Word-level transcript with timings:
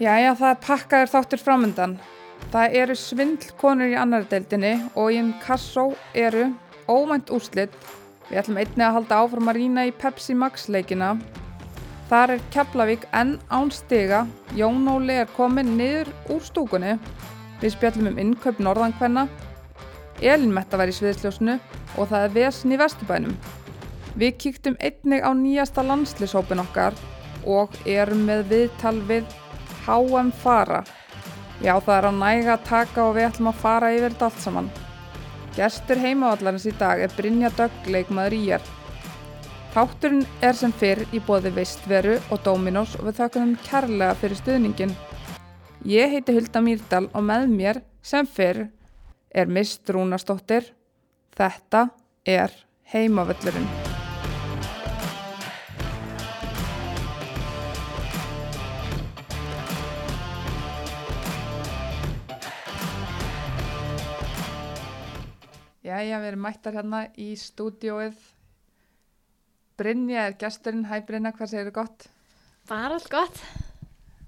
Jæja, 0.00 0.30
það 0.32 0.48
er 0.48 0.60
pakkaður 0.64 1.10
þáttur 1.12 1.40
framöndan. 1.44 1.94
Það 2.48 2.76
eru 2.80 2.94
svindlkonur 2.96 3.90
í 3.92 3.96
annar 4.00 4.22
deildinni 4.30 4.70
og 4.96 5.10
í 5.12 5.18
einn 5.20 5.34
kassó 5.42 5.90
eru 6.16 6.46
óvænt 6.88 7.28
úrslit. 7.36 7.74
Við 8.30 8.38
ætlum 8.40 8.60
einnig 8.62 8.84
að 8.86 8.94
halda 8.96 9.18
áfram 9.20 9.50
að 9.52 9.58
rýna 9.58 9.84
í 9.84 9.92
Pepsi 9.92 10.32
Max 10.32 10.70
leikina. 10.72 11.10
Þar 12.08 12.32
er 12.32 12.46
Keflavík 12.54 13.04
enn 13.12 13.34
án 13.52 13.68
stiga. 13.76 14.22
Jón 14.56 14.88
Óli 14.88 15.18
er 15.20 15.28
komin 15.34 15.74
niður 15.76 16.08
úr 16.32 16.40
stúkunni. 16.48 16.96
Við 17.60 17.76
spjallum 17.76 18.08
um 18.14 18.22
innkaup 18.24 18.56
norðankvenna. 18.56 19.26
Elin 20.24 20.56
Metta 20.56 20.80
var 20.80 20.88
í 20.88 20.96
sviðsljósnu 20.96 21.58
og 21.98 22.08
það 22.08 22.24
er 22.24 22.34
vesin 22.38 22.72
í 22.72 22.80
Vesturbænum. 22.80 23.36
Við 24.16 24.32
kíktum 24.46 24.80
einnig 24.80 25.20
á 25.20 25.36
nýjasta 25.36 25.84
landslýshópin 25.84 26.64
okkar 26.64 26.96
og 27.44 27.76
erum 27.84 28.24
með 28.24 28.48
viðtal 28.48 28.96
við 29.04 29.28
HM 29.86 30.30
Fara. 30.42 30.84
Já, 31.60 31.74
það 31.76 31.96
er 31.96 32.08
á 32.08 32.12
næga 32.16 32.52
að 32.54 32.66
taka 32.68 33.04
og 33.04 33.16
við 33.16 33.28
ætlum 33.28 33.50
að 33.50 33.60
fara 33.60 33.90
yfir 33.92 34.14
þetta 34.14 34.28
allt 34.30 34.44
saman. 34.44 34.70
Gestur 35.56 36.00
heimavallarins 36.00 36.66
í 36.70 36.72
dag 36.78 37.02
er 37.04 37.12
Brynja 37.16 37.50
Dögg, 37.58 37.90
leikmaður 37.90 38.36
í 38.38 38.40
ég. 38.48 38.70
Þátturinn 39.74 40.24
er 40.42 40.56
sem 40.58 40.72
fyrr 40.74 41.04
í 41.14 41.20
bóði 41.22 41.52
Vistveru 41.54 42.16
og 42.30 42.40
Dominos 42.46 42.96
og 42.98 43.06
við 43.06 43.20
þakkum 43.20 43.44
þeim 43.44 43.58
kærlega 43.68 44.16
fyrir 44.22 44.40
stuðningin. 44.40 44.96
Ég 45.86 46.16
heiti 46.16 46.34
Hulda 46.36 46.64
Mýrdal 46.64 47.06
og 47.12 47.24
með 47.24 47.46
mér 47.52 47.82
sem 48.02 48.26
fyrr 48.26 48.66
er 49.30 49.46
Mist 49.46 49.88
Rúnastóttir. 49.88 50.72
Þetta 51.36 51.88
er 52.26 52.50
heimavöllurinn. 65.90 66.10
Jæja, 66.10 66.20
við 66.20 66.30
erum 66.30 66.44
mættar 66.44 66.76
hérna 66.76 67.00
í 67.18 67.32
stúdióið. 67.36 68.20
Brynja 69.80 70.26
er 70.28 70.36
gesturinn. 70.38 70.86
Hæ 70.86 71.00
Brynja, 71.06 71.32
hvað 71.32 71.50
segir 71.50 71.68
þið 71.70 71.76
gott? 71.78 72.06
Bara 72.68 72.94
allt 72.94 73.10
gott. 73.10 73.40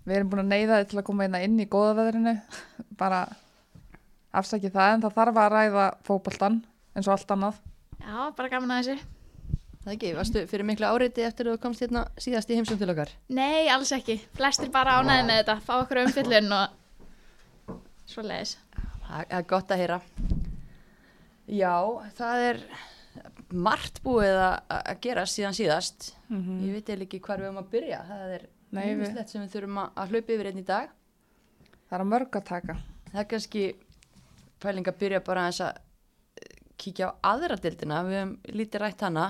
Við 0.05 0.17
erum 0.17 0.31
búin 0.33 0.43
að 0.43 0.53
neyða 0.53 0.81
þið 0.81 0.91
til 0.91 0.99
að 0.99 1.07
koma 1.07 1.25
hérna 1.27 1.43
inn 1.45 1.61
í 1.61 1.69
góða 1.71 1.95
veðrinu. 2.01 2.37
Bara 3.01 3.25
afsækja 4.33 4.73
það 4.73 4.95
en 4.95 5.03
það 5.05 5.17
þarf 5.19 5.41
að 5.43 5.51
ræða 5.53 5.89
fókbaltan 6.07 6.63
eins 6.97 7.09
og 7.09 7.15
allt 7.17 7.35
annað. 7.35 7.59
Já, 8.03 8.33
bara 8.35 8.49
gaman 8.51 8.73
að 8.75 8.87
þessu. 8.89 9.11
Það 9.83 9.93
ekki, 9.93 10.13
varstu 10.17 10.43
fyrir 10.51 10.67
miklu 10.67 10.89
áreiti 10.89 11.25
eftir 11.27 11.47
að 11.47 11.57
þú 11.57 11.63
komst 11.63 11.83
hérna 11.85 12.05
síðast 12.19 12.51
í 12.51 12.57
heimsum 12.59 12.81
til 12.81 12.89
okkar? 12.91 13.13
Nei, 13.35 13.69
alls 13.71 13.93
ekki. 13.95 14.19
Flestir 14.35 14.73
bara 14.75 14.99
ánæði 14.99 15.27
með 15.29 15.43
þetta. 15.43 15.59
Fá 15.67 15.75
okkur 15.81 16.03
umfyllun 16.07 16.57
og 16.57 17.77
svo 18.11 18.25
leiðis. 18.27 18.57
Það 19.07 19.37
er 19.39 19.51
gott 19.53 19.75
að 19.75 19.85
heyra. 19.85 20.01
Já, 21.53 21.77
það 22.17 22.47
er 22.47 22.61
margt 23.53 24.01
búið 24.05 24.39
að 24.41 24.55
að 24.79 25.01
gera 25.05 25.25
síðan 25.29 25.57
síðast. 25.57 26.13
Mm 26.31 26.41
Ég 26.65 26.73
veit 26.79 26.89
eða 26.95 27.05
ekki 27.07 27.21
hvar 27.21 27.43
við 27.43 27.51
höfum 27.51 27.63
að 27.63 27.71
byrja. 27.75 27.99
Það 28.09 28.35
er 28.37 28.47
nýmislegt 28.73 29.29
sem 29.33 29.43
við 29.43 29.55
þurfum 29.57 29.81
að, 29.83 29.91
að 30.01 30.13
hlaupa 30.15 30.33
yfir 30.33 30.49
einn 30.51 30.63
í 30.63 30.65
dag. 30.65 30.95
það 31.89 31.97
er 31.99 32.05
að 32.05 32.13
mörg 32.15 32.37
að 32.37 32.47
taka. 32.49 32.77
Það 33.11 33.21
er 33.21 33.29
kannski 33.35 33.65
pæling 34.63 34.89
að 34.89 34.99
byrja 35.03 35.21
bara 35.27 35.43
aðeins 35.45 35.61
að 35.61 35.77
eh, 36.41 36.57
kíkja 36.81 37.11
á 37.13 37.13
aðra 37.35 37.57
dildina. 37.61 38.01
Við 38.09 38.19
höfum 38.21 38.35
lítið 38.61 38.81
rætt 38.81 39.05
hana, 39.05 39.27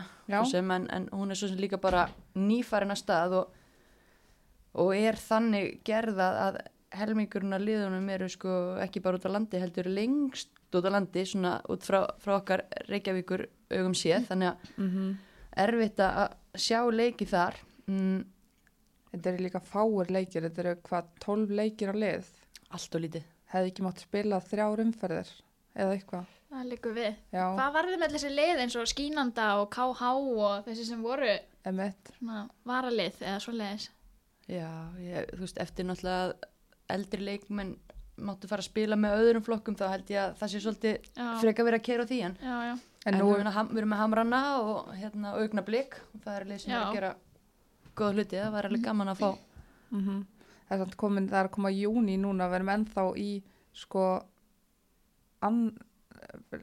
sem, 0.46 0.70
en, 0.70 0.86
en 0.90 1.08
hún 1.10 1.30
er 1.30 1.40
svo 1.40 1.48
sem 1.50 1.58
líka 1.58 1.80
bara 1.82 2.06
nýfærin 2.38 2.94
að 2.94 3.02
stað 3.02 3.36
og, 3.40 3.58
og 4.78 4.94
er 4.94 5.18
þannig 5.18 5.80
gerða 5.84 6.30
að 6.46 6.62
helmingurinn 6.92 7.56
að 7.56 7.66
liðunum 7.66 8.08
eru 8.14 8.28
sko 8.30 8.56
ekki 8.84 9.00
bara 9.02 9.18
út 9.18 9.26
á 9.26 9.34
landi, 9.34 9.58
heldur 9.58 9.88
lengst 9.90 10.52
út 10.80 10.88
á 10.88 10.92
landi, 10.94 11.24
svona 11.26 11.52
út 11.68 11.82
frá, 11.86 12.00
frá 12.22 12.36
okkar 12.38 12.62
Reykjavíkur 12.88 13.46
augum 13.76 13.94
séð, 13.98 14.26
þannig 14.30 14.52
að 14.52 14.72
Mm 14.78 15.12
erfitt 15.52 15.98
að 16.00 16.32
sjá 16.56 16.78
leiki 16.90 17.26
þar. 17.28 17.58
Mm, 17.86 18.22
Þetta 19.12 19.28
eru 19.28 19.42
líka 19.44 19.60
fáir 19.60 20.08
leikir, 20.08 20.42
þetta 20.46 20.60
eru 20.62 20.70
hvað 20.88 21.08
12 21.20 21.50
leikir 21.58 21.90
á 21.92 21.94
lið. 21.94 22.24
allt 22.72 22.94
og 22.96 23.02
lítið. 23.04 23.24
Hefði 23.52 23.68
ekki 23.68 23.82
mátt 23.84 24.00
spila 24.00 24.38
þrjár 24.40 24.80
umferðir 24.80 25.32
eða 25.76 25.92
eitthvað. 25.92 26.30
Það 26.48 26.70
líkur 26.70 26.94
við. 26.96 27.14
Já, 27.32 27.42
Hvað 27.58 27.74
varði 27.76 27.98
með 28.00 28.14
þessi 28.16 28.30
lið 28.32 28.62
eins 28.64 28.76
og 28.80 28.88
Skínanda 28.88 29.48
og 29.60 29.68
KH 29.74 30.02
og 30.16 30.64
þessi 30.64 30.86
sem 30.88 31.02
voru 31.04 31.34
svona 31.66 32.48
varalið 32.64 33.20
eða 33.20 33.38
svo 33.44 33.52
leiðis? 33.52 33.90
Já, 34.48 34.70
ég, 35.04 35.28
þú 35.36 35.44
veist, 35.44 35.60
eftir 35.60 35.84
náttúrulega 35.84 36.24
að 36.24 36.48
eldri 36.96 37.22
leikmenn 37.28 37.76
máttu 38.16 38.48
fara 38.48 38.60
að 38.60 38.68
spila 38.68 38.96
með 38.96 39.14
öðrum 39.22 39.44
flokkum 39.46 39.74
þá 39.78 39.84
held 39.90 40.10
ég 40.12 40.20
að 40.22 40.34
það 40.40 40.50
sé 40.52 40.60
svolítið 40.60 41.06
Já, 41.16 41.26
freka 41.40 41.64
verið 41.64 41.78
að 41.80 41.86
keira 41.86 42.04
því 42.06 42.18
en, 42.26 42.36
já, 42.42 42.56
já. 42.68 42.74
En 43.06 43.14
en 43.14 43.18
nú, 43.20 43.28
við 43.32 43.40
erum 43.40 43.52
að- 43.52 43.70
við 43.72 43.78
erum 43.82 43.90
með 43.94 43.98
hamrana 44.02 44.40
og 44.62 44.92
hérna 44.94 45.32
augna 45.40 45.62
blik. 45.66 45.96
Og 46.14 46.20
það 46.24 46.36
er 46.40 46.44
leið 46.44 46.60
sem 46.60 46.72
er 46.72 46.82
að 46.86 46.92
gera 46.94 47.14
góða 47.96 48.12
hluti, 48.14 48.36
það 48.36 48.52
var 48.52 48.68
alveg 48.68 48.82
gaman 48.84 49.08
að 49.08 49.18
fá. 49.22 49.30
Mm 49.90 50.04
það, 50.68 50.78
er 50.78 50.78
samt 50.84 50.96
komin, 50.96 51.26
það 51.28 51.40
er 51.40 51.48
að 51.48 51.54
koma 51.56 51.70
júni 51.70 52.14
núna, 52.18 52.46
við 52.48 52.54
erum 52.60 52.68
ennþá 52.72 53.02
í 53.18 53.42
sko, 53.74 54.04
an, 55.42 55.58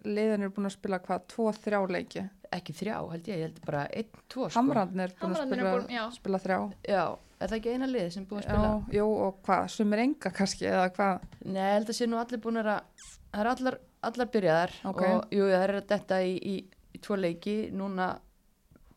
liðin 0.05 0.43
eru 0.45 0.51
búin 0.55 0.69
að 0.69 0.75
spila 0.75 0.99
hvað, 1.03 1.23
tvo, 1.33 1.49
þrjá 1.53 1.79
leiki. 1.91 2.23
ekki 2.51 2.73
þrjá 2.73 2.95
held 3.11 3.27
ég, 3.29 3.35
ég 3.37 3.43
held 3.45 3.57
bara 3.65 3.83
einn, 3.93 4.07
tvo 4.27 4.47
sko. 4.49 4.55
Hamrarnir 4.59 5.11
búin 5.19 5.19
að 5.19 5.41
Hamrarnir 5.43 5.59
spila, 5.59 5.73
búin- 5.75 5.91
já. 5.93 6.03
spila 6.15 6.39
þrjá. 6.41 6.59
Já, 6.89 7.03
er 7.39 7.47
það 7.51 7.57
ekki 7.59 7.73
eina 7.75 7.87
lið 7.87 8.07
sem 8.13 8.23
er 8.23 8.29
búið 8.31 8.39
að 8.39 8.47
spila? 8.47 8.71
Já, 8.89 8.97
jú, 8.97 9.05
og 9.27 9.35
hvað, 9.45 9.67
sumir 9.69 9.99
enga 10.05 10.31
kannski, 10.33 10.65
eða 10.65 10.87
hvað? 10.95 11.21
Nei, 11.45 11.61
ég 11.61 11.73
held 11.77 11.89
að 11.93 11.99
sé 11.99 12.07
nú 12.09 12.17
allir 12.17 12.41
búin 12.41 12.57
að 12.57 12.69
það 12.71 13.43
er 13.43 13.51
allar, 13.53 13.77
allar 14.09 14.31
byrjaðar 14.33 14.73
Ok. 14.89 15.01
og 15.03 15.29
jú, 15.37 15.43
það 15.45 15.63
er 15.67 15.81
þetta 15.93 16.21
í, 16.25 16.33
í, 16.41 16.55
í 16.95 17.01
tvo 17.05 17.15
leiki, 17.21 17.57
núna 17.71 18.19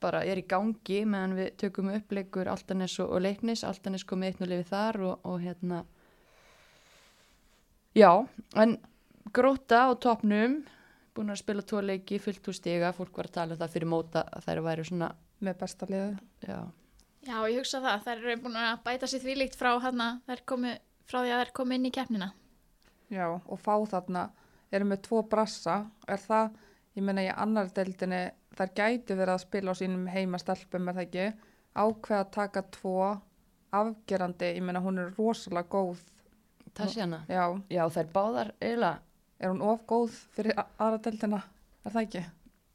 bara 0.00 0.24
er 0.24 0.36
í 0.40 0.46
gangi 0.48 1.04
meðan 1.06 1.36
við 1.36 1.50
tökum 1.60 1.92
upp 1.94 2.10
leikur 2.10 2.48
Altanes 2.48 2.96
og, 3.04 3.10
og 3.12 3.20
Leiknis, 3.22 3.62
Altanes 3.68 4.02
komið 4.08 4.32
eitt 4.32 4.40
og 4.42 4.48
lifið 4.48 4.66
þar 4.72 5.00
og, 5.06 5.20
og 5.28 5.36
hérna 5.44 5.84
já, 7.94 8.26
en 8.56 8.78
gróta 9.32 9.86
á 9.86 9.90
topnum 10.00 10.62
búin 11.14 11.30
að 11.32 11.40
spila 11.42 11.62
tvo 11.62 11.80
leiki, 11.84 12.18
fullt 12.22 12.48
úr 12.48 12.56
stiga 12.56 12.92
fólk 12.96 13.16
var 13.16 13.28
að 13.28 13.34
tala 13.36 13.54
um 13.56 13.60
það 13.60 13.72
fyrir 13.74 13.90
móta 13.92 14.22
að 14.32 14.46
þær 14.48 14.62
væri 14.68 14.84
svona, 14.88 15.10
Með 15.42 15.56
besta 15.58 15.86
liðu. 15.90 16.18
já, 16.46 16.58
Já, 17.22 17.36
ég 17.50 17.58
hugsa 17.58 17.80
það. 17.82 18.02
Þær 18.04 18.20
eru 18.22 18.36
búin 18.42 18.56
að 18.58 18.78
bæta 18.84 19.06
sér 19.06 19.20
því 19.22 19.34
líkt 19.38 19.56
frá 19.58 19.72
hérna, 19.82 20.06
þær 20.26 20.40
komu, 20.46 20.72
frá 21.06 21.18
því 21.22 21.32
að 21.34 21.40
þær 21.42 21.52
komu 21.58 21.74
inn 21.74 21.86
í 21.86 21.90
keppnina. 21.94 22.28
Já, 23.10 23.26
og 23.46 23.58
fá 23.60 23.74
þarna, 23.90 24.22
eru 24.72 24.88
með 24.90 25.02
tvo 25.06 25.22
brassa, 25.22 25.76
er 26.08 26.18
það, 26.22 26.56
ég 26.96 27.04
meina 27.06 27.22
í 27.26 27.28
annar 27.30 27.70
deildinni, 27.74 28.22
þær 28.58 28.72
gætu 28.78 29.16
verið 29.18 29.34
að 29.34 29.42
spila 29.44 29.70
á 29.70 29.78
sínum 29.78 30.06
heimastelpum, 30.10 30.88
er 30.88 30.98
það 30.98 31.06
ekki, 31.06 31.26
ákveða 31.74 32.20
að 32.24 32.32
taka 32.38 32.62
tvo 32.78 32.96
afgerandi, 33.72 34.50
ég 34.56 34.62
meina 34.66 34.82
hún 34.82 34.98
er 35.02 35.14
rosalega 35.18 35.68
góð, 35.70 36.02
Tassjana 36.72 37.18
já, 37.28 37.44
já, 37.68 37.82
þær 37.92 38.06
báðar 38.14 38.54
eiginlega 38.58 38.98
er 39.42 39.50
hún 39.52 39.62
of 39.66 39.82
góð 39.90 40.14
fyrir 40.36 40.54
aðra 40.78 40.98
deildina, 41.04 41.42
er 41.84 41.94
það 41.96 42.06
ekki? 42.06 42.24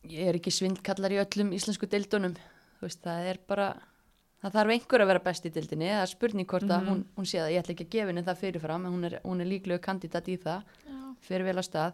ég 0.07 0.27
er 0.29 0.37
ekki 0.39 0.51
svindkallar 0.53 1.11
í 1.15 1.19
öllum 1.23 1.49
íslensku 1.57 1.87
deildunum 1.91 2.35
þú 2.79 2.85
veist, 2.85 3.01
það 3.03 3.25
er 3.31 3.39
bara 3.49 3.69
það 4.43 4.53
þarf 4.53 4.73
einhver 4.75 5.03
að 5.03 5.09
vera 5.11 5.23
best 5.25 5.47
í 5.49 5.51
deildinni 5.51 5.87
það 5.89 6.03
er 6.05 6.11
spurning 6.13 6.47
hvort 6.47 6.67
að 6.69 6.81
Mhm. 6.83 6.89
hún, 6.91 7.05
hún 7.17 7.25
sé 7.25 7.39
það 7.41 7.51
ég 7.55 7.63
ætla 7.63 7.73
ekki 7.75 7.85
að 7.87 7.93
gefa 7.95 8.07
henni 8.11 8.23
það 8.27 8.41
fyrirfram 8.43 8.85
en 8.85 8.93
hún 8.93 9.05
er, 9.09 9.15
hún 9.25 9.41
er 9.41 9.49
líklega 9.49 9.81
kandidat 9.81 10.27
í 10.29 10.37
það 10.37 10.61
Já. 10.87 10.99
fyrir 11.27 11.43
vel 11.49 11.57
að 11.57 11.67
stað 11.67 11.93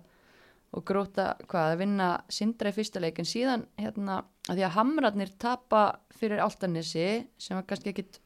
og 0.74 0.84
gróta 0.86 1.26
hvað 1.48 1.72
að 1.74 1.78
vinna 1.78 2.10
sindra 2.30 2.70
í 2.70 2.74
fyrsta 2.74 3.00
leik 3.00 3.20
en 3.20 3.26
síðan 3.30 3.66
hérna 3.78 4.24
að 4.50 4.58
því 4.58 4.64
að 4.68 4.76
hamrarnir 4.78 5.32
tapa 5.40 5.82
fyrir 6.18 6.42
Altanesi 6.44 7.28
sem 7.38 7.56
var 7.58 7.64
kannski 7.70 7.94
ekkit 7.94 8.20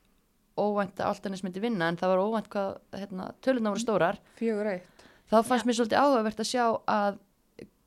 óvænt 0.57 0.97
að 0.97 1.11
Altanes 1.11 1.43
myndi 1.43 1.61
vinna 1.61 1.87
en 1.91 1.97
það 1.99 2.13
var 2.15 2.23
óvænt 2.23 2.47
hvað 2.49 2.77
hérna, 2.97 3.31
töluna 3.43 3.69
voru 3.75 3.83
stórar 3.83 4.17
Fjögur 4.39 4.71
eitt. 4.73 4.96
Þá 5.31 5.37
fannst 5.43 5.65
Já. 5.65 5.67
mér 5.69 5.77
svolítið 5.79 6.01
áhugavert 6.03 6.43
að 6.43 6.49
sjá 6.51 6.63
að 6.97 7.19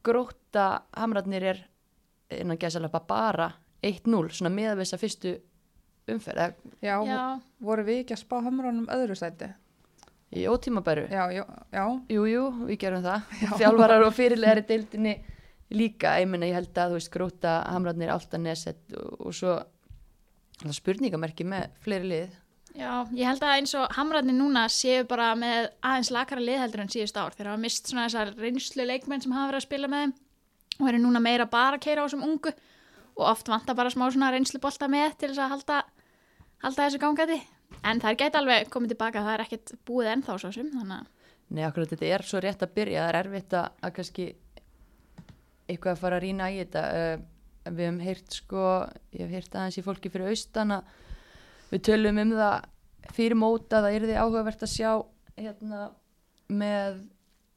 gróta 0.06 0.66
hamrarnir 0.96 1.46
er 1.54 1.62
innan 2.40 2.60
gæsalapa 2.60 3.02
bara 3.08 3.50
1-0 3.84 4.30
svona 4.36 4.52
með 4.54 4.80
þess 4.82 4.96
að 4.96 5.02
fyrstu 5.04 5.32
umferð 6.10 6.44
eða 6.44 6.54
Já, 6.84 6.94
Já, 7.06 7.24
voru 7.60 7.84
við 7.86 8.04
ekki 8.04 8.16
að 8.16 8.22
spá 8.24 8.38
hamrunum 8.44 8.88
öðru 8.92 9.16
sæti? 9.18 9.50
í 10.30 10.44
ótímabæru. 10.46 11.08
Já, 11.10 11.24
já, 11.34 11.42
já, 11.74 11.84
Jú, 12.14 12.24
jú, 12.30 12.42
við 12.68 12.76
gerum 12.84 13.02
það. 13.02 13.24
Þjálfarar 13.58 14.04
og 14.06 14.12
fyrirlegar 14.14 14.60
í 14.60 14.66
deildinni 14.68 15.14
líka, 15.74 16.12
ég 16.22 16.28
menna 16.30 16.46
ég 16.46 16.54
held 16.54 16.78
að 16.78 16.92
þú 16.92 16.98
veist 17.00 17.10
gróta 17.14 17.54
hamrarnir 17.66 18.12
áltaneset 18.14 18.94
og, 18.94 19.16
og 19.26 19.34
svo 19.34 19.56
spurningamerki 20.76 21.46
með 21.48 21.70
fleiri 21.82 22.10
lið 22.12 22.38
já, 22.76 22.90
ég 23.16 23.26
held 23.26 23.44
að 23.44 23.54
eins 23.58 23.74
og 23.78 23.94
hamrarnir 23.96 24.36
núna 24.36 24.64
séu 24.72 25.04
bara 25.08 25.30
með 25.38 25.70
aðeins 25.82 26.10
lakara 26.14 26.44
liðheldur 26.44 26.84
en 26.84 26.92
síðust 26.92 27.20
ár. 27.20 27.36
Þeir 27.36 27.52
hafa 27.52 27.62
mist 27.62 27.90
svona 27.90 28.08
þessar 28.08 28.34
reynslu 28.40 28.86
leikmenn 28.88 29.24
sem 29.24 29.34
hafa 29.36 29.52
verið 29.52 29.60
að 29.60 29.66
spila 29.68 29.90
með 29.92 30.04
þeim 30.04 30.16
og 30.80 30.90
eru 30.90 31.00
núna 31.02 31.22
meira 31.22 31.46
bara 31.50 31.78
að 31.78 31.86
keira 31.86 32.04
á 32.04 32.06
þessum 32.06 32.26
ungu 32.26 32.52
og 33.20 33.24
oft 33.28 33.50
vantar 33.52 33.76
bara 33.78 33.92
smá 33.92 34.06
svona 34.08 34.30
reynslu 34.34 34.60
bolta 34.62 34.88
með 34.90 35.16
til 35.20 35.32
þess 35.32 35.44
að 35.44 35.54
halda, 35.54 35.80
halda 36.64 36.86
þessu 36.86 37.02
gangandi. 37.02 37.40
en 37.86 38.00
það 38.02 38.16
gæti 38.18 38.38
alveg 38.38 38.70
komið 38.70 38.94
tilbaka 38.94 39.22
það 39.22 39.34
er 39.34 39.42
ekkert 39.44 39.74
búið 39.86 40.12
ennþá 40.14 40.38
svo 40.38 40.52
sem 40.52 40.70
Nei, 41.50 41.64
akkurat 41.66 41.90
þetta 41.90 42.06
er 42.06 42.22
svo 42.22 42.38
rétt 42.38 42.62
að 42.62 42.74
byrja, 42.76 43.02
það 43.02 43.08
er 43.10 43.16
erfitt 43.20 43.54
að, 43.58 43.70
að 43.82 43.92
kannski 43.96 44.26
eitthvað 45.66 45.96
að 45.96 46.02
fara 46.02 46.18
að 46.18 46.24
rýna 46.24 46.50
í 46.50 46.58
þetta. 46.60 46.82
Uh, 46.94 47.24
við 47.70 47.84
hefum 47.84 48.00
heyrt 48.04 48.36
sko, 48.38 48.66
ég 49.14 49.24
hef 49.24 49.32
heyrt 49.34 49.56
aðeins 49.58 49.78
í 49.80 49.84
fólki 49.84 50.12
fyrir 50.12 50.30
austan 50.32 50.76
að 50.78 50.92
við 51.70 51.82
tölum 51.88 52.18
um 52.24 52.34
það 52.38 52.68
fyrir 53.16 53.38
móta, 53.38 53.80
það 53.82 53.94
er 53.96 54.06
því 54.08 54.18
áhugavert 54.22 54.62
að 54.66 54.72
sjá 54.74 54.90
hérna 55.40 55.80
með 56.50 57.00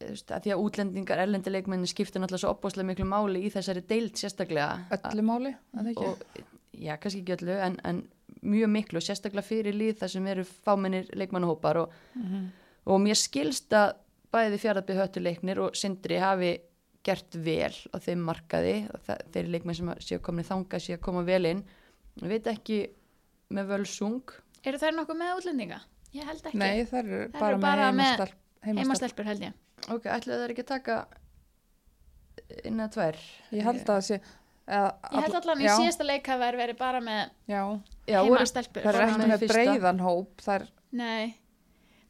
því 0.04 0.52
að 0.54 0.62
útlendingar, 0.66 1.22
erlendileikmenni 1.24 1.88
skipta 1.88 2.20
náttúrulega 2.20 2.44
svo 2.44 2.52
opbáslega 2.56 2.88
miklu 2.90 3.06
máli 3.08 3.46
í 3.48 3.52
þessari 3.54 3.84
deild 3.88 4.18
sérstaklega. 4.20 4.82
Öllu 5.14 5.24
máli, 5.24 5.54
að 5.72 5.86
það 5.86 5.92
ekki? 5.94 6.10
Og, 6.10 6.42
já, 6.84 6.96
kannski 7.00 7.22
ekki 7.24 7.36
öllu, 7.38 7.56
en, 7.68 7.78
en 7.88 8.02
mjög 8.44 8.72
miklu 8.74 9.00
og 9.00 9.06
sérstaklega 9.06 9.48
fyrir 9.48 9.78
líð 9.78 10.02
þar 10.02 10.12
sem 10.12 10.28
eru 10.34 10.44
fámennir 10.66 11.08
leikmannahópar 11.16 11.80
og 11.86 11.94
Mhm. 12.20 12.44
og 12.86 13.00
mér 13.00 13.16
skilst 13.16 13.72
að 13.72 13.94
bæði 14.34 14.58
fjaraðbyrð 14.60 15.00
höttuleiknir 15.04 15.60
og 15.64 15.76
Sindri 15.80 16.18
hafi 16.20 16.58
gert 17.04 17.36
vel 17.36 17.72
á 17.94 17.98
þeim 18.04 18.26
markaði 18.28 18.76
og 18.94 19.00
það, 19.08 19.22
þeir 19.32 19.48
leikmenn 19.54 19.76
sem 19.76 19.94
séu 20.04 20.20
komin 20.20 20.44
þanga 20.48 20.80
séu 20.84 20.98
að 20.98 21.02
koma 21.06 21.24
vel 21.24 21.46
inn 21.46 21.64
ég 22.22 22.28
veit 22.28 22.48
ekki 22.52 22.78
með 23.50 23.68
völsung 23.74 24.34
eru 24.64 24.80
þær 24.80 24.96
nokkuð 25.00 25.20
með 25.20 25.34
útlendinga? 25.40 25.82
Ég 26.14 26.28
held 26.30 26.46
ekki, 26.46 26.58
Nei, 26.62 26.86
það 26.86 27.00
eru 27.04 27.20
Þær 27.34 27.40
bara 27.40 27.52
eru 27.52 27.62
bara 27.64 27.90
með 27.92 28.06
heimastelp. 28.14 28.40
heimastelp. 28.64 28.80
heimastelpur 28.84 29.26
held 29.32 29.44
ég 29.48 29.54
ok, 29.98 30.06
ætlaðu 30.14 30.40
það 30.44 30.54
ekki 30.54 30.64
að 30.64 30.72
taka 30.72 30.98
inn 32.70 32.80
að 32.84 32.96
tvær 32.98 33.20
Ég 33.58 33.68
held 33.68 33.82
að 33.84 33.92
það 33.92 34.02
sé... 34.08 34.20
Að, 34.64 34.90
Ég 35.12 35.26
held 35.26 35.38
allan 35.42 35.60
í 35.62 35.66
já, 35.68 35.74
síðasta 35.76 36.06
leik 36.08 36.28
hafa 36.32 36.48
þær 36.48 36.58
verið 36.62 36.78
bara 36.80 37.00
með 37.04 37.22
Já, 37.52 37.62
já, 38.08 38.20
voru, 38.22 38.38
heimastelpur 38.38 38.86
það 38.86 39.00
er 39.00 39.08
ekki 39.10 39.32
með 39.34 39.48
breiðan 39.52 40.00
hóp, 40.06 40.44
það 40.46 40.56
er... 40.56 40.68
Nei, 40.94 41.34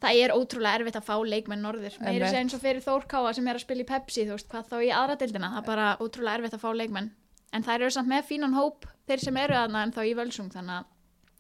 það 0.04 0.20
er 0.22 0.34
ótrúlega 0.36 0.78
erfitt 0.82 1.00
að 1.00 1.08
fá 1.08 1.16
leikmenn 1.34 1.64
norður. 1.66 1.96
Meiri 2.04 2.20
Einmitt. 2.20 2.30
sé 2.36 2.42
eins 2.44 2.54
og 2.58 2.62
fyrir 2.62 2.84
Þórkáa 2.86 3.32
sem 3.34 3.48
er 3.50 3.58
að 3.58 3.64
spila 3.64 3.82
í 3.86 3.88
Pepsi, 3.90 4.26
þú 4.28 4.36
veist, 4.36 4.50
hvað 4.52 4.70
þá 4.70 4.76
í 4.84 4.90
aðra 4.94 5.16
deildina. 5.24 5.50
Það 5.56 5.62
er 5.64 5.68
bara 5.72 5.88
ótrúlega 6.04 6.38
erfitt 6.42 6.58
að 6.58 6.64
fá 6.66 6.70
leikmenn. 6.78 7.08
En 7.56 7.64
þær 7.66 7.78
eru 7.80 7.94
samt 7.96 8.12
með 8.12 8.28
fínan 8.28 8.58
hóp, 8.58 8.86
þeir 9.08 9.24
sem 9.24 9.40
eru 9.40 9.56
aðna 9.58 9.86
en 9.88 9.94
þá 9.96 10.02
í 10.04 10.14
völsung, 10.20 10.52
þannig 10.54 10.76
að 10.82 10.93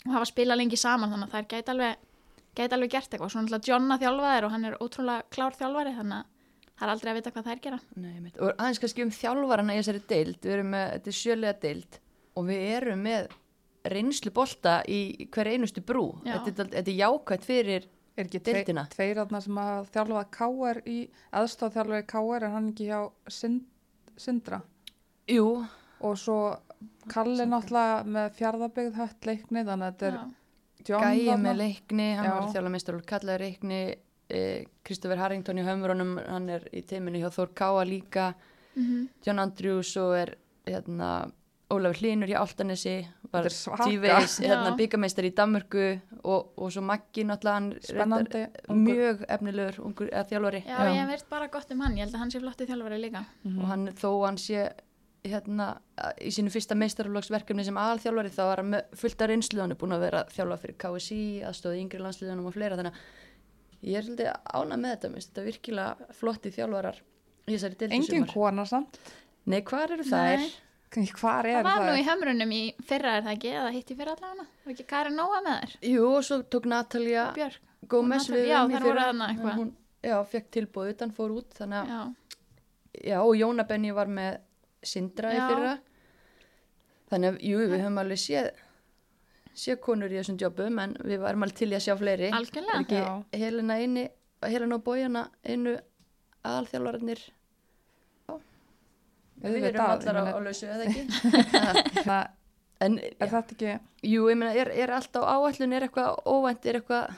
og 0.08 0.12
hafa 0.18 0.26
spilað 0.30 0.60
lengi 0.60 0.78
saman, 0.80 1.12
þannig 1.14 1.30
að 1.30 1.36
þær 1.38 1.48
gæti 1.54 1.74
alveg, 1.74 1.98
gæti 2.58 2.76
alveg 2.78 2.92
gert 2.92 3.10
eitthvað. 3.14 3.32
Svo 3.34 3.42
náttúrulega 3.44 3.70
Jonna 3.72 3.98
þjálfaðir 4.02 4.48
og 4.48 4.52
hann 4.56 4.66
er 4.70 4.78
ótrúlega 4.84 5.24
klár 5.34 5.56
þjálfari, 5.60 5.94
þannig 6.00 6.18
að 6.20 6.26
það 6.74 6.88
er 6.88 6.92
aldrei 6.94 7.12
að 7.14 7.18
vita 7.20 7.32
hvað 7.32 7.48
þær 7.52 7.62
gera. 7.68 7.80
Nei, 7.96 8.32
og 8.40 8.52
aðeins 8.58 8.82
kannski 8.84 9.04
um 9.06 9.14
þjálfarana 9.14 9.74
í 9.76 9.80
þessari 9.82 10.04
deild 10.10 10.40
við 10.44 10.54
erum 10.58 10.72
með, 10.74 10.92
þetta 10.98 11.12
er 11.14 11.18
sjölega 11.22 11.60
deild 11.64 12.00
og 12.36 12.48
við 12.50 12.64
erum 12.78 13.04
með 13.08 13.28
reynslu 13.94 14.32
bolta 14.34 14.78
í 14.88 15.00
hver 15.32 15.50
einustu 15.54 15.82
brú 15.84 16.06
Já. 16.26 16.38
þetta, 16.46 16.64
er- 16.64 16.72
þetta 16.78 16.92
er 16.92 17.00
jákvæmt 17.04 17.46
fyrir 17.48 17.90
Er 18.16 18.28
Deildina. 18.30 18.84
tveir 18.94 19.18
aðna 19.24 19.40
sem 19.42 19.56
að 19.58 19.88
þjálfa 19.90 20.20
K.R. 20.32 20.82
í 20.86 20.98
aðstof 21.34 21.74
þjálfa 21.74 22.02
K.R. 22.06 22.44
er 22.46 22.52
hann 22.54 22.68
ekki 22.70 22.86
hjá 22.92 23.00
Sind, 23.28 23.64
Sindra 24.18 24.60
Jú, 25.28 25.66
og 26.00 26.18
svo 26.22 26.36
Kalli 27.12 27.45
náttúrulega 27.50 28.03
með 28.15 28.31
fjárðabyggð 28.39 28.95
hött 29.01 29.25
leikni 29.27 29.63
þannig 29.68 29.88
að 29.88 29.94
þetta 29.94 30.07
er 30.07 30.19
Gæi 30.83 31.38
með 31.39 31.56
leikni, 31.62 32.09
hann 32.18 32.25
Já. 32.27 32.33
var 32.35 32.50
þjálfa 32.51 32.71
meistar 32.74 32.95
og 32.97 33.06
kallaði 33.07 33.45
leikni 33.45 33.81
Kristoffer 34.83 35.19
Harrington 35.21 35.59
í 35.62 35.63
Hömrunum 35.68 36.15
hann 36.27 36.50
er 36.50 36.65
í 36.74 36.81
teiminu 36.88 37.21
hjá 37.21 37.30
Þór 37.35 37.53
Káa 37.56 37.85
líka 37.88 38.33
Mm 38.75 39.07
John 39.25 39.38
Andrews 39.39 39.91
og 40.01 40.15
er 40.18 40.31
hérna, 40.65 41.30
Ólafur 41.69 42.00
Hlínur 42.01 42.31
í 42.31 42.33
Altanesi 42.38 42.95
var 43.31 43.45
er 43.45 43.53
tvívegis 43.53 44.39
hérna, 44.41 44.71
Já. 44.71 44.77
byggameistar 44.80 45.27
í 45.27 45.31
Danmörku 45.38 45.83
og, 46.24 46.50
og 46.57 46.71
svo 46.74 46.81
Maggi 46.81 47.24
náttúrulega 47.27 47.53
hann 47.59 47.68
Spennandi, 47.85 48.41
reyndar 48.41 48.74
ungur. 48.74 48.95
mjög 48.95 49.21
efnilegur 49.35 49.80
ungur, 49.85 50.09
eða 50.09 50.25
þjálfari 50.31 50.63
Já, 50.65 50.74
Já. 50.80 50.89
ég 50.89 51.00
hef 51.03 51.12
veirt 51.13 51.30
bara 51.30 51.47
gott 51.53 51.71
um 51.75 51.81
hann, 51.85 51.97
ég 51.97 52.06
held 52.07 52.15
að 52.18 52.24
hann 52.24 52.33
sé 52.33 52.41
flotti 52.41 52.65
þjálfari 52.71 53.00
líka. 53.03 53.24
og 53.45 53.63
hann 53.69 53.88
þó 54.01 54.09
hann 54.25 54.38
sé 54.41 54.65
hérna, 55.24 55.68
í 56.20 56.31
sínu 56.36 56.52
fyrsta 56.52 56.75
meistarflokksverkefni 56.75 57.64
sem 57.64 57.78
aðalþjálfari 57.80 58.31
þá 58.36 58.42
var 58.44 58.62
hann 58.64 58.78
fullt 59.00 59.22
af 59.24 59.30
reynslu 59.31 59.62
hann 59.64 59.72
er 59.75 59.80
búin 59.80 59.96
að 59.96 60.06
vera 60.08 60.24
þjálfa 60.34 60.58
fyrir 60.64 60.78
KSI 60.84 61.20
aðstóði 61.48 61.84
yngri 61.86 62.02
landsliðunum 62.04 62.50
og 62.50 62.56
fleira 62.58 62.80
þannig 62.80 62.98
að 62.98 63.88
ég 63.88 64.00
er 64.00 64.08
svolítið 64.08 64.31
ána 64.60 64.80
með 64.80 64.96
þetta 64.96 65.12
minnst, 65.14 65.31
þetta 65.31 65.44
er 65.44 65.50
virkilega 65.52 66.14
flotti 66.20 66.52
þjálfarar 66.58 67.00
í 67.48 67.54
þessari 67.54 67.80
deildi 67.80 67.98
engin 68.00 68.10
sumar 68.10 68.34
kona 68.34 68.68
samt 68.68 69.00
Nei, 69.44 69.60
hvar 69.68 69.92
eru 69.92 70.06
þær? 70.08 70.44
Nei. 70.96 71.08
hvar 71.20 71.48
er 71.50 71.58
Það 71.58 71.68
var 71.68 71.86
nú 71.90 71.96
í 72.00 72.06
hömrunum 72.08 72.52
í 72.56 72.62
fyrra 72.88 73.18
er 73.18 73.26
það 73.26 73.34
ekki, 73.34 73.50
eða 73.60 73.72
hitt 73.76 73.90
í 73.92 73.98
fyrra 74.00 74.14
allavega. 74.16 74.46
Var 74.64 74.74
ekki 74.76 74.86
Karin 74.88 75.18
Nóa 75.19 75.40
með 75.44 75.58
þær? 75.58 75.74
Jú, 75.90 76.06
og 76.08 76.24
svo 76.24 76.38
tók 76.48 76.68
Natalia. 76.72 77.26
Gómez 77.92 78.30
við 78.31 78.48
þeim 78.48 78.72
í 78.72 78.78
þær 78.78 78.88
fyrra. 78.88 79.08
Hún, 79.58 79.74
já, 80.00 80.16
fekk 80.31 80.48
tilbúð 80.56 80.94
utan, 80.94 81.12
fór 81.18 81.36
út 81.36 81.58
þannig 81.58 81.92
að, 81.98 82.16
Já. 83.04 83.18
og 83.19 83.34
Jóna 83.36 83.68
Benny 83.68 83.92
var 83.92 84.08
með 84.08 84.40
Sindra 84.83 85.31
í 85.33 85.39
Já. 85.39 85.47
fyrra 85.50 85.74
þannig 87.12 87.33
að, 87.33 87.39
jú, 87.50 87.62
við 87.62 87.83
höfum 87.83 88.01
alveg 88.03 88.21
séð 88.24 88.51
séð 89.53 89.80
konur 89.85 90.13
í 90.13 90.18
þessum 90.18 90.39
jobbum 90.41 90.80
en 90.81 90.95
við 91.06 91.21
varum 91.21 91.45
alveg 91.45 91.59
til 91.59 91.69
í 91.69 91.77
að 91.77 91.83
sjá 91.85 91.95
fleiri. 92.00 92.31
Algjörlega. 92.33 92.77
er 92.80 92.85
ekki 92.85 93.01
Já. 93.01 93.41
Helena 93.44 93.80
eini 93.80 94.06
Helena 94.44 94.80
og 94.80 94.85
Bójana 94.88 95.27
einu 95.45 95.75
aðalþjálfararnir 96.44 97.21
við 99.44 99.50
Auðvitað, 99.50 99.68
erum 99.74 99.91
allar 99.91 100.18
á, 100.19 100.24
á 100.33 100.39
lausu 100.39 100.69
eða 100.71 100.88
ekki? 100.88 101.03
Það- 102.07 102.31
en, 102.83 102.97
er 103.00 103.31
þetta 103.31 103.56
ekki 103.56 103.74
jú, 104.09 104.25
ég 104.31 104.39
meina, 104.39 104.53
er, 104.59 104.71
er 104.83 104.94
alltaf 104.97 105.25
áætlun 105.27 105.75
er 105.75 105.88
eitthvað 105.88 106.18
óvænt, 106.27 106.65
er 106.68 106.80
eitthvað 106.80 107.13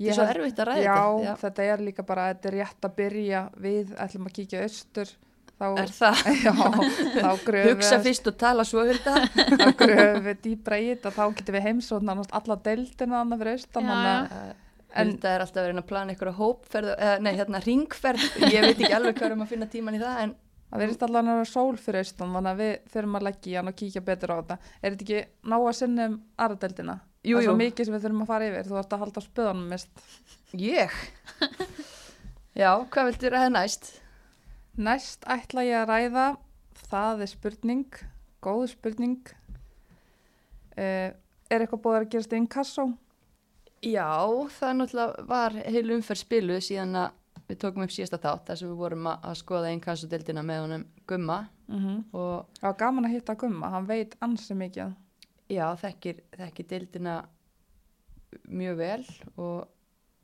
þetta 0.00 0.12
er 0.12 0.16
svo 0.16 0.26
erfitt 0.32 0.62
að 0.62 0.70
ræða 0.70 0.84
já, 0.84 0.94
þetta 1.00 1.40
þetta 1.44 1.66
er 1.74 1.84
líka 1.88 2.04
bara 2.08 2.28
þetta 2.30 2.50
er 2.50 2.56
rétt 2.58 2.88
að 2.88 2.94
byrja 3.00 3.42
við 3.66 3.92
ætlum 4.06 4.28
að 4.30 4.36
kíkja 4.38 4.62
austur 4.66 5.12
þá, 5.60 5.66
er 5.84 5.92
það? 5.94 6.22
Já, 6.46 6.54
þá 6.56 7.30
gröfum 7.48 7.70
hugsa 7.74 7.98
við 8.00 8.08
fyrst 8.08 8.32
og 8.32 8.38
tala 8.40 8.66
svo 8.68 8.86
hulda 8.88 9.14
þá 9.60 9.66
gröfum 9.84 10.26
við 10.26 10.42
dýbra 10.48 10.80
í 10.80 10.90
þetta 10.94 11.14
þá 11.20 11.22
getum 11.38 11.58
við 11.58 11.66
heimsókn 11.68 12.12
annars 12.14 12.34
alla 12.40 12.58
deildina 12.66 13.22
annað 13.22 13.44
fyrir 13.44 13.60
austan 13.60 13.90
að- 13.94 14.36
en 14.90 15.10
þetta 15.14 15.32
er 15.36 15.42
alltaf 15.44 15.62
að 15.62 15.66
reyna 15.70 15.82
að 15.84 15.90
plana 15.92 16.14
ykkur 16.16 16.32
hópferð, 16.34 16.88
eða, 16.96 17.18
nei, 17.22 17.34
hérna 17.38 17.60
ringferð 17.62 18.24
ég 18.50 18.64
veit 18.64 18.80
ekki 18.80 18.94
alveg 18.96 19.20
hvað 19.20 19.28
erum 19.28 19.44
að 19.44 19.52
finna 19.52 19.68
tíman 19.70 19.94
í 19.94 20.00
það 20.02 20.22
en 20.24 20.32
það 20.70 20.82
verðist 20.82 21.04
allan 21.06 21.30
að 21.30 21.38
vera 21.40 21.50
sól 21.50 21.78
fyrir 21.82 22.04
austan 22.04 22.34
þannig 22.34 22.50
að 22.50 22.60
við 22.64 22.90
þurfum 22.94 23.18
að 23.20 23.24
leggja 23.28 23.50
í 23.52 23.54
hann 23.58 23.70
og 23.70 23.78
kíkja 23.78 24.02
betur 24.06 24.32
á 24.34 24.36
þetta. 24.40 24.56
Er 24.80 24.94
þetta 24.94 25.06
ekki 25.06 25.22
ná 25.50 25.56
að 25.58 25.72
sinna 25.78 26.04
um 26.10 26.18
aðra 26.46 26.58
deildina? 26.64 26.94
Jú, 27.26 27.34
það 27.36 27.40
er 27.40 27.46
svo 27.48 27.54
jú. 27.54 27.60
mikið 27.60 27.88
sem 27.88 27.96
við 27.96 28.04
þurfum 28.04 28.22
að 28.24 28.30
fara 28.30 28.46
yfir. 28.50 28.68
Þú 28.70 28.78
ert 28.80 28.94
að 28.94 29.02
halda 29.04 29.20
á 29.20 29.26
spöðunum 29.26 29.72
mist 29.74 30.04
ég? 30.62 31.00
Já, 32.60 32.70
hvað 32.94 33.10
viltu 33.10 33.32
ræða 33.34 33.50
næst? 33.56 33.90
Næst 34.80 35.28
ætla 35.28 35.66
ég 35.66 35.82
að 35.82 35.90
ræða 35.92 36.26
það 36.88 37.26
er 37.26 37.30
spurning 37.30 38.00
góð 38.44 38.66
spurning. 38.74 39.20
Uh, 40.76 41.12
er 41.50 41.62
eitthvað 41.62 41.82
búið 41.84 41.98
að 42.00 42.10
gerast 42.14 42.34
í 42.34 42.40
inkasso? 42.40 42.86
Já, 43.84 44.12
það 44.56 44.76
náttúrulega 44.76 45.24
var 45.28 45.56
heil 45.56 45.96
umferð 45.96 46.22
spiluð 46.22 46.62
síðan 46.64 46.98
að 47.00 47.16
við 47.50 47.58
tókum 47.64 47.84
upp 47.84 47.92
síðasta 47.94 48.20
þátt 48.22 48.50
þar 48.50 48.60
sem 48.60 48.70
við 48.70 48.78
vorum 48.78 49.08
að, 49.10 49.32
skoða 49.40 49.70
einn 49.72 49.82
kassudeldina 49.82 50.44
með 50.46 50.62
honum 50.64 50.86
Gumma. 51.10 51.40
Mm 51.70 51.80
-hmm. 51.80 51.98
og 52.12 52.60
það 52.60 52.68
var 52.68 52.78
gaman 52.84 53.08
að 53.08 53.14
hitta 53.14 53.34
Gumma, 53.34 53.70
hann 53.74 53.88
veit 53.88 54.16
ansi 54.20 54.54
mikið. 54.54 54.94
Já, 55.50 55.66
þekkir, 55.76 56.22
þekkir 56.38 56.66
deildina 56.70 57.16
mjög 58.46 58.76
vel 58.76 59.04
og 59.36 59.68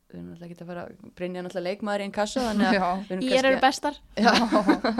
við 0.06 0.18
erum 0.18 0.28
náttúrulega 0.30 0.52
ekki 0.52 0.62
að 0.64 0.70
fara 0.70 0.84
að 0.86 1.14
brinja 1.18 1.42
náttúrulega 1.46 1.70
leikmaður 1.70 2.02
í 2.02 2.06
einn 2.06 2.14
kassu 2.16 2.44
þannig 2.44 2.76
að 2.76 3.00
við 3.08 3.14
erum 3.16 3.24
Ég 3.30 3.40
eru 3.42 3.60
bestar. 3.64 3.98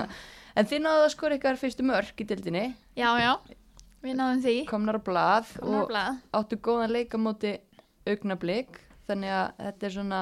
En 0.57 0.65
þið 0.65 0.81
náðu 0.87 1.03
að 1.05 1.11
skora 1.13 1.37
ykkar 1.37 1.59
fyrstu 1.61 1.85
mörk 1.85 2.21
í 2.23 2.25
deildinni, 2.31 2.63
Já, 2.97 3.11
já. 3.21 3.33
Við 4.01 4.15
náðum 4.17 4.39
því. 4.41 4.55
komnar 4.71 4.97
á 4.97 5.03
blað 5.05 5.51
Komnar 5.61 5.83
og 5.83 5.91
blað. 5.91 6.21
áttu 6.39 6.57
góðan 6.65 6.95
leikamóti 6.95 7.51
augnablík, 8.09 8.79
þannig 9.09 9.35
að 9.37 9.51
þetta 9.67 9.87
er 9.91 9.95
svona, 9.99 10.21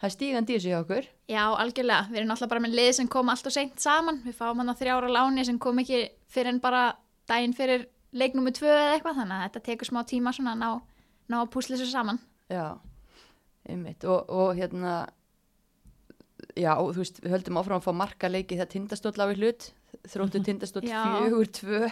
það 0.00 0.08
er 0.08 0.14
stígandi 0.14 0.54
í 0.54 0.56
þessu 0.56 0.70
hjá 0.72 0.78
okkur. 0.80 1.08
Já, 1.28 1.42
algjörlega. 1.60 2.06
Við 2.08 2.20
erum 2.22 2.30
náttúrulega 2.32 2.52
bara 2.54 2.64
með 2.64 2.76
lið 2.78 2.90
sem 3.00 3.10
kom 3.12 3.32
allt 3.34 3.50
og 3.50 3.54
seint 3.58 3.82
saman. 3.84 4.22
Við 4.24 4.38
fáum 4.40 4.62
hann 4.62 4.72
á 4.72 4.80
þrjára 4.80 5.12
láni 5.12 5.44
sem 5.50 5.58
kom 5.60 5.82
ekki 5.84 6.00
fyrir 6.32 6.54
en 6.54 6.62
bara 6.64 6.84
daginn 7.28 7.52
fyrir 7.58 7.84
leik 8.16 8.32
nummer 8.38 8.54
tvö 8.56 8.70
eða 8.72 8.94
eitthvað. 8.96 9.20
Þannig 9.20 9.36
að 9.36 9.44
þetta 9.50 9.64
tekur 9.68 9.90
smá 9.92 10.00
tíma 10.08 10.32
svona 10.36 10.54
að 10.56 10.62
ná, 10.64 10.70
ná 11.34 11.36
að 11.42 11.50
púsla 11.52 11.76
þessu 11.76 11.92
saman. 11.92 12.22
Já, 12.48 12.64
einmitt. 13.68 14.04
Og, 14.08 14.30
og 14.30 14.54
hérna 14.58 14.94
já, 16.56 16.72
og 16.76 16.94
þú 16.94 17.02
veist, 17.02 17.20
við 17.24 17.34
höldum 17.34 17.60
áfram 17.60 17.80
að 17.80 17.86
fá 17.86 17.92
marka 17.96 18.30
leiki 18.30 18.56
þegar 18.56 18.72
tindastóll 18.74 19.20
á 19.20 19.26
í 19.28 19.36
hlut. 19.38 19.68
Þróttu 20.08 20.42
tindastóll 20.46 20.86
Já. 20.88 21.02
fjögur, 21.04 21.50
tvö. 21.58 21.90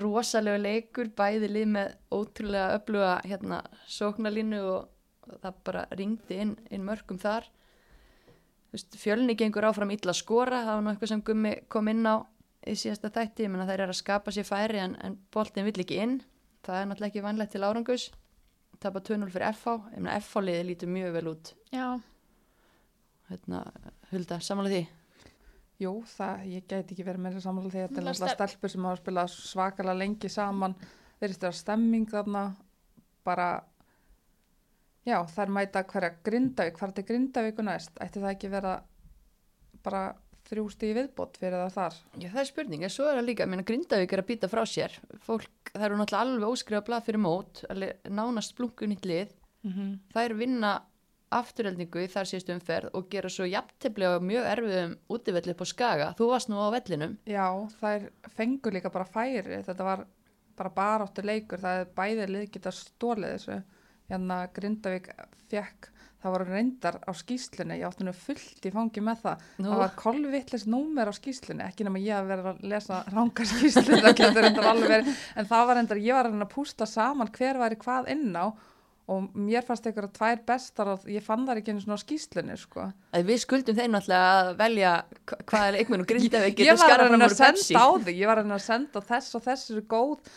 Rosalega 0.00 0.58
leikur, 0.58 1.10
bæði 1.14 1.50
lið 1.50 1.66
með 1.74 1.90
ótrúlega 2.10 2.78
öfluga 2.78 3.10
hérna 3.26 3.60
sóknarlínu 3.90 4.62
og, 4.66 4.88
það 5.42 5.60
bara 5.66 5.84
ringdi 5.98 6.40
inn, 6.42 6.54
inn 6.70 6.86
mörgum 6.86 7.20
þar. 7.22 7.46
Veist, 8.72 8.96
fjölni 8.98 9.36
gengur 9.38 9.66
áfram 9.68 9.92
illa 9.94 10.14
skora, 10.16 10.64
það 10.64 10.72
var 10.74 10.82
nú 10.82 10.92
eitthvað 10.92 11.12
sem 11.12 11.22
Gummi 11.26 11.52
kom 11.70 11.90
inn 11.92 12.02
á 12.06 12.26
í 12.66 12.74
síðasta 12.74 13.12
þætti, 13.14 13.46
ég 13.46 13.52
menna 13.52 13.66
þær 13.68 13.84
eru 13.84 13.94
að 13.94 14.00
skapa 14.00 14.34
sér 14.34 14.46
færi 14.48 14.80
en, 14.82 14.96
en 15.06 15.18
boltin 15.34 15.66
vill 15.68 15.78
ekki 15.84 16.00
inn. 16.02 16.16
Það 16.66 16.80
er 16.80 16.88
náttúrulega 16.90 17.12
ekki 17.12 17.26
vanlegt 17.26 17.54
til 17.54 17.62
árangus 17.62 18.08
tapa 18.82 19.00
2-0 19.00 19.32
fyrir 19.32 19.48
FH, 19.52 19.78
ég 19.94 20.04
meina 20.04 20.20
FH 20.20 20.44
liði 20.44 20.68
lítur 20.70 20.92
mjög 20.92 21.16
vel 21.16 21.32
út, 21.32 21.52
Já, 21.72 21.88
hérna, 23.30 23.64
Hulda, 24.12 24.40
samanlega 24.44 24.80
því? 24.80 25.06
Jú, 25.76 25.92
það, 26.08 26.44
ég 26.48 26.64
gæti 26.64 26.94
ekki 26.94 27.04
verið 27.04 27.24
meira 27.26 27.40
sammála 27.44 27.68
því. 27.68 27.80
Að 27.82 27.90
þetta 27.90 28.00
er 28.00 28.06
náttúrulega 28.06 28.36
stelpur 28.36 28.72
sem 28.72 28.86
hafa 28.88 29.00
spilað 29.02 29.32
svakalega 29.34 30.00
lengi 30.00 30.30
saman. 30.32 30.74
Þeirist 31.20 31.42
vera 31.44 31.58
stemming 31.58 32.06
þarna. 32.08 32.44
Bara 33.26 33.48
já, 35.04 35.18
þær 35.34 35.52
mæta 35.52 35.82
hverja 35.90 36.12
Grindavík, 36.24 36.78
hvað 36.78 36.86
er 36.86 36.94
þetta 36.94 37.06
Grindavík 37.10 37.60
og 37.60 37.68
næst? 37.68 37.98
Ætti 38.00 38.22
það 38.22 38.32
ekki 38.32 38.52
vera 38.54 38.72
bara 39.84 40.02
þrjústi 40.46 40.90
í 40.90 40.96
viðbót 40.96 41.38
fyrir 41.40 41.58
það 41.64 41.76
þar. 41.76 42.00
Já, 42.22 42.28
það 42.30 42.42
er 42.42 42.50
spurning, 42.50 42.84
en 42.86 42.94
svo 42.94 43.06
er 43.10 43.18
það 43.18 43.28
líka, 43.28 43.46
ég 43.46 43.52
meina 43.52 43.66
Grindavík 43.66 44.12
er 44.12 44.22
að 44.22 44.28
býta 44.30 44.50
frá 44.52 44.62
sér, 44.70 44.98
fólk, 45.26 45.72
það 45.72 45.86
eru 45.88 46.00
náttúrulega 46.00 46.26
alveg 46.26 46.52
óskrifa 46.56 46.84
blað 46.86 47.06
fyrir 47.08 47.22
mót, 47.22 47.64
nánast 48.08 48.56
blunkunýtt 48.58 49.08
lið, 49.08 49.32
mm 49.66 49.72
-hmm. 49.72 49.96
þær 50.14 50.36
vinna 50.38 50.74
afturheldingu 51.34 52.04
í 52.04 52.10
þar 52.10 52.28
síðustu 52.30 52.54
umferð 52.54 52.92
og 52.94 53.08
gera 53.10 53.30
svo 53.32 53.46
jafntefli 53.48 54.06
á 54.06 54.22
mjög 54.22 54.44
erfiðum 54.52 54.92
útivelli 55.10 55.54
upp 55.54 55.64
á 55.64 55.66
Skaga, 55.66 56.08
þú 56.18 56.28
varst 56.30 56.50
nú 56.52 56.60
á 56.62 56.68
vellinum. 56.70 57.16
Já, 57.26 57.46
þær 57.80 58.10
fengur 58.36 58.76
líka 58.76 58.92
bara 58.94 59.04
færi. 59.04 59.62
Þetta 59.66 59.84
var 59.84 60.06
bara 60.56 60.72
baráttu 60.76 61.24
leikur 61.26 61.60
það 61.60 61.80
er 61.80 61.90
bæði 61.96 62.28
lið 62.30 62.46
geta 62.54 62.72
stólið 62.74 63.34
þessu. 63.36 63.58
Hérna 64.06 64.38
Grindavík 64.54 65.10
fekk 65.50 65.90
það 66.26 66.34
voru 66.36 66.46
reyndar 66.50 66.98
á 67.06 67.12
skýslunni 67.16 67.78
ég 67.80 67.86
átti 67.88 68.06
nú 68.08 68.12
fullt 68.18 68.66
í 68.68 68.74
fangi 68.74 69.04
með 69.06 69.22
það 69.24 69.44
Nú. 69.62 69.70
það 69.70 69.82
var 69.84 69.96
kolvittlis 70.02 70.66
númer 70.68 71.08
á 71.08 71.14
skýslunni 71.16 71.66
ekki 71.70 71.86
nema 71.88 72.02
ég 72.02 72.18
að 72.20 72.30
vera 72.34 72.52
að 72.54 72.62
lesa 72.74 73.02
ranga 73.14 73.46
skýslunni 73.54 74.02
það 74.04 74.16
getur 74.22 74.42
reyndar 74.48 74.70
alveg 74.74 74.94
verið 74.96 75.12
en 75.36 75.50
það 75.52 75.66
var 75.70 75.80
reyndar, 75.80 76.02
ég 76.02 76.18
var 76.18 76.28
reyna 76.30 76.48
að 76.48 76.54
pústa 76.58 76.86
saman 76.90 77.30
hver 77.38 77.62
væri 77.62 77.78
hvað 77.86 78.10
inn 78.16 78.32
á 78.36 78.46
og 79.06 79.28
mér 79.38 79.62
fannst 79.62 79.84
einhverja 79.86 80.10
tvær 80.16 80.40
bestar 80.48 80.88
og 80.90 81.04
ég 81.06 81.22
fann 81.22 81.44
það 81.46 81.60
ekki 81.60 81.70
einu 81.76 81.82
svona 81.84 81.94
á 81.94 82.02
skýslunni 82.02 82.56
sko. 82.58 82.88
að 83.14 83.28
við 83.28 83.38
skuldum 83.44 83.76
þeim 83.78 83.92
náttúrulega 83.94 84.32
að 84.40 84.48
velja 84.58 84.94
hva- 85.30 85.38
hvað 85.46 85.66
er 85.68 85.76
leikmenn 85.76 86.02
og 86.02 86.08
Grindavík 86.10 86.56
ég 86.58 86.58
getur 86.58 86.72
var 86.72 86.74
að 86.74 86.82
skarað 86.82 87.06
fram 87.06 87.14
reyna 87.14 87.28
úr 87.28 87.30
að 87.30 87.38
senda 87.38 87.52
Pepsi 87.54 87.76
á 87.78 87.86
þig 88.02 88.18
ég 88.18 88.26
var 88.26 88.40
að 88.40 88.42
reyna 88.48 88.58
að 88.58 88.64
senda 88.66 89.02
þess 89.12 89.38
og 89.38 89.44
þess 89.46 89.70
eru 89.76 89.84
góð 89.94 90.32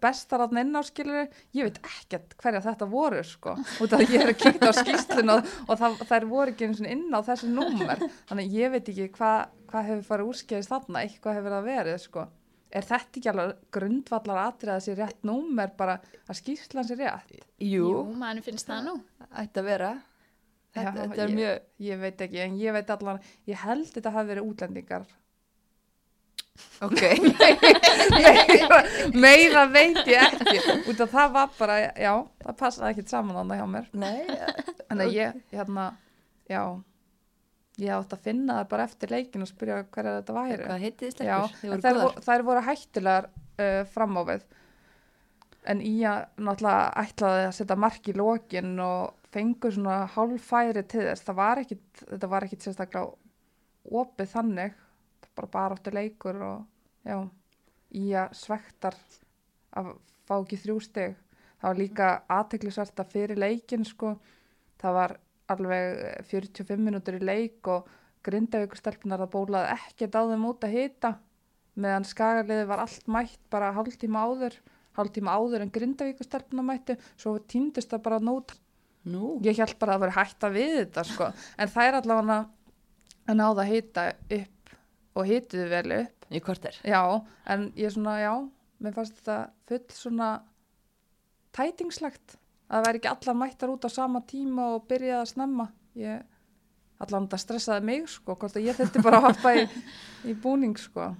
bestar 0.00 0.42
að 0.44 0.56
inn 0.62 0.74
á 0.76 0.82
skilur 0.86 1.28
ég 1.54 1.68
veit 1.68 1.78
ekkert 1.82 2.34
hverja 2.40 2.62
þetta 2.64 2.88
voru 2.90 3.22
sko, 3.26 3.54
út 3.82 3.92
af 3.92 4.00
að 4.02 4.14
ég 4.14 4.24
er 4.24 4.32
að 4.32 4.40
kíkta 4.42 4.70
á 4.72 4.78
skýslun 4.80 5.30
og, 5.34 5.52
og 5.68 5.78
það, 5.80 5.98
þær 6.10 6.26
voru 6.32 6.54
ekki 6.54 6.66
einu 6.68 6.78
sinni 6.78 6.94
inn 6.96 7.14
á 7.14 7.20
þessu 7.26 7.50
númer, 7.52 8.02
þannig 8.30 8.52
ég 8.56 8.72
veit 8.74 8.88
ekki 8.92 9.08
hvað 9.18 9.54
hva 9.68 9.84
hefur 9.84 10.04
farið 10.08 10.30
úrskeiðist 10.32 10.72
þarna 10.72 11.02
eitthvað 11.04 11.38
hefur 11.38 11.54
það 11.58 11.66
verið 11.68 11.98
sko. 12.00 12.26
Er 12.68 12.84
þetta 12.84 13.18
ekki 13.20 13.30
alveg 13.32 13.52
grundvallar 13.72 14.38
atrið 14.46 14.72
að 14.74 14.78
þessi 14.82 14.94
rétt 14.98 15.22
númer 15.28 15.70
bara 15.76 15.98
að 16.28 16.38
skýslan 16.40 16.84
sér 16.88 16.98
rétt? 17.00 17.38
Jú, 17.64 17.86
jú, 17.92 18.02
maður 18.16 18.42
finnst 18.48 18.68
það 18.68 18.82
nú. 18.90 18.94
ætti 19.40 19.60
að 19.62 19.68
vera. 19.70 19.90
Þetta, 20.76 20.88
Já, 20.88 20.98
þetta 21.00 21.22
er 21.24 21.28
ég- 21.32 21.38
mjög 21.38 21.86
ég 21.88 22.00
veit 22.02 22.20
ekki, 22.26 22.40
en 22.44 22.58
ég 22.60 22.72
veit 22.76 22.90
allan 22.92 23.20
ég 23.48 23.56
held 23.64 23.86
þetta 23.94 24.12
hafi 24.12 24.28
verið 24.34 24.50
útlendingar 24.50 25.06
ok, 26.86 27.02
meira, 28.14 28.80
meira 29.14 29.64
veit 29.72 30.02
ég 30.10 30.26
ekki. 30.28 30.76
Út 30.90 31.00
af 31.04 31.14
það 31.14 31.32
var 31.36 31.54
bara, 31.58 31.78
já 31.94 32.12
það 32.44 32.58
passaði 32.60 32.90
ekkert 32.92 33.14
saman 33.14 33.40
annað 33.42 33.62
hjá 33.62 33.66
mér. 33.74 33.88
Nei 33.98 34.38
en 34.88 35.02
að 35.02 35.16
ég, 35.16 35.40
hérna, 35.52 35.88
já 36.48 36.62
ég 37.78 37.94
átt 37.94 38.14
að 38.16 38.24
finna 38.24 38.60
það 38.60 38.70
bara 38.72 38.86
eftir 38.88 39.12
leikin 39.14 39.44
og 39.44 39.50
spyrja 39.50 39.82
hverja 39.94 40.14
þetta 40.18 40.36
væri. 40.38 40.62
Hvað 40.64 40.84
heitið 40.84 41.18
þið 41.18 41.28
já, 41.28 41.36
stelpur, 41.58 42.16
þið 42.24 42.32
en 42.34 42.48
voru 42.48 42.64
hættulegar 42.66 43.28
uh, 43.34 43.82
fram 43.92 44.18
á 44.18 44.22
við. 44.32 44.48
En 45.68 45.84
að 46.08 46.26
náttúrulega 46.40 47.04
ætlaði 47.04 47.46
að 47.46 47.56
setja 47.58 47.78
mark 47.78 48.08
í 48.08 48.16
lokin 48.16 48.74
og 48.82 49.30
fengur 49.34 49.74
svona 49.74 50.00
hálffæri 50.14 50.84
til 50.88 51.04
þess. 51.04 51.26
Það 51.26 51.40
var 51.42 51.62
ekkit, 51.62 51.86
þetta 52.04 52.30
var 52.32 52.46
ekkit 52.46 52.66
sérstaklega 52.66 53.98
opið 54.02 54.30
þannig 54.32 54.78
bara 55.38 55.52
bara 55.54 55.78
áttu 55.78 55.94
leikur 55.94 56.42
og 56.42 57.06
já, 57.06 57.18
í 57.94 58.04
að 58.18 58.34
svektar 58.36 58.98
að 59.78 59.94
fá 60.28 60.34
ekki 60.40 60.60
þrjú 60.64 60.80
stig. 60.84 61.16
Það 61.58 61.70
var 61.70 61.80
líka 61.80 62.08
aðteklisvert 62.30 63.00
að 63.02 63.14
fyrir 63.14 63.40
leikin 63.40 63.86
sko, 63.86 64.12
það 64.78 64.98
var 64.98 65.16
alveg 65.48 66.02
45 66.28 66.84
minútur 66.84 67.16
í 67.18 67.24
leik 67.24 67.70
og 67.72 67.88
grindavíkustelpunar 68.26 69.22
það 69.24 69.32
bólaði 69.32 69.78
á 70.04 70.22
þeim 70.28 70.46
út 70.50 70.66
að 70.66 70.74
hita 70.74 71.14
meðan 71.78 72.06
skagaliði 72.06 72.66
var 72.68 72.82
allt 72.82 73.06
mætt 73.10 73.40
bara 73.52 73.72
hálftíma 73.76 74.24
áður 74.26 74.56
hálftíma 74.98 75.34
áður 75.38 75.64
en 75.64 75.72
grindavíkustelpunar 75.74 76.66
mættu 76.66 76.96
svo 77.14 77.36
týndist 77.38 77.92
það 77.92 78.04
bara 78.08 78.22
nót. 78.22 78.56
Nú, 79.08 79.38
ég 79.46 79.56
held 79.56 79.76
bara 79.78 79.94
að 79.94 80.02
það 80.02 80.02
var 80.02 80.14
hætta 80.18 80.48
við 80.52 80.72
þetta 80.74 81.04
sko. 81.06 81.28
en 81.56 81.70
það 81.72 81.88
er 81.88 81.98
allavega 82.00 82.38
að 83.28 83.38
náða 83.38 83.62
að 83.62 83.70
hita 83.72 84.06
upp 84.38 84.57
og 85.18 85.28
hituðu 85.28 85.68
vel 85.72 85.96
upp. 85.98 86.26
Í 86.28 86.40
korter. 86.44 86.76
Já, 86.86 87.02
en 87.48 87.70
ég 87.78 87.92
svona, 87.94 88.18
já 88.20 88.32
mér 88.84 88.94
fannst 88.94 89.18
þetta 89.18 89.38
full 89.68 89.84
svona 89.96 90.32
tætingslegt 91.56 92.36
að 92.68 92.74
það 92.76 92.86
væri 92.86 93.00
ekki 93.00 93.10
allar 93.10 93.38
mættar 93.40 93.72
út 93.72 93.86
á 93.88 93.90
sama 93.90 94.22
tíma 94.28 94.72
og 94.76 94.84
byrjaði 94.90 95.22
að 95.22 95.30
snemma. 95.32 95.68
Ég, 95.98 96.22
allan 97.02 97.26
þetta 97.26 97.42
stressaði 97.42 97.88
mig 97.88 98.06
sko, 98.12 98.36
hvort 98.38 98.58
að 98.58 98.68
ég 98.68 98.78
þetta 98.78 99.02
bara 99.02 99.22
hoppa 99.24 99.54
í, 99.56 99.66
í 100.28 100.36
búning 100.38 100.76
sko. 100.78 101.10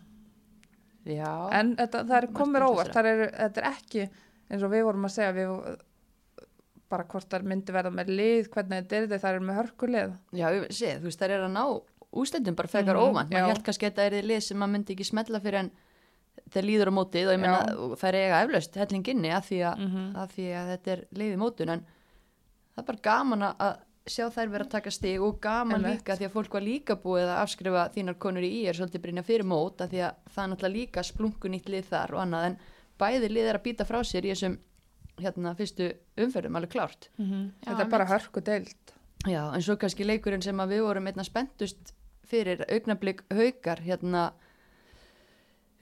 Já, 1.09 1.33
en 1.57 1.75
þetta, 1.79 2.05
það 2.05 2.17
er 2.21 2.31
komir 2.37 2.63
er 2.63 2.69
óvart. 2.69 2.95
það 2.95 3.11
er, 3.11 3.23
þetta 3.33 3.63
er 3.63 3.69
ekki 3.71 4.09
eins 4.49 4.65
og 4.65 4.73
við 4.73 4.85
vorum 4.85 5.07
að 5.09 5.15
segja 5.15 5.35
við, 5.37 5.53
bara 6.93 7.07
hvort 7.09 7.31
það 7.33 7.47
myndi 7.49 7.75
verða 7.75 7.93
með 7.95 8.11
lið 8.13 8.51
hvernig 8.53 8.83
þetta 8.83 8.97
er 8.97 9.07
þetta, 9.07 9.21
það 9.25 9.39
er 9.39 9.47
með 9.49 9.59
hörkulið 9.61 10.13
já, 10.37 10.47
ég 10.53 10.67
sé, 10.75 10.93
þú 10.99 11.09
veist, 11.09 11.23
þær 11.23 11.35
eru 11.37 11.49
að 11.49 11.55
ná 11.57 11.65
ústendum 12.13 12.55
bara 12.57 12.69
frekar 12.69 12.97
Mhm, 12.97 13.03
óvænt, 13.05 13.31
já. 13.31 13.41
maður 13.43 13.53
held 13.55 13.65
kannski 13.65 13.87
að 13.87 13.91
þetta 13.93 14.07
er 14.07 14.13
þið 14.13 14.27
lið 14.31 14.41
sem 14.43 14.57
maður 14.59 14.73
myndi 14.77 14.95
ekki 14.95 15.05
smetla 15.05 15.41
fyrir 15.41 15.59
en 15.59 15.71
þeir 16.51 16.65
líður 16.65 16.89
á 16.89 16.93
mótið 16.99 17.27
og 17.29 17.35
ég 17.35 17.45
Já. 17.45 17.77
og 17.77 17.99
þær 17.99 18.15
eiga 18.15 18.43
eflaust 18.45 18.75
hellinginni 18.75 19.29
að 19.35 19.45
því 19.49 19.59
að, 19.69 19.79
Mhm. 19.79 20.15
að 20.17 20.29
því 20.33 20.47
að 20.55 20.71
þetta 20.73 20.91
er 20.93 21.05
liðið 21.15 21.37
mótun 21.39 21.69
en 21.69 21.81
það 22.77 22.79
er 22.79 22.83
bara 22.85 22.99
gaman 23.03 23.43
að- 23.43 23.79
sjá 24.09 24.25
þær 24.33 24.49
vera 24.51 24.65
að 24.65 24.71
taka 24.71 24.91
stig 24.91 25.21
og 25.21 25.41
gaman 25.41 25.85
Einmitt. 25.85 26.01
líka 26.05 26.17
því 26.17 26.25
að 26.29 26.33
fólk 26.33 26.53
var 26.53 26.63
líka 26.63 26.97
búið 26.97 27.29
að 27.29 27.43
afskrifa 27.45 27.93
þínar 27.93 28.15
konur 28.19 28.41
í 28.43 28.65
ír 28.65 28.73
svolítið 28.73 29.03
brinja 29.03 29.23
fyrir 29.23 29.45
mót 29.45 29.77
að 29.85 29.91
því 29.91 30.01
að 30.01 30.15
það 30.33 30.45
er 30.45 30.49
náttúrulega 30.57 30.77
líka 30.81 31.03
splungun 31.05 31.51
nýtt 31.53 31.69
lið 31.69 31.85
þar 31.85 32.15
og 32.15 32.21
annað 32.25 32.45
en 32.47 32.57
bæði 32.99 33.29
lið 33.29 33.49
er 33.51 33.59
að 33.59 33.63
býta 33.65 33.85
frá 33.85 34.01
sér 34.01 34.25
í 34.25 34.31
þessum 34.33 34.59
hérna 35.19 35.55
fyrstu 35.55 35.93
umferðum 36.17 36.57
alveg 36.57 36.71
klárt 36.71 37.09
þetta 37.19 37.81
er 37.81 37.91
bara 37.91 38.07
hörku 38.07 38.41
deild 38.43 38.75
Já, 39.27 39.53
en 39.53 39.61
svo 39.61 39.77
kannski 39.77 40.07
leikurinn 40.07 40.41
sem 40.43 40.57
að 40.57 40.69
við 40.71 40.81
vorum 40.87 41.07
einna 41.07 41.25
spenntust 41.25 41.93
fyrir 42.29 42.65
augnablík 42.69 43.25
haukar 43.35 43.81
hérna 43.85 44.29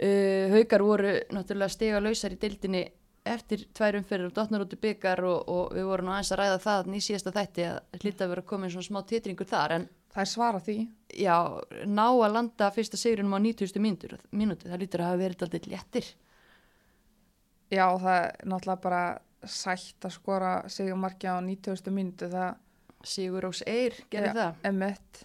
uh, 0.01 0.47
haukar 0.55 0.85
voru 0.87 1.17
náttúrulega 1.35 1.73
stiga 1.73 2.01
lausar 2.03 2.37
í 2.37 2.41
deildinni 2.41 2.85
eftir 3.27 3.65
tvær 3.75 3.99
umferðir 3.99 4.29
og 4.31 4.35
dotnar 4.37 4.63
út 4.63 4.75
í 4.77 4.79
byggar 4.81 5.23
og, 5.27 5.49
og 5.51 5.75
við 5.75 5.89
vorum 5.89 6.13
aðeins 6.15 6.33
að 6.33 6.41
ræða 6.43 6.59
það 6.63 6.91
í 6.95 7.01
síðasta 7.03 7.35
þætti 7.35 7.65
að 7.71 8.03
hlýta 8.03 8.27
að 8.27 8.33
vera 8.35 8.49
komin 8.53 8.73
svona 8.73 8.87
smá 8.87 9.01
titringur 9.11 9.49
þar 9.51 9.75
en 9.77 9.89
það 10.15 10.23
er 10.23 10.31
svara 10.31 10.61
því 10.63 10.77
já, 11.19 11.37
ná 11.91 12.07
að 12.07 12.35
landa 12.37 12.71
fyrsta 12.75 13.01
sigurinnum 13.01 13.35
á 13.35 13.41
90. 13.43 13.83
mínútur, 13.83 14.15
mínútur 14.31 14.71
það 14.71 14.83
lítur 14.85 15.03
að 15.03 15.11
hafa 15.11 15.23
verið 15.25 15.43
alltaf 15.49 15.67
léttir 15.73 16.13
já, 17.75 17.87
það 17.99 18.21
er 18.21 18.47
náttúrulega 18.47 18.85
bara 18.87 19.03
sætt 19.47 20.07
að 20.07 20.15
skora 20.15 20.53
sigumarki 20.71 21.27
á 21.27 21.43
90. 21.43 21.93
mínútu 21.95 22.31
það 22.31 22.55
Sigur 23.07 23.45
Rós 23.47 23.63
Eir 23.67 23.95
gerir 24.11 24.33
Já. 24.33 24.35
það 24.35 24.69
er 24.69 24.77
mitt 24.81 25.23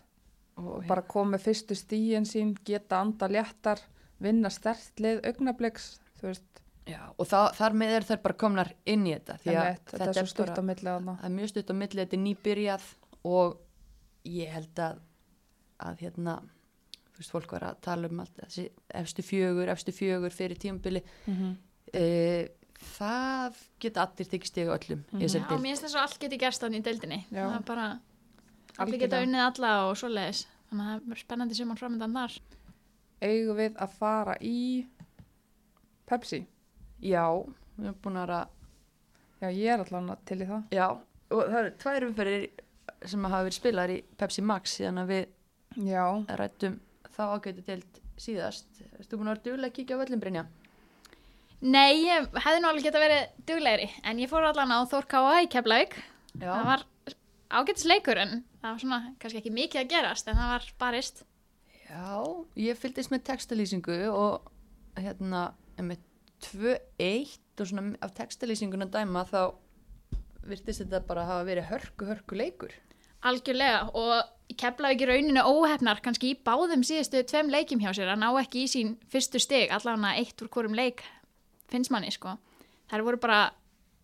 og 0.59 0.85
bara 0.87 1.01
komið 1.01 1.45
fyrstu 1.47 1.77
stíin 1.77 2.25
sín, 2.27 2.55
geta 2.67 3.01
anda 3.01 3.29
léttar, 3.31 3.79
vinna 4.21 4.49
stert 4.53 4.99
lið 5.01 5.21
augnabliks, 5.31 5.93
þú 6.19 6.31
veist, 6.31 6.47
Já, 6.89 7.13
og 7.13 7.27
það, 7.29 7.43
þar 7.59 7.75
með 7.77 7.91
er 7.95 8.05
þær 8.07 8.21
bara 8.23 8.35
komnar 8.41 8.71
inn 8.89 9.03
í 9.05 9.11
þetta 9.13 9.35
því 9.43 9.51
að 9.53 9.67
emitt, 9.67 9.91
þetta 9.91 10.07
er 10.09 10.17
svo 10.17 10.31
stutt 10.31 10.57
á 10.57 10.63
milli 10.65 10.87
þarna. 10.87 11.13
það 11.19 11.27
er 11.27 11.35
mjög 11.35 11.51
stutt 11.51 11.69
á 11.69 11.75
milli, 11.77 11.99
þetta 12.01 12.17
er 12.17 12.23
nýbyrjað 12.23 12.87
og 13.29 13.59
ég 14.25 14.55
held 14.55 14.81
að 14.81 15.03
að 15.81 16.01
hérna 16.05 16.35
þú 17.11 17.21
veist, 17.21 17.33
fólk 17.33 17.53
var 17.55 17.67
að 17.69 17.83
tala 17.85 18.09
um 18.09 18.23
allt 18.23 18.41
þessi 18.41 18.65
efstu 19.01 19.25
fjögur, 19.25 19.71
efstu 19.73 19.93
fjögur 19.95 20.35
fyrir 20.35 20.59
tímabili 20.61 21.03
Mm 21.25 21.35
-hmm. 21.37 21.55
e, 21.93 22.49
það 22.97 23.57
geta 23.79 24.05
allir 24.05 24.29
tekið 24.31 24.47
stiga 24.47 24.77
öllum 24.77 25.03
í 25.13 25.21
Já, 25.21 25.27
þessari 25.27 25.59
mér 25.61 25.69
finnst 25.69 25.85
þess 25.85 25.95
að 25.95 26.05
allt 26.05 26.19
geti 26.19 26.37
gerst 26.37 26.63
þannig 26.63 26.79
í 26.79 26.85
deildinni. 26.87 27.19
Já. 27.29 27.43
Það 27.45 27.55
er 27.55 27.65
bara, 27.67 27.87
allir 28.77 28.99
geta 29.01 29.21
unnið 29.25 29.45
alla 29.47 29.73
og 29.89 29.97
svoleiðis. 29.99 30.45
Þannig 30.69 30.87
að 30.87 31.03
það 31.03 31.11
er 31.15 31.21
spennandi 31.25 31.57
sumar 31.59 31.79
framöndan 31.81 32.15
þar. 32.15 32.39
Eigum 33.21 33.57
við 33.59 33.77
að 33.83 33.95
fara 33.99 34.35
í 34.41 34.57
Pepsi? 36.07 36.41
Já, 37.01 37.25
við 37.77 37.87
erum 37.89 38.01
búin 38.03 38.19
að 38.21 38.33
Já, 39.41 39.49
ég 39.49 39.71
er 39.73 39.81
allan 39.81 40.11
til 40.29 40.37
í 40.43 40.45
það. 40.45 40.65
já, 40.69 40.87
og 41.33 41.39
það 41.49 41.59
eru 41.59 41.71
tvær 41.81 42.03
umferðir 42.05 42.43
sem 43.09 43.23
hafa 43.25 43.45
verið 43.47 43.57
spilaðar 43.57 43.93
í 43.95 44.01
Pepsi 44.17 44.43
Max 44.45 44.75
síðan 44.77 45.01
að 45.01 45.13
við 45.15 45.23
Já, 45.87 46.03
rættum 46.37 46.75
þá 47.15 47.21
ágætu 47.33 47.63
deild 47.65 48.01
síðast 48.21 48.81
Erstu 48.99 49.17
búin 49.17 49.31
að 49.31 49.39
vera 49.39 49.45
duðlega 49.47 49.71
að 49.71 49.77
kíkja 49.79 49.97
á 49.97 50.01
völlum 50.03 50.21
Brynja? 50.21 50.43
Nei, 51.61 52.05
ég 52.05 52.29
hefði 52.37 52.61
nú 52.61 52.69
alveg 52.69 52.85
geta 52.85 53.01
verið 53.01 53.33
duglegri 53.49 53.89
en 54.03 54.21
ég 54.21 54.29
fór 54.29 54.45
allan 54.45 54.73
á 54.73 54.79
Þór 54.91 55.07
K.A. 55.09 55.33
í 55.41 55.49
Keflavík 55.49 55.97
Já, 56.37 56.51
það 56.51 56.67
var 56.69 56.85
ágætis 57.51 57.87
leikur 57.89 58.19
en 58.21 58.41
það 58.61 58.69
var 58.69 58.81
svona 58.83 58.99
kannski 59.21 59.41
ekki 59.41 59.53
mikið 59.55 59.83
að 59.83 59.91
gerast 59.93 60.29
en 60.29 60.39
það 60.39 60.53
var 60.53 60.67
barist 60.81 61.23
já, 61.87 62.11
ég 62.55 62.79
fylgdist 62.79 63.13
með 63.13 63.25
textalýsingu 63.31 63.97
og 64.11 64.51
hérna 64.99 65.51
með 65.81 66.03
2-1 66.45 67.61
og 67.61 67.69
svona 67.69 67.97
af 68.01 68.13
textalýsinguna 68.17 68.87
dæma 68.91 69.25
þá 69.29 69.41
virtist 70.47 70.81
þetta 70.81 71.01
bara 71.05 71.27
hafa 71.27 71.45
verið 71.45 71.67
hörku, 71.69 72.07
hörku 72.09 72.37
leikur. 72.37 72.73
algjörlega 73.21 73.89
og 73.93 74.37
Keflavík 74.57 75.05
í 75.05 75.07
rauninu 75.07 75.43
óhefnar 75.47 76.01
kannski 76.03 76.33
í 76.33 76.39
báðum 76.43 76.81
síðustu 76.83 77.21
tveim 77.23 77.51
leikjum 77.53 77.79
hjá 77.79 77.93
sér 77.95 78.09
að 78.11 78.19
ná 78.19 78.29
ekki 78.41 78.65
í 78.65 78.71
sín 78.71 78.95
fyrstu 79.11 79.39
stig 79.39 79.71
allavega 79.71 80.17
eitt 80.19 80.41
úr 80.43 80.49
hvorum 80.51 80.75
leik 80.75 81.05
finnst 81.71 81.93
manni 81.93 82.11
sko 82.11 82.35
þær 82.91 83.05
voru 83.07 83.21
bara 83.21 83.41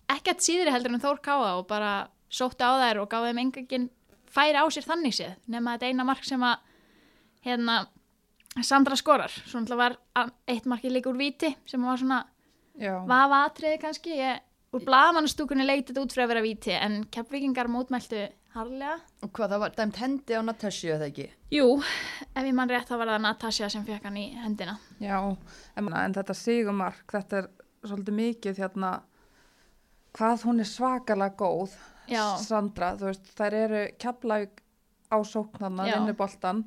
ekkert 0.08 0.46
síðri 0.46 0.72
heldur 0.72 0.96
en 0.96 1.04
Þór 1.04 1.20
Káa 1.26 1.50
og 1.58 1.66
bara 1.68 2.08
sóttu 2.30 2.68
á 2.68 2.72
þær 2.82 3.04
og 3.04 3.12
gáði 3.12 3.34
þeim 3.34 3.44
engin 3.44 3.90
færi 4.28 4.60
á 4.60 4.66
sér 4.72 4.88
þannig 4.88 5.16
séð 5.16 5.38
nema 5.48 5.76
þetta 5.76 5.92
eina 5.92 6.08
mark 6.08 6.26
sem 6.28 6.44
að 6.44 6.58
hérna 7.48 7.86
Sandra 8.66 8.96
skorar, 8.98 9.30
svo 9.30 9.60
náttúrulega 9.62 10.00
var 10.18 10.32
eitt 10.50 10.66
marki 10.66 10.90
líka 10.90 11.12
úr 11.12 11.18
viti 11.20 11.52
sem 11.70 11.84
var 11.86 12.00
svona 12.02 12.24
vafa 13.06 13.44
atriði 13.46 13.78
kannski. 13.84 14.16
Ég, 14.18 14.40
úr 14.74 14.82
blaðmannastúkunni 14.88 15.68
leitið 15.68 16.00
út 16.02 16.16
fyrir 16.16 16.26
að 16.26 16.32
vera 16.32 16.42
viti 16.42 16.74
en 16.74 17.04
keppvíkingar 17.14 17.70
mótmæltu 17.70 18.24
harlega 18.58 18.96
Og 19.22 19.30
hvað, 19.30 19.52
það 19.54 19.62
var 19.62 19.76
dæmt 19.78 20.00
hendi 20.02 20.38
á 20.38 20.42
Natasju 20.46 20.94
eða 20.96 21.10
ekki? 21.12 21.28
Jú, 21.54 21.68
ef 22.34 22.42
ég 22.42 22.56
mann 22.58 22.72
rétt 22.72 22.90
þá 22.90 22.96
var 22.98 23.12
það 23.14 23.24
Natasja 23.28 23.70
sem 23.74 23.86
fekk 23.86 24.08
hann 24.10 24.18
í 24.18 24.26
hendina. 24.42 24.78
Já, 25.04 25.20
en, 25.78 25.92
en 26.02 26.18
þetta 26.18 26.38
sigumark, 26.38 27.06
þetta 27.14 27.44
er 27.44 27.52
svolítið 27.86 28.18
mikið 28.22 28.64
hérna, 28.64 28.92
hvað 30.18 30.48
hún 30.50 30.64
er 30.64 30.70
svakalega 30.70 31.38
góð, 31.38 31.78
Já. 32.12 32.24
Sandra, 32.44 32.94
þú 33.00 33.12
veist, 33.12 33.30
þær 33.38 33.54
eru 33.64 33.84
keflaug 34.00 34.64
á 35.08 35.18
sóknarna, 35.24 35.86
Já. 35.88 35.96
vinnur 35.98 36.18
boltan, 36.20 36.66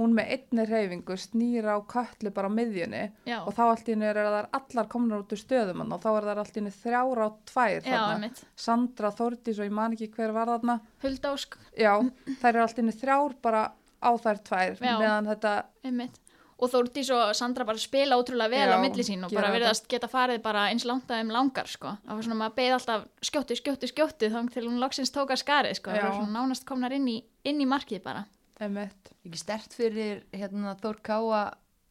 hún 0.00 0.14
með 0.16 0.30
einni 0.36 0.64
reyfingu 0.64 1.16
snýra 1.20 1.74
á 1.76 1.80
köllu 1.84 2.30
bara 2.32 2.48
á 2.48 2.52
miðjunni 2.56 3.02
Já, 3.28 3.40
og 3.44 3.52
þá 3.52 3.60
allt 3.66 3.88
í 3.90 3.92
henni 3.92 4.06
er 4.08 4.16
það 4.16 4.46
allar 4.56 4.86
komnar 4.88 5.20
út 5.24 5.34
úr 5.34 5.40
stöðum 5.42 5.82
og 5.92 6.00
þá 6.00 6.08
er 6.14 6.28
það 6.30 6.40
allt 6.44 6.54
í 6.56 6.60
henni 6.60 6.72
þrjára 6.72 7.26
á 7.26 7.30
tvær 7.50 7.74
já, 7.74 7.82
þarna. 7.90 8.14
einmitt 8.14 8.40
Sandra, 8.56 9.10
Þórdís 9.18 9.60
og 9.60 9.68
ég 9.68 9.74
man 9.76 9.92
ekki 9.98 10.08
hver 10.14 10.32
var 10.32 10.48
þarna 10.54 10.78
Huldósk, 11.04 11.58
já, 11.76 11.92
þær 12.40 12.48
eru 12.54 12.62
allt 12.64 12.78
í 12.78 12.82
henni 12.84 12.96
þrjár 12.96 13.36
bara 13.44 13.62
á 14.00 14.10
þær 14.16 14.40
tvær 14.48 14.80
Já. 14.80 14.94
meðan 14.96 15.28
þetta, 15.34 15.54
einmitt 15.84 16.16
og 16.60 16.72
Þórdís 16.72 17.10
og 17.16 17.32
Sandra 17.36 17.64
bara 17.68 17.80
spila 17.80 18.18
ótrúlega 18.20 18.52
vel 18.52 18.68
Já, 18.68 18.76
á 18.76 18.82
milli 18.82 19.06
sín 19.06 19.24
og 19.24 19.32
bara 19.34 19.52
verðast 19.54 19.88
geta 19.90 20.10
farið 20.10 20.42
bara 20.44 20.66
eins 20.70 20.84
langt 20.88 21.10
að 21.10 21.22
þeim 21.22 21.32
langar 21.34 21.70
sko. 21.70 21.94
það 22.04 22.18
var 22.18 22.26
svona 22.26 22.40
maður 22.42 22.58
beði 22.60 22.74
alltaf 22.76 23.06
skjótti, 23.30 23.56
skjótti, 23.60 23.90
skjótti 23.92 24.30
þá 24.32 24.40
til 24.54 24.66
hún 24.68 24.80
loksins 24.82 25.14
tóka 25.14 25.38
skarið 25.40 25.78
sko. 25.80 25.94
það 25.94 26.06
var 26.08 26.18
svona 26.18 26.36
nánast 26.36 26.68
komnar 26.68 26.92
inn 26.96 27.08
í, 27.08 27.16
inn 27.48 27.62
í 27.62 27.68
markið 27.68 28.04
bara 28.04 28.26
emitt 28.60 29.14
Ekki 29.24 29.40
stert 29.40 29.74
fyrir 29.76 30.22
hérna, 30.32 30.76
Þór 30.80 31.00
Káa 31.04 31.42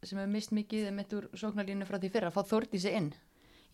sem 0.05 0.17
hefur 0.17 0.31
mist 0.31 0.53
mikið 0.55 0.91
mitt 0.95 1.13
úr 1.13 1.27
sóknarlínu 1.37 1.87
frá 1.87 1.99
því 1.99 2.11
fyrra 2.13 2.31
að 2.31 2.37
fá 2.37 2.53
Þórdísi 2.53 2.93
inn. 2.95 3.11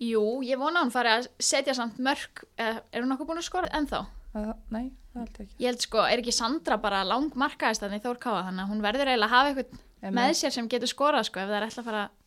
Jú, 0.01 0.41
ég 0.43 0.59
vona 0.59 0.81
að 0.81 0.87
hún 0.87 0.93
fari 0.95 1.11
að 1.13 1.27
setja 1.39 1.75
samt 1.77 2.01
mörg 2.03 2.41
er, 2.59 2.81
er 2.91 3.03
hún 3.05 3.15
okkur 3.15 3.29
búin 3.29 3.39
að 3.39 3.47
skora 3.47 3.71
ennþá? 3.77 4.01
það, 4.35 4.49
nei, 4.73 4.89
það 5.13 5.21
held 5.21 5.37
ekki 5.43 5.63
Ég 5.63 5.69
held 5.69 5.85
sko, 5.85 6.01
er 6.03 6.21
ekki 6.21 6.35
Sandra 6.35 6.77
bara 6.81 7.03
lang 7.07 7.37
markaðist 7.39 7.85
þannig 7.85 8.03
Þór 8.03 8.19
Káa 8.25 8.41
þannig 8.49 8.65
að 8.65 8.73
hún 8.73 8.83
verður 8.83 9.11
eiginlega 9.11 9.29
að 9.29 9.35
hafa 9.35 9.53
eitthvað. 9.53 9.83
Með 10.13 10.33
sér 10.39 10.53
sem 10.53 10.67
getur 10.69 10.91
skorað 10.91 11.29
sko 11.29 11.41
ef 11.41 11.49
það 11.49 11.57
er 11.59 11.67
ætla 11.69 11.83
að 11.83 11.89
fara 11.89 12.03
að 12.05 12.19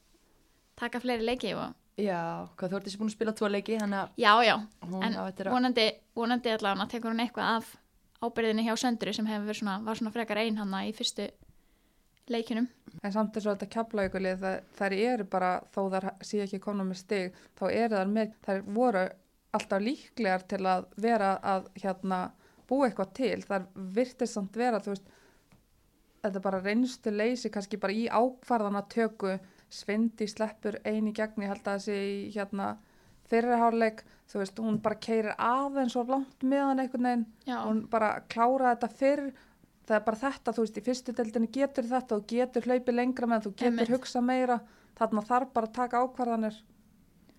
taka 0.79 1.03
fleiri 1.03 1.29
leiki 1.29 1.53
og 1.59 1.77
Já, 1.99 2.47
hvað 2.55 2.77
Þórdísi 2.77 2.99
búin 3.01 3.09
að 3.11 3.17
spila 3.17 3.33
tvo 3.35 3.49
leiki, 3.51 3.75
að 3.83 4.13
já, 4.23 4.31
já, 4.47 4.55
hún 4.87 5.03
en 5.03 5.17
að... 5.19 5.41
vonandi, 5.51 5.87
vonandi 6.15 6.53
allavega 6.55 6.87
tekur 6.93 7.11
hún 7.11 7.25
eitthvað 7.25 7.57
af 7.57 7.73
ábyrðinni 8.23 8.67
hjá 8.69 8.77
Söndru 8.79 9.15
sem 9.15 9.27
hefur 9.27 9.49
verið 9.49 9.61
svona, 9.65 9.75
var 9.83 9.99
svona 9.99 10.13
frekar 10.15 10.39
ein 10.39 10.61
hann 10.61 10.77
í 10.87 10.93
fyrstu 10.95 11.27
leikinum. 12.31 12.69
En 13.03 13.15
samt 13.15 13.35
er 13.35 13.43
svo 13.43 13.55
þetta 13.57 13.71
keflaukulið, 13.73 14.47
þær 14.79 14.95
eru 14.95 15.27
bara, 15.31 15.51
þó 15.75 15.81
þær 15.95 16.09
sé 16.27 16.43
ekki 16.45 16.61
konu 16.63 16.87
með 16.87 17.01
stig, 17.03 17.43
þá 17.59 17.65
eru 17.67 17.99
þær 17.99 18.15
með, 18.15 18.35
þær 18.47 18.63
voru 18.79 19.05
alltaf 19.59 19.83
líklegar 19.83 20.47
til 20.51 20.63
að 20.71 20.87
vera 21.03 21.35
að 21.43 21.71
hérna 21.83 22.21
búa 22.69 22.89
eitthvað 22.89 23.15
til. 23.19 23.37
Þær 23.43 23.69
virtist 23.99 24.37
samt 24.37 24.59
vera, 24.61 24.79
þú 24.85 24.95
veist, 24.95 25.15
þetta 26.23 26.43
bara 26.45 26.61
reynstu 26.63 27.13
leysi 27.15 27.51
kannski 27.53 27.79
bara 27.81 27.95
í 27.95 28.07
ákvarðana 28.11 28.85
töku, 28.91 29.37
svindi 29.69 30.29
sleppur 30.31 30.79
eini 30.85 31.13
gegn, 31.17 31.45
ég 31.45 31.53
held 31.53 31.67
að 31.67 31.79
þessi 31.79 31.99
í 31.99 32.31
hérna 32.35 32.77
fyrirháleik, 33.29 34.03
þú 34.29 34.41
veist, 34.41 34.63
hún 34.65 34.79
bara 34.85 34.99
keirir 35.05 35.35
aðeins 35.37 35.97
og 36.01 36.09
langt 36.13 36.45
meðan 36.45 36.81
einhvern 36.81 37.09
veginn. 37.09 37.27
Já, 37.49 37.59
hún 37.67 37.83
bara 37.91 38.15
klára 38.33 38.75
þetta 38.75 38.89
fyrr. 39.01 39.27
Það 39.89 39.97
er 39.97 40.05
bara 40.05 40.21
þetta, 40.21 40.53
þú 40.53 40.65
veist, 40.65 40.79
í 40.79 40.85
fyrstu 40.85 41.15
deildinni 41.17 41.51
getur 41.53 41.87
þetta 41.89 42.17
og 42.17 42.25
getur 42.29 42.67
hlaupið 42.69 42.97
lengra 42.97 43.29
með 43.29 43.47
þú 43.47 43.53
getur 43.55 43.71
Einmitt. 43.73 43.93
hugsa 43.93 44.21
meira, 44.25 44.59
þarna 44.99 45.25
þarf 45.29 45.53
bara 45.55 45.69
að 45.69 45.77
taka 45.79 46.03
ákvarðanir 46.05 46.59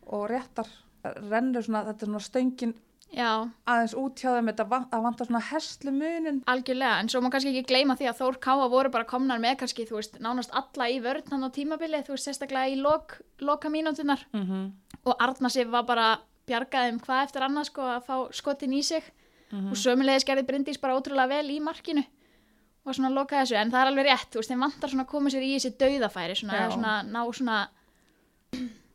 og 0.09 0.23
réttar. 0.31 0.69
Rennur 1.03 1.65
svona, 1.65 1.83
þetta 1.89 2.05
er 2.05 2.09
svona 2.09 2.25
stöngin 2.25 2.73
já, 3.13 3.49
aðeins 3.65 3.95
út 3.97 4.15
hjá 4.21 4.29
þeim, 4.35 4.49
þetta 4.51 4.67
van- 4.69 4.87
það 4.91 5.05
vantar 5.07 5.27
svona 5.27 5.43
hestlu 5.49 5.91
munin 5.91 6.43
algjörlega, 6.45 6.99
en 6.99 7.09
svo 7.09 7.21
má 7.21 7.29
kannski 7.31 7.53
ekki 7.53 7.67
gleyma 7.73 7.95
því 7.97 8.09
að 8.09 8.19
Þór 8.21 8.39
Káa 8.39 8.69
voru 8.69 8.89
bara 8.89 9.03
komnar 9.05 9.39
með 9.39 9.57
kannski, 9.63 9.87
þú 9.89 9.95
veist, 9.99 10.19
nánast 10.19 10.51
alla 10.53 10.89
í 10.89 10.99
vörn 11.01 11.29
hann 11.31 11.43
á 11.43 11.49
tímabili, 11.49 12.03
þú 12.05 12.15
veist, 12.15 12.27
sérstaklega 12.27 12.69
í 12.69 12.81
lok, 12.81 13.21
loka 13.39 13.69
mínútunar 13.69 14.25
mm 14.33 14.45
-hmm. 14.45 14.71
og 15.05 15.15
Arna 15.19 15.49
Sif 15.49 15.67
var 15.67 15.83
bara 15.83 16.19
bjargaði 16.47 16.93
um 16.93 16.99
hvað 16.99 17.23
eftir 17.23 17.41
annað 17.41 17.65
sko 17.65 17.81
að 17.81 18.05
fá 18.05 18.15
skotin 18.33 18.73
í 18.73 18.83
sig. 18.83 19.03
Og 19.71 19.77
sömulegis 19.77 20.25
gerði 20.25 20.45
Bryndís 20.45 20.77
bara 20.81 20.93
ótrúlega 20.93 21.27
vel 21.27 21.49
í 21.49 21.59
markinu. 21.59 22.03
Og 22.85 22.93
svona 22.95 23.09
lokaði 23.09 23.41
þessu, 23.41 23.55
en 23.55 23.71
það 23.71 23.81
er 23.81 23.87
alveg 23.87 24.05
rétt, 24.05 24.29
þú 24.31 24.39
veist, 24.39 24.49
þeim 24.51 24.59
vantar 24.61 24.89
svona 24.89 25.03
að 25.03 25.09
koma 25.09 25.29
sér 25.29 25.41
í 25.41 25.55
þessi 25.55 25.71
dauðafæri, 25.77 26.35
svona, 26.35 26.71
svona 26.71 27.03
ná 27.03 27.21
svona, 27.33 27.57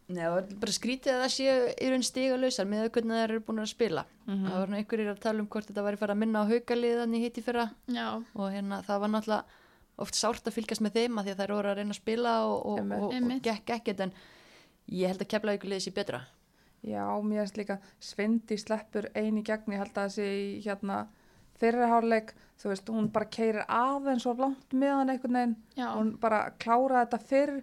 Nei, 0.04 0.20
það 0.20 0.38
er 0.38 0.56
bara 0.60 0.72
skrítið 0.76 1.14
að 1.14 1.22
það 1.22 1.30
séu 1.32 1.52
í 1.72 1.90
raun 1.90 2.02
stiga 2.04 2.36
lausar 2.36 2.66
með 2.68 2.90
hvernig 2.92 3.20
þær 3.20 3.30
eru 3.30 3.42
búin 3.46 3.62
að 3.62 3.70
spila. 3.70 4.04
Það 4.28 4.56
var 4.58 4.72
nú 4.72 4.76
einhverjir 4.78 5.10
að 5.14 5.22
tala 5.24 5.40
um 5.40 5.48
hvort 5.54 5.70
þetta 5.70 5.84
væri 5.86 6.00
fara 6.02 6.16
að 6.16 6.20
minna 6.20 6.42
á 6.44 6.50
haugaliðan 6.50 7.16
í 7.16 7.22
hitti 7.22 7.44
fyrra. 7.44 7.64
Já, 7.88 8.08
og 8.20 8.52
hérna 8.52 8.82
það 8.84 9.00
var 9.04 9.12
náttúrulega 9.14 9.62
oft 10.04 10.18
sárt 10.18 10.48
að 10.50 10.56
fylgjast 10.58 10.84
með 10.84 10.98
þeim 10.98 11.18
að 11.18 11.24
því 11.24 11.34
að 11.34 11.40
þær 11.40 11.54
voru 11.54 11.70
að 11.70 11.76
reyna 11.78 11.94
að 11.94 12.00
spila 12.02 12.32
og, 12.44 12.54
og, 12.68 12.94
og, 12.98 13.14
og 13.14 13.44
gekk 13.48 13.74
ekkert 13.78 14.04
en 14.04 14.14
ég 14.92 15.12
held 15.12 15.24
að 15.24 15.30
kemla 15.32 15.56
liðið 15.56 15.84
sér 15.86 15.96
betra. 15.96 16.20
Já, 16.84 17.04
mér 17.24 17.44
finnst 17.46 17.60
líka 17.62 17.78
svindi 18.02 18.58
sleppur 18.60 19.08
eini 19.16 19.40
gegn, 19.46 19.72
ég 19.72 19.80
held 19.80 19.96
að 19.96 20.10
þessi 20.10 20.26
í 20.28 20.58
hérna 20.66 20.98
fyrirháleik, 21.60 22.34
þú 22.60 22.72
veist, 22.72 22.90
hún 22.92 23.06
bara 23.14 23.30
keirir 23.32 23.64
aðeins 23.70 24.26
og 24.28 24.42
langt 24.42 24.74
meðan 24.76 25.14
einhvern 25.14 25.38
veginn. 25.38 25.56
Já, 25.78 25.86
hún 25.94 26.10
bara 26.20 26.42
klára 26.60 27.06
þetta 27.06 27.20
fyrr 27.30 27.54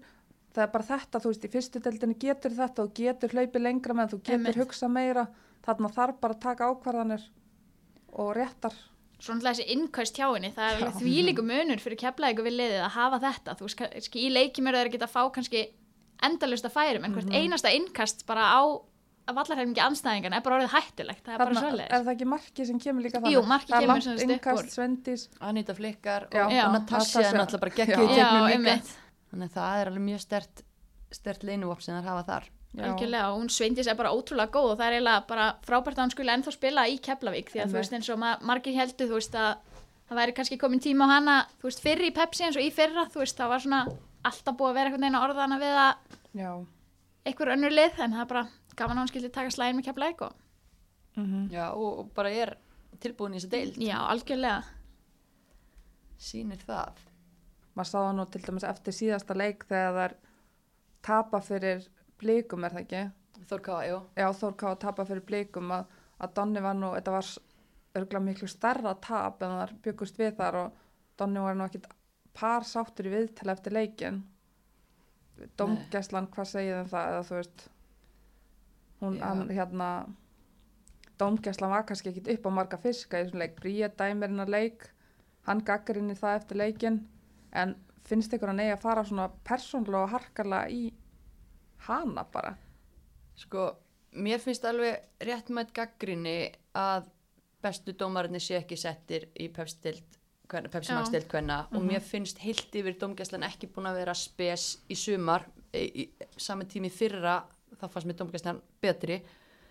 það 0.52 0.64
er 0.66 0.72
bara 0.76 0.88
þetta, 0.92 1.22
þú 1.24 1.32
veist, 1.32 1.46
í 1.48 1.52
fyrstu 1.56 1.82
deildinni 1.84 2.18
getur 2.22 2.56
þetta 2.56 2.86
og 2.86 2.94
getur 2.98 3.36
hlaupið 3.36 3.66
lengra 3.68 3.98
með 3.98 4.14
þú 4.14 4.22
getur 4.22 4.40
Einmitt. 4.40 4.62
hugsa 4.62 4.90
meira, 4.92 5.28
þarna 5.66 5.92
þarf 5.96 6.22
bara 6.24 6.38
að 6.38 6.44
taka 6.48 6.72
ákvarðanir 6.72 7.28
og 8.12 8.34
réttar 8.36 8.76
svona 9.22 9.38
alltaf 9.38 9.60
þessi 9.60 9.68
innkaust 9.76 10.18
hjá 10.18 10.28
henni, 10.34 10.50
það 10.56 10.68
er 10.68 10.80
alveg 10.80 10.96
þvílíku 10.98 11.44
munur 11.46 11.82
fyrir 11.84 12.00
keflaðið 12.02 12.48
við 12.48 12.56
liðið 12.58 12.86
að 12.88 12.96
hafa 12.96 13.20
þetta, 13.22 13.58
þú 13.60 13.68
veist, 13.68 14.16
í 14.18 14.30
leikjum 14.34 14.70
eru 14.72 14.80
þeir 14.80 14.90
að 14.90 14.96
geta 14.96 15.10
að 15.10 15.14
fá 15.14 15.22
kannski 15.36 15.62
endalust 16.26 16.66
að 16.66 16.74
færum, 16.78 17.06
en 17.06 17.14
hvert 17.18 17.36
einasta 17.36 17.74
innkast 17.76 18.26
bara 18.30 18.48
á 18.50 18.62
að 19.30 19.38
vallarhefningi 19.38 19.82
anstæðingan 19.84 20.36
er 20.36 20.44
bara 20.46 20.58
orðið 20.58 20.74
hættulegt, 20.74 21.22
það 21.26 21.34
er 21.34 21.42
bara 21.42 21.54
þarna 21.54 21.62
svoleiðis. 21.62 21.92
er 21.94 22.06
það 22.06 22.14
ekki 22.16 22.28
markið 22.32 22.70
sem 22.72 22.80
kemur 22.82 23.06
líka 23.06 23.22
þannig 23.22 23.36
Jú, 23.36 23.44
markið 23.52 23.74
það 23.74 23.78
er 23.78 23.86
kemur 23.86 24.06
sem 24.06 24.16
upp 24.16 24.24
innkast, 24.26 24.64
úr. 24.64 24.72
svendís 24.74 25.26
Anita 25.50 25.76
Flikkar 25.78 26.26
og, 26.32 26.38
og 26.42 26.74
Natasja 26.76 27.24
er 27.28 27.38
náttúrulega 27.38 27.62
bara 27.62 27.72
Já. 27.72 27.78
geggjuð 27.82 28.02
í 28.02 28.18
tegnum 28.18 28.66
líka. 28.66 28.76
Þannig 29.32 29.50
að 29.50 29.56
það 29.58 29.82
er 29.82 29.92
alveg 29.92 30.04
mjög 30.08 30.22
stert, 30.26 30.64
stert 31.16 31.44
leinuvop 31.48 31.82
sem 31.84 31.96
þær 31.98 32.10
hafa 32.12 32.24
þar. 32.28 32.50
Og 33.32 33.38
hún 33.42 33.50
Sveindís 33.52 33.88
er 33.92 33.98
bara 34.00 34.12
ótrúlega 34.16 34.52
góð 34.54 34.70
og 34.74 34.78
það 34.80 34.86
er 34.88 34.94
eiginlega 34.98 35.24
bara 35.28 35.48
frábært 35.68 35.98
að 36.00 36.06
hún 36.06 36.14
skulle 36.14 36.36
ennþá 36.38 36.52
spila 36.56 36.86
í 36.88 37.00
Keflavík 37.04 37.50
því 37.52 37.60
að 37.60 37.66
þú 37.66 37.68
Einmitt. 37.68 37.80
veist 37.82 37.96
eins 37.98 38.10
og 38.14 38.20
ma 38.22 38.30
margir 38.48 38.78
heldur 38.78 39.10
þú 39.10 39.18
veist 39.18 39.36
að 39.36 39.50
það 40.08 40.20
væri 40.22 40.36
kannski 40.38 40.58
komin 40.62 40.80
tíma 40.84 41.08
á 41.08 41.12
hana 41.12 41.36
þú 41.60 41.68
veist 41.68 41.84
fyrir 41.84 42.08
í 42.08 42.14
Pepsi 42.16 42.46
eins 42.48 42.56
og 42.60 42.64
í 42.64 42.72
fyrra 42.72 43.04
þú 43.12 43.24
veist 43.26 43.38
það 43.42 43.52
var 43.52 43.64
svona 43.66 43.82
alltaf 44.24 44.56
búið 44.56 44.70
að 44.72 44.78
vera 44.80 44.88
einhvern 44.92 45.04
veginn 45.04 45.20
að 45.20 45.26
orða 45.28 45.44
hana 45.44 45.60
við 45.60 45.76
að 45.84 46.18
já, 46.40 46.52
einhver 47.28 47.54
önnur 47.58 47.76
lið 47.76 48.00
en 48.06 48.16
það 48.16 48.24
er 48.24 48.32
bara 48.32 48.46
gaman 48.80 48.98
að 48.98 49.02
hún 49.04 49.12
skildi 49.12 49.32
taka 49.36 49.52
slæðin 49.58 49.80
með 49.82 49.88
Keflavík 49.90 50.26
og 50.30 50.34
mm 51.20 51.48
Já, 51.52 51.66
og, 51.76 51.92
og 52.00 52.12
bara 52.16 52.32
er 52.32 52.56
tilbúin 53.04 53.36
í 53.36 53.42
þessu 53.42 53.52
deild. 53.52 53.76
já 53.84 53.98
algjörlega 54.00 54.64
Sýnir 56.22 56.62
það. 56.64 57.00
Maður 57.82 57.92
sá 57.92 57.98
það 58.00 58.14
nú 58.20 58.28
til 58.30 58.44
dæmis 58.46 58.68
eftir 58.70 58.96
síðasta 58.96 59.38
leik 59.38 59.66
þegar 59.70 59.98
þær 59.98 60.18
tapa 61.06 61.42
fyrir 61.42 61.88
blikum 62.22 62.66
er 62.66 62.76
það 62.76 62.84
ekki? 62.86 63.04
Þórká, 63.50 63.78
jú. 63.90 64.02
já, 64.16 64.28
Þór 64.38 64.58
Ká 64.60 64.68
að 64.70 64.82
tapa 64.86 65.06
fyrir 65.10 65.26
blikum 65.26 65.72
að, 65.74 65.96
að 66.22 66.36
Donni 66.38 66.62
var 66.64 66.78
nú, 66.78 66.92
þetta 66.94 67.16
var 67.16 67.32
örgulega 67.98 68.26
miklu 68.28 68.50
stærra 68.52 68.94
tap 69.04 69.42
en 69.44 69.58
þar 69.58 69.74
byggust 69.84 70.20
við 70.22 70.36
þar 70.38 70.60
og 70.62 70.84
Donni 71.20 71.44
var 71.44 71.58
nú 71.58 71.66
ekkit 71.66 71.90
par 72.38 72.68
sáttur 72.68 73.10
í 73.10 73.16
viðtala 73.16 73.58
eftir 73.58 73.76
leikin 73.76 74.22
Dómgæslan, 75.58 76.30
hvað 76.32 76.50
segið 76.52 76.80
um 76.84 76.90
það? 76.92 77.08
Eða 77.12 77.24
þú 77.28 77.38
veist 77.40 77.64
hún, 79.02 79.16
Já. 79.18 79.24
hann, 79.26 79.42
hérna 79.50 79.88
dómgæslan 81.18 81.74
var 81.74 81.88
kannski 81.90 82.12
ekkit 82.12 82.30
upp 82.36 82.46
á 82.46 82.52
marga 82.54 82.78
fiska 82.82 83.18
í 83.18 83.26
þessum 83.26 83.42
leik, 83.42 83.56
Bríet 83.58 83.98
dæmir 83.98 84.30
hennar 84.30 84.50
leik. 84.50 84.86
Hann 85.48 85.64
gaggar 85.66 85.98
inn 85.98 86.14
í 86.14 86.18
það 86.18 86.38
eftir 86.38 86.62
leikin 86.62 87.02
en 87.54 87.76
finnst 88.08 88.34
ykkur 88.34 88.50
að 88.50 88.56
neyja 88.62 88.76
að 88.78 88.82
fara 88.82 89.04
svona 89.08 89.30
persónlega 89.48 90.04
og 90.04 90.10
harkarlega 90.16 90.70
í 90.70 90.94
hana 91.88 92.24
bara? 92.34 92.56
Sko, 93.36 93.72
mér 94.14 94.40
finnst 94.44 94.66
alveg 94.66 95.00
réttmætt 95.26 95.74
gaggrinni 95.74 96.52
að 96.78 97.08
bestu 97.62 97.94
dómarinni 97.94 98.40
sé 98.42 98.58
ekki 98.62 98.78
settir 98.78 99.30
í 99.40 99.50
pepstild 99.54 100.18
Pepsi 100.52 100.92
Já. 100.92 100.98
Max 100.98 101.08
stild 101.08 101.30
hvenna 101.32 101.62
og 101.72 101.78
Mhm. 101.80 101.88
mér 101.88 102.02
finnst 102.04 102.38
heilt 102.44 102.74
yfir 102.76 102.98
dómgæslan 103.00 103.46
ekki 103.48 103.70
búin 103.72 103.88
að 103.88 103.96
vera 104.02 104.14
spes 104.14 104.80
í 104.90 104.96
sumar. 105.00 105.46
Í, 105.74 105.86
í 105.96 106.10
saman 106.36 106.68
tími 106.68 106.90
fyrra 106.92 107.46
þá 107.80 107.88
fannst 107.90 108.06
mér 108.08 108.18
dómgæslan 108.20 108.60
betri. 108.82 109.22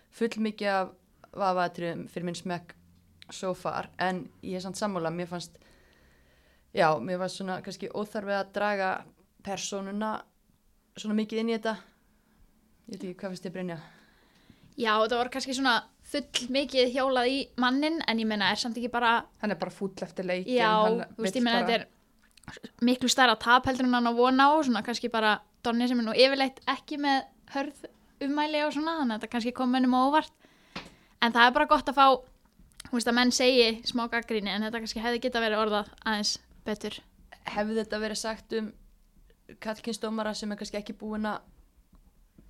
Full 0.09 0.29
mikið 0.41 0.67
af 0.67 0.89
vafaðatriðum 1.33 2.07
fyrir 2.09 2.23
minn 2.25 2.33
smekk 2.35 2.73
so 3.29 3.53
far. 3.53 3.89
En 3.99 4.27
ég 4.41 4.55
er 4.55 4.59
samt 4.65 4.75
sammála, 4.75 5.11
mér 5.13 5.27
fannst 5.27 5.59
já, 6.73 6.87
mér 6.99 7.19
fannst 7.21 7.39
svona 7.41 7.61
kannski 7.65 7.89
óþarfið 7.91 8.37
að 8.39 8.51
draga 8.55 8.89
persónuna 9.45 10.11
svona 10.97 11.15
mikið 11.17 11.39
inn 11.41 11.49
í 11.51 11.55
þetta. 11.57 11.75
Ég 12.91 12.93
veit 12.95 13.03
ekki 13.03 13.17
hvað 13.21 13.33
finnst 13.33 13.45
þið 13.47 13.53
Brynja? 13.55 13.77
Já, 14.79 14.93
það 15.03 15.17
var 15.19 15.29
kannski 15.33 15.53
svona 15.55 15.75
full 16.11 16.47
mikið 16.55 16.91
hjólað 16.95 17.29
í 17.31 17.39
mannin 17.61 17.99
en 18.07 18.19
ég 18.19 18.27
meina 18.27 18.49
er 18.51 18.59
samt 18.59 18.77
ekki 18.79 18.89
bara 18.91 19.17
hann 19.41 19.51
er 19.53 19.59
bara 19.59 19.71
fúll 19.71 19.91
eftir 20.03 20.25
leikin 20.27 20.55
Já, 20.57 20.71
þú 21.15 21.23
veist, 21.25 21.35
ég 21.37 21.43
meina 21.45 21.59
bara- 21.61 21.67
þetta 21.67 21.79
er 21.79 22.73
miklu 22.81 23.09
stærra 23.11 23.35
tap 23.39 23.65
heldur 23.69 23.85
en 23.85 23.93
hann 23.93 24.09
á 24.09 24.13
vona 24.15 24.47
á 24.49 24.55
svona 24.63 24.81
kannski 24.83 25.11
bara 25.11 25.39
Donni 25.63 25.87
sem 25.87 25.99
er 25.99 26.03
nú 26.07 26.13
yfirleitt 26.17 26.57
ekki 26.67 26.97
með 26.97 27.25
hörð 27.53 27.83
ummæli 28.25 28.63
og 28.65 28.71
svona 28.73 28.95
þannig 28.97 29.13
að 29.13 29.19
þetta 29.21 29.31
kannski 29.35 29.51
kom 29.53 29.69
mennum 29.71 29.93
á 29.93 30.01
óvart. 30.09 30.31
En 31.21 31.31
það 31.35 31.47
er 31.47 31.53
bara 31.53 31.65
gott 31.69 31.85
að 31.91 31.99
fá 31.99 32.07
þú 32.89 32.95
veist 32.97 33.07
að 33.11 33.17
menn 33.19 33.31
segi 33.31 33.67
smá 33.85 34.07
gaggríni 34.09 34.49
en 34.49 34.63
þetta 34.65 34.81
kannski 34.81 35.03
hefði 35.03 35.21
geta 35.21 35.39
verið 35.43 35.61
orðað 35.61 35.91
aðeins 36.03 36.39
betur. 36.65 36.99
Hefði 37.51 37.79
þetta 37.81 37.99
verið 38.01 38.21
sagt 38.21 38.53
um 38.57 38.71
kallkynsdómara 39.61 40.33
sem 40.37 40.51
er 40.51 40.59
kannski 40.59 40.79
ekki 40.79 40.95
búin 40.97 41.27
að 41.27 41.41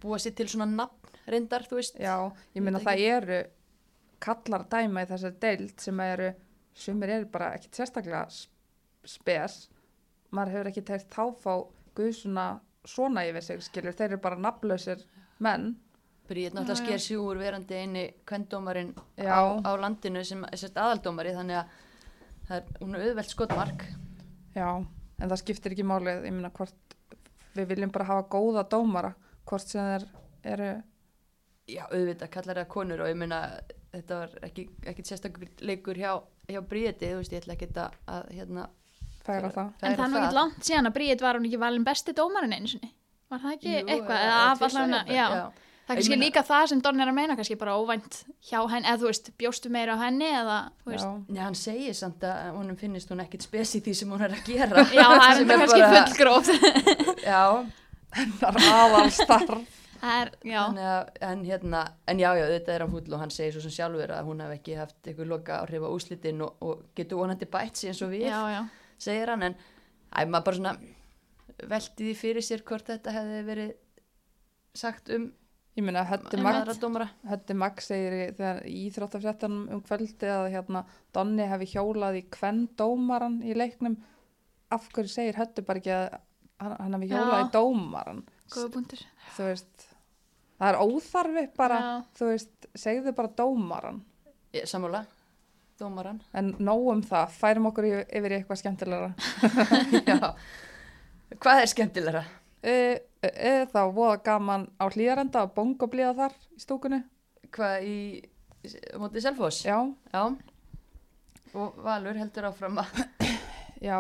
búa 0.02 0.20
sér 0.22 0.36
til 0.38 0.48
svona 0.52 0.68
nafn 0.70 1.02
reyndar, 1.30 1.66
þú 1.70 1.80
veist? 1.80 2.00
Já, 2.02 2.32
ég 2.56 2.64
meina 2.64 2.82
Veit 2.82 2.88
það 2.88 3.04
eru 3.10 3.42
kallar 4.22 4.66
dæma 4.70 5.04
í 5.04 5.10
þessari 5.10 5.40
deild 5.42 5.82
sem 5.82 6.02
eru, 6.06 6.32
sumir 6.78 7.14
eru 7.18 7.30
bara 7.32 7.54
ekkit 7.58 7.80
sérstaklega 7.80 8.26
spes. 9.08 9.64
Maður 10.32 10.56
hefur 10.56 10.72
ekki 10.72 10.84
teirt 10.88 11.14
þá 11.14 11.24
fá 11.42 11.54
guðsuna 11.98 12.48
svona 12.88 13.26
yfir 13.28 13.46
sig 13.46 13.64
skilur, 13.66 13.96
þeir 13.98 14.14
eru 14.14 14.22
bara 14.24 14.42
nafnlausir 14.42 15.02
menn. 15.44 15.74
Bríð 16.30 16.52
Já, 16.52 16.56
náttúrulega 16.56 16.80
sker 16.80 17.02
sig 17.04 17.20
úr 17.20 17.40
verandi 17.42 17.76
eini 17.76 18.04
kvendómarin 18.30 18.94
Já. 19.18 19.34
á, 19.36 19.42
á 19.68 19.72
landinu 19.76 20.22
sem 20.24 20.46
er 20.48 20.62
sérst 20.62 20.78
aðaldómari 20.80 21.34
þannig 21.36 21.60
að 21.60 21.74
það 22.48 22.56
er, 22.58 22.70
hún 22.80 23.00
auðvelt 23.02 23.34
skotmark 23.34 23.86
Já, 24.56 24.70
en 25.22 25.30
það 25.30 25.42
skiptir 25.44 25.76
ekki 25.76 25.88
málið 25.88 26.26
ég 26.28 26.36
meina 26.36 26.52
hvort 26.56 26.96
við 27.56 27.70
viljum 27.74 27.92
bara 27.94 28.08
hafa 28.10 28.28
góða 28.32 28.64
dómara 28.72 29.14
hvort 29.48 29.68
sem 29.68 29.86
þeir 29.92 30.08
eru 30.54 30.70
já, 31.72 31.86
auðvitað 31.88 32.34
kallar 32.36 32.62
það 32.62 32.70
konur 32.76 33.04
og 33.04 33.12
ég 33.12 33.20
meina 33.20 33.42
þetta 33.92 34.20
var 34.22 34.36
ekki, 34.48 34.68
ekki 34.88 35.06
sérstakur 35.08 35.50
leikur 35.68 36.00
hjá, 36.00 36.14
hjá 36.48 36.62
Bríði, 36.68 37.12
þú 37.12 37.18
veist, 37.20 37.34
ég 37.36 37.44
ætla 37.44 37.58
ekki 37.58 37.70
að, 37.76 37.98
að 38.16 38.30
hérna, 38.38 38.68
færa 39.26 39.52
það. 39.52 39.74
en 39.82 39.98
það 39.98 40.06
er 40.06 40.14
nú 40.14 40.22
ekki 40.22 40.38
langt 40.40 40.68
síðan 40.68 40.90
að 40.90 40.96
Bríð 40.98 41.26
var 41.26 41.40
hún 41.40 41.50
ekki 41.50 41.62
valin 41.62 41.88
besti 41.88 42.16
dómarinn 42.18 42.56
einu 42.56 42.72
sinni. 42.72 42.94
Var 43.32 43.44
það 43.44 43.58
ekki 43.58 43.74
Jú, 43.74 43.84
eitthvað? 43.88 44.24
eða 44.26 44.40
eða 45.16 45.36
af 45.44 45.68
það 45.88 45.92
er 45.94 46.00
kannski 46.00 46.14
meina- 46.16 46.26
líka 46.26 46.44
það 46.48 46.68
sem 46.72 46.82
Donni 46.86 47.04
er 47.04 47.12
að 47.12 47.18
meina 47.18 47.36
kannski 47.40 47.58
bara 47.60 47.76
óvænt 47.82 48.22
hjá 48.50 48.60
henni 48.72 48.88
eða 48.88 49.02
þú 49.02 49.10
veist, 49.10 49.32
bjóstu 49.42 49.70
meira 49.74 49.96
á 49.96 50.04
henni 50.06 50.30
eða 50.30 50.58
þú 50.86 50.94
veist, 50.94 51.06
Já, 51.10 51.36
Já, 51.36 51.42
hann 51.48 51.56
segir 51.60 51.94
samt 51.98 52.24
að 52.30 52.56
honum 52.56 52.78
finnist 52.80 53.10
hún 53.12 53.24
ekkit 53.26 53.42
spes 53.48 53.76
í 53.76 53.82
því 53.86 53.94
sem 54.02 54.10
hún 54.16 54.22
er 54.26 54.36
að 54.38 54.46
gera. 54.48 54.86
Já, 54.98 55.06
það 55.10 55.28
er 55.28 55.42
enda 55.42 55.60
kannski 55.66 55.84
bara- 55.86 56.08
fullgróft. 56.08 56.52
Já, 57.32 57.44
það 58.40 58.60
er 58.62 58.74
aðalstarf 58.80 59.78
það 60.02 60.16
er, 60.24 60.30
já, 60.50 60.62
að, 60.82 61.10
en 61.28 61.44
hérna, 61.46 61.82
en 62.10 62.18
já, 62.22 62.32
já, 62.34 62.46
þetta 62.56 62.74
er 62.74 62.82
hann 62.86 62.90
fúll 62.96 63.14
og 63.14 63.20
hann 63.22 63.34
segir 63.34 63.54
svo 63.54 63.62
sem 63.62 63.74
sjálfur 63.76 64.14
að 64.16 64.26
hún 64.32 64.40
hef 64.42 64.56
ekki 64.56 64.78
haft 64.80 64.98
eitthvað 65.06 65.30
loka 65.30 65.60
á 65.62 65.66
úslitin 65.94 66.42
og, 66.42 66.56
og 66.66 66.80
getur 66.98 67.20
vonandi 67.22 67.46
bætt 67.46 67.78
sig 67.78 67.92
eins 67.92 68.02
og 68.02 68.10
við, 68.10 68.26
já, 68.26 68.40
já. 68.50 68.64
segir 68.98 69.30
hann, 69.30 69.44
en 69.52 69.56
æ, 70.10 70.26
maður 70.26 70.48
bara 70.48 70.58
svona 70.58 70.74
velti 71.70 72.08
því 72.08 72.16
fyrir 72.18 72.46
sér 72.48 72.64
hvort 72.66 72.90
þetta 72.90 73.14
hefði 73.14 73.44
verið 73.52 73.72
sagt 74.82 75.14
um 75.14 75.30
Ég 75.78 75.86
meina, 75.88 76.04
Hötti 76.04 77.56
Max 77.56 77.86
segir 77.88 78.16
í, 78.18 78.24
Íþróttafréttanum 78.88 79.70
um 79.72 79.84
kvöldi 79.86 80.28
að 80.28 80.50
hérna 80.52 80.82
Donni 81.16 81.46
hefði 81.48 81.70
hjólað 81.78 82.18
í 82.20 82.26
hvern 82.36 82.66
dómaran 82.76 83.38
í 83.48 83.56
leiknum. 83.56 83.96
Af 84.72 84.90
hverju 84.92 85.14
segir 85.14 85.40
Hötti 85.40 85.64
bara 85.64 85.80
ekki 85.80 85.94
að 85.96 86.20
hann, 86.62 86.76
hann 86.78 86.98
hefði 86.98 87.10
hjólað 87.14 87.38
Já. 87.38 87.46
í 87.46 87.50
dómaran 87.56 88.22
góða 88.52 88.72
punktur 88.76 89.04
þú 89.36 89.48
veist 89.48 89.88
það 90.62 90.68
er 90.70 90.80
óþarfi 90.86 91.46
bara 91.58 91.80
Já. 91.82 91.92
þú 92.20 92.30
veist, 92.32 92.70
segðu 92.78 93.16
bara 93.18 93.34
dómaran 93.42 94.02
Ég, 94.52 94.68
sammála, 94.68 95.06
dómaran. 95.80 96.20
en 96.36 96.52
nóg 96.60 96.90
um 96.92 97.02
það, 97.08 97.38
færum 97.40 97.70
okkur 97.70 97.88
yfir 98.04 98.34
í 98.34 98.38
eitthvað 98.42 98.60
skemmtilegra. 98.60 99.14
Já, 100.10 100.34
hvað 101.40 101.62
er 101.62 101.72
skemmtilegra? 101.72 102.24
e, 102.60 102.74
e, 102.74 103.00
e, 103.30 103.54
þá 103.72 103.82
voða 103.94 104.18
gaman 104.26 104.68
á 104.82 104.86
hlýjarenda 104.90 105.46
og 105.46 105.54
bongoblíða 105.58 106.14
þar 106.18 106.38
í 106.56 106.62
stúkunni 106.64 107.02
Hvað 107.52 107.84
í, 107.84 107.98
mótið 109.02 109.26
Selfoss? 109.26 109.66
já, 109.68 109.78
Já, 110.14 110.22
og 111.54 111.82
Valur 111.84 112.16
heldur 112.16 112.48
áfram 112.48 112.80
að 112.80 113.02
já 113.90 113.98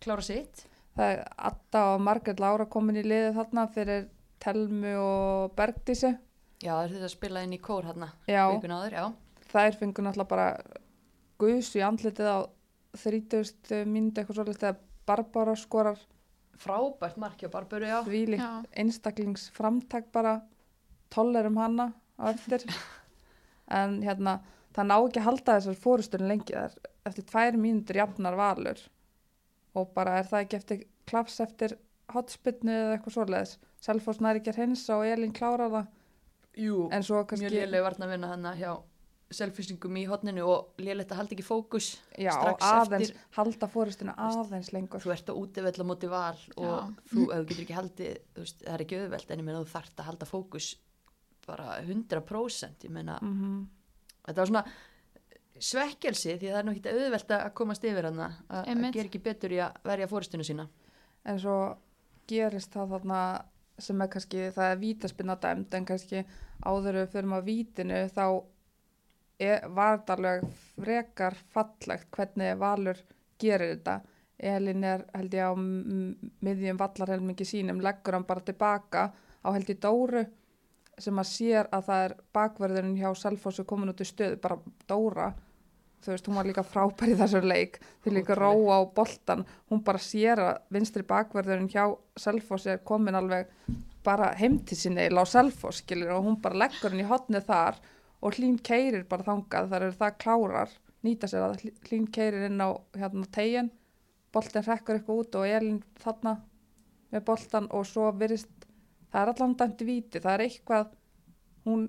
klára 0.00 0.24
sitt. 0.24 0.64
Það 0.96 1.12
er 1.12 1.22
Adda 1.50 1.82
og 1.92 2.00
Margrét 2.06 2.40
Lára 2.40 2.66
komin 2.72 2.96
í 2.96 3.04
liðið 3.04 3.36
þarna 3.36 3.66
fyrir 3.74 4.06
Telmu 4.40 4.94
og 5.02 5.54
Bergdísi. 5.58 6.14
Já, 6.62 6.72
það 6.72 6.82
er 6.86 6.92
þetta 6.94 7.08
að 7.10 7.12
spila 7.12 7.42
inn 7.44 7.52
í 7.56 7.60
kór 7.60 7.88
vikun 8.54 8.76
áður, 8.78 8.96
já. 8.96 9.04
þær 9.52 9.78
fengur 9.80 10.06
náttúrulega 10.06 10.30
bara 10.30 10.46
gus 11.42 11.74
í 11.76 11.82
andlitið 11.84 12.30
á 12.32 12.38
30 12.96 13.84
mínúti 13.92 14.22
eitthvað 14.22 14.38
svolítið 14.38 14.62
þegar 14.62 14.78
Barbara 15.06 15.56
skorar 15.60 16.00
Frábært 16.60 17.16
mark 17.20 17.40
hjá 17.42 17.50
Barbaru, 17.52 17.86
já. 17.88 17.98
þvílíkt 18.06 18.42
Já. 18.42 18.64
einstaklingsframtak 18.82 20.10
bara 20.12 20.40
toller 21.12 21.46
um 21.50 21.56
hana 21.60 21.92
á 22.16 22.30
eftir. 22.32 22.64
en 23.80 24.00
hérna, 24.02 24.38
það 24.76 24.88
ná 24.90 24.96
ekki 24.98 25.20
að 25.22 25.26
halda 25.30 25.56
þessar 25.58 25.80
fórusturinn 25.82 26.30
lengi 26.32 26.54
þar. 26.56 26.76
Eftir 27.06 27.26
tvær 27.30 27.58
mínútur 27.60 28.00
jafnar 28.00 28.36
valur 28.38 28.80
og 29.76 29.90
bara 29.94 30.18
er 30.20 30.28
það 30.30 30.44
ekki 30.46 30.56
eftir 30.56 30.84
klaps 31.06 31.40
eftir 31.44 31.76
hotspinnu 32.14 32.72
eða 32.72 32.96
eitthvað 32.96 33.16
svoleiðis. 33.18 33.56
Selfoss 33.84 34.22
næri 34.24 34.40
ekki 34.40 34.54
að 34.54 34.60
hreinsa 34.62 34.96
og 34.96 35.06
Elín 35.06 35.34
klárar 35.36 35.70
það. 35.70 35.88
Jú, 36.56 36.86
En 36.90 37.02
svo 37.04 37.18
mjög 37.20 37.26
kannski, 37.34 37.50
lélega 37.52 37.84
varna 37.84 38.06
að 38.06 38.12
vinna 38.14 38.30
hana 38.32 38.54
hjá 38.56 38.70
selfisingum 39.34 39.96
í 39.98 40.04
hotninu 40.06 40.44
og 40.46 40.80
lélegt 40.82 41.10
að 41.10 41.20
halda 41.20 41.34
ekki 41.34 41.46
fókus 41.46 41.88
já, 42.14 42.30
strax 42.30 42.62
aðeins, 42.62 43.10
eftir 43.10 43.38
halda 43.38 43.68
fórustuna 43.72 44.14
aðeins 44.22 44.72
lengur. 44.74 45.02
þú 45.02 45.14
ert 45.16 45.30
á 45.30 45.34
útivell 45.34 45.82
á 45.82 45.84
móti 45.88 46.10
val 46.10 46.38
og 46.56 46.66
Já. 46.66 46.76
þú, 47.10 47.24
getur 47.48 47.64
ekki 47.64 47.78
haldið 47.78 48.12
þú 48.36 48.44
veist, 48.44 48.60
það 48.62 48.74
er 48.76 48.84
ekki 48.84 49.00
auðvelt 49.00 49.30
en 49.30 49.42
ég 49.42 49.48
meina 49.48 49.62
þú 49.64 49.72
þarft 49.72 50.02
að 50.02 50.10
halda 50.10 50.28
fókus 50.30 50.68
bara 51.46 51.80
100% 51.82 52.86
ég 52.86 52.94
meina, 52.94 53.18
Mm 53.22 53.66
þetta 54.26 54.42
var 54.42 54.48
svona 54.50 54.64
svekkelsi 55.62 56.32
því 56.34 56.48
það 56.50 56.58
er 56.58 56.64
nú 56.66 56.72
ekki 56.74 56.92
auðvelt 56.92 57.34
að 57.36 57.44
komast 57.54 57.84
yfir 57.86 58.08
hana 58.08 58.26
að 58.50 58.80
gera 58.90 59.06
ekki 59.06 59.20
betur 59.22 59.54
í 59.54 59.60
að 59.62 59.76
verja 59.86 60.08
fórustinu 60.10 60.46
sína 60.46 60.66
En 61.26 61.38
svo 61.42 61.54
gerist 62.30 62.74
það 62.74 62.92
þarna 62.94 63.20
sem 63.82 64.02
er 64.02 64.10
kannski, 64.12 64.44
það 64.54 64.72
er 64.72 64.78
vítaspinna 64.80 65.36
dæmd 65.42 65.74
en 65.76 65.86
kannski 65.88 66.22
áður 66.64 67.00
við 67.00 67.08
fyrir 67.12 67.30
maður 67.32 67.48
vítinu 67.50 67.98
þá 68.14 68.24
var 69.38 69.98
þetta 69.98 70.16
alveg 70.16 70.44
frekar 70.76 71.36
fallegt 71.52 72.08
hvernig 72.14 72.58
Valur 72.60 73.00
gerir 73.40 73.74
þetta. 73.74 74.00
Elin 74.36 74.84
er 74.84 75.04
held 75.16 75.34
ég 75.34 75.48
á 75.48 75.52
miðjum 75.56 76.80
vallarhelmingi 76.80 77.44
sínum, 77.48 77.80
leggur 77.80 78.16
hann 78.16 78.26
bara 78.28 78.44
tilbaka 78.44 79.08
á 79.44 79.48
held 79.52 79.70
ég 79.72 79.80
Dóru 79.80 80.26
sem 81.00 81.18
að 81.20 81.28
sér 81.28 81.68
að 81.72 81.88
það 81.88 82.04
er 82.04 82.14
bakverðurinn 82.36 82.96
hjá 82.96 83.10
Selfossu 83.16 83.64
komin 83.68 83.92
út 83.92 84.00
í 84.00 84.08
stöðu, 84.08 84.38
bara 84.40 84.58
Dóra. 84.88 85.32
Þú 86.04 86.12
veist, 86.12 86.28
hún 86.28 86.38
var 86.38 86.46
líka 86.48 86.62
frábær 86.64 87.12
í 87.12 87.16
þessar 87.18 87.44
leik. 87.48 87.80
Til 88.04 88.14
líka 88.14 88.36
róa 88.36 88.78
á 88.80 88.82
boltan 88.96 89.44
hún 89.70 89.82
bara 89.84 90.00
sér 90.00 90.40
að 90.40 90.62
vinstri 90.72 91.04
bakverðurinn 91.08 91.72
hjá 91.72 91.88
Selfoss 92.16 92.68
er 92.70 92.84
komin 92.84 93.16
alveg 93.16 93.50
bara 94.06 94.30
heim 94.38 94.60
til 94.64 94.78
sinni 94.78 95.08
á 95.10 95.24
Selfoss 95.26 95.82
skilur 95.82 96.14
og 96.16 96.28
hún 96.28 96.40
bara 96.40 96.60
leggur 96.64 96.92
hann 96.92 97.02
í 97.02 97.08
hotnið 97.08 97.48
þar 97.48 97.80
og 98.26 98.34
hlín 98.38 98.58
keirir 98.66 99.04
bara 99.08 99.26
þangað 99.26 99.70
þar 99.72 99.86
eru 99.88 99.96
það 100.00 100.16
klárar 100.24 100.72
nýta 101.06 101.28
sér 101.30 101.44
að 101.46 101.60
Hlín- 101.86 102.10
keirir 102.12 102.48
inn 102.48 102.58
á 102.58 102.74
hérna 102.98 103.26
tegin 103.32 103.70
boltin 104.34 104.64
hrekkur 104.66 104.98
eitthvað 104.98 105.20
út 105.22 105.38
og 105.38 105.46
Elin 105.48 105.78
þarna 106.02 106.32
með 107.14 107.22
boltan 107.28 107.68
og 107.70 107.86
svo 107.86 108.08
virðist 108.18 108.66
það 109.12 109.20
er 109.22 109.30
allan 109.32 109.54
dæmt 109.60 109.84
í 109.84 109.86
víti, 109.88 110.20
það 110.20 110.34
er 110.34 110.44
eitthvað 110.48 110.90
hún 111.68 111.86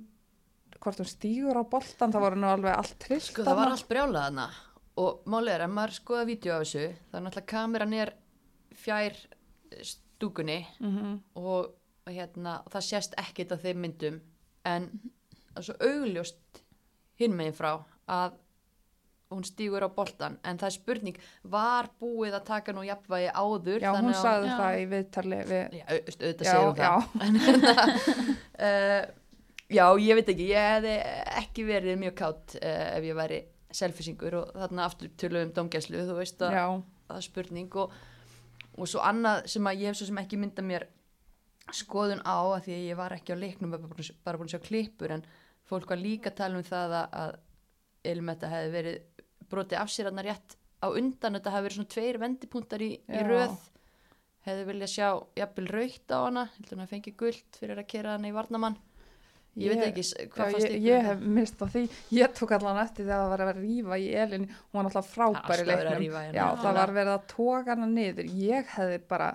hvort 0.77 1.01
hún 1.01 1.09
stígur 1.09 1.57
á 1.57 1.63
boltan, 1.65 2.13
það 2.13 2.23
voru 2.23 2.37
nú 2.39 2.47
alveg 2.51 2.75
allt 2.77 2.93
trist. 3.01 3.31
Sko 3.33 3.43
það 3.47 3.57
var 3.57 3.71
allt 3.73 3.87
brjálað 3.89 4.27
hana 4.27 4.45
og 5.01 5.25
málið 5.29 5.53
er 5.55 5.63
að 5.65 5.73
maður 5.73 5.95
skoða 5.97 6.27
vídeo 6.29 6.53
af 6.53 6.63
þessu 6.63 6.83
þá 7.09 7.17
er 7.17 7.23
náttúrulega 7.25 7.51
kameran 7.51 7.93
er 7.97 8.13
fjær 8.85 9.17
stúkunni 9.91 10.59
Mm 10.79 11.17
og 11.35 11.73
hérna 12.07 12.61
og 12.63 12.71
það 12.71 12.85
sést 12.87 13.17
ekkit 13.19 13.51
af 13.51 13.61
þeim 13.65 13.81
myndum. 13.83 14.19
En 14.65 14.85
það 14.93 15.16
svo 15.65 15.75
augljóst 15.87 16.61
hinn 17.17 17.33
megin 17.37 17.55
frá 17.57 17.71
að 18.07 18.35
hún 19.27 19.43
stígur 19.43 19.83
á 19.83 19.89
boltan 19.91 20.37
en 20.47 20.55
það 20.57 20.69
er 20.69 20.75
spurning, 20.77 21.17
var 21.43 21.89
búið 21.99 22.37
að 22.37 22.45
taka 22.47 22.71
nú 22.75 22.85
jafnvægi 22.87 23.31
áður? 23.35 23.81
Já, 23.83 23.89
hún 23.97 24.13
sagði 24.15 24.47
Já. 24.47 24.57
það 24.61 24.77
í 24.79 24.85
viðtali 24.93 25.39
við, 25.49 25.75
Já, 25.75 25.85
auðvitað 25.91 26.77
já. 26.77 26.83
það. 26.83 27.07
En 27.27 27.39
hérna, 27.43 27.73
uh, 28.67 29.01
Já, 29.67 29.83
ég 29.99 30.15
veit 30.15 30.29
ekki 30.31 30.45
ég 30.47 30.67
hefði 30.71 30.93
ekki 31.41 31.65
verið 31.67 31.97
mjög 31.99 32.13
kátt 32.21 32.53
uh, 32.61 32.85
ef 32.95 33.03
ég 33.09 33.17
væri 33.19 33.39
selfisingur 33.77 34.37
og 34.39 34.53
þarna 34.55 34.85
aftur 34.87 35.09
tölum 35.19 35.49
um 35.49 35.51
domgæslu 35.57 36.05
þú 36.07 36.15
veist 36.21 36.39
að 36.47 36.55
það 36.55 37.17
er 37.17 37.25
spurning. 37.25 37.75
Og, 37.83 37.91
og 38.79 38.87
svo 38.87 39.01
annað 39.03 39.49
sem 39.51 39.67
að 39.67 39.81
ég 39.83 39.91
hef 39.91 39.99
svo 39.99 40.07
sem 40.07 40.21
ekki 40.23 40.39
mynda 40.39 40.63
mér 40.63 40.87
skoðun 41.75 42.23
á 42.23 42.39
að 42.55 42.61
því 42.69 42.77
að 42.77 42.85
ég 42.87 42.99
var 43.01 43.17
ekki 43.17 43.35
á 43.35 43.41
leiknum 43.43 43.75
bara 43.75 43.83
búin, 44.39 44.47
að- 44.47 44.53
sjá 44.55 44.61
klippur 44.63 45.11
en 45.17 45.25
fólk 45.69 45.89
var 45.93 46.01
líka 46.01 46.31
að 46.31 46.37
tala 46.41 46.59
um 46.61 46.67
það 46.67 46.95
að, 47.01 47.37
Elmetta 48.07 48.47
hefði 48.51 48.71
verið 48.77 49.23
brotið 49.51 49.79
af 49.81 49.89
sér 49.91 50.07
hann 50.11 50.23
rétt 50.23 50.55
á 50.79 50.87
undan. 50.87 51.35
Þetta 51.37 51.51
hefði 51.55 51.65
verið 51.67 51.77
svona 51.79 51.93
tveir 51.95 52.19
vendipunktar 52.21 52.83
í, 52.85 52.91
í 53.03 53.23
röð. 53.27 53.55
Hefði 54.47 54.67
viljað 54.69 54.91
sjá 54.93 55.07
jafnvel 55.41 55.67
raukt 55.75 56.13
á 56.15 56.19
hana 56.23 56.43
heldur 56.55 56.77
hann 56.77 56.85
að 56.85 56.91
fengi 56.93 57.15
guld 57.19 57.57
fyrir 57.59 57.81
að 57.81 57.89
kera 57.91 58.13
hana 58.15 58.29
í 58.29 58.35
varnamann 58.35 58.77
ég, 59.57 59.71
veit 59.73 59.81
Ég- 59.81 59.87
ekki 59.89 60.03
hvað 60.31 60.51
fannst 60.53 60.67
ég, 60.67 60.75
ykkur 60.77 60.85
ég 60.87 60.97
um 60.97 61.03
það? 61.03 61.07
hef 61.09 61.25
mist 61.37 61.59
á 61.59 61.65
því, 61.73 61.81
ég 62.15 62.33
tók 62.37 62.51
allan 62.55 62.79
eftir 62.83 63.07
þegar 63.07 63.19
það 63.23 63.31
var 63.33 63.41
að 63.43 63.49
vera 63.49 63.57
að 63.57 63.65
rífa 63.65 63.97
í 63.99 64.07
elin, 64.23 64.45
hún 64.47 64.77
var 64.77 64.87
alltaf 64.87 65.09
að 65.17 65.63
leiknum. 65.67 66.05
það 66.61 66.77
var 66.77 66.93
verið 66.99 67.13
að 67.17 67.25
toga 67.33 67.73
hana 67.75 67.87
niður, 67.91 68.29
ég 68.37 68.71
hefði 68.77 68.99
bara, 69.09 69.29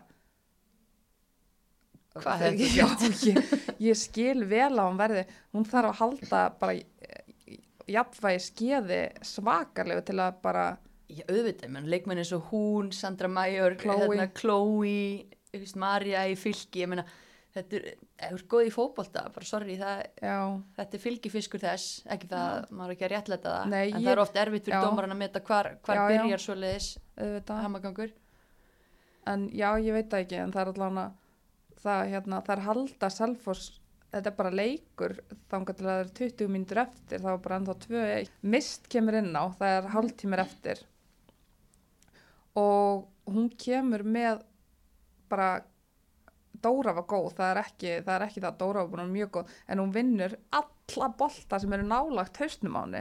Hvað 2.12 2.42
hefði 2.44 2.68
þú 2.68 2.76
Já, 2.76 2.86
ég, 3.30 3.52
ég 3.88 3.96
skil 3.96 4.44
vel 4.50 4.74
á 4.76 4.84
hann 4.84 4.98
verði, 5.00 5.22
hún 5.56 5.64
þarf 5.68 5.90
að 5.92 5.98
halda 6.02 6.42
bara 6.60 6.74
eh, 6.76 7.58
jafnvægi 7.88 8.42
skeði 8.46 9.00
svakarlegu 9.24 10.04
til 10.10 10.18
að 10.20 10.38
bara, 10.44 10.66
Já, 11.12 11.24
auðvitað, 11.28 11.72
menn 11.74 11.88
leikmenn 11.92 12.20
eins 12.22 12.32
og 12.36 12.46
hún, 12.52 12.92
Sandra 12.96 13.28
Major, 13.28 13.74
Chloe. 13.80 14.04
hérna, 14.06 14.28
Chloe, 14.36 15.26
Marja 15.76 16.22
í 16.32 16.36
fylki, 16.40 16.84
ég 16.84 16.88
meina, 16.92 17.04
þetta 17.52 17.76
er, 17.76 17.88
þú 18.22 18.36
ert 18.38 18.46
góð 18.48 18.68
í 18.68 18.72
fótbolta, 18.72 19.24
bara 19.34 19.44
já, 20.22 20.36
þetta 20.78 20.96
er 20.96 21.02
fylgifiskur 21.02 21.60
þess, 21.60 21.88
ekki 22.14 22.30
það, 22.30 22.68
maður 22.72 22.92
er 22.92 22.94
ekki 22.96 23.04
að 23.08 23.12
réttlæta 23.12 23.52
það, 23.58 23.66
Nei, 23.74 23.82
en 23.90 23.98
ég- 23.98 24.06
það 24.06 24.12
er 24.14 24.22
oft 24.24 24.38
erfitt 24.40 24.64
fyrir 24.68 24.78
já. 24.78 24.84
dómaran 24.86 25.12
að 25.12 25.20
meta 25.20 25.40
hvar, 25.48 25.68
hvar 25.84 25.96
Já, 26.00 26.02
já. 26.08 26.22
byrjar 26.22 26.44
svoleiðis 26.46 26.88
hamagangur. 27.48 28.14
En 29.28 29.44
já, 29.52 29.68
ég 29.84 29.92
veit 29.94 30.08
það 30.10 30.24
ekki, 30.24 30.38
en 30.42 30.52
það 30.56 30.62
er 30.64 30.70
allavega, 30.72 31.04
það, 31.82 32.02
hérna, 32.12 32.42
það 32.46 32.54
er 32.56 32.64
halda 32.66 33.10
Selfoss, 33.12 33.72
þetta 34.12 34.30
er 34.30 34.38
bara 34.38 34.54
leikur, 34.54 35.16
þangar 35.50 35.78
til 35.78 35.86
að 35.86 35.92
það 35.92 36.04
er 36.04 36.14
20 36.20 36.52
mínútur 36.52 36.82
eftir, 36.84 37.22
það 37.22 37.30
var 37.30 37.42
bara 37.46 37.58
ennþá 37.60 37.76
2-1. 37.86 38.32
Mist 38.54 38.88
kemur 38.92 39.18
inn 39.18 39.32
á, 39.34 39.44
það 39.58 39.76
er 39.76 39.90
hálftímur 39.96 40.44
eftir. 40.44 40.82
Og 42.60 43.06
hún 43.32 43.52
kemur 43.58 44.04
með 44.04 44.42
bara 45.32 45.52
Dóra 46.62 46.92
var 46.94 47.08
góð, 47.10 47.32
það 47.40 47.48
er 47.48 47.58
ekki 47.58 47.92
það, 48.04 48.12
er 48.14 48.24
ekki 48.28 48.42
það 48.44 48.58
Dóra 48.60 48.82
var 48.86 49.08
mjög 49.10 49.30
góð, 49.34 49.54
en 49.66 49.80
hún 49.82 49.94
vinnur 49.94 50.36
alla 50.54 51.08
bolta 51.18 51.58
sem 51.58 51.72
eru 51.74 51.86
nálagt 51.88 52.38
hausnum 52.38 52.76
á 52.78 52.82
henni. 52.84 53.00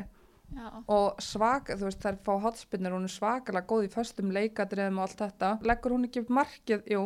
Já, 0.52 0.67
og 0.91 1.22
svaka, 1.24 1.78
þú 1.80 1.88
veist, 1.88 2.02
þær 2.04 2.17
fá 2.26 2.32
hotspinnir 2.44 2.91
hún 2.91 3.06
er 3.08 3.13
svakalega 3.13 3.70
góð 3.70 3.86
í 3.86 3.91
föstum 3.94 4.34
leikadriðum 4.36 4.98
og 5.00 5.06
allt 5.06 5.22
þetta, 5.22 5.52
leggur 5.70 5.96
hún 5.96 6.08
ekki 6.08 6.24
upp 6.26 6.34
markið? 6.41 6.82
Jú, 6.91 7.04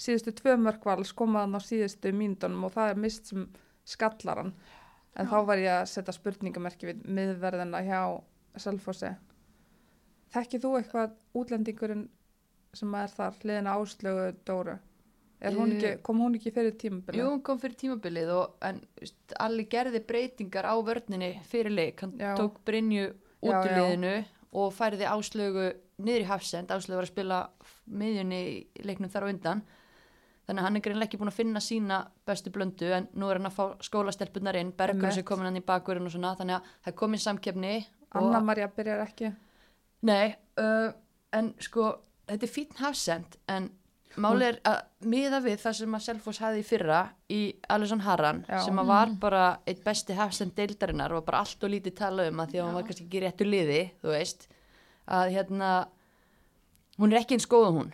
síðustu 0.00 0.34
tvö 0.40 0.56
mörk 0.60 0.84
vals 0.88 1.12
komaðan 1.16 1.58
á 1.58 1.60
síðustu 1.64 2.12
mínutunum 2.16 2.68
og 2.68 2.74
það 2.76 2.92
er 2.92 3.02
mist 3.04 3.32
sem 3.32 3.48
skallar 3.88 4.44
hann 4.44 4.52
en 5.18 5.26
Já. 5.26 5.30
þá 5.32 5.38
var 5.48 5.60
ég 5.60 5.74
að 5.74 5.88
setja 5.90 6.14
spurningamerki 6.16 6.90
við 6.90 7.02
miðverðina 7.18 7.82
hjá 7.86 8.00
Selfossi 8.60 9.10
Þekkið 10.30 10.62
þú 10.62 10.70
eitthvað 10.78 11.14
útlendingurinn 11.40 12.06
sem 12.76 12.94
er 12.94 13.10
þar 13.10 13.38
hliðina 13.42 13.74
áslögu 13.80 14.28
Dóru? 14.46 14.76
Hún 15.40 15.72
ekki, 15.72 15.94
kom 16.04 16.20
hún 16.20 16.36
ekki 16.36 16.52
fyrir 16.52 16.74
tímabilið? 16.78 17.22
Jú, 17.22 17.28
hún 17.32 17.40
kom 17.42 17.58
fyrir 17.58 17.78
tímabilið 17.80 18.30
og, 18.34 18.58
en, 18.66 18.82
þú 18.94 19.06
veist, 19.06 19.16
Alli 19.40 19.64
gerði 19.72 20.02
breytingar 20.06 20.68
á 20.68 20.76
vörninni 20.84 21.30
fyrir 21.48 21.72
leik, 21.72 22.04
hann 22.04 22.12
Já. 22.20 22.34
tók 22.36 22.60
Brynju 22.68 23.06
út 23.40 23.54
úr 23.56 23.72
liðinu 23.72 24.12
og 24.60 24.74
færði 24.76 25.08
áslögu 25.08 25.70
niður 26.04 26.26
í 26.26 26.28
hafsend, 26.28 26.70
áslögu 26.70 27.00
var 27.00 27.08
að 27.08 27.12
spila 27.14 27.38
miðjunni 27.88 28.42
leiknum 28.84 29.10
þar 29.10 29.26
á 29.26 29.30
undan 29.32 29.64
þannig 30.50 30.64
að 30.64 30.66
hann 30.66 30.78
er 30.80 30.82
greinlega 30.84 31.06
ekki 31.06 31.20
búin 31.20 31.30
að 31.30 31.38
finna 31.38 31.62
sína 31.62 32.00
bestu 32.26 32.50
blöndu 32.50 32.90
en 32.96 33.08
nú 33.14 33.30
er 33.30 33.38
hann 33.38 33.46
að 33.46 33.56
fá 33.56 33.64
skólastelpunar 33.86 34.58
inn, 34.58 34.72
Bergur 34.76 35.14
sem 35.14 35.26
komin 35.26 35.46
hann 35.46 35.60
í 35.60 35.66
bakurinn 35.66 36.08
og 36.08 36.14
svona, 36.14 36.34
þannig 36.38 36.58
að 36.58 36.70
það 36.72 36.92
er 36.92 36.96
komin 36.98 37.22
samkefni 37.22 37.74
Anna 38.10 38.40
og, 38.40 38.46
Maria 38.48 38.70
byrjar 38.74 39.04
ekki 39.04 39.30
Nei, 40.08 40.32
uh, 40.58 40.88
en 41.36 41.52
sko 41.62 41.92
þetta 42.26 42.48
er 42.48 42.50
fín 42.50 42.80
hafsend 42.80 43.36
en 43.52 43.68
máli 44.18 44.48
er 44.48 44.58
að 44.66 44.80
miða 45.06 45.38
við 45.44 45.60
það 45.62 45.76
sem 45.78 45.94
að 45.94 46.04
Selfoss 46.08 46.42
hafði 46.42 46.64
í 46.64 46.66
fyrra 46.66 47.00
í 47.30 47.40
Alisson 47.70 48.02
Harran 48.02 48.42
Já. 48.48 48.58
sem 48.64 48.82
að 48.82 48.90
var 48.90 49.14
bara 49.22 49.44
eitt 49.70 49.84
besti 49.84 50.16
hafsend 50.18 50.56
deildarinnar 50.58 51.14
og 51.14 51.24
bara 51.28 51.44
allt 51.44 51.62
og 51.62 51.70
lítið 51.70 51.94
tala 52.00 52.26
um 52.26 52.42
að 52.42 52.56
því 52.56 52.62
að 52.64 52.66
Já. 52.72 52.74
var 52.74 52.88
kannski 52.88 53.06
ekki 53.06 53.22
réttu 53.22 53.46
liði, 53.46 53.80
þú 54.02 54.12
veist 54.16 54.48
að 55.10 55.32
hérna 55.36 55.70
hún 56.98 57.14
er 57.14 57.22
ekki 57.22 57.38
eins 57.38 57.48
góð 57.50 57.68
og 57.68 57.78
hún 57.78 57.92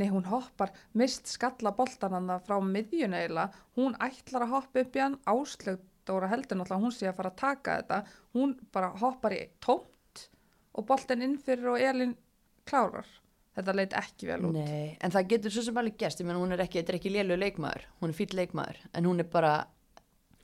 Nei, 0.00 0.08
hún 0.12 0.26
hoppar, 0.28 0.72
mist 0.98 1.30
skalla 1.30 1.74
boltananna 1.76 2.38
frá 2.44 2.58
miðjun 2.64 3.16
eiginlega, 3.18 3.64
hún 3.78 3.96
ætlar 4.04 4.46
að 4.46 4.54
hoppa 4.56 4.84
upp 4.84 4.98
í 4.98 5.04
hann, 5.04 5.20
áslögt 5.28 5.86
Dóra 6.08 6.28
heldur 6.32 6.56
náttúrulega 6.56 6.84
hún 6.84 6.94
sé 6.94 7.08
að 7.10 7.18
fara 7.18 7.30
að 7.34 7.40
taka 7.42 7.78
þetta, 7.82 7.96
hún 8.36 8.54
bara 8.72 8.88
hoppar 8.96 9.34
í 9.36 9.42
tómt 9.60 10.22
og 10.72 10.86
boltan 10.88 11.24
inn 11.24 11.36
fyrir 11.42 11.74
og 11.74 11.82
Elin 11.84 12.14
klárar. 12.68 13.08
Þetta 13.58 13.74
leit 13.74 13.96
ekki 13.98 14.28
vel 14.30 14.46
út. 14.46 14.54
Nei, 14.56 14.94
en 15.02 15.12
það 15.12 15.28
getur 15.32 15.54
svo 15.54 15.64
sem 15.66 15.80
alveg 15.80 15.98
gerst, 16.00 16.22
ég 16.22 16.28
menn 16.28 16.38
hún 16.38 16.54
er 16.54 16.62
ekki, 16.64 16.78
þetta 16.78 16.94
er 16.94 16.98
ekki 17.00 17.12
lélu 17.12 17.36
leikmaður, 17.40 17.88
hún 18.00 18.14
er 18.14 18.16
fýll 18.16 18.38
leikmaður, 18.38 18.80
en 18.94 19.08
hún 19.10 19.24
er 19.24 19.28
bara, 19.32 19.52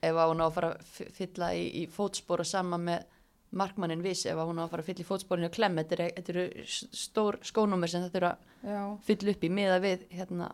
ef 0.03 0.19
hún 0.19 0.43
á 0.43 0.47
að 0.47 0.57
fara 0.59 0.73
að 0.75 1.13
fylla 1.21 1.53
í, 1.57 1.65
í 1.81 1.85
fótspor 1.95 2.43
og 2.45 2.51
sama 2.51 2.81
með 2.83 3.07
markmannin 3.55 4.03
viss, 4.05 4.27
ef 4.27 4.37
að 4.39 4.49
hún 4.51 4.59
á 4.61 4.65
að 4.67 4.71
fara 4.75 4.83
að 4.85 4.89
fylla 4.91 5.05
í 5.05 5.09
fótsporinu 5.09 5.49
og 5.51 5.55
klemm, 5.55 5.79
þetta 5.81 6.33
eru, 6.35 6.45
stór 6.99 7.39
skónúmer 7.47 7.91
sem 7.93 8.03
þetta 8.07 8.21
eru 8.21 8.31
að 8.33 8.73
Já, 8.75 8.81
fylla 9.09 9.35
upp 9.37 9.45
í 9.45 9.51
miða 9.61 9.79
við, 9.85 10.07
hérna, 10.15 10.49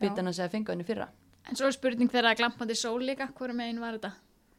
bitana 0.00 0.32
sem 0.36 0.46
að 0.48 0.54
fenga 0.58 0.74
henni 0.74 0.86
fyrra. 0.88 1.08
en 1.48 1.56
svo 1.58 1.66
er 1.68 1.74
spurning 1.76 2.08
þegar 2.12 2.30
að 2.32 2.38
glampandi 2.42 2.76
sól 2.78 3.00
líka, 3.04 3.26
hverju 3.36 3.56
megin 3.58 3.80
var 3.82 3.98
þetta? 3.98 4.12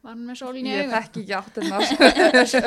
Var 0.06 0.13
hún 0.13 0.28
með 0.30 0.38
sólin 0.38 0.68
í 0.68 0.70
ég 0.70 0.84
augum? 0.84 0.91
þekki 1.00 1.22
ekki 1.24 1.34
áttina. 1.34 1.78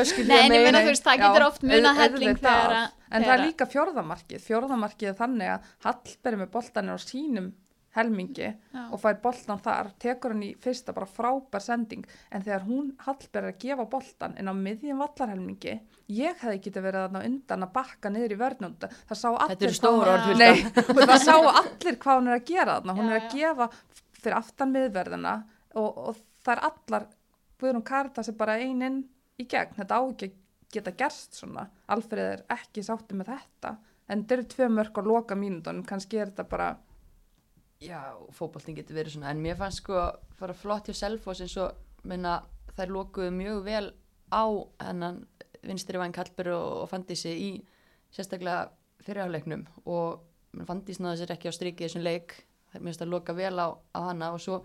Öskilja 0.02 0.26
Nei, 0.32 0.40
en 0.48 0.54
ég 0.56 0.64
meina 0.64 0.78
Nei, 0.80 0.86
þú 0.88 0.90
veist, 0.90 1.04
það 1.06 1.20
getur 1.22 1.44
oft 1.46 1.62
munað 1.62 1.86
auð- 1.92 2.00
helling 2.02 2.40
þegar 2.40 2.74
að... 2.80 2.88
En 3.14 3.22
það 3.22 3.30
er 3.30 3.38
að- 3.38 3.44
líka. 3.46 3.68
Fjórðamarkið 4.48 5.08
er 5.12 5.14
þannig 5.20 5.52
að 5.52 5.68
Hallberg 5.86 6.40
með 6.42 6.50
boltan 6.56 6.90
er 6.90 6.98
á 6.98 7.00
sínum 7.04 7.46
helmingi 7.96 8.48
Já. 8.48 8.82
og 8.92 9.00
fær 9.00 9.18
boltan 9.22 9.60
þar, 9.64 9.90
tekur 10.00 10.34
hann 10.34 10.44
í 10.44 10.50
fyrsta 10.62 10.92
bara 10.96 11.08
frábær 11.08 11.64
sending 11.64 12.04
en 12.30 12.44
þegar 12.44 12.66
hún 12.68 12.90
Hallberg 13.06 13.48
er 13.48 13.48
að 13.52 13.60
gefa 13.64 13.86
boltan 13.90 14.36
inn 14.38 14.50
á 14.50 14.54
miðjum 14.54 15.02
vallarhelmingi, 15.02 15.74
ég 16.12 16.42
hefði 16.42 16.62
getið 16.66 16.86
verið 16.88 17.06
þarna 17.06 17.22
á 17.24 17.26
undan 17.28 17.66
að 17.66 17.74
bakka 17.78 18.12
niður 18.12 18.34
í 18.36 18.40
vörnunda. 18.42 18.90
Það 19.08 19.20
sá 19.22 19.28
allir 19.32 19.76
hvað 19.78 20.26
hún-. 20.26 20.42
Nei, 20.42 20.64
það 21.10 21.22
sá 21.24 21.34
allir 21.36 22.00
hvað 22.04 22.20
hún 22.20 22.32
er 22.32 22.38
að 22.38 22.48
gera 22.52 22.78
þarna. 22.78 22.98
Hún 22.98 23.08
Já, 23.08 23.14
er 23.14 23.20
að 23.22 23.36
gefa 23.36 23.70
fyrir 24.18 24.38
aftan 24.38 24.74
miðverðina 24.74 25.36
og, 25.78 26.02
og 26.10 26.20
það 26.44 26.54
er 26.56 26.66
allar, 26.70 27.08
Guðrún 27.58 27.86
Karitas 27.86 28.30
er 28.30 28.36
bara 28.38 28.58
eininn 28.60 29.02
í 29.38 29.46
gegn. 29.50 29.74
Þetta 29.78 29.98
á 29.98 30.02
ekki 30.04 30.28
að 30.28 30.36
geta 30.74 30.94
gerst 30.98 31.38
svona. 31.38 31.64
Alfreð 31.90 32.32
er 32.36 32.44
ekki 32.54 32.84
sátti 32.86 33.16
með 33.18 33.32
þetta. 33.32 33.74
En 34.08 34.22
þetta 34.22 34.36
eru 34.36 34.46
tvö 34.54 34.68
mörg 34.72 35.00
á 35.00 35.02
loka 35.04 35.36
mínútonum, 35.36 35.84
kannski 35.86 36.20
er 36.20 36.30
þetta 36.30 36.46
bara, 36.48 36.68
Já, 37.78 38.18
fótboltin 38.34 38.74
getur 38.74 38.96
verið 38.98 39.14
svona, 39.14 39.30
en 39.30 39.42
mér 39.42 39.54
fannst 39.58 39.84
sko 39.84 40.00
fara 40.38 40.54
flott 40.56 40.88
hjá 40.88 40.96
Selfoss 40.98 41.44
eins 41.44 41.54
og 41.62 41.76
minna, 42.10 42.40
þær 42.74 42.90
lokuðu 42.90 43.34
mjög 43.36 43.60
vel 43.68 43.84
á 44.34 44.44
hennan 44.82 45.20
vinstri 45.62 46.00
væn 46.00 46.14
Kallber 46.14 46.50
og, 46.56 46.66
og 46.82 46.88
Fandísi 46.90 47.30
í 47.30 47.50
sérstaklega 48.10 48.72
fyrirháleiknum 49.06 49.62
og 49.86 50.24
menn, 50.56 50.66
Fandís 50.66 50.98
náði 50.98 51.22
sér 51.22 51.36
ekki 51.36 51.52
á 51.52 51.54
striki 51.54 51.84
í 51.84 51.86
þessum 51.86 52.02
leik, 52.02 52.34
það 52.72 52.82
mér 52.82 52.90
finnst 52.90 53.06
að 53.06 53.14
loka 53.14 53.36
vel 53.38 53.54
á, 53.62 53.68
á 53.94 54.00
hana 54.08 54.32
og 54.34 54.42
svo, 54.42 54.58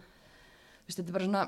veist, 0.87 0.97
þetta 0.97 1.09
er 1.11 1.17
bara 1.19 1.29
svona, 1.29 1.45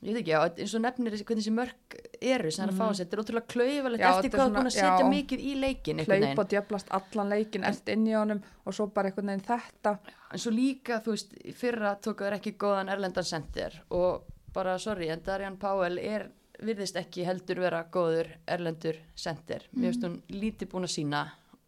ég 0.00 0.14
veit 0.14 0.20
ekki, 0.22 0.32
já, 0.32 0.40
eins 0.64 0.74
og 0.76 0.82
nefnir 0.84 1.14
hvernig 1.14 1.42
þessi 1.42 1.52
mörk 1.52 1.96
eru 2.20 2.50
sem 2.50 2.64
það 2.64 2.66
er 2.66 2.72
að 2.72 2.80
fá 2.80 2.86
sér, 2.88 3.04
þetta 3.04 3.16
er 3.16 3.22
ótrúlega 3.22 3.52
klauvalegt 3.54 4.02
Já, 4.02 4.08
eftir 4.10 4.32
hvað 4.32 4.40
þú 4.40 4.50
er 4.50 4.56
búin 4.56 4.70
að 4.70 4.76
setja 4.76 5.04
já. 5.04 5.10
mikið 5.14 5.44
í 5.44 5.52
leikin 5.60 6.02
hlaup 6.04 6.42
og 6.42 6.50
djöflast 6.54 6.92
allan 6.98 7.32
leikin, 7.34 7.66
ert 7.68 7.92
inn 7.92 8.06
í 8.08 8.16
honum 8.16 8.42
og 8.64 8.76
svo 8.76 8.86
bara 8.94 9.10
einhvern 9.10 9.32
veginn 9.32 9.46
þetta. 9.48 9.94
en 10.32 10.42
svo 10.44 10.52
líka, 10.54 11.00
þú 11.04 11.16
veist, 11.16 11.34
fyrra 11.60 11.94
tók 12.00 12.24
þær 12.24 12.38
ekki 12.38 12.54
góðan 12.60 12.92
erlendan 12.92 13.28
sendir 13.28 13.76
og 13.90 14.28
bara, 14.54 14.78
sorry, 14.78 15.10
en 15.12 15.24
Darjan 15.26 15.58
Páel 15.60 16.00
er 16.00 16.30
virðist 16.60 16.96
ekki 17.00 17.24
heldur 17.24 17.60
vera 17.62 17.84
góður 17.92 18.28
erlendur 18.48 18.98
sender. 19.16 19.64
Mér 19.72 19.94
finnst 19.94 20.06
hún 20.06 20.18
lítið 20.32 20.72
búin 20.72 20.88
að 20.88 20.94
sína 20.96 21.22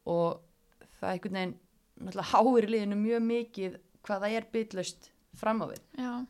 og 0.09 0.42
það 0.99 1.09
er 1.09 1.14
einhvern 1.14 1.38
veginn 1.38 1.55
náttúrulega 2.03 2.31
háir 2.33 2.68
liðinu 2.73 2.99
mjög 2.99 3.25
mikið 3.29 3.79
hvað 4.03 4.25
það 4.25 4.37
er 4.37 4.49
bytlaust 4.53 5.12
fram 5.38 5.62
á 5.64 5.66
við. 5.71 5.81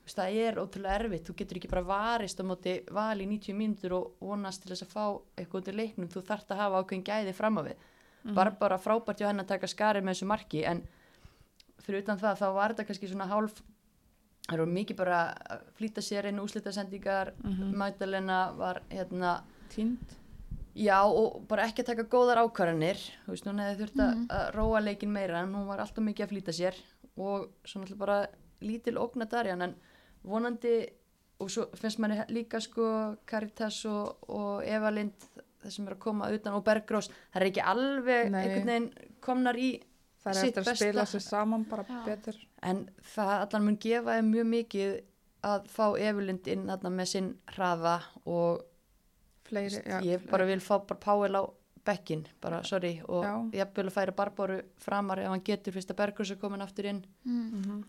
Veist, 0.05 0.19
það 0.19 0.37
er 0.45 0.61
ótrúlega 0.63 0.99
erfitt, 1.01 1.27
þú 1.27 1.35
getur 1.41 1.59
ekki 1.61 1.71
bara 1.73 1.85
varist 1.87 2.41
á 2.41 2.45
móti 2.47 2.75
val 2.95 3.19
í 3.19 3.27
90 3.27 3.59
mínútur 3.59 3.97
og 3.99 4.23
vonast 4.23 4.63
til 4.63 4.73
þess 4.73 4.87
að 4.87 4.95
fá 4.95 5.05
eitthvað 5.41 5.73
í 5.73 5.77
leiknum, 5.81 6.11
þú 6.13 6.23
þarft 6.29 6.55
að 6.55 6.63
hafa 6.63 6.83
ákveðin 6.83 7.07
gæði 7.09 7.35
fram 7.37 7.59
á 7.59 7.63
við. 7.67 7.89
Bara 8.37 8.55
bara 8.55 8.79
frábært 8.79 9.19
hjá 9.19 9.29
henni 9.29 9.43
að 9.43 9.51
taka 9.57 9.71
skarið 9.71 10.07
með 10.07 10.15
þessu 10.15 10.31
marki 10.31 10.65
en 10.69 10.85
fyrir 11.83 12.05
utan 12.05 12.21
það 12.21 12.39
þá 12.39 12.49
var 12.55 12.75
þetta 12.75 12.87
kannski 12.87 13.11
svona 13.11 13.27
hálf 13.27 13.57
það 14.47 14.55
eru 14.57 14.67
mikið 14.71 14.99
bara 14.99 15.21
að 15.51 15.63
flýta 15.79 16.03
sér 16.05 16.29
einu 16.31 16.45
úslitasendingar, 16.47 17.33
mm 17.43 17.73
Magdalena 17.79 18.41
var 18.59 18.83
hérna 18.91 19.41
Tínd. 19.73 20.19
Já 20.77 21.03
og 21.05 21.43
bara 21.49 21.67
ekki 21.69 21.83
að 21.83 21.91
taka 21.93 22.05
góðar 22.09 22.43
ákvarðanir. 22.45 23.01
Þú 23.25 23.35
veist, 23.35 23.47
hún 23.49 23.61
hefði 23.61 23.79
þurft 23.83 24.01
að, 24.05 24.23
að 24.37 24.47
róa 24.57 24.81
leikin 24.81 25.13
meira. 25.13 25.43
En 25.45 25.55
hún 25.57 25.67
var 25.69 25.81
alltaf 25.81 26.05
mikið 26.05 26.25
að 26.27 26.33
flýta 26.33 26.55
sér 26.57 26.79
og 27.17 27.51
svo 27.65 27.83
náttúrulega 27.83 28.01
bara 28.01 28.19
lítil 28.63 28.99
ógna 29.01 29.27
Darjan 29.31 29.63
en 29.69 29.75
vonandi 30.25 30.75
og 31.43 31.51
svo 31.51 31.67
finnst 31.75 31.99
manni 32.03 32.21
líka 32.31 32.61
sko 32.63 33.17
Caritas 33.27 33.81
og, 33.91 34.29
og 34.31 34.63
Eva 34.65 34.91
Lind 34.95 35.27
þessum 35.63 35.87
er 35.89 35.97
að 35.97 36.03
koma 36.03 36.31
utan 36.35 36.55
og 36.59 36.65
Bergrós 36.67 37.09
það 37.33 37.41
er 37.41 37.49
ekki 37.51 37.65
alveg 37.73 38.31
Nei. 38.31 38.43
einhvern 38.45 38.71
veginn 38.73 38.91
komnar 39.23 39.59
í 39.59 39.73
Það 40.23 40.37
er 40.39 40.47
eftir 40.47 40.63
að 40.63 40.67
besta. 40.71 40.85
spila 40.87 41.05
sér 41.11 41.23
saman 41.25 41.65
bara 41.67 41.85
Já. 41.89 42.03
betur. 42.07 42.37
en 42.63 42.85
það 43.15 43.33
allan 43.41 43.65
mun 43.67 43.79
gefa 43.83 44.19
þeim 44.19 44.29
mjög 44.31 44.47
mikið 44.53 44.93
að 45.43 45.65
fá 45.75 45.87
Eva 45.99 46.23
Lind 46.23 46.47
inn 46.53 46.69
þarna 46.71 46.93
með 46.95 47.09
sinn 47.11 47.33
hraða 47.57 47.97
og 48.31 48.63
Fleiri, 49.49 49.83
já. 49.83 49.99
ég 50.07 50.23
bara 50.31 50.47
vil 50.47 50.61
fá 50.63 50.77
bara 50.87 51.01
Páel 51.03 51.35
á 51.35 51.43
bekkin, 51.85 52.23
bara 52.41 52.63
sorry 52.63 53.01
og 53.09 53.25
Já. 53.27 53.33
ég 53.59 53.73
vil 53.75 53.91
færa 53.91 54.15
Barbaru 54.15 54.61
framar 54.79 55.19
ef 55.19 55.27
hann 55.33 55.43
getur 55.43 55.75
fyrst 55.75 55.91
að 55.91 55.99
Bergrós 55.99 56.31
er 56.31 56.39
komin 56.39 56.63
aftur 56.63 56.87
inn 56.87 57.03
mm. 57.27 57.83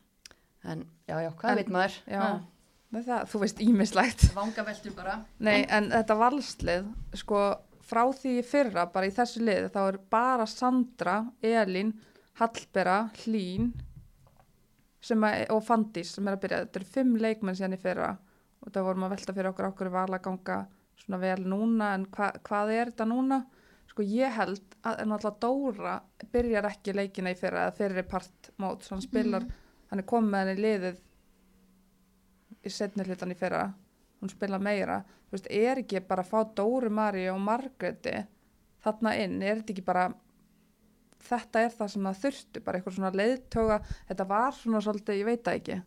En 0.63 0.86
já, 1.10 1.17
já, 1.26 1.30
hvað 1.39 1.49
En- 1.52 1.60
veit 1.62 1.71
maður 1.76 1.95
Já, 2.08 2.23
það, 2.93 3.23
þú 3.32 3.39
veist 3.43 3.62
ímislegt. 3.65 4.26
vanga 4.38 4.65
veldur 4.67 4.95
bara 4.97 5.15
Nei, 5.39 5.63
en 5.69 5.89
þetta 5.91 6.17
valslið, 6.19 6.89
sko, 7.19 7.41
frá 7.84 8.04
því 8.15 8.36
í 8.39 8.43
fyrra, 8.47 8.86
bara 8.93 9.10
í 9.10 9.13
þessu 9.15 9.41
lið, 9.43 9.69
þá 9.73 9.80
er 9.89 9.97
bara 10.13 10.45
Sandra, 10.47 11.17
Elín, 11.43 11.93
Hallbera, 12.39 12.99
Hlín 13.23 13.73
sem 15.04 15.23
að, 15.28 15.41
og 15.52 15.63
Fandís 15.67 16.13
sem 16.15 16.28
er 16.30 16.38
að 16.38 16.43
byrja. 16.45 16.62
Þetta 16.63 16.80
eru 16.80 16.91
fimm 16.93 17.17
leikmenn 17.19 17.58
síðan 17.60 17.76
í 17.76 17.82
fyrra 17.82 18.13
og 18.63 18.71
það 18.71 18.86
vorum 18.88 19.04
að 19.10 19.15
velta 19.17 19.34
fyrir 19.36 19.49
okkur 19.52 19.67
okkur 19.73 19.89
var 19.91 20.13
að 20.15 20.21
ganga 20.30 20.62
svona 21.04 21.19
vel 21.19 21.41
núna 21.52 21.89
en 21.97 22.06
hva, 22.15 22.30
hvað 22.47 22.71
er 22.78 22.91
þetta 22.93 23.08
núna? 23.10 23.41
Sko 23.91 24.06
ég 24.08 24.32
held 24.38 24.78
að 24.88 25.02
alltaf 25.12 25.36
Dóra 25.43 25.97
byrjar 26.32 26.69
ekki 26.71 26.95
leikina 26.95 27.34
í 27.34 27.38
fyrra 27.38 27.65
eða 27.67 27.76
fyrir 27.82 28.08
part 28.10 28.47
mót, 28.63 28.88
hann 28.89 29.04
spilar, 29.04 29.43
hann 29.93 30.01
er 30.01 30.10
komið 30.10 30.32
með 30.34 30.39
henni 30.41 30.53
í 30.58 30.63
liðið 30.63 31.01
í 32.65 32.71
setni 32.73 33.06
hlutan 33.06 33.34
í 33.34 33.38
fyrra. 33.38 33.67
Hún 34.23 34.32
spila 34.32 34.58
meira, 34.58 35.03
þú 35.27 35.36
veist, 35.36 35.49
er 35.53 35.82
ekki 35.84 36.01
bara 36.08 36.23
að 36.23 36.32
fá 36.32 36.39
Dóru 36.58 36.89
Mari 36.89 37.27
og 37.29 37.38
Margreti 37.43 38.15
þarna 38.82 39.12
inn, 39.21 39.36
er 39.43 39.60
þetta 39.60 39.73
ekki 39.75 39.86
bara 39.86 40.08
þetta 41.27 41.62
er 41.62 41.75
það 41.75 41.91
sem 41.93 42.08
það 42.08 42.21
þurfti 42.23 42.63
bara 42.63 42.79
eitthvað 42.79 42.97
svona 42.97 43.13
leiðtoga? 43.19 43.77
Þetta 44.10 44.27
var 44.34 44.58
svona 44.58 44.82
svolítið, 44.88 45.19
ég 45.19 45.29
veit 45.29 45.45
það 45.45 45.60
ekki. 45.60 45.77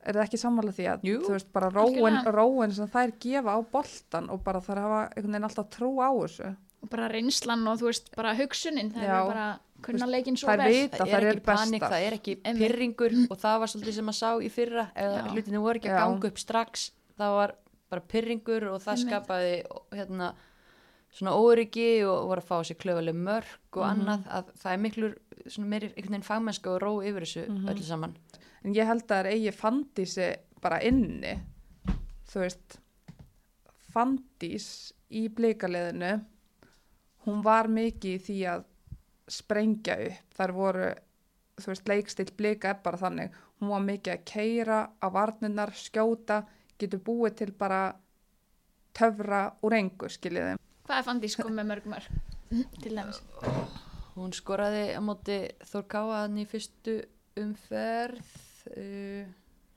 Er 0.00 0.16
það 0.16 0.24
ekki 0.24 0.40
sammála 0.40 0.74
því 0.78 0.88
að 0.94 1.06
Jú, 1.10 1.20
þú 1.26 1.36
veist, 1.36 1.52
bara 1.52 1.72
róin, 1.74 2.18
róin 2.32 2.72
sem 2.72 2.88
þær 2.88 3.12
gefa 3.20 3.52
á 3.52 3.60
boltan 3.76 4.32
og 4.32 4.40
bara 4.46 4.64
þær 4.64 4.84
hafa 4.86 5.00
einhvern 5.10 5.34
veginn 5.34 5.50
alltaf 5.50 5.68
trú 5.76 5.92
á 6.00 6.08
þessu 6.08 6.54
bara 6.88 7.08
reynslan 7.12 7.66
og 7.68 7.78
þú 7.80 7.84
veist, 7.90 8.10
bara 8.16 8.34
hugsunin 8.34 8.92
það 8.94 9.02
Já. 9.04 9.16
er 9.20 9.26
bara 9.34 9.48
kunna 9.82 10.06
leikin 10.06 10.36
svo 10.36 10.48
vel 10.56 10.68
vita 10.68 11.04
það 11.04 11.14
er 11.14 11.26
ekki 11.34 11.44
panik, 11.44 11.82
það 11.82 12.02
er 12.06 12.12
ekki 12.18 12.34
pyrringur 12.44 13.12
og 13.30 13.38
það 13.40 13.58
var 13.60 13.66
svolítið 13.72 13.94
sem 13.94 14.08
að 14.12 14.16
sá 14.18 14.30
í 14.40 14.48
fyrra 14.50 14.86
eða 14.96 15.16
Já. 15.20 15.30
hlutinu 15.32 15.60
voru 15.64 15.78
ekki 15.80 15.90
að 15.90 15.98
ganga 16.00 16.28
upp 16.28 16.38
strax 16.38 16.90
það 17.18 17.34
var 17.36 17.54
bara 17.90 18.00
pyrringur 18.00 18.64
og 18.70 18.80
það 18.80 18.94
Einmitt. 18.96 19.08
skapaði 19.08 19.54
hérna 19.98 20.34
svona 21.10 21.32
óryggi 21.34 22.04
og 22.06 22.28
voru 22.30 22.40
að 22.40 22.46
fá 22.50 22.56
sér 22.64 22.76
klöfuleg 22.78 23.14
mörg 23.14 23.76
og 23.76 23.82
Mhm. 23.86 23.90
annað 24.00 24.26
að 24.30 24.44
það 24.62 24.72
er 24.72 24.78
miklu 24.78 25.14
svona 25.48 25.66
meiri 25.68 25.86
einhvern 25.88 26.10
veginn 26.12 26.28
fagmennska 26.28 26.70
og 26.70 26.80
ró 26.82 26.92
yfir 27.02 27.22
þessu 27.26 27.48
Mhm. 27.48 27.68
öllu 27.68 27.82
saman 27.82 28.14
en 28.64 28.74
ég 28.74 28.86
held 28.86 29.02
að 29.02 29.08
það 29.08 29.20
er 29.26 29.32
eigi 29.32 29.52
Fandísi 29.56 30.36
bara 30.60 30.78
inni 30.80 31.40
þú 32.30 32.40
veist 32.44 32.78
Fandís 33.92 34.92
í 35.10 35.28
blíkaliðinu 35.28 36.20
hún 37.26 37.42
var 37.44 37.68
mikið 37.70 38.16
í 38.16 38.24
því 38.26 38.38
að 38.54 38.66
sprengja 39.30 39.96
upp. 40.06 40.34
Þar 40.36 40.52
voru 40.56 40.90
þú 41.60 41.72
veist 41.72 41.90
leikstill 41.90 42.30
blíka 42.36 42.72
er 42.72 42.80
bara 42.84 43.00
þannig. 43.00 43.36
Hún 43.60 43.72
var 43.74 43.84
mikið 43.84 44.14
að 44.14 44.24
keira 44.30 44.80
á 44.96 45.06
varnirnar 45.12 45.74
skjóta, 45.76 46.42
getur 46.80 47.02
búið 47.04 47.36
til 47.42 47.52
bara 47.52 47.82
töfra 48.96 49.44
úr 49.66 49.76
engu 49.76 50.08
skiljiði. 50.10 50.56
Hvað 50.88 50.98
er 50.98 51.06
Fandís 51.06 51.36
kom 51.38 51.54
með 51.54 51.68
mörg 51.70 51.88
mörg 51.92 52.08
til 52.80 52.94
dæmis? 52.96 53.20
Hún 54.16 54.32
skoraði 54.34 54.88
á 54.96 55.00
móti 55.04 55.38
Þór 55.70 55.86
Káa 55.92 56.22
hann 56.24 56.40
í 56.40 56.46
fyrstu 56.48 56.96
umferð 57.38 58.32
uh, 58.74 59.28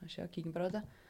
að 0.02 0.10
sjá, 0.10 0.24
kíkjum 0.32 0.56
bara 0.56 0.66
á 0.66 0.70
þetta 0.72 1.03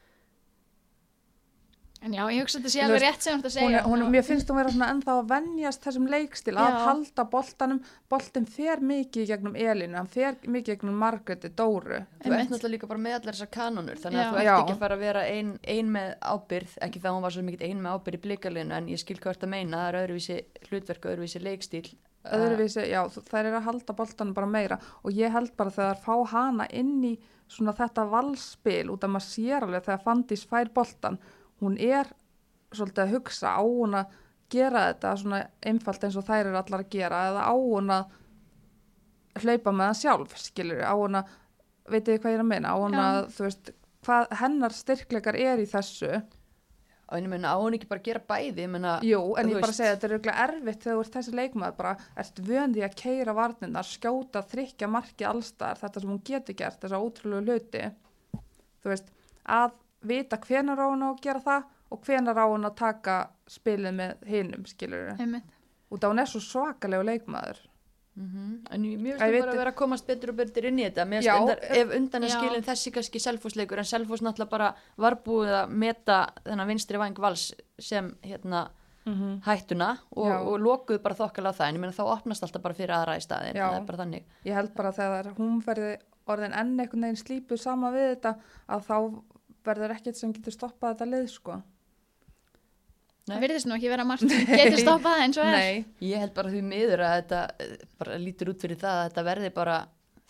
en 2.01 2.13
já, 2.13 2.21
ég 2.29 2.43
hugsa 2.43 2.59
að 2.59 2.65
þetta 2.65 2.71
sé 2.73 2.81
alveg 2.85 3.01
rétt 3.01 3.25
sem 3.25 3.33
þú 3.33 3.37
ert 3.37 3.45
að 3.45 3.55
hún 3.55 3.69
segja. 3.69 3.79
er, 3.79 3.85
hún, 3.89 4.03
mér 4.13 4.25
finnst 4.27 4.49
hún 4.51 4.59
vera 4.59 4.71
svona 4.73 4.89
ennþá 4.93 5.13
að 5.15 5.29
venjast 5.31 5.85
þessum 5.85 6.07
leikstil 6.11 6.53
að 6.55 6.69
Já. 6.69 6.77
halda 6.85 7.25
boltanum. 7.31 7.81
Boltin 8.11 8.47
fer 8.55 8.83
mikið 8.85 9.23
í 9.23 9.29
gegnum 9.31 9.57
Elinu 9.57 9.99
hann 9.99 10.11
fer 10.11 10.37
mikið 10.43 10.69
gegnum 10.73 10.99
Margreti 11.01 11.49
Dóru. 11.49 12.01
Þú 12.21 12.31
ert 12.31 12.51
náttúrulega 12.51 12.73
líka 12.75 12.89
bara 12.91 13.03
með 13.05 13.17
allar 13.19 13.37
þessar 13.37 13.51
kanonur 13.57 14.01
þannig 14.01 14.21
Já. 14.21 14.25
að 14.25 14.31
þú 14.31 14.41
ert 14.41 14.49
Já. 14.49 14.55
ekki 14.55 14.75
að 14.75 14.81
fara 14.85 14.97
að 14.99 15.05
vera 15.07 15.27
ein, 15.33 15.53
ein 15.75 15.93
með 15.95 16.09
ábyrð, 16.21 16.79
ekki 16.87 17.03
það 17.03 17.11
að 17.11 17.15
hún 17.17 17.27
var 17.27 17.35
svo 17.37 17.45
mikið 17.49 17.67
ein 17.69 17.85
með 17.85 17.95
ábyrð 17.95 18.19
í 18.19 18.23
blikalinu 18.25 18.75
en 18.79 18.89
ég 18.93 19.01
skil 19.01 19.19
hvað 19.21 19.35
ert 19.35 19.47
að 19.47 19.53
meina 19.55 19.77
það 19.81 19.87
er 19.89 20.01
öðruvísi 20.03 20.41
hlutverk 20.69 21.05
og 21.05 21.15
öðruvísi 21.15 21.41
leikstíl. 21.45 21.87
Öðruvísi, 22.25 22.81
já, 22.89 23.03
þær 23.29 23.45
eru 23.45 23.57
að 23.59 23.67
halda 23.67 23.93
boltanum 23.93 24.33
bara 24.33 24.49
meira. 24.49 24.79
Og 25.05 25.13
ég 25.13 25.33
held 25.33 25.51
bara 25.57 25.73
þegar 25.73 25.99
fá 26.01 26.15
hana 26.31 26.65
inn 26.73 27.03
í 27.05 27.13
svona 27.45 27.75
þetta 27.77 28.05
valspil 28.09 28.89
út 28.93 29.03
af 29.05 29.11
maður 29.13 29.27
sér 29.27 29.65
alveg 29.65 29.85
þegar 29.85 30.01
Fandís 30.05 30.45
fær 30.49 30.71
boltan 30.73 31.19
hún 31.63 31.77
er 31.79 32.11
svolítið 32.75 33.03
að 33.05 33.15
hugsa 33.15 33.55
á 33.55 33.61
hún 33.63 33.97
að 34.01 34.13
gera 34.51 34.85
þetta 34.89 35.15
svona 35.17 35.41
einfalt 35.65 36.05
eins 36.05 36.17
og 36.19 36.27
þær 36.27 36.43
eru 36.49 36.59
allar 36.59 36.83
að 36.83 36.93
gera 36.93 37.23
eða 37.31 37.47
á 37.49 37.53
hún 37.55 37.91
að 37.95 38.13
hlaupa 39.43 39.73
með 39.73 39.89
það 39.89 39.99
sjálf, 40.01 40.37
skilur 40.39 40.83
á 40.85 40.93
hún 40.95 41.19
að, 41.19 41.35
veitir 41.91 42.15
þið 42.15 42.21
hvað 42.23 42.33
ég 42.33 42.37
er 42.39 42.43
að 42.45 42.49
meina? 42.51 42.71
Á 42.71 42.75
hún 42.79 42.97
að, 43.01 43.19
þú 43.35 43.45
veist, 43.47 43.71
hvað 44.05 44.35
hennar 44.41 44.75
styrkleikar 44.75 45.37
er 45.39 45.63
í 45.63 45.69
þessu? 45.69 46.11
Og 47.05 47.21
ég 47.21 47.29
meina 47.29 47.51
á 47.53 47.57
hún 47.61 47.75
ekki 47.77 47.89
bara 47.89 48.01
að 48.01 48.07
gera 48.07 48.21
bæði 48.31 48.63
ég 48.63 48.71
meina, 48.73 48.93
Jú, 49.05 49.19
en 49.37 49.51
ég 49.51 49.59
bara 49.59 49.69
veist. 49.69 49.77
segja 49.77 49.91
að 49.93 49.97
þetta 49.97 50.07
er 50.07 50.15
auðvitað 50.15 50.39
erfitt 50.45 50.85
þegar 50.85 50.95
þú 50.95 51.03
ert 51.03 51.17
þessi 51.17 51.33
leikmaður 51.39 51.75
bara, 51.81 51.91
ert 52.23 52.39
vöndi 52.47 52.85
að 52.85 52.95
keira 53.01 53.35
varnirnar, 53.37 53.89
skjóta, 53.89 54.41
þrykja 54.53 54.89
marki 54.89 55.27
allstar, 55.29 55.81
þetta 55.83 56.01
sem 56.01 56.13
hún 56.15 56.23
getur 56.25 56.57
gert, 56.57 56.79
þessa 56.81 57.01
ótrúlegu 57.03 57.45
hluti. 57.45 57.83
Þú 58.81 58.93
veist, 58.93 59.11
að 59.45 59.75
vita 60.07 60.37
hvenar 60.37 60.79
á 60.81 60.85
hún 60.89 61.03
að 61.09 61.21
gera 61.21 61.39
það 61.45 61.63
og 61.91 62.01
hvenar 62.07 62.37
á 62.41 62.45
hún 62.49 62.65
að 62.69 62.75
taka 62.81 63.19
spilið 63.47 63.93
með 63.99 64.25
hinum, 64.25 64.65
skilur 64.65 65.07
við, 65.11 65.19
einmitt. 65.21 65.55
Út 65.93 66.03
af 66.03 66.11
hún 66.11 66.19
er 66.23 66.29
svo 66.31 66.41
svakalegu 66.41 67.03
leikmaður. 67.05 67.57
Mhm. 68.15 68.67
en 68.71 68.83
ég- 68.83 68.99
mér 69.03 69.17
finnst 69.19 69.31
veit 69.31 69.41
bara 69.43 69.51
að 69.51 69.57
vera 69.57 69.71
að 69.71 69.75
komast 69.75 70.07
betur 70.07 70.29
og 70.31 70.35
betur 70.37 70.65
inn 70.65 70.77
í 70.79 70.83
þetta. 70.87 71.03
Já, 71.21 71.33
undar, 71.41 71.59
ef 71.61 71.89
undan 71.97 72.23
er 72.23 72.29
já. 72.29 72.37
skilin 72.39 72.63
þessi 72.63 72.91
kannski 72.95 73.19
selfhúsleikur 73.19 73.77
en 73.77 73.83
selfhús 73.83 74.21
náttúrulega 74.23 74.49
bara 74.49 74.69
var 74.97 75.15
búið 75.17 75.51
að 75.65 75.69
meta 75.69 76.29
þennan 76.45 76.67
vinstri 76.67 76.97
væng 76.97 77.17
vals 77.19 77.53
sem 77.77 78.15
hérna 78.23 78.69
mm 79.05 79.41
hættuna 79.45 79.99
og, 80.15 80.31
og 80.47 80.59
lokuðu 80.59 81.01
bara 81.03 81.13
þokkala 81.15 81.51
á 81.51 81.57
það. 81.59 81.67
En 81.67 81.75
ég 81.75 81.79
meina 81.79 81.91
þá 81.93 82.07
opnast 82.15 82.41
alltaf 82.43 82.61
bara 82.63 82.73
fyrir 82.73 82.95
aðra 82.95 83.17
í 83.17 83.21
staðin 83.21 83.53
það 83.53 83.75
er 83.81 83.85
bara 83.85 83.97
þannig. 84.05 84.23
Ég 84.45 84.53
held 84.55 84.73
bara 84.73 84.89
að 84.89 84.95
þegar 84.95 85.33
hún 85.37 85.61
verði 85.65 85.97
orðin 86.25 86.53
enn 86.57 86.79
einhvern 86.79 87.01
veginn 87.05 87.19
slípuð 87.21 87.59
sama 87.59 87.91
við 87.91 88.15
þetta 88.15 88.35
að 88.69 88.87
þá 88.87 88.97
verður 89.67 89.95
ekkert 89.95 90.19
sem 90.19 90.33
getur 90.35 90.55
stoppað 90.55 90.95
þetta 90.95 91.09
lið, 91.11 91.25
sko 91.33 91.57
Nei. 93.25 93.33
það 93.33 93.43
virðist 93.47 93.69
nú 93.69 93.75
ekki 93.77 93.89
vera 93.89 94.05
margt 94.05 94.29
getur 94.29 94.81
stoppað 94.85 95.21
eins 95.23 95.39
og 95.41 95.47
er 95.49 95.55
Nei, 95.57 95.85
Ég 96.05 96.21
held 96.21 96.33
bara 96.37 96.51
því 96.53 96.63
miður 96.67 97.05
að 97.07 97.15
þetta 97.19 97.39
eh, 97.65 97.77
bara 98.01 98.17
lítur 98.21 98.51
út 98.53 98.65
fyrir 98.65 98.81
það 98.81 98.99
að 98.99 99.07
þetta 99.09 99.23
verði 99.29 99.53
bara 99.55 99.77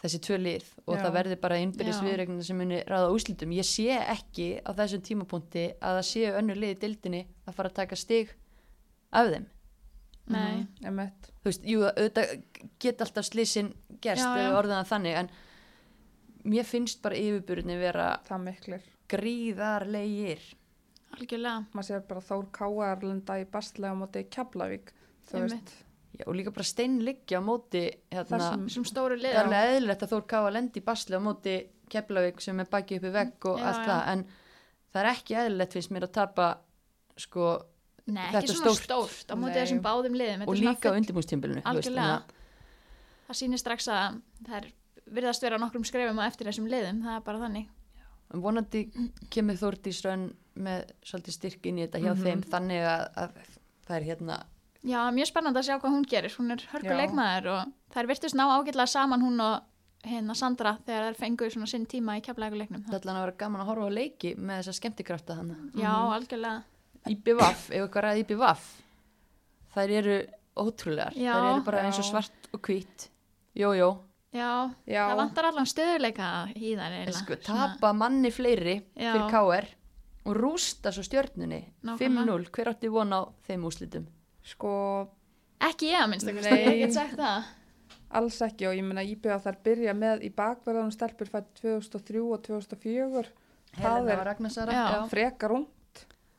þessi 0.06 0.22
tvö 0.22 0.38
lið 0.40 0.70
og 0.86 0.94
Já. 0.96 1.02
það 1.02 1.16
verði 1.18 1.38
bara 1.42 1.58
innbyrðis 1.64 2.00
Já. 2.00 2.06
viðregnina 2.06 2.46
sem 2.46 2.60
muni 2.62 2.80
ráða 2.86 3.10
úslitum. 3.16 3.56
Ég 3.58 3.66
sé 3.68 3.98
ekki 4.00 4.48
á 4.62 4.72
þessum 4.78 5.04
tímapunkti 5.08 5.66
að 5.80 6.00
það 6.00 6.08
séu 6.12 6.32
önnur 6.40 6.60
lið 6.62 6.76
í 6.76 6.80
dildinni 6.84 7.22
að 7.48 7.58
fara 7.58 7.72
að 7.72 7.78
taka 7.82 7.98
stig 8.00 8.32
af 9.16 9.32
þeim. 9.34 9.48
Nei. 10.26 10.66
mm, 10.66 10.88
emitt 10.90 11.28
Þú 11.44 11.50
veist, 11.52 11.66
jú, 11.70 11.84
auðvitað 11.86 12.32
geta 12.82 13.06
alltaf 13.06 13.28
slisin 13.28 13.74
gerst 14.02 14.24
Já, 14.26 14.32
eða 14.40 14.48
já. 14.48 14.56
orðan 14.58 14.88
þannig 14.90 15.18
en 15.20 15.30
mér 16.50 16.66
finnst 16.66 17.02
bara 17.04 17.20
yfirburðinni 17.20 17.76
vera 17.78 18.08
það 18.26 18.42
miklir 18.48 18.88
gríðarlegir. 19.12 20.44
algjörlega. 21.16 21.66
Maður 21.74 21.88
sér 21.90 22.06
bara 22.10 22.22
Þór 22.26 22.48
Káar 22.56 23.04
lenda 23.06 23.38
í 23.40 23.46
bastlega 23.52 23.94
á 23.96 23.98
móti 24.00 24.24
Keflavík 24.30 24.92
og 26.26 26.36
líka 26.38 26.52
bara 26.56 26.64
steinliggja 26.64 27.40
á 27.40 27.44
móti 27.44 27.84
hérna, 28.12 28.68
sem 28.72 28.86
stóru 28.88 29.18
það 29.20 29.24
lið 29.26 29.60
er 29.60 29.76
eðlilegt 29.76 30.04
að 30.06 30.12
Þór 30.14 30.26
Ká 30.32 30.38
að 30.46 30.54
lendi 30.56 30.80
í 30.80 30.86
basli 30.86 31.18
á 31.18 31.22
móti 31.24 31.56
Keflavík 31.92 32.42
sem 32.42 32.60
er 32.64 32.70
bakið 32.72 32.98
upp 33.02 33.08
í 33.10 33.14
vegg 33.16 33.48
og 33.52 33.60
Já, 33.60 33.66
allt 33.70 33.82
já. 33.82 33.88
það 33.90 34.12
en 34.14 34.26
það 34.94 35.02
er 35.02 35.10
ekki 35.12 35.38
eðlilegt 35.42 35.76
finnst 35.76 35.92
mér 35.96 36.08
að 36.08 36.14
tapa 36.20 36.48
sko 37.20 37.50
Nei, 38.06 38.22
Þetta 38.30 38.40
ekki 38.44 38.52
er 38.54 38.60
stórt. 38.60 38.84
stórt, 38.86 39.32
á 39.34 39.36
móti 39.36 39.58
þessum 39.58 39.80
báðum 39.82 40.14
liðum 40.20 40.44
og 40.46 40.56
líka 40.60 40.92
á 40.92 40.94
algjörlega. 40.94 42.18
það 43.26 43.40
sýnir 43.40 43.62
strax 43.62 43.88
að 43.90 44.20
það 44.46 44.58
er 44.60 44.68
virðast 45.16 45.42
vera 45.42 45.58
nokkrum 45.58 45.86
skrefum 45.88 46.22
á 46.22 46.30
eftir 46.30 46.46
þessum 46.50 46.68
liðum 46.70 47.02
það 47.02 47.16
er 47.18 47.24
bara 47.26 47.42
þannig 47.42 47.66
vonandi 48.34 48.90
kemur 49.30 49.56
Þórdís 49.60 50.02
Rönn 50.06 50.34
með 50.56 50.90
svolítið 51.06 51.36
styrk 51.38 51.66
inn 51.70 51.78
í 51.80 51.86
þetta 51.88 52.00
hjá 52.02 52.12
Mhm. 52.16 52.24
þeim 52.24 52.42
þannig 52.50 52.84
að, 52.88 53.06
að 53.16 53.30
það 53.88 53.96
er 53.98 54.04
hérna 54.10 54.44
Já, 54.86 55.00
mjög 55.12 55.26
spennandi 55.32 55.58
að 55.60 55.66
sjá 55.66 55.80
hvað 55.82 55.94
hún 55.96 56.04
gerir. 56.06 56.30
Hún 56.38 56.52
er 56.54 56.62
hörkuleikmaður 56.72 57.48
og 57.50 57.72
það 57.92 58.02
er 58.04 58.08
virtust 58.08 58.36
ná 58.38 58.44
ágætlega 58.54 58.88
saman 58.88 59.22
hún 59.22 59.40
og 59.42 59.64
hérna 60.06 60.36
Sandra 60.36 60.78
þegar 60.86 61.08
þær 61.14 61.18
fengu 61.18 61.50
svona 61.50 61.68
sinn 61.68 61.86
tíma 61.88 62.18
í 62.20 62.22
keflækuleiknum 62.22 62.84
það 62.86 62.94
er 62.94 63.00
allan 63.02 63.16
að 63.18 63.26
vera 63.26 63.38
gaman 63.40 63.62
að 63.62 63.66
horfa 63.72 63.88
á 63.90 63.98
leiki 63.98 64.36
með 64.38 64.60
þessa 64.62 64.76
skemmtikrafta 64.78 65.36
hann 65.40 65.72
Já, 65.74 65.90
algjörlega. 65.90 66.64
IBVF, 67.10 67.64
ef 67.72 67.82
eitthvað 67.82 68.04
ræði 68.06 68.20
IBVF 68.28 68.68
þær 69.76 69.90
eru 70.00 70.18
ótrúlegar. 70.56 71.14
Já. 71.18 71.34
þær 71.34 71.50
eru 71.56 71.64
bara 71.66 71.82
eins 71.84 72.00
og 72.00 72.06
svart 72.06 72.50
og 72.54 72.62
hvít. 72.62 73.10
Jójó, 73.58 73.90
Já, 74.36 74.52
Já. 74.90 75.02
það 75.10 75.18
vantar 75.22 75.48
allan 75.50 75.70
stöðuleika 75.70 76.30
í 76.56 76.74
þær 76.76 76.92
eiginlega. 76.92 77.20
sko, 77.22 77.36
tapa 77.46 77.94
manni 77.96 78.32
fleiri 78.36 78.78
Já. 78.96 79.14
fyrir 79.14 79.30
KR 79.32 79.68
og 80.26 80.36
rústa 80.36 80.92
svo 80.92 81.04
stjörnunni 81.06 81.62
Nákvæmlega. 81.86 82.26
5-0, 82.26 82.50
hver 82.52 82.72
átti 82.74 82.90
von 82.92 83.14
á 83.16 83.22
þeim 83.48 83.64
úslitum 83.70 84.08
sko 84.44 84.72
Ekki 85.66 85.88
ég 85.94 86.02
að 86.04 86.10
minnst 86.12 86.28
ekki, 86.28 86.42
Nei. 86.44 86.66
ég 86.68 86.80
get 86.84 86.94
sagt 86.94 87.16
það 87.18 87.46
alls 88.16 88.42
ekki 88.42 88.68
og 88.68 88.76
ég 88.76 88.84
meina 88.86 89.04
íbjöða 89.08 89.40
þær 89.46 89.56
byrja 89.64 89.94
með 89.98 90.26
í 90.28 90.30
bakverðanum 90.36 90.92
stelpur 90.94 91.30
fætt 91.32 91.48
2003 91.62 92.22
og 92.22 92.42
2004 92.44 93.24
það 93.80 94.10
er 94.12 94.24
Ragnarsara 94.28 94.72
Já. 94.76 94.86
já. 94.92 95.00
frekar 95.10 95.52
ung 95.56 95.66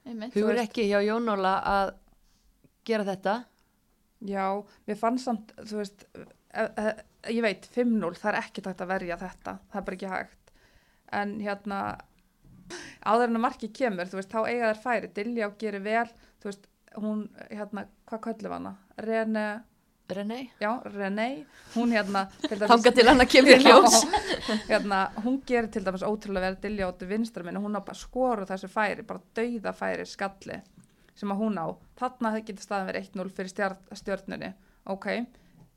Einmitt. 0.07 0.35
hugur 0.37 0.55
veist- 0.55 0.69
ekki 0.69 0.85
hjá 0.91 1.01
Jónóla 1.09 1.57
að 1.65 1.95
gera 2.85 3.05
þetta 3.05 3.45
Já, 4.27 4.47
mér 4.89 4.97
fann 4.97 5.19
samt, 5.21 5.51
þú 5.69 5.77
veist, 5.83 6.05
e, 6.17 6.63
e, 6.63 6.95
ég 7.33 7.43
veit, 7.45 7.69
5-0, 7.75 8.15
það 8.21 8.33
er 8.33 8.39
ekki 8.41 8.63
takt 8.67 8.81
að 8.85 8.91
verja 8.95 9.17
þetta, 9.21 9.57
það 9.73 9.81
er 9.81 9.87
bara 9.89 9.97
ekki 9.99 10.11
hægt. 10.13 10.53
En 11.21 11.37
hérna, 11.41 11.81
áður 13.07 13.31
en 13.31 13.39
að 13.39 13.45
marki 13.47 13.69
kemur, 13.75 14.09
þú 14.11 14.19
veist, 14.21 14.33
þá 14.33 14.41
eiga 14.51 14.73
þær 14.73 14.83
færi, 14.83 15.11
Dilljá 15.17 15.49
gerir 15.61 15.85
vel, 15.85 16.09
þú 16.43 16.51
veist, 16.51 16.69
hún, 16.99 17.25
hérna, 17.51 17.87
hvað 18.11 18.23
köllum 18.27 18.55
hana? 18.57 18.75
Rene, 19.07 19.47
Renei, 20.07 20.45
já, 20.63 20.71
Renei, 20.95 21.41
hún 21.75 21.91
hérna, 21.95 22.27
til 22.45 22.59
dæmis- 22.61 22.71
þanga 22.71 22.93
til 22.95 23.07
hann 23.09 23.23
að 23.25 23.31
kemur 23.33 23.57
í 23.57 23.65
ljós 23.65 23.97
Já, 24.07 24.59
hérna, 24.71 25.01
hún 25.25 25.41
gerir 25.49 25.67
til 25.75 25.83
dæmis 25.83 26.05
ótrúlega 26.07 26.47
vel 26.53 26.59
Dilljá 26.63 26.93
til 27.01 27.09
vinstra 27.11 27.43
minn 27.43 27.59
og 27.59 27.65
hún 27.67 27.75
á 27.75 27.83
bara 27.83 27.99
skoru 27.99 28.47
þessu 28.47 28.71
færi, 28.71 29.03
bara 29.03 29.19
dauða 29.35 29.73
færi 29.75 30.07
skalli 30.07 30.61
sem 31.17 31.33
að 31.33 31.41
hún 31.43 31.59
á. 31.59 31.67
Þarna 31.99 32.31
hefði 32.35 32.45
getið 32.53 32.67
staðin 32.69 32.89
verið 32.93 33.11
1-0 33.17 33.31
fyrir 33.35 33.75
stjörnunni. 33.99 34.51
Ok, 34.93 35.07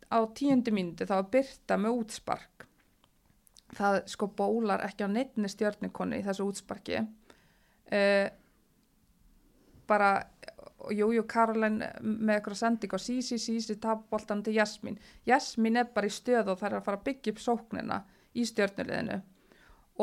á 0.10 0.18
tíundu 0.34 0.74
mínúti 0.74 1.08
þá 1.08 1.16
er 1.20 1.30
Birta 1.34 1.78
með 1.78 2.02
útspark. 2.02 2.66
Það 3.78 4.00
sko 4.10 4.30
bólar 4.34 4.82
ekki 4.88 5.06
á 5.06 5.10
neittni 5.10 5.50
stjörnukonni 5.52 6.20
í 6.20 6.26
þessu 6.26 6.48
útsparki. 6.50 7.04
Uh, 7.90 8.30
bara, 9.90 10.10
jújú, 10.90 11.12
jú, 11.20 11.26
Karolin 11.30 11.80
með 12.02 12.36
eitthvað 12.36 12.60
sending 12.62 12.94
og 12.94 13.02
Sísi, 13.02 13.38
Sísi 13.42 13.78
tapboltan 13.82 14.44
til 14.46 14.58
Jasmín. 14.58 14.98
Jasmín 15.30 15.78
er 15.82 15.90
bara 15.94 16.10
í 16.10 16.14
stöð 16.14 16.54
og 16.54 16.60
það 16.62 16.72
er 16.72 16.78
að 16.80 16.88
fara 16.88 17.02
að 17.02 17.06
byggja 17.10 17.34
upp 17.34 17.44
sóknina 17.46 18.02
í 18.34 18.46
stjörnuliðinu. 18.50 19.22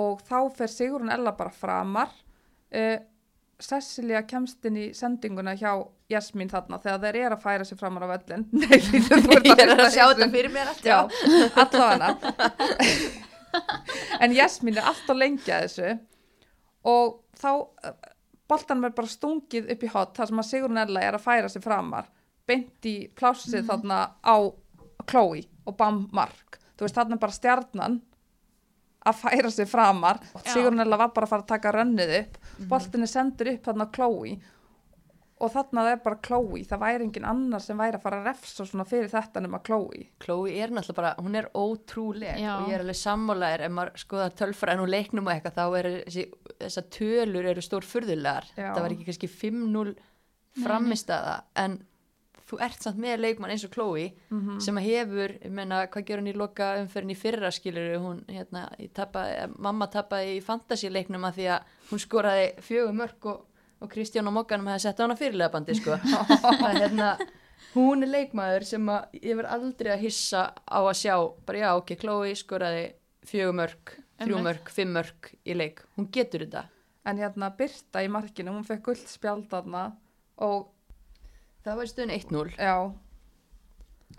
Og 0.03 0.23
þá 0.27 0.39
fer 0.59 0.71
Sigrun 0.71 1.13
Ella 1.15 1.35
bara 1.39 1.55
framar. 1.55 2.15
Uh, 2.71 2.99
Cecilia 3.63 4.21
kemst 4.29 4.65
inn 4.69 4.77
í 4.77 4.87
sendinguna 4.97 5.55
hjá 5.57 5.71
Jasmín 6.13 6.51
þarna 6.51 6.79
þegar 6.83 7.01
þeir 7.05 7.19
eru 7.23 7.37
að 7.39 7.45
færa 7.47 7.65
sig 7.67 7.79
framar 7.81 8.05
á 8.05 8.09
völlin. 8.13 8.45
Nei, 8.61 8.77
þú 8.83 9.39
ert 9.39 9.63
er 9.65 9.73
að 9.75 9.95
sjá 9.95 10.05
þetta 10.11 10.29
fyrir 10.35 10.53
mér 10.53 10.73
allt 10.73 10.85
Já, 10.87 10.99
allavega. 11.63 12.11
En 14.21 14.35
Jasmín 14.37 14.77
er 14.77 14.91
alltaf 14.91 15.17
lengi 15.17 15.55
að 15.55 15.65
þessu 15.67 15.95
og 16.87 17.17
þá 17.41 17.51
boltan 18.47 18.83
verður 18.85 18.99
bara 19.01 19.11
stungið 19.11 19.73
upp 19.75 19.83
í 19.83 19.91
hot 19.91 20.13
þar 20.17 20.31
sem 20.31 20.43
að 20.43 20.49
Sigrun 20.51 20.83
Ella 20.83 21.03
er 21.03 21.17
að 21.19 21.25
færa 21.25 21.51
sig 21.51 21.65
framar 21.65 22.11
beint 22.47 22.87
í 22.87 22.97
plássið 23.19 23.67
þarna 23.67 24.03
á 24.23 24.37
Chloe 25.09 25.47
og 25.67 25.77
Bam 25.79 26.05
Mark 26.15 26.61
þú 26.77 26.87
veist 26.87 26.99
þarna 26.99 27.19
bara 27.23 27.35
stjarnan 27.35 27.99
að 29.07 29.23
færa 29.23 29.53
sig 29.55 29.71
framar. 29.71 30.21
Sigrun 30.47 30.83
Ella 30.83 30.99
var 31.01 31.15
bara 31.15 31.29
að 31.29 31.33
fara 31.35 31.47
að 31.47 31.55
taka 31.55 31.73
rönnið 31.77 32.13
upp. 32.21 32.37
Boltin 32.71 33.07
er 33.07 33.11
sendur 33.11 33.53
upp 33.55 33.67
þarna 33.71 33.89
Chloe. 33.95 34.37
Og 35.37 35.51
þarna 35.53 35.83
það 35.85 35.91
er 35.93 35.99
bara 36.07 36.21
Chloe. 36.25 36.63
Það 36.65 36.83
væri 36.83 37.07
engin 37.07 37.29
annar 37.29 37.61
sem 37.65 37.81
væri 37.81 37.99
að 37.99 38.05
fara 38.07 38.21
að 38.23 38.29
refsa 38.31 38.65
svona 38.65 38.87
fyrir 38.89 39.11
þetta 39.13 39.43
nema 39.45 39.61
Chloe. 39.67 40.07
Chloe 40.25 40.55
er 40.57 40.73
náttúrulega 40.73 41.01
bara, 41.03 41.15
hún 41.21 41.37
er 41.37 41.51
ótrúleg 41.53 42.41
Já. 42.41 42.53
og 42.57 42.71
ég 42.71 42.79
er 42.79 42.85
alveg 42.87 43.01
sammálaðir 43.03 43.67
ef 43.67 43.75
maður 43.77 44.01
skoðar 44.01 44.39
tölfræðin 44.41 44.85
og 44.87 44.93
leiknum 44.95 45.29
og 45.29 45.35
eitthvað 45.35 45.59
þá 45.59 45.79
er 45.81 45.91
þessi, 46.07 46.25
þessar 46.63 46.89
tölur 46.97 47.51
eru 47.53 47.67
stór 47.67 47.85
furðulegar 47.85 48.49
Já. 48.55 48.71
það 48.71 48.81
var 48.87 48.97
ekki 48.97 49.09
kannski 49.11 49.31
5-0 49.45 49.93
framistaða 50.65 51.37
en 51.61 51.77
þú 52.47 52.61
ert 52.63 52.83
samt 52.83 52.99
með 53.03 53.21
leikmann 53.25 53.51
eins 53.51 53.65
og 53.67 53.73
Chloe 53.75 54.13
Mhm. 54.31 54.61
sem 54.63 54.77
að 54.79 54.87
hefur, 54.87 55.33
ég 55.45 55.51
meina 55.51 55.87
hvað 55.87 56.05
gerur 56.07 56.23
hún 56.23 56.33
í 56.33 56.37
loka 56.37 56.69
umferðin 56.83 57.11
í 57.11 57.17
fyrra 57.19 57.51
skilur 57.51 57.99
hún, 57.99 58.21
hérna, 58.29 58.69
ég 58.79 58.93
tapaði, 58.95 59.49
mamma 59.59 59.87
tapaði 59.91 60.37
í 60.39 60.43
fantasíleiknum 60.43 61.25
að 61.27 61.35
því 61.41 61.49
að 61.57 61.63
hún 61.91 61.99
skoraði 62.05 62.47
fjögur 62.63 62.95
mörg 62.95 63.27
og, 63.33 63.41
og 63.83 63.91
Kristján 63.91 64.27
og 64.31 64.33
Mokkanum 64.39 64.67
hefði 64.71 64.81
sett 64.87 65.01
á 65.01 65.05
hana 65.05 65.17
fyrirlega 65.19 65.53
bandi 65.53 65.75
sko. 65.75 65.91
er 66.71 66.81
hérna 66.81 67.11
hún 67.75 68.03
er 68.07 68.09
leikmaður 68.15 68.65
sem 68.65 68.87
að 68.89 69.19
ég 69.23 69.37
verð 69.37 69.53
aldrei 69.53 69.93
að 69.93 70.01
hissa 70.07 70.45
á 70.65 70.79
að 70.81 70.95
sjá. 70.97 71.17
Bara 71.47 71.59
já, 71.59 71.69
ok, 71.77 71.97
Chloe 72.01 72.33
skoraði 72.39 72.87
fjögur 73.27 73.59
mörg, 73.59 73.93
þrjú 74.23 74.39
mörg, 74.47 74.71
fimm 74.73 74.93
mörg 74.97 75.33
í 75.45 75.55
leik, 75.59 75.83
hún 75.99 76.09
getur 76.15 76.47
þetta. 76.47 76.65
En 77.07 77.19
hérna 77.19 77.51
Birta 77.57 78.01
í 78.03 78.09
markinu, 78.09 78.51
hún 78.55 78.65
fekk 78.67 78.83
gullt 78.89 79.09
spjald 79.11 79.49
þarna 79.51 79.93
og 80.39 80.69
það 81.67 81.81
var 81.81 81.89
í 81.89 81.93
stöðun 81.93 82.15
1-0 82.17 82.55
já, 82.55 82.77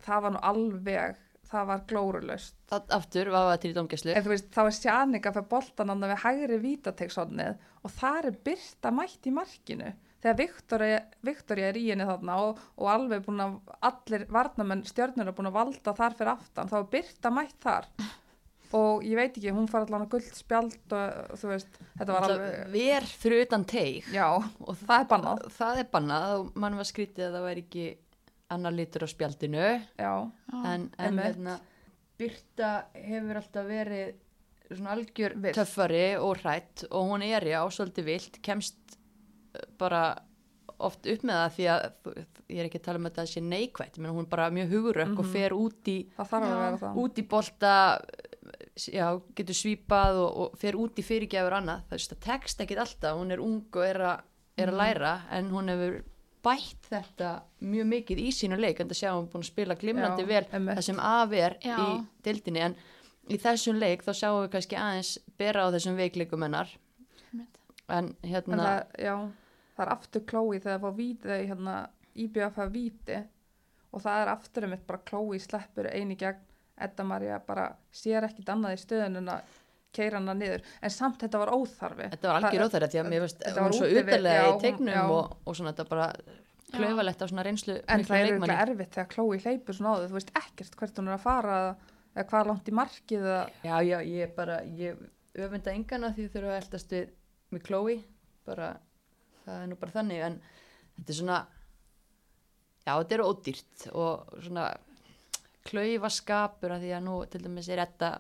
það 0.04 0.26
var 0.26 0.36
nú 0.36 0.42
alveg, 0.50 1.22
það 1.48 1.70
var 1.70 1.86
glórulaust. 1.92 2.58
það 2.68 2.98
aftur 2.98 3.32
var 3.34 3.48
það 3.52 3.62
til 3.64 3.72
í 3.72 3.78
domgæslu 3.78 4.16
En 4.16 4.26
þú 4.26 4.34
veist, 4.34 4.50
þá 4.56 4.62
er 4.64 4.76
sjáninga 4.80 5.34
fyrir 5.38 5.50
boltan 5.54 5.94
annað 5.94 6.14
við 6.14 6.24
hægri 6.26 6.60
vítategsodnið 6.66 7.64
og 7.84 7.96
það 7.96 8.30
er 8.32 8.38
Birta 8.50 8.92
mætt 8.92 9.30
í 9.30 9.34
markinu. 9.36 9.94
Þegar 10.18 11.02
Viktoria 11.24 11.68
er 11.70 11.78
í 11.78 11.84
henni 11.92 12.08
þarna 12.10 12.38
og, 12.42 12.62
og 12.82 12.88
alveg 12.90 13.26
búin 13.28 13.44
að, 13.44 13.60
allir 13.86 14.26
varnamenn 14.34 14.82
stjörnur 14.90 15.30
er 15.30 15.36
búin 15.38 15.52
að 15.52 15.60
valda 15.60 15.94
þar 15.96 16.16
fyrir 16.18 16.34
aftan, 16.34 16.72
þá 16.72 16.80
er 16.80 16.88
Birta 16.96 17.32
mætt 17.32 17.60
þar. 17.64 17.92
Og 18.76 19.04
ég 19.08 19.16
veit 19.16 19.38
ekki, 19.38 19.52
hún 19.56 19.68
far 19.72 19.86
allan 19.86 20.04
að 20.04 20.10
gullt 20.18 20.36
spjald 20.36 20.94
og 20.98 21.38
þú 21.40 21.48
veist, 21.54 21.78
þetta 22.00 22.12
var 22.18 22.26
alveg, 22.28 22.58
ver 22.74 23.06
fyrir 23.08 23.46
utan 23.46 23.64
teig 23.64 24.04
já, 24.12 24.26
og 24.60 24.76
það 24.82 25.00
er 25.00 25.08
bannað. 25.14 25.46
það 25.56 25.78
er 25.80 25.88
bannað 25.94 26.36
og 26.40 26.52
mann 26.60 26.76
var 26.76 26.84
skrítið 26.90 27.28
að 27.30 27.38
það 27.38 27.46
væri 27.48 27.64
ekki 27.64 27.88
annar 28.50 28.72
litur 28.76 29.04
á 29.04 29.08
spjaldinu 29.08 29.66
Já, 30.00 30.14
en, 30.66 30.90
en 31.00 31.20
hérna, 31.24 31.60
Birta 32.18 32.74
hefur 32.98 33.40
alltaf 33.40 33.66
verið 33.70 34.16
svona 34.74 34.96
algjör 34.98 35.36
Villt. 35.40 35.56
töffari 35.56 36.06
og 36.20 36.38
hrætt 36.44 36.84
og 36.92 37.12
hún 37.12 37.24
er 37.24 37.46
já, 37.48 37.62
svolítið 37.72 38.04
vilt, 38.10 38.40
kemst 38.44 38.98
eh, 39.56 39.62
bara 39.80 40.18
oft 40.78 41.08
upp 41.10 41.24
með 41.26 41.40
það 41.40 41.54
því 41.56 41.66
að 41.74 41.86
ég 42.54 42.60
er 42.62 42.68
ekki 42.68 42.78
að 42.78 42.84
tala 42.86 43.00
um 43.00 43.08
að 43.08 43.14
þetta 43.16 43.32
sé 43.32 43.42
neikvætt, 43.42 43.96
menn 43.98 44.12
hún 44.14 44.26
er 44.28 44.30
bara 44.30 44.50
mjög 44.54 44.74
hugurökk 44.76 45.16
og 45.18 45.26
Mhm. 45.26 45.32
fer 45.34 45.56
út 45.58 45.88
í, 45.90 45.96
það 46.18 46.80
það. 46.84 46.98
út 47.02 47.18
í 47.18 47.24
bolta 47.28 47.72
já, 48.78 49.08
getur 49.38 49.58
svipað 49.58 50.20
og, 50.22 50.38
og 50.44 50.60
fer 50.62 50.78
út 50.80 51.00
í 51.00 51.06
fyrirgjafur 51.06 51.56
annað, 51.60 51.86
það 51.90 52.20
tekst 52.28 52.62
ekkit 52.62 52.84
alltaf, 52.84 53.18
hún 53.18 53.34
er 53.34 53.42
ung 53.44 53.64
og 53.74 53.84
er, 53.86 54.02
a, 54.02 54.14
er 54.58 54.72
að 54.72 54.80
læra 54.82 55.14
en 55.38 55.50
hún 55.54 55.74
hefur 55.74 55.98
bætt 56.48 56.90
þetta 56.92 57.32
mjög 57.66 57.88
mikið 57.92 58.22
í 58.24 58.28
sínu 58.36 58.60
leik. 58.60 58.80
En 58.82 58.90
það 58.92 59.00
sjá 59.02 59.10
hún 59.14 59.30
búin 59.32 59.44
að 59.44 59.50
spila 59.52 59.78
glimrandi 59.80 60.24
Já, 60.24 60.30
vel 60.30 60.44
einmitt. 60.52 60.78
það 60.80 60.86
sem 60.90 61.02
af 61.04 61.34
er 61.36 61.58
Já. 61.64 61.78
í 61.78 61.88
dildinni 62.28 62.64
en 62.68 62.78
í 63.28 63.40
þessum 63.44 63.80
leik 63.82 64.06
þá 64.06 64.12
sjáum 64.16 64.44
við 64.46 64.52
kannski 64.56 64.80
aðeins 64.80 65.14
bera 65.40 65.66
á 65.68 65.74
þessum 65.76 65.98
veikleikum 66.00 66.46
hennar. 66.48 66.72
En 67.34 67.48
En 67.88 68.14
hérna 68.28 68.58
það, 68.60 68.80
já, 69.00 69.14
það 69.76 69.86
er 69.86 69.94
aftur 69.94 70.24
klói 70.28 70.58
þegar 70.60 70.74
það 70.74 70.86
var 70.86 70.96
víti, 70.98 71.36
hérna, 71.50 71.76
IBF 72.16 72.58
að 72.64 72.74
víti. 72.76 73.20
Og 73.96 74.04
það 74.04 74.22
er 74.22 74.32
aftur 74.34 74.68
um 74.68 74.76
eitt 74.76 74.88
bara 74.88 75.06
klói 75.08 75.40
sleppur 75.40 75.88
eini 75.92 76.18
gegn 76.20 76.44
Edda 76.78 77.06
Maria 77.08 77.40
bara 77.44 77.70
sér 77.94 78.28
ekkit 78.28 78.50
annað 78.54 78.78
í 78.78 78.82
stöðun 78.84 79.22
en 79.22 79.32
að 79.34 79.56
keira 79.98 80.20
hana 80.20 80.36
niður. 80.38 80.66
En 80.84 80.94
samt 80.94 81.24
þetta 81.24 81.40
var 81.42 81.54
óþarfi. 81.56 82.10
Þetta 82.14 82.30
var 82.30 82.50
algjör 82.50 82.68
óþæri 82.68 82.90
því 82.94 83.00
að 83.02 83.08
mér 83.14 83.24
veist, 83.24 83.46
hún 83.48 83.64
var 83.64 83.78
svo 83.78 83.88
já, 83.88 84.44
í 84.52 84.60
tegnum 84.62 84.94
já. 84.94 85.04
og, 85.10 85.38
og 85.44 85.58
svona 85.58 85.74
þetta 85.74 85.88
bara 85.90 86.10
klaufalegt 86.74 87.22
af 87.24 87.32
svona 87.32 87.46
reynslu 87.48 87.78
en 87.88 88.04
það 88.06 88.18
er 88.22 88.34
auðvitað 88.34 88.64
erfitt 88.64 88.96
þegar 88.98 89.12
Chloe 89.14 89.40
hleypur 89.44 89.78
svona 89.78 89.94
á 89.94 89.98
þau, 89.98 90.08
þú 90.08 90.18
veist 90.18 90.34
ekkert 90.36 90.80
hvert 90.80 91.00
hún 91.00 91.10
er 91.10 91.16
að 91.16 91.24
fara 91.24 91.60
eða 92.18 92.26
hvað 92.32 92.50
langt 92.52 92.72
í 92.72 92.74
markið 92.76 93.28
eða, 93.28 93.44
Já, 93.64 93.76
já, 93.88 93.98
ég 94.04 94.34
bara, 94.36 94.58
ég 94.78 95.04
öfunda 95.38 95.74
engana 95.74 96.12
því 96.18 96.28
þurfa 96.34 96.52
að 96.54 96.60
eldast 96.62 96.96
við 96.96 97.14
með 97.54 97.64
Chloe, 97.70 97.98
bara, 98.48 98.72
það 99.46 99.62
er 99.62 99.70
nú 99.72 99.78
bara 99.80 99.96
þannig, 99.96 100.24
en 100.28 100.40
þetta 100.98 101.14
er 101.14 101.20
svona, 101.22 101.40
já, 102.84 102.92
þetta 102.92 103.18
er 103.18 103.26
ódýrt 103.28 103.88
og 103.94 104.38
svona 104.50 104.68
klaufa 105.68 106.10
skapur 106.14 106.74
að 106.76 106.86
því 106.86 106.94
að 106.98 107.04
nú 107.08 107.18
til 107.32 107.42
dæmis 107.44 107.68
er 107.74 107.82
þetta 107.84 108.12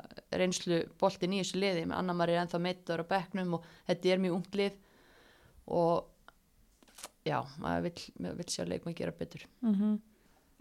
reynslu 0.41 0.81
boltin 0.99 1.33
í 1.37 1.41
þessu 1.41 1.61
liði 1.61 1.85
með 1.87 2.01
Anna 2.01 2.15
Maria 2.17 2.43
ennþá 2.43 2.61
meittur 2.63 3.03
á 3.03 3.11
bekknum 3.11 3.57
og 3.57 3.65
þetta 3.87 4.13
er 4.13 4.21
mjög 4.23 4.37
ungt 4.37 4.59
lið 4.59 4.77
og 5.77 6.05
já, 7.27 7.39
maður 7.61 7.89
maður 8.19 8.37
vill 8.41 8.51
sjá 8.53 8.63
leikmann 8.67 8.95
gera 8.97 9.15
betur. 9.15 9.43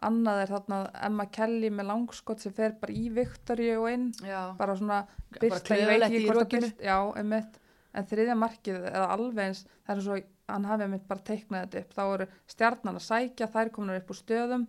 annað 0.06 0.40
er 0.42 0.50
þarna 0.52 0.78
Emma 1.08 1.26
Kelly 1.32 1.70
með 1.72 1.88
langskott 1.90 2.42
sem 2.42 2.52
fer 2.56 2.74
bara 2.80 2.92
í 2.92 3.06
Viktoríu 3.16 3.78
og 3.80 3.90
inn. 3.92 4.10
Já, 4.24 4.52
bara 4.58 4.76
svona 4.76 5.02
Bara 5.06 5.40
byrst, 5.40 5.70
að 5.70 6.34
rokinu. 6.36 6.60
byrst 6.66 6.82
já, 6.84 6.96
einmitt, 7.16 7.58
en 7.96 8.08
þriðja 8.10 8.36
markið 8.36 8.80
eða 8.90 9.06
alveg 9.14 9.44
eins, 9.46 9.62
það 9.86 9.96
er 9.96 10.04
svo 10.04 10.18
hann 10.52 10.68
hafi 10.68 10.86
einmitt 10.86 11.06
bara 11.08 11.24
teiknað 11.26 11.64
þetta 11.64 11.80
upp, 11.82 11.94
þá 11.96 12.02
eru 12.14 12.26
stjarnan 12.52 13.00
að 13.00 13.06
sækja, 13.06 13.48
þær 13.54 13.72
komin 13.74 13.96
upp 13.96 14.12
úr 14.12 14.20
stöðum. 14.20 14.66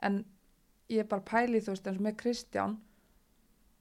En 0.00 0.24
ég 0.88 1.04
er 1.04 1.08
bara 1.10 1.24
pælið 1.28 1.66
þú 1.66 1.74
veist 1.74 1.88
eins 1.90 1.98
og 2.00 2.06
með 2.08 2.16
Kristján 2.22 2.76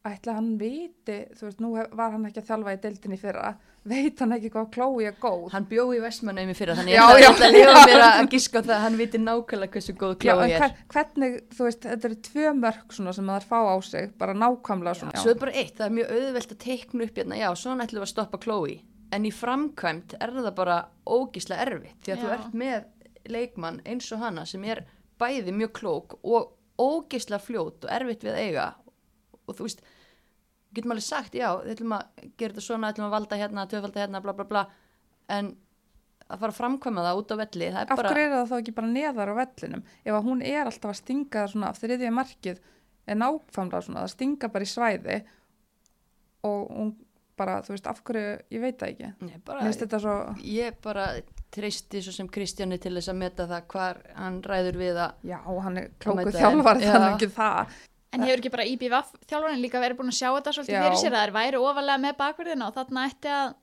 ætla 0.07 0.37
hann 0.37 0.53
viti, 0.59 1.15
þú 1.35 1.47
veist, 1.49 1.59
nú 1.59 1.73
hef, 1.75 1.87
var 1.99 2.13
hann 2.13 2.27
ekki 2.29 2.39
að 2.39 2.45
þjálfa 2.47 2.73
í 2.73 2.77
deildinni 2.83 3.17
fyrra, 3.19 3.49
veit 3.91 4.21
hann 4.23 4.35
ekki 4.37 4.51
hvað 4.53 4.69
Chloe 4.77 5.07
er 5.09 5.17
góð 5.19 5.49
hann 5.51 5.65
bjó 5.67 5.83
í 5.95 5.99
Vestmannaumi 6.03 6.55
fyrir 6.55 6.79
þannig 6.79 6.95
Já, 6.95 7.03
ég 7.17 7.23
já. 7.25 7.27
ætla 7.33 7.49
að 7.49 7.55
lifa 7.57 7.81
mér 7.89 8.03
að 8.05 8.29
giska 8.31 8.61
á 8.63 8.65
það 8.67 8.75
að 8.77 8.83
hann 8.85 8.97
viti 9.01 9.21
nákvæmlega 9.23 9.73
hversu 9.75 9.95
góð 9.99 10.13
Já, 10.15 10.19
Chloe 10.23 10.45
en 10.45 10.53
er. 10.53 10.63
hver, 10.63 10.75
hvernig, 10.95 11.37
þú 11.57 11.67
veist, 11.67 11.87
þetta 11.89 12.09
eru 12.11 12.19
tvö 12.29 12.53
mörg 12.61 12.95
svona 12.95 13.15
sem 13.17 13.31
það 13.33 13.41
er 13.41 13.47
fá 13.51 13.59
á 13.67 13.75
sig, 13.89 14.11
bara 14.21 14.37
nákvæmlega 14.45 14.99
svona. 15.01 15.23
Svo 15.23 15.33
er 15.33 15.41
bara 15.43 15.55
eitt, 15.59 15.75
það 15.75 15.87
er 15.89 15.97
mjög 15.99 16.13
auðvelt 16.17 16.55
að 16.55 16.61
teikna 16.63 17.07
upp 17.09 17.19
hérna, 17.19 17.41
já, 17.43 17.49
svona 17.59 17.87
ætlum 17.87 18.03
við 18.03 18.07
að 18.07 18.13
stoppa 18.15 18.41
Chloe 18.47 18.77
en 19.15 19.23
í 19.27 19.31
framkvæmt 19.31 20.17
er 20.19 20.33
það 20.35 20.53
bara 20.57 20.77
ógíslega 21.07 21.63
erfitt 21.67 21.99
því 22.03 22.13
að 22.13 22.21
þú 22.23 22.27
Já. 22.27 22.33
ert 22.37 22.55
með 22.59 23.31
leikmann 23.31 23.81
eins 23.87 24.09
og 24.15 24.19
hana 24.23 24.43
sem 24.47 24.63
er 24.67 24.83
bæði 25.19 25.53
mjög 25.55 25.71
klók 25.79 26.17
og 26.27 26.49
ógíslega 26.81 27.43
fljót 27.43 27.85
og 27.87 27.93
erfitt 27.93 28.25
við 28.25 28.33
að 28.33 28.43
eiga 28.45 28.65
og 29.47 29.55
þú 29.55 29.67
veist, 29.67 29.85
getum 30.75 30.93
alveg 30.93 31.07
sagt, 31.07 31.37
já, 31.37 31.47
við 31.63 31.77
ætlum 31.77 31.95
að 31.97 32.27
gera 32.37 32.53
þetta 32.53 32.65
svona, 32.65 32.91
ætlum 32.91 33.07
að 33.07 33.15
valda 33.15 33.39
hérna, 33.39 33.65
töfalda 33.71 34.03
hérna, 34.03 34.21
bla 34.23 34.35
bla 34.37 34.47
bla 34.49 34.65
en 35.33 35.53
að 36.27 36.41
fara 36.41 36.51
að 36.51 36.57
framkvæma 36.57 37.05
það 37.05 37.21
út 37.21 37.31
á 37.31 37.35
velli, 37.39 37.67
Af 37.71 37.91
bara 37.93 38.11
hverju 38.11 38.27
er 38.27 38.33
það 38.35 38.49
þá 38.51 38.55
ekki 38.57 38.75
bara 38.75 38.91
neðar 38.91 39.31
á 39.31 39.35
vellinum? 39.39 39.83
Ef 40.03 40.17
að 40.17 40.25
hún 40.27 40.43
er 40.43 40.65
alltaf 40.65 40.91
að 40.91 40.99
stinga 40.99 41.45
svona 41.47 41.71
af 41.71 41.79
þriðja 41.79 42.13
markið 42.15 42.61
er 43.07 43.19
nákvæmlega 43.21 43.85
svona, 43.85 44.03
það 44.03 44.13
stinga 44.13 44.49
bara 44.51 44.67
í 44.67 44.71
svæði 44.71 45.17
og 46.47 46.73
hún 46.75 46.91
bara, 47.37 47.59
þú 47.63 47.75
veist, 47.75 47.87
af 47.87 48.01
hverju, 48.03 48.35
ég 48.53 48.63
veit 48.63 48.79
það 48.81 48.91
ekki. 48.93 49.09
Nei, 49.27 49.39
bara, 49.45 49.67
þetta 49.69 49.99
svo, 50.03 50.15
ég 50.43 50.79
bara 50.83 51.07
treysti 51.53 52.01
svo 52.03 52.13
sem 52.15 52.27
Kristjáni 52.31 52.79
til 52.81 52.93
þess 52.97 53.11
að 53.13 53.19
meta 53.21 53.45
það 53.49 53.67
hvar 53.73 54.01
hann 54.15 54.41
ræður 54.43 54.79
við 54.81 54.97
að 55.03 55.29
já, 55.29 55.37
hann 55.45 55.77
er 55.81 55.91
klókuð 56.03 56.33
Já. 56.33 56.41
þannig 56.49 57.13
ekki 57.13 57.29
það. 57.37 57.77
En 58.15 58.23
hefur 58.23 58.39
ekki 58.41 58.51
bara 58.53 58.65
IBVF 58.71 59.13
þjálfarinn 59.27 59.61
líka 59.61 59.79
verið 59.83 59.97
búin 59.99 60.11
að 60.13 60.19
sjá 60.19 60.29
þetta 60.31 60.53
svolítið 60.55 60.83
fyrir 60.85 60.99
sér 61.01 61.15
að 61.15 61.23
þær 61.25 61.33
væri 61.37 61.57
ofalega 61.61 62.03
með 62.05 62.13
bakverðina 62.21 62.67
og 62.69 62.77
þarna 62.77 63.07
ætti 63.11 63.31
að 63.35 63.55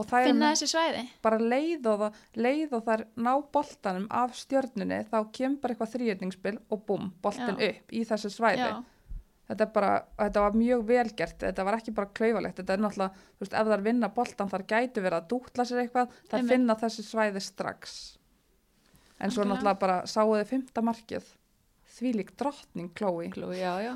Og 0.00 0.06
það 0.08 0.22
er 0.22 0.24
finna 0.30 0.50
þessi 0.54 0.66
svæði. 0.70 1.00
bara 1.20 1.38
leið 1.52 1.86
og, 1.90 1.98
það, 2.00 2.20
leið 2.40 2.70
og 2.78 2.84
þær 2.86 3.02
ná 3.26 3.32
boltanum 3.52 4.06
af 4.22 4.30
stjörnunni, 4.40 5.00
þá 5.12 5.18
kemur 5.36 5.58
bara 5.60 5.74
eitthvað 5.74 5.90
þrýjötningsspil 5.92 6.54
og 6.72 6.80
búm, 6.88 7.10
boltin 7.20 7.60
Já. 7.60 7.68
upp 7.68 7.92
í 7.92 8.00
þessu 8.08 8.30
svæði. 8.32 8.62
Já, 8.64 8.78
þetta 9.52 9.66
bara, 9.76 9.92
þetta 10.18 10.42
var 10.46 10.56
mjög 10.58 10.82
velgert 10.88 11.44
þetta 11.46 11.66
var 11.68 11.78
ekki 11.78 11.94
bara 11.96 12.10
klaufalegt, 12.18 12.56
þetta 12.60 12.74
er 12.76 12.82
náttúrulega 12.86 13.20
þú 13.20 13.44
veist, 13.44 13.52
ef 13.60 13.68
það 13.68 13.76
er 13.76 13.84
vinna 13.86 14.10
boltan 14.16 14.50
þar 14.52 14.66
gætu 14.72 15.04
verið 15.04 15.18
að 15.20 15.28
dútla 15.34 15.68
sér 15.68 15.84
eitthvað, 15.84 16.16
það 16.30 16.38
Einmitt. 16.40 16.54
finna 16.56 16.78
þessi 16.82 17.06
svæði 17.06 17.44
strax 17.44 17.94
en 19.22 19.30
svo 19.30 19.44
Algjörlega. 19.44 19.54
náttúrulega 19.54 19.80
bara 19.84 20.00
sáuði 20.10 20.44
fymta 20.50 20.82
markið 20.82 21.30
þvílík 21.92 22.30
drottning 22.40 22.92
Chloe 22.96 23.28
Kló, 23.34 23.50
já, 23.52 23.74
já, 23.84 23.94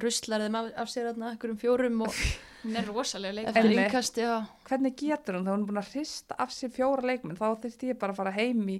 ruslar 0.00 0.40
þeim 0.46 0.54
af, 0.62 0.70
af 0.80 0.88
sér 0.90 1.10
þarna 1.10 1.32
einhverjum 1.34 1.58
fjórum 1.60 2.00
og 2.06 2.14
hún 2.64 2.78
er 2.80 2.88
rosalega 2.88 3.36
leik. 3.36 3.48
eftir 3.50 3.66
Einmitt. 3.68 3.82
innkast, 3.84 4.16
já. 4.22 4.32
hvernig 4.68 4.96
getur 4.96 5.36
hún, 5.36 5.44
þá 5.44 5.52
hún 5.52 5.60
er 5.66 5.68
búin 5.68 5.82
að 5.82 5.90
hrista 5.92 6.38
af 6.40 6.54
sér 6.56 6.72
fjóra 6.72 7.04
leikmenn, 7.12 7.36
þá 7.36 7.46
þurfti 7.62 7.92
ég 7.92 8.00
bara 8.00 8.16
að 8.16 8.22
fara 8.22 8.32
heim 8.38 8.64
í 8.72 8.78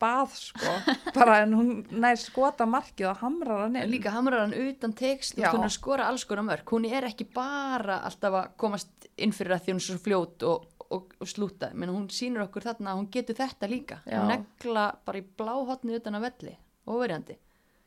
bað 0.00 0.34
sko, 0.38 0.72
bara 1.14 1.40
en 1.42 1.54
hún 1.58 1.70
nær 1.90 2.16
skota 2.20 2.66
markið 2.66 3.10
og 3.10 3.22
hamrar 3.22 3.64
hann 3.64 3.76
inn 3.80 3.90
líka 3.90 4.12
hamrar 4.14 4.44
hann 4.46 4.54
utan 4.54 4.92
tekst, 4.96 5.38
hún 5.38 5.70
skora 5.74 6.06
alls 6.08 6.24
konar 6.28 6.46
mörg. 6.46 6.64
Hún 6.70 6.86
er 6.88 7.08
ekki 7.10 7.26
bara 7.34 8.00
alltaf 8.06 8.38
að 8.40 8.50
komast 8.56 9.08
inn 9.16 9.34
fyrir 9.34 9.56
að 9.56 9.64
því 9.66 9.74
hún 9.74 9.82
er 9.82 9.86
svo 9.88 9.98
fljót 10.04 10.46
og, 10.48 10.68
og, 10.94 11.12
og 11.18 11.28
slúta. 11.28 11.72
Menn 11.74 11.90
hún 11.92 12.06
sýnir 12.14 12.44
okkur 12.46 12.68
þarna 12.70 12.94
að 12.94 13.02
hún 13.02 13.10
getur 13.18 13.38
þetta 13.40 13.68
líka. 13.70 14.00
Já. 14.06 14.20
Hún 14.20 14.32
negla 14.36 14.86
bara 15.04 15.18
í 15.18 15.26
bláhotni 15.42 15.98
utan 15.98 16.18
að 16.20 16.28
velli, 16.30 16.56
óverjandi. 16.86 17.38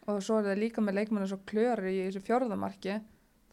og 0.09 0.21
svo 0.25 0.39
er 0.39 0.47
það 0.49 0.61
líka 0.63 0.81
með 0.81 0.95
leikmennu 0.97 1.27
svo 1.29 1.39
klöri 1.45 1.91
í 1.93 2.05
þessu 2.07 2.21
fjórðamarki 2.25 2.95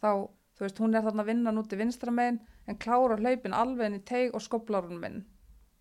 þá, 0.00 0.10
þú 0.56 0.64
veist, 0.64 0.78
hún 0.80 0.94
er 0.96 1.04
þarna 1.04 1.24
að 1.24 1.28
vinna 1.28 1.52
núti 1.52 1.76
vinstra 1.76 2.14
megin 2.14 2.38
en 2.68 2.78
klára 2.80 3.18
hlaupin 3.20 3.56
alveg 3.56 3.90
inn 3.90 3.98
í 3.98 4.04
teig 4.08 4.34
og 4.34 4.40
skoplar 4.44 4.88
hún 4.88 5.02
minn 5.02 5.18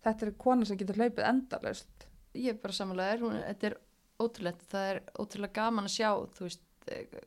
þetta 0.04 0.26
er 0.26 0.34
kona 0.44 0.68
sem 0.68 0.78
getur 0.80 1.00
hlaupið 1.00 1.24
endalaust 1.24 1.97
Ég 2.36 2.52
er 2.52 2.60
bara 2.62 2.76
samanlega 2.76 3.16
er, 3.16 3.24
hún, 3.24 3.38
þetta 3.46 3.70
er 3.70 3.76
ótrúlegt, 4.18 4.64
það 4.68 4.92
er 4.92 5.00
ótrúlega 5.18 5.56
gaman 5.60 5.88
að 5.88 5.94
sjá, 5.94 6.10
þú 6.36 6.46
veist, 6.46 6.64
eh, 6.92 7.20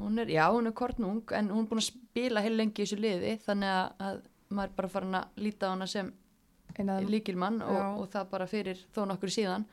hún 0.00 0.18
er, 0.18 0.32
já, 0.32 0.44
hún 0.50 0.70
er 0.70 0.76
kornung, 0.76 1.22
en 1.36 1.50
hún 1.52 1.64
er 1.64 1.70
búin 1.70 1.82
að 1.82 1.90
spila 1.90 2.44
heil 2.44 2.56
lengi 2.56 2.82
í 2.82 2.86
þessu 2.86 3.00
liði, 3.00 3.36
þannig 3.44 3.74
að, 3.74 4.06
að 4.08 4.22
maður 4.50 4.70
er 4.72 4.76
bara 4.80 4.92
farin 4.94 5.18
að 5.20 5.42
líta 5.44 5.70
á 5.70 5.72
hana 5.74 5.86
sem 5.90 6.12
líkilmann 7.10 7.60
og, 7.66 8.00
og 8.00 8.08
það 8.12 8.30
bara 8.30 8.46
fyrir 8.50 8.80
þó 8.94 9.04
nokkur 9.10 9.32
síðan. 9.34 9.66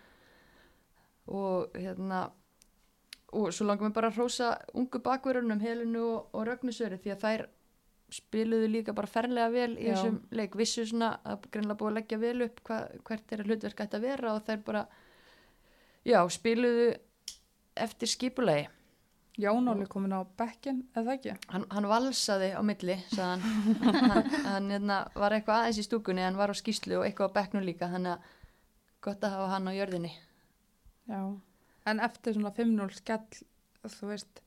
Og 1.28 1.76
hérna 1.76 2.28
og 3.36 3.52
svo 3.52 3.68
langar 3.68 3.88
mér 3.88 3.96
bara 3.96 4.10
að 4.12 4.20
hrósa 4.22 4.54
ungu 4.78 5.02
bakverunum 5.04 5.60
Helinu 5.60 6.04
og, 6.06 6.30
og 6.32 6.48
Rögnusöri 6.48 7.00
því 7.02 7.14
að 7.14 7.24
þær 7.24 7.46
spiluðu 8.14 8.70
líka 8.72 8.96
bara 8.96 9.10
ferlega 9.12 9.50
vel 9.52 9.74
í 9.76 9.90
Já. 9.90 9.96
þessum 9.96 10.22
leik 10.40 10.56
vissu 10.56 10.86
svona 10.88 11.18
að 11.28 11.50
greinlega 11.52 11.80
búið 11.82 11.90
að 11.92 11.98
leggja 12.00 12.20
vel 12.22 12.46
upp 12.46 12.62
hva, 12.70 12.80
hvert 13.10 13.36
er 13.36 13.44
hlutverk 13.44 13.84
ætti 13.84 14.00
að 14.00 14.08
vera 14.08 14.34
og 14.34 14.46
þær 14.48 14.64
bara 14.70 14.84
já, 16.08 16.20
spiluðu 16.32 16.88
eftir 17.76 18.12
skipulegi 18.14 18.68
Jón 19.38 19.70
Óli 19.70 19.86
komin 19.86 20.16
á 20.18 20.26
bekkin, 20.26 20.80
eða 20.98 21.14
ekki 21.14 21.36
hann, 21.52 21.68
hann 21.70 21.86
valsaði 21.92 22.48
á 22.58 22.62
milli 22.66 22.96
hann, 23.20 23.44
hann, 23.84 24.32
hann 24.48 24.72
hérna, 24.74 25.02
var 25.14 25.36
eitthvað 25.36 25.66
aðeins 25.66 25.84
í 25.84 25.86
stúkunni 25.86 26.26
hann 26.26 26.40
var 26.40 26.50
á 26.50 26.56
skýslu 26.58 27.02
og 27.02 27.06
eitthvað 27.06 27.36
á 27.36 27.36
bekknum 27.36 27.68
líka 27.68 27.92
þannig 27.92 28.16
að 28.16 28.34
gott 29.06 29.28
að 29.28 29.36
hafa 29.36 29.52
hann 29.54 29.70
á 29.70 29.78
jörðinni 29.78 30.16
Já. 31.12 31.22
en 31.92 32.04
eftir 32.08 32.40
svona 32.40 32.56
5-0 32.56 32.98
skell 32.98 33.44
þú 33.84 34.10
veist 34.16 34.42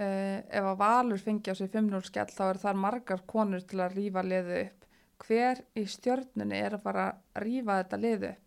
uh, 0.00 0.38
ef 0.48 0.70
að 0.70 0.78
Valur 0.78 1.22
fengi 1.22 1.50
á 1.50 1.54
sig 1.54 1.70
5-0 1.72 2.02
skell 2.08 2.30
þá 2.30 2.44
er 2.50 2.62
þar 2.64 2.80
margar 2.86 3.26
konur 3.26 3.62
til 3.62 3.80
að 3.80 3.98
rífa 3.98 4.24
liðu 4.26 4.62
upp 4.64 4.80
hver 5.24 5.60
í 5.78 5.84
stjörnunni 5.88 6.58
er 6.58 6.74
að 6.74 6.82
fara 6.84 7.04
að 7.10 7.44
rífa 7.46 7.82
þetta 7.82 8.02
liðu 8.02 8.32
upp 8.32 8.44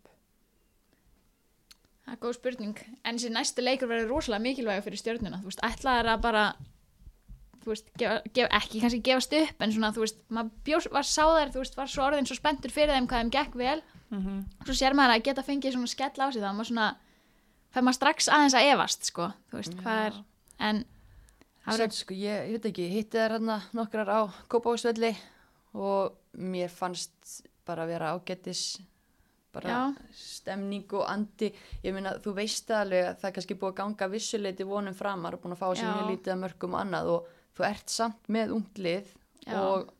Það 2.08 2.14
er 2.16 2.20
góð 2.22 2.36
spurning. 2.38 2.78
En 3.04 3.18
þessi 3.18 3.30
næstu 3.34 3.62
leikur 3.64 3.88
verður 3.90 4.14
rosalega 4.14 4.40
mikilvægur 4.46 4.84
fyrir 4.86 5.00
stjörnuna. 5.02 5.42
Þú 5.42 5.50
veist, 5.50 5.64
ætlaðar 5.66 6.06
að 6.14 6.22
bara, 6.24 6.44
þú 7.60 7.72
veist, 7.74 7.90
gefa, 8.00 8.14
gefa, 8.38 8.48
ekki 8.56 8.80
kannski 8.80 9.00
gefast 9.04 9.34
upp, 9.36 9.64
en 9.66 9.74
svona, 9.74 9.90
þú 9.92 10.04
veist, 10.06 10.22
maður 10.32 10.62
bjós, 10.64 10.86
var 10.94 11.08
sáðar, 11.10 11.52
þú 11.52 11.60
veist, 11.60 11.76
var 11.76 11.90
svo 11.92 12.06
orðin 12.06 12.28
svo 12.30 12.38
spenntur 12.38 12.72
fyrir 12.72 12.96
þeim 12.96 13.08
hvað 13.10 13.20
þeim 13.20 13.32
gekk 13.36 13.58
vel. 13.60 13.82
mm 14.08 14.22
-hmm. 14.22 14.38
Svo 14.64 14.74
sér 14.78 14.96
maður 14.96 15.14
að 15.18 15.24
geta 15.26 15.44
fengið 15.50 15.72
svona 15.76 15.92
skell 15.92 16.16
á 16.16 16.26
sig, 16.32 16.40
þá 16.42 16.48
er 16.48 16.56
maður 16.56 16.70
svona, 16.70 16.88
fær 17.74 17.82
maður 17.82 17.98
strax 18.00 18.28
aðeins 18.28 18.56
að 18.56 18.68
efast, 18.72 19.04
sko. 19.04 19.32
Þú 19.50 19.56
veist, 19.60 19.74
verður, 21.72 21.96
sko, 21.98 22.16
ég, 22.18 22.52
veit 22.54 22.68
ekki, 22.70 22.86
hitti 22.92 23.18
þær 23.18 23.36
hérna 23.36 23.58
nokkrar 23.76 24.12
á 24.12 24.20
Kópavóksvelli 24.50 25.12
og 25.78 26.38
mér 26.38 26.72
fannst 26.72 27.42
bara 27.68 27.84
að 27.84 27.92
vera 27.92 28.12
ágættis 28.16 28.62
bara 29.52 29.68
Já. 29.70 29.80
stemning 30.14 30.92
og 30.92 31.06
andi. 31.08 31.50
Ég 31.82 31.94
meina, 31.96 32.14
þú 32.22 32.34
veist 32.36 32.70
alveg 32.74 33.06
að 33.06 33.20
það 33.20 33.28
er 33.30 33.36
kannski 33.38 33.56
búið 33.58 33.72
að 33.72 33.78
ganga 33.80 34.08
vissuleiti 34.12 34.66
vonum 34.68 34.96
framar 34.96 35.36
og 35.36 35.42
búin 35.42 35.56
að 35.56 35.62
fá 35.62 35.68
sér 35.72 35.90
mjög 35.92 36.10
lítið 36.12 36.34
að 36.34 36.42
mörgum 36.44 36.76
og 36.76 36.82
annað 36.82 37.12
og 37.14 37.32
þú 37.56 37.66
ert 37.68 37.92
samt 37.94 38.30
með 38.32 38.54
ungt 38.58 38.78
lið 38.78 39.12
Já, 39.46 39.58
og 39.62 39.90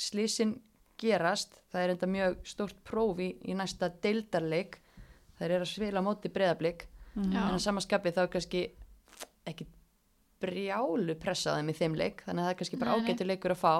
slísin 0.00 0.56
gerast. 1.00 1.60
Það 1.72 1.82
er 1.82 1.94
enda 1.94 2.10
mjög 2.10 2.36
stórt 2.48 2.82
próf 2.86 3.20
í, 3.20 3.30
í 3.44 3.56
næsta 3.58 3.90
deildarleik. 4.02 4.78
Það 5.36 5.48
er 5.50 5.64
að 5.64 5.72
svila 5.74 6.04
móti 6.04 6.32
breyðablík 6.32 6.86
Já. 6.86 7.42
en 7.42 7.56
að 7.56 7.62
samaskapi 7.66 8.14
þá 8.16 8.22
er 8.24 8.32
kannski 8.32 8.62
ekki 9.46 9.66
brjálu 10.42 11.14
pressaðum 11.22 11.70
í 11.72 11.74
þeim 11.78 11.94
leik 11.96 12.22
þannig 12.26 12.42
að 12.42 12.46
það 12.46 12.52
er 12.54 12.58
kannski 12.60 12.78
bara 12.82 12.94
ágættur 12.98 13.26
leikur 13.30 13.54
að 13.54 13.60
fá 13.62 13.74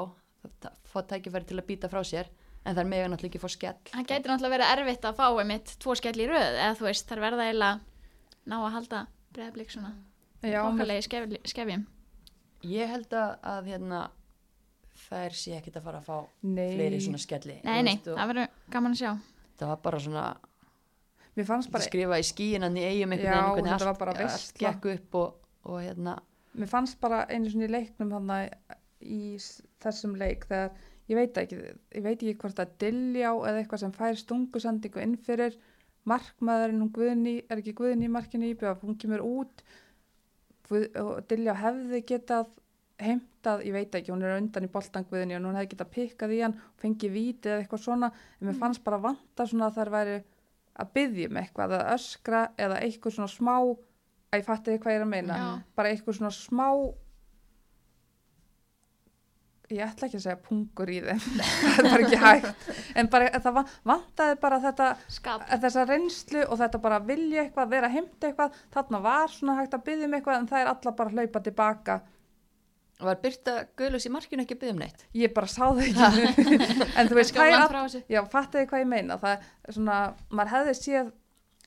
það- 0.63 0.77
fá 0.93 0.99
tækifæri 1.13 1.47
til 1.51 1.59
að 1.61 1.67
býta 1.69 1.91
frá 1.93 2.01
sér 2.07 2.29
en 2.67 2.75
það 2.75 2.81
er 2.83 2.91
mega 2.91 3.09
náttúrulega 3.13 3.31
ekki 3.35 3.41
að 3.41 3.47
fá 3.47 3.53
skell 3.57 3.77
Það 3.93 4.07
gæti 4.11 4.31
náttúrulega 4.31 4.55
verið 4.57 4.73
erfitt 4.77 5.05
að 5.11 5.17
fá 5.21 5.27
einmitt 5.41 5.75
tvo 5.83 5.95
skell 6.01 6.17
í 6.23 6.27
röð 6.31 6.57
eða 6.57 6.77
þú 6.79 6.87
veist, 6.89 7.07
þar 7.11 7.21
verða 7.27 7.47
eiginlega 7.47 7.81
ná 8.47 8.57
að 8.63 8.73
halda 8.77 9.03
breyðablík 9.37 9.71
svona 9.75 9.93
okkarlegi 10.47 11.03
skef, 11.07 11.29
skefjum. 11.51 11.87
ég 12.65 12.89
held 12.89 13.13
að, 13.13 13.31
að 13.43 13.71
hérna 13.73 14.01
þær 15.07 15.35
sé 15.37 15.57
ekkit 15.59 15.77
að 15.77 15.83
fara 15.87 15.99
að 16.01 16.07
fá 16.09 16.17
nei, 16.43 16.69
fleiri 16.75 17.01
svona 17.05 17.19
skelli 17.21 17.57
Nei, 17.65 17.81
þú 17.81 17.85
nei, 17.85 17.95
veist, 17.97 18.09
og 18.09 18.19
það 18.21 18.31
verður 18.33 18.49
gaman 18.73 18.93
að 18.97 19.01
sjá. 19.03 19.11
það 19.61 19.69
var 19.73 19.81
bara 19.85 19.99
svona 20.01 20.25
bara, 21.37 21.85
skrifa 21.85 22.19
í 22.23 22.25
skíinan 22.27 22.77
í 22.81 22.85
eigum 22.89 23.13
veginn 23.13 23.67
þetta 23.69 23.91
var 23.91 23.99
bara 24.01 24.15
veisla. 24.17 24.57
gekk 24.63 24.89
upp 24.95 25.19
og, 25.21 25.35
og 25.69 25.83
hérna 25.85 26.17
mér 26.57 26.71
fannst 26.71 26.99
bara 27.03 27.25
einu 27.31 27.51
svona 27.53 27.69
í 27.69 27.73
leiknum 27.73 28.13
þannig 28.15 28.77
í 29.05 29.37
þessum 29.83 30.17
leik 30.19 30.47
þegar, 30.49 30.77
ég 31.11 31.19
veit 31.21 31.41
ekki, 31.41 31.63
ég 31.95 32.05
veit 32.05 32.17
ekki 32.17 32.37
hvort 32.43 32.61
að 32.63 32.77
Dilljá 32.83 33.31
eða 33.33 33.63
eitthvað 33.63 33.83
sem 33.85 33.97
fær 33.97 34.21
stungusendingu 34.21 35.03
inn 35.03 35.17
fyrir 35.29 35.57
markmaðurinn, 36.07 36.85
hún 36.85 36.93
Guðni, 36.95 37.35
er 37.51 37.61
ekki 37.61 37.75
Guðni 37.77 38.07
í 38.07 38.13
markinu 38.13 38.53
íbjöð, 38.53 38.85
hún 38.87 38.99
kemur 39.01 39.25
út. 39.27 39.65
Og 40.71 41.19
Dilljá 41.31 41.55
hefði 41.61 42.03
getað 42.07 42.55
heimtað, 43.03 43.65
ég 43.67 43.75
veit 43.77 43.95
ekki, 43.95 44.13
hún 44.15 44.25
er 44.25 44.39
undan 44.39 44.67
í 44.67 44.71
boltan 44.73 45.07
Guðni 45.11 45.37
og 45.37 45.45
hún 45.45 45.59
hefði 45.59 45.75
getað 45.75 45.93
pikkað 45.97 46.35
í 46.37 46.41
hann 46.45 46.57
fengið 46.83 47.13
vítið 47.15 47.53
eða 47.53 47.65
eitthvað 47.65 47.85
svona. 47.85 48.11
En 48.41 48.49
mér 48.49 48.59
fannst 48.63 48.85
bara 48.87 49.03
vanta 49.03 49.47
svona 49.47 49.69
að 49.69 49.81
þær 49.81 49.93
væri 49.97 50.17
að 50.77 50.95
byggja 50.97 51.29
um 51.31 51.41
eitthvað, 51.43 51.77
að 51.77 51.93
öskra 51.97 52.43
eða 52.61 52.81
eitthvað 52.87 53.17
svona 53.17 53.33
smá 53.33 53.55
að 54.33 54.41
ég 54.41 54.47
fatti 54.47 54.79
hvað 54.79 54.93
ég 54.97 55.01
er 55.01 55.05
að 55.07 55.13
meina. 55.13 55.37
Já. 55.43 55.51
bara 55.79 55.93
eitthvað 55.95 56.19
svona 56.21 56.33
smá 56.35 56.69
ég 59.67 59.83
ætla 59.83 60.07
ekki 60.07 60.19
að 60.21 60.23
segja 60.23 60.39
pungur 60.47 60.91
í 60.95 60.99
þeim. 61.03 61.23
Það 61.75 61.79
er 61.81 61.87
bara 61.91 62.05
ekki 62.07 62.19
hægt. 62.23 62.67
En 63.03 63.09
bara 63.11 63.31
það 63.43 63.57
va- 63.57 63.65
vantaði 63.91 64.37
bara 64.45 64.59
þetta 64.63 64.91
Skap. 65.11 65.47
þessa 65.65 65.87
reynslu 65.91 66.45
og 66.47 66.61
þetta 66.61 66.81
bara 66.85 67.01
vilja 67.09 67.43
eitthvað, 67.43 67.73
vera 67.73 67.89
að 67.91 67.97
heimta 67.99 68.29
eitthvað. 68.31 68.61
Þarna 68.77 69.01
var 69.09 69.35
svona 69.35 69.57
hægt 69.59 69.75
að 69.75 69.83
byggja 69.89 70.07
um 70.11 70.15
eitthvað 70.21 70.39
en 70.39 70.47
það 70.53 70.63
er 70.63 70.71
alla 70.75 70.93
bara 71.01 71.11
að 71.11 71.19
hlaupa 71.19 71.43
tilbaka. 71.49 71.99
Var 72.97 73.19
Byrta 73.21 73.55
Guðlus 73.77 74.07
í 74.09 74.13
markinu 74.15 74.45
ekki 74.47 74.55
að 74.57 74.61
byggja 74.63 74.75
um 74.77 74.79
neitt? 74.81 75.03
Ég 75.19 75.35
bara 75.37 75.51
sá 75.51 75.65
það 75.67 75.83
ekki. 75.89 76.61
En 77.03 77.11
þú 77.11 77.19
veist 77.19 77.35
hvað 77.37 77.51
ég 78.15 78.31
fattiði 78.33 78.71
hvað 78.71 78.85
ég 78.85 78.89
meina. 78.95 79.19
Það 79.21 79.35
er 79.67 79.77
svona, 79.81 79.99
maður 80.31 80.55
hefði 80.55 80.77
séð 80.79 81.11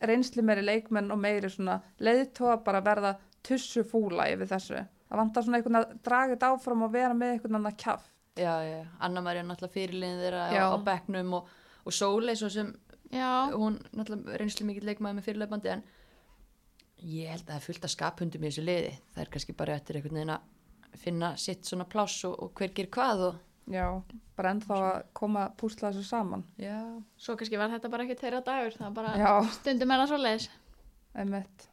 reynslu 0.01 0.43
meiri 0.45 0.63
leikmenn 0.65 1.11
og 1.11 1.19
meiri 1.19 1.49
svona 1.51 1.79
leiðtóa 1.99 2.59
bara 2.65 2.81
verða 2.85 3.15
tussu 3.45 3.83
fúla 3.87 4.29
yfir 4.31 4.49
þessu. 4.49 4.83
Það 5.09 5.21
vantar 5.23 5.45
svona 5.45 5.59
einhvern 5.59 5.79
að 5.79 5.93
draga 6.05 6.35
þetta 6.35 6.51
áfram 6.53 6.85
og 6.85 6.93
vera 6.93 7.15
með 7.17 7.35
einhvern 7.35 7.59
annan 7.59 7.77
kjaft. 7.79 8.11
Já, 8.39 8.53
já, 8.63 8.85
Anna 9.03 9.21
María 9.21 9.43
náttúrulega 9.43 9.73
fyrirliðin 9.73 10.21
þeirra 10.21 10.43
Já. 10.53 10.61
á, 10.71 10.77
bekknum 10.85 11.33
og, 11.39 11.49
og 11.83 11.95
Sóley 11.95 12.37
svo 12.39 12.47
sem 12.53 12.69
Já, 13.09 13.49
hún 13.51 13.79
náttúrulega 13.97 14.37
reynslu 14.37 14.67
mikill 14.67 14.85
leikmaði 14.85 15.17
með 15.17 15.25
fyrirleifandi 15.25 15.71
en 15.73 15.83
ég 17.01 17.31
held 17.33 17.41
að 17.41 17.49
það 17.49 17.57
er 17.57 17.65
fullt 17.65 17.87
af 17.87 17.93
skaphundum 17.95 18.45
í 18.45 18.51
þessu 18.51 18.63
liði. 18.67 18.93
Það 19.15 19.23
er 19.23 19.31
kannski 19.33 19.55
bara 19.57 19.75
eftir 19.79 19.97
einhvern 19.97 20.19
veginn 20.19 20.33
að 20.35 20.99
finna 21.01 21.31
sitt 21.41 21.65
svona 21.65 21.87
pláss 21.89 22.23
og, 22.29 22.35
og 22.37 22.53
hver 22.59 22.75
ger 22.77 22.89
hvað 22.93 23.25
og 23.31 23.39
já, 23.69 23.85
bara 24.37 24.51
ennþá 24.55 24.77
að 24.89 24.99
koma 25.19 25.45
að 25.47 25.55
púsla 25.61 25.91
þessu 25.93 26.07
saman 26.09 26.43
já, 26.61 26.77
svo 27.21 27.35
kannski 27.39 27.59
var 27.61 27.71
þetta 27.73 27.91
bara 27.93 28.05
ekki 28.07 28.17
þeirra 28.21 28.41
dagur, 28.47 28.75
það 28.77 28.85
var 28.87 28.95
bara 28.99 29.15
já, 29.19 29.33
stundum 29.59 29.91
er 29.95 30.01
það 30.03 30.11
svoleiðis. 30.13 30.47
einmitt 31.23 31.67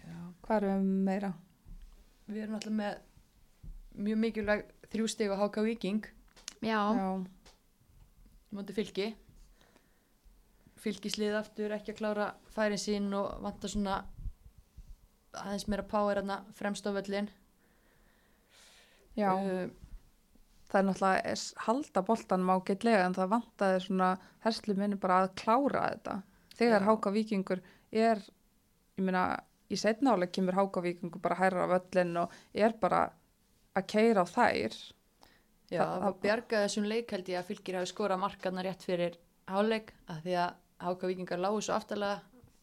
já. 0.00 0.14
hvað 0.46 0.56
erum 0.62 0.86
við 0.86 1.02
meira? 1.10 1.32
við 2.28 2.42
erum 2.44 2.56
náttúrulega 2.56 2.78
með 2.82 4.06
mjög 4.06 4.22
mikilvæg 4.24 4.64
þrjú 4.92 5.10
stig 5.12 5.32
á 5.32 5.36
HK 5.42 5.66
Viking 5.68 6.06
Já, 6.62 6.78
já, 6.94 7.06
mútið 8.54 8.76
fylki 8.78 9.06
fylkislið 10.82 11.34
aftur 11.38 11.72
ekki 11.74 11.92
að 11.92 11.98
klára 12.00 12.26
færin 12.54 12.80
sín 12.80 13.10
og 13.18 13.36
vanta 13.44 13.68
svona 13.70 14.00
aðeins 15.42 15.66
meira 15.70 15.84
power 15.88 16.18
hérna 16.20 16.40
fremst 16.56 16.86
á 16.86 16.90
völlin 16.94 17.28
já. 19.18 19.30
uh, 19.32 19.68
það 20.72 20.78
er 20.80 20.86
náttúrulega 20.88 21.32
s- 21.36 21.54
halda 21.66 22.02
boltanum 22.08 22.50
ágætlega 22.56 23.04
en 23.06 23.14
það 23.18 23.28
vantaði 23.36 23.80
svona 23.86 24.10
herslu 24.46 24.74
minni 24.78 24.96
bara 24.96 25.18
að 25.26 25.34
klára 25.42 25.82
þetta. 25.92 26.14
Þegar. 26.56 26.86
Háka 26.88 27.12
Víkingur 27.12 27.60
er 27.92 28.16
ég 28.98 29.04
meina 29.04 29.24
í 29.72 29.76
setnáleik 29.80 30.32
kemur 30.32 30.54
Háka 30.56 30.80
Víkingur 30.84 31.20
bara 31.24 31.36
hærra 31.40 31.64
á 31.68 31.72
völlin 31.76 32.16
og 32.22 32.32
er 32.54 32.72
bara 32.80 33.10
að 33.76 33.86
keira 33.88 34.24
á 34.24 34.26
þær. 34.28 34.74
Já, 35.72 35.80
Það- 35.84 36.02
það 36.02 36.16
bjargaði 36.22 36.64
þessum 36.68 36.88
leik 36.88 37.10
held 37.10 37.28
ég 37.32 37.38
að 37.40 37.48
fylkir 37.48 37.74
hafi 37.78 37.92
skorað 37.92 38.20
markarna 38.20 38.62
rétt 38.66 38.82
fyrir 38.84 39.14
háleik 39.48 39.92
að 40.08 40.22
því 40.26 40.34
að 40.36 40.54
HK 40.82 41.06
Vikingar 41.08 41.38
lágu 41.40 41.62
svo 41.62 41.74
aftalega 41.74 42.20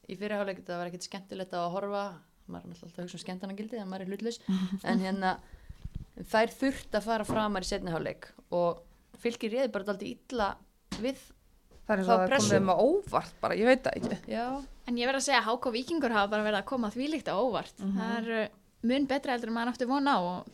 í 0.10 0.16
fyrir 0.18 0.38
háleik 0.38 0.60
þetta 0.62 0.78
var 0.78 0.88
ekkert 0.91 1.07
skemmtilegt 1.07 1.53
að 1.53 1.72
horfa 1.74 2.03
maður 2.49 2.66
er 2.66 2.70
alltaf 2.70 2.97
að 2.97 3.03
hugsa 3.05 3.18
um 3.18 3.24
skemmtanagildi 3.26 3.78
en 3.82 3.89
maður 3.89 4.01
er 4.05 4.12
hlutlaus. 4.14 4.39
En 4.89 4.99
hérna 4.99 5.38
þær 6.28 6.53
þurft 6.59 6.95
að 6.99 7.05
fara 7.09 7.28
framar 7.28 7.65
í 7.65 7.70
setni 7.70 7.91
háleik 7.93 8.30
og 8.55 8.82
fylkir 9.20 9.53
reyði 9.53 9.72
bara 9.74 9.86
alltaf 9.88 10.07
illa 10.07 10.49
við 10.99 11.20
það 11.88 11.93
er 11.93 12.01
eins 12.01 12.07
Þá 12.09 12.13
og 12.13 12.20
það 12.20 12.24
er 12.24 12.32
pressu. 12.34 12.49
komið 12.49 12.65
með 12.70 12.82
óvart 12.86 13.38
bara, 13.41 13.55
ég 13.59 13.70
veit 13.70 13.84
það 13.86 13.99
ekki. 13.99 14.17
Já, 14.34 14.45
en 14.89 14.97
ég 14.99 15.09
verð 15.09 15.22
að 15.22 15.26
segja 15.28 15.39
að 15.41 15.47
HK 15.49 15.72
Víkingur 15.76 16.15
hafa 16.15 16.32
bara 16.34 16.45
verið 16.45 16.59
að 16.61 16.67
koma 16.70 16.91
þvílíkt 16.93 17.32
á 17.32 17.36
óvart. 17.39 17.80
Það 17.80 18.17
er 18.20 18.30
uh, 18.39 18.57
mun 18.89 19.07
betra 19.09 19.34
heldur 19.36 19.49
en 19.51 19.57
maður 19.57 19.74
aftur 19.74 19.89
vona 19.89 20.17
á 20.17 20.20
og 20.20 20.51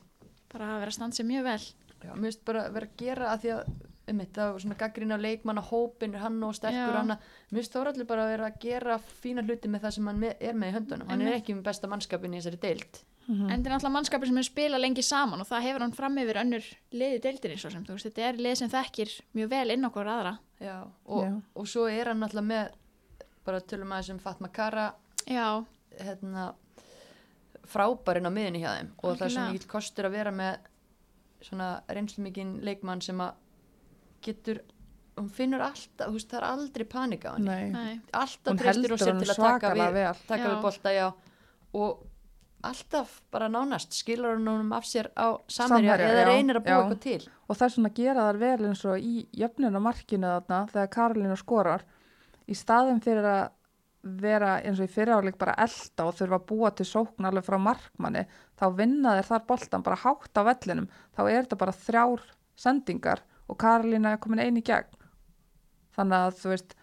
bara 0.54 0.70
hafa 0.70 0.84
verið 0.86 0.94
að 0.94 0.98
standa 1.00 1.20
sér 1.20 1.28
mjög 1.30 1.50
vel. 1.50 1.66
Já, 2.06 2.12
mér 2.14 2.30
finnst 2.30 2.46
bara 2.48 2.64
vera 2.72 2.88
að 2.88 2.96
gera 3.02 3.34
að 3.34 3.44
því 3.44 3.54
að 3.56 3.74
um 4.06 4.20
þetta 4.22 4.44
var 4.54 4.62
svona 4.62 4.76
gaggrín 4.78 5.16
á 5.16 5.18
leikmanna 5.18 5.62
hópin 5.66 6.14
er 6.14 6.22
hann 6.22 6.36
og 6.46 6.54
sterkur 6.54 6.94
hann 7.00 7.14
mér 7.16 7.58
finnst 7.58 7.74
Þóraldur 7.74 8.06
bara 8.06 8.26
að 8.28 8.34
vera 8.36 8.50
að 8.52 8.60
gera 8.62 8.98
fína 9.02 9.42
hluti 9.42 9.72
með 9.74 9.88
það 9.88 9.96
sem 9.98 10.10
hann 10.12 10.24
er 10.30 10.54
með 10.54 10.70
í 10.70 10.76
höndunum. 10.78 11.10
Hann 11.10 11.26
er 11.26 11.40
ekki 11.40 11.56
með 11.58 11.66
besta 11.66 11.90
mannskapin 11.90 12.36
í 12.36 12.40
þessari 12.40 12.62
deild 13.28 13.40
Mhm. 13.40 13.52
En 13.52 13.64
þetta 13.64 13.68
er 13.68 13.74
náttúrulega 13.76 13.92
mannskapur 13.96 14.28
sem 14.28 14.38
er 14.38 14.44
spila 14.44 14.78
lengi 14.78 15.02
saman 15.04 15.42
og 15.42 15.48
það 15.48 15.62
hefur 15.66 15.80
hann 15.82 15.92
fram 15.94 16.16
yfir 16.18 16.36
önnur 16.44 16.64
liði 16.94 17.22
deildinni 17.22 17.58
svo 17.58 17.72
sem, 17.72 17.84
þú 17.84 17.96
veist, 17.96 18.06
þetta 18.06 18.22
er 18.30 18.34
lið 18.38 18.56
sem 18.58 18.70
þekkir 18.70 19.22
mjög 19.36 19.50
vel 19.50 19.72
inn 19.72 19.86
okkur 19.86 20.06
aðra. 20.06 20.38
Já, 20.62 20.76
og, 21.08 21.24
Já. 21.24 21.42
og 21.56 21.66
svo 21.68 21.88
er 21.90 22.06
hann 22.12 22.22
alltaf 22.24 22.44
með 22.46 22.70
bara 23.46 23.60
tölum 23.62 23.92
að 23.94 24.04
þessum 24.04 24.20
Fatma 24.22 24.48
Kara 24.50 24.94
Já, 25.28 25.66
hérna, 26.00 26.54
frábærinn 27.66 28.30
á 28.30 28.32
miðinni 28.34 28.62
hjá 28.62 28.72
þeim 28.78 28.90
og 29.02 29.18
það 29.18 29.26
er 29.26 29.34
svo 29.34 29.42
Algjörlega. 29.42 29.54
mikill 29.56 29.72
kostur 29.72 30.06
að 30.10 30.16
vera 30.20 30.32
með 30.32 30.58
svona 31.46 31.70
reynslu 31.90 32.24
mikinn 32.26 32.54
leikmann 32.66 33.02
sem 33.02 33.18
að 33.22 33.34
getur 34.26 34.62
hún 35.18 35.30
finnur 35.32 35.62
alltaf, 35.64 36.10
þú 36.10 36.14
veist, 36.18 36.30
það 36.30 36.40
er 36.42 36.48
aldrei 36.50 36.86
panika 36.86 37.32
á 37.32 37.36
henni 37.38 38.02
alltaf 38.12 38.52
hún 38.52 38.60
treystir 38.60 38.74
heldur 38.74 38.94
og 38.94 39.00
sér 39.00 39.20
til 39.22 39.32
að 39.34 39.44
taka 39.46 39.72
við, 39.74 39.94
við 39.96 40.62
bolta 40.62 40.94
já, 40.94 41.06
og 41.74 42.04
alltaf 42.70 43.20
bara 43.34 43.48
nánast 43.52 43.94
skilur 43.96 44.38
honum 44.38 44.72
af 44.76 44.88
sér 44.88 45.12
á 45.16 45.38
Samherja, 45.52 45.98
eða 46.10 46.24
reynir 46.30 46.60
að 46.60 46.66
búa 46.68 46.78
eitthvað 46.84 47.02
til. 47.04 47.28
Og 47.48 47.58
það 47.58 47.68
er 47.68 47.74
svona 47.76 47.92
að 47.92 48.00
gera 48.00 48.26
þar 48.28 48.40
vel 48.42 48.70
eins 48.70 48.86
og 48.86 49.06
í 49.12 49.26
jöfnuna 49.42 49.82
markinu 49.84 50.32
þarna 50.32 50.62
þegar 50.72 50.92
Karolina 50.96 51.38
skorar 51.40 51.86
í 52.46 52.58
staðin 52.58 53.02
fyrir 53.06 53.30
að 53.30 53.44
vera 54.22 54.56
eins 54.62 54.80
og 54.80 54.86
í 54.86 54.94
fyriráleik 54.94 55.38
bara 55.42 55.58
elda 55.66 56.06
og 56.06 56.18
þurfa 56.18 56.38
að 56.38 56.48
búa 56.52 56.72
til 56.78 56.86
sókn 56.86 57.26
alveg 57.26 57.46
frá 57.48 57.58
markmanni 57.58 58.26
þá 58.60 58.66
vinna 58.78 59.16
þeir 59.18 59.30
þar 59.32 59.46
boltan 59.50 59.86
bara 59.86 60.02
hátt 60.04 60.38
á 60.38 60.42
vellinum. 60.46 60.90
Þá 61.18 61.22
er 61.26 61.40
þetta 61.40 61.62
bara 61.64 61.80
þrjár 61.86 62.26
sendingar 62.56 63.24
og 63.50 63.58
Karolina 63.62 64.14
er 64.14 64.22
komin 64.22 64.44
eini 64.46 64.62
gegn. 64.66 64.94
Þannig 65.96 66.28
að 66.28 66.42
þú 66.42 66.54
veist 66.54 66.76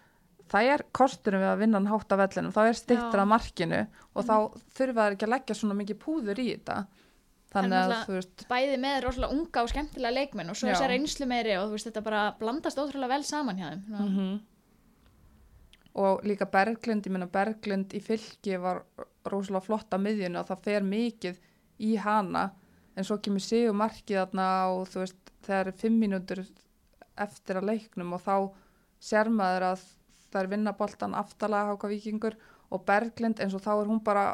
það 0.53 0.71
er 0.75 0.85
kosturum 0.95 1.43
við 1.43 1.51
að 1.51 1.63
vinna 1.63 1.81
hann 1.81 1.91
hátt 1.91 2.13
á 2.13 2.17
vellinum 2.21 2.55
þá 2.55 2.63
er 2.65 2.79
stittur 2.79 3.19
Já. 3.19 3.23
að 3.25 3.31
markinu 3.33 3.81
og 4.13 4.27
þá 4.29 4.37
þurfa 4.77 5.07
þeir 5.07 5.17
ekki 5.17 5.27
að 5.29 5.35
leggja 5.35 5.57
svona 5.59 5.79
mikið 5.79 6.01
púður 6.03 6.43
í 6.43 6.49
þetta 6.53 6.77
þannig 7.53 7.79
að 7.79 7.93
þú 8.07 8.17
veist 8.17 8.45
bæði 8.51 8.79
með 8.81 8.97
rosalega 9.07 9.37
unga 9.37 9.65
og 9.65 9.73
skemmtilega 9.73 10.17
leikmenn 10.19 10.53
og 10.53 10.59
svo 10.59 10.71
þessar 10.71 10.93
reynslu 10.93 11.29
meiri 11.29 11.59
og 11.59 11.69
þú 11.69 11.77
veist, 11.77 11.89
þetta 11.91 12.05
bara 12.07 12.23
blandast 12.41 12.81
ótrúlega 12.81 13.13
vel 13.13 13.27
saman 13.29 13.61
hjá 13.61 13.69
þeim. 13.69 13.85
Mm 13.93 14.17
-hmm. 14.17 14.41
og 16.05 16.25
líka 16.25 16.47
Berglind, 16.47 17.07
ég 17.07 17.13
meina 17.13 17.27
Berglind 17.27 17.95
í 17.95 18.01
fylki 18.01 18.57
var 18.57 18.83
rosalega 19.25 19.67
flott 19.67 19.93
að 19.93 20.05
miðjunu 20.07 20.39
og 20.41 20.47
það 20.49 20.65
fer 20.65 20.83
mikið 20.83 21.41
í 21.79 21.97
hana 21.97 22.51
en 22.97 23.05
svo 23.05 23.19
kemur 23.19 23.41
sigur 23.41 23.75
markið 23.75 24.19
þarna 24.19 24.49
og 24.73 24.89
þú 24.89 24.99
veist 25.05 25.33
þegar 25.43 25.69
er 25.69 25.73
fimm 25.73 26.01
mínútur 26.01 26.45
eftir 27.17 27.57
að 27.57 27.69
leiknum 27.73 28.13
og 28.13 28.21
þá 28.21 28.37
sér 29.03 29.29
maður 29.29 29.63
að 29.73 29.85
það 30.33 30.43
er 30.43 30.51
vinnaboltan 30.57 31.14
aftalega 31.14 31.70
háka 31.74 31.89
vikingur 31.93 32.37
og 32.72 32.85
Berglind 32.89 33.41
eins 33.41 33.55
og 33.55 33.62
þá 33.64 33.72
er 33.83 33.87
hún 33.93 34.03
bara 34.05 34.26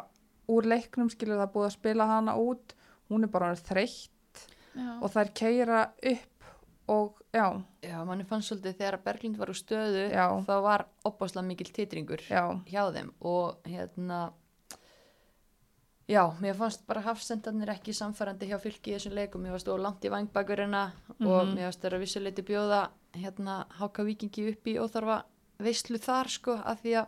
úr 0.49 0.65
leiknum 0.65 1.09
skilur 1.11 1.37
það 1.43 1.51
búið 1.53 1.67
að 1.69 1.75
spila 1.77 2.05
hana 2.09 2.33
út. 2.39 2.73
Hún 3.09 3.23
er 3.25 3.31
bara 3.33 3.53
þreytt 3.55 4.45
og 5.01 5.09
það 5.11 5.21
er 5.25 5.31
keira 5.35 5.79
upp 6.13 6.45
og 6.89 7.19
já, 7.33 7.45
já, 7.85 7.97
manni 8.05 8.23
fannst 8.25 8.49
svolítið 8.49 8.77
þegar 8.79 8.97
Berglind 9.05 9.37
var 9.37 9.49
úr 9.51 9.57
stöðu 9.59 10.03
Já. 10.09 10.25
þá 10.47 10.53
var 10.65 10.85
opbáslega 11.05 11.45
mikill 11.45 11.69
titringur 11.73 12.21
já, 12.25 12.43
hjá 12.65 12.83
þeim 12.95 13.11
og 13.21 13.59
hérna 13.69 14.31
Já, 16.09 16.23
mér 16.41 16.55
fannst 16.57 16.87
bara 16.89 17.03
hafsendarnir 17.05 17.69
ekki 17.69 17.93
samfærandi 17.93 18.47
hjá 18.49 18.57
fylki 18.57 18.89
í 18.89 18.95
þessum 18.95 19.13
leikum, 19.13 19.43
mér 19.45 19.53
fannst 19.53 19.67
þú 19.69 19.75
langt 19.77 20.05
í 20.07 20.09
vangbakurina 20.09 20.79
og 21.19 21.45
Mhm. 21.45 21.53
mér 21.53 21.67
fannst 21.69 21.81
þeirra 21.83 21.99
vissuleiti 22.01 22.41
bjóða 22.47 22.79
hérna 23.13 23.65
Háka 23.77 24.03
Víkingi 24.03 24.47
upp 24.51 24.65
í 24.65 24.77
óþarfa 24.81 25.23
veislu 25.59 25.97
þar 26.01 26.29
sko 26.31 26.55
að 26.63 26.81
því 26.83 26.93
að 27.01 27.07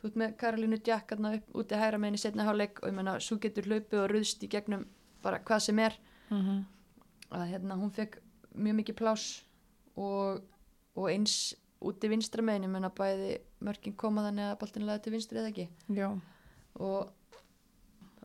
þú 0.00 0.08
ert 0.10 0.16
með 0.20 0.36
Karolínu 0.40 0.78
Jack 0.86 1.12
upp 1.16 1.54
úti 1.62 1.78
hæra 1.80 1.98
meginn 1.98 2.18
í 2.18 2.22
setna 2.22 2.44
hálfleik 2.44 2.82
og 2.82 2.88
ég 2.90 2.94
menna 2.98 3.18
svo 3.20 3.38
getur 3.40 3.64
hlaupið 3.70 4.00
og 4.02 4.10
ruðst 4.10 4.42
í 4.44 4.48
gegnum 4.52 4.86
bara 5.22 5.38
hvað 5.40 5.60
sem 5.60 5.78
er 5.78 5.98
Mhm. 6.30 6.64
að 7.30 7.48
hérna 7.50 7.76
hún 7.76 7.90
fekk 7.92 8.18
mjög 8.56 8.74
mikið 8.80 8.96
plás 8.96 9.42
og, 9.96 10.42
og 10.96 11.08
eins 11.10 11.54
úti 11.84 12.08
vinstra 12.08 12.42
meginn, 12.42 12.64
ég 12.64 12.70
menna 12.70 12.88
bæði 12.90 13.38
mörkin 13.60 13.96
koma 13.96 14.22
þannig 14.22 14.52
að 14.52 14.58
boltin 14.58 14.86
laði 14.86 15.02
til 15.02 15.12
vinstri 15.12 15.38
eða 15.38 15.50
ekki 15.52 15.68
Já, 15.94 16.08
og 16.80 17.10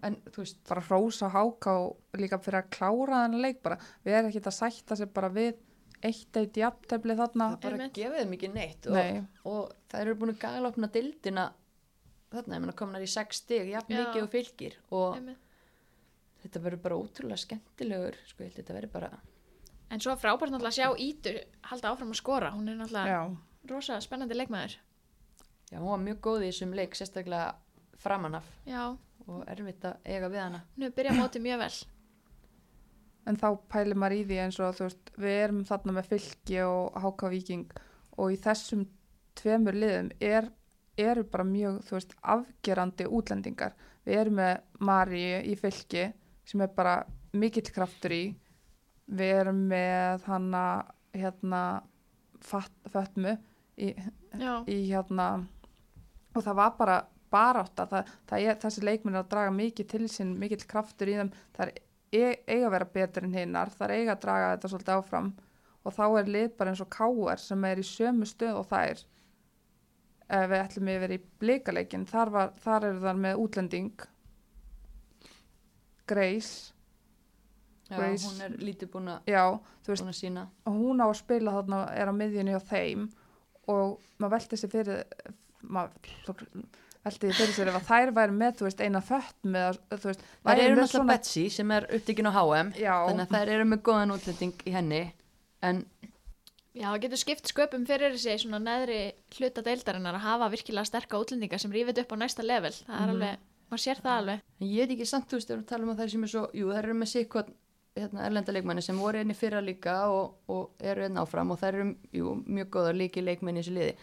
en 0.01 0.15
veist 0.37 0.57
bara 0.67 0.81
hrósa 0.81 1.29
háka 1.29 1.73
og 1.83 1.97
líka 2.17 2.39
fyrir 2.39 2.61
að 2.63 2.69
klára 2.71 3.25
þennan 3.25 3.41
leik 3.43 3.61
bara. 3.61 3.77
Við 4.05 4.13
erum 4.15 4.29
ekki 4.31 4.39
að 4.47 4.55
sætta 4.55 4.95
sig 4.95 5.09
bara 5.13 5.29
við 5.29 5.55
eitt 6.03 6.37
eitt 6.39 6.57
jafntefli 6.57 7.15
þarna. 7.19 7.49
það 7.55 7.61
bara 7.65 7.77
Einmitt. 7.79 7.93
gefið 7.97 8.19
þeim 8.23 8.33
ekki 8.37 8.49
neitt 8.53 8.87
og, 8.87 8.93
Nei, 8.93 9.23
og 9.45 9.73
það 9.91 10.01
eru 10.05 10.15
búin 10.21 10.33
að 10.35 10.39
gala 10.43 10.67
opna 10.71 10.87
dildina 10.93 11.45
þarna, 12.31 12.55
ég 12.55 12.63
menna 12.63 12.73
komnar 12.77 13.01
í 13.03 13.09
sex 13.09 13.41
stig 13.43 13.69
jafn 13.73 13.93
mikið 13.97 14.23
og 14.23 14.29
fylgir 14.33 14.77
og 14.91 15.15
Einmitt. 15.17 15.37
þetta 16.43 16.61
verður 16.63 16.81
bara 16.85 16.99
ótrúlega 17.01 17.41
skemmtilegur 17.43 18.15
sko, 18.29 18.43
ég 18.43 18.49
held 18.51 18.59
þetta 18.61 18.77
verður 18.79 18.93
bara 18.99 19.11
En 19.89 19.97
svo 19.99 20.11
er 20.13 20.19
frábært 20.21 20.51
náttúrulega 20.53 20.69
að 20.69 20.77
sjá 20.77 21.01
Ítur 21.01 21.37
halda 21.65 21.89
áfram 21.89 22.11
að 22.13 22.17
skora. 22.19 22.51
Hún 22.53 22.67
er 22.69 22.75
náttúrulega 22.77 23.09
já, 23.09 23.37
rosa 23.71 23.95
spennandi 24.05 24.35
leikmaður. 24.37 24.75
já, 25.71 25.77
hún 25.79 25.89
var 25.89 26.03
mjög 26.03 26.19
góð 26.27 26.43
í 26.45 26.49
þessum 26.51 26.75
leik 26.77 26.93
sérstaklega 26.95 27.55
framanaf 27.97 28.45
Já, 28.69 28.83
og 29.25 29.39
erfitt 29.49 29.83
að 29.89 29.97
eiga 30.05 30.29
við 30.29 30.39
hana 30.43 30.61
hún 30.75 30.85
hefur 30.85 30.95
byrjað 30.99 31.17
mótið 31.23 31.41
mjög 31.47 31.59
vel. 31.63 31.73
En 33.27 33.37
þá 33.39 33.47
pælir 33.71 33.99
maður 33.99 34.17
í 34.19 34.23
því 34.29 34.39
eins 34.43 34.59
og 34.63 34.77
þú 34.77 34.87
veist, 34.87 35.11
við 35.17 35.35
erum 35.43 35.65
þarna 35.67 35.95
með 35.97 36.09
fylki 36.13 36.61
og 36.65 36.97
háka 37.03 37.31
viking 37.33 37.67
og 38.19 38.33
í 38.33 38.39
þessum 38.41 38.85
tveimur 39.39 39.77
liðum 39.77 40.09
er, 40.19 40.49
eru 40.99 41.23
bara 41.31 41.47
mjög, 41.47 41.79
þú 41.87 41.95
veist, 41.95 42.15
afgerandi 42.35 43.07
útlendingar. 43.07 43.75
Við 44.07 44.21
erum 44.23 44.39
með 44.39 44.55
Mari 44.83 45.23
í 45.47 45.55
fylki 45.59 46.09
sem 46.47 46.63
er 46.65 46.71
bara 46.75 46.97
mikill 47.37 47.69
kraftur 47.71 48.15
í. 48.15 48.23
Við 49.09 49.35
erum 49.43 49.61
með 49.69 50.25
hana, 50.27 50.65
hérna, 51.15 51.63
Fat, 52.39 52.71
Fatmu 52.87 53.33
í, 53.79 53.93
í 54.69 54.77
hérna 54.87 55.29
og 56.35 56.43
það 56.45 56.59
var 56.59 56.75
bara 56.79 56.97
það 57.29 58.39
er, 58.39 58.57
þessi 58.61 58.83
leikminn 58.85 59.17
er 59.17 59.23
að 59.23 59.31
draga 59.33 59.53
mikið 59.53 59.89
til 59.91 60.07
sín 60.11 60.35
mikill 60.39 60.63
kraftur 60.69 61.11
í 61.11 61.17
þeim 61.19 61.31
það 61.57 61.65
er 61.65 61.81
eiga 62.47 62.65
að 62.67 62.73
vera 62.73 62.89
betur 62.93 63.27
en 63.27 63.37
hinnar 63.37 63.71
það 63.73 63.85
er 63.85 63.95
eiga 63.97 64.15
að 64.15 64.23
draga 64.25 64.51
þetta 64.53 64.71
svolítið 64.73 64.95
áfram 64.95 65.29
og 65.85 65.95
þá 65.95 66.03
er 66.07 66.31
lið 66.35 66.49
bara 66.57 66.73
eins 66.73 66.83
og 66.83 66.91
káar 66.93 67.41
sem 67.41 67.65
er 67.69 67.81
í 67.81 67.85
sömu 67.87 68.27
stöð 68.29 68.61
og 68.61 68.67
þær 68.69 69.03
ef 70.29 70.49
við 70.51 70.59
ætlum 70.63 70.91
yfir 70.93 71.13
í 71.15 71.19
blikaleikin 71.41 72.07
þar, 72.09 72.33
var, 72.33 72.51
þar 72.61 72.89
eru 72.89 73.03
þar 73.05 73.21
með 73.25 73.43
útlending 73.45 74.03
Grace 76.09 76.73
já, 77.89 77.97
Grace. 77.97 78.25
hún 78.25 78.43
er 78.45 78.57
lítið 78.57 78.91
búin 78.93 79.11
að, 79.13 79.23
sína 80.17 80.47
og 80.65 80.77
hún 80.81 81.01
á 81.01 81.07
að 81.07 81.17
spila 81.21 81.55
þarna 81.59 81.81
er 81.93 82.09
á 82.09 82.13
miðjunni 82.13 82.57
á 82.57 82.61
þeim 82.61 83.09
og 83.69 83.97
maður 84.17 84.35
velti 84.37 84.59
sér 84.59 84.73
fyrir 84.73 85.03
maður 85.61 86.13
því 87.05 87.29
fyrir 87.37 87.53
sér 87.55 87.69
ef 87.71 87.77
að 87.79 87.87
þær 87.89 88.11
væri 88.17 88.35
með 88.35 88.55
þú 88.59 88.65
veist 88.67 88.81
eina 88.83 89.01
fött 89.01 89.35
með 89.43 89.77
þú 89.93 90.09
veist 90.09 90.23
væri 90.45 90.61
eru 90.65 90.75
með 90.75 90.83
náttúrulega 90.83 91.13
Betsy 91.13 91.45
sem 91.49 91.71
er 91.71 91.87
upptikinn 91.95 92.27
á 92.27 92.33
HM 92.35 92.71
já, 92.75 92.93
þannig 93.07 93.23
að 93.25 93.35
þær 93.37 93.49
eru 93.55 93.65
með 93.71 93.81
góðan 93.87 94.11
útlending 94.17 94.53
í 94.67 94.71
henni 94.75 95.03
en 95.61 95.85
Já, 96.79 96.85
það 96.93 96.99
getur 97.03 97.19
skipt 97.19 97.49
sköpum 97.49 97.85
fyrir 97.89 98.13
þessi 98.13 98.35
svona 98.43 98.59
neðri 98.61 98.99
hluta 99.35 99.63
deildarinnar 99.65 100.15
að 100.15 100.23
hafa 100.27 100.49
virkilega 100.53 100.85
sterka 100.87 101.17
útlendinga 101.19 101.57
sem 101.59 101.71
rífið 101.73 102.03
upp 102.03 102.13
á 102.13 102.17
næsta 102.21 102.43
level. 102.45 102.71
Það 102.71 102.93
er 102.93 103.01
Mhm. 103.01 103.09
alveg, 103.15 103.39
maður 103.71 103.81
sér 103.83 103.99
það 104.05 104.17
alveg. 104.19 104.41
En 104.61 104.67
ég 104.67 104.77
veit 104.87 104.93
ekki 104.95 105.07
samt, 105.09 105.27
þú 105.27 105.35
veist, 105.39 105.49
ef 105.51 105.57
við 105.59 105.65
talum 105.67 105.89
um 105.89 105.97
þær 105.97 106.09
sem 106.11 106.23
er 106.23 106.27
svo, 106.29 106.43
jú, 106.53 106.67
þær 106.69 106.83
eru 106.85 106.93
með 106.93 107.09
sikkot 107.15 107.49
hérna, 107.97 108.25
erlenda 108.25 108.51
leikmanni 108.53 108.81
sem 108.85 108.95
voru 108.97 109.17
einni 109.17 109.33
fyrra 109.33 109.59
líka 109.65 109.97
og, 110.13 110.35
og 110.47 110.69
eru 110.79 111.03
einna 111.03 111.25
áfram 111.25 111.51
og 111.51 111.59
þær 111.59 111.73
eru, 111.81 111.95
jú, 112.13 112.35
mjög 112.47 112.69
góðar 112.69 112.95
líki 113.01 113.25
leikmenni 113.25 113.59
í 113.59 113.63
þessu 113.63 113.73
liði. 113.75 113.95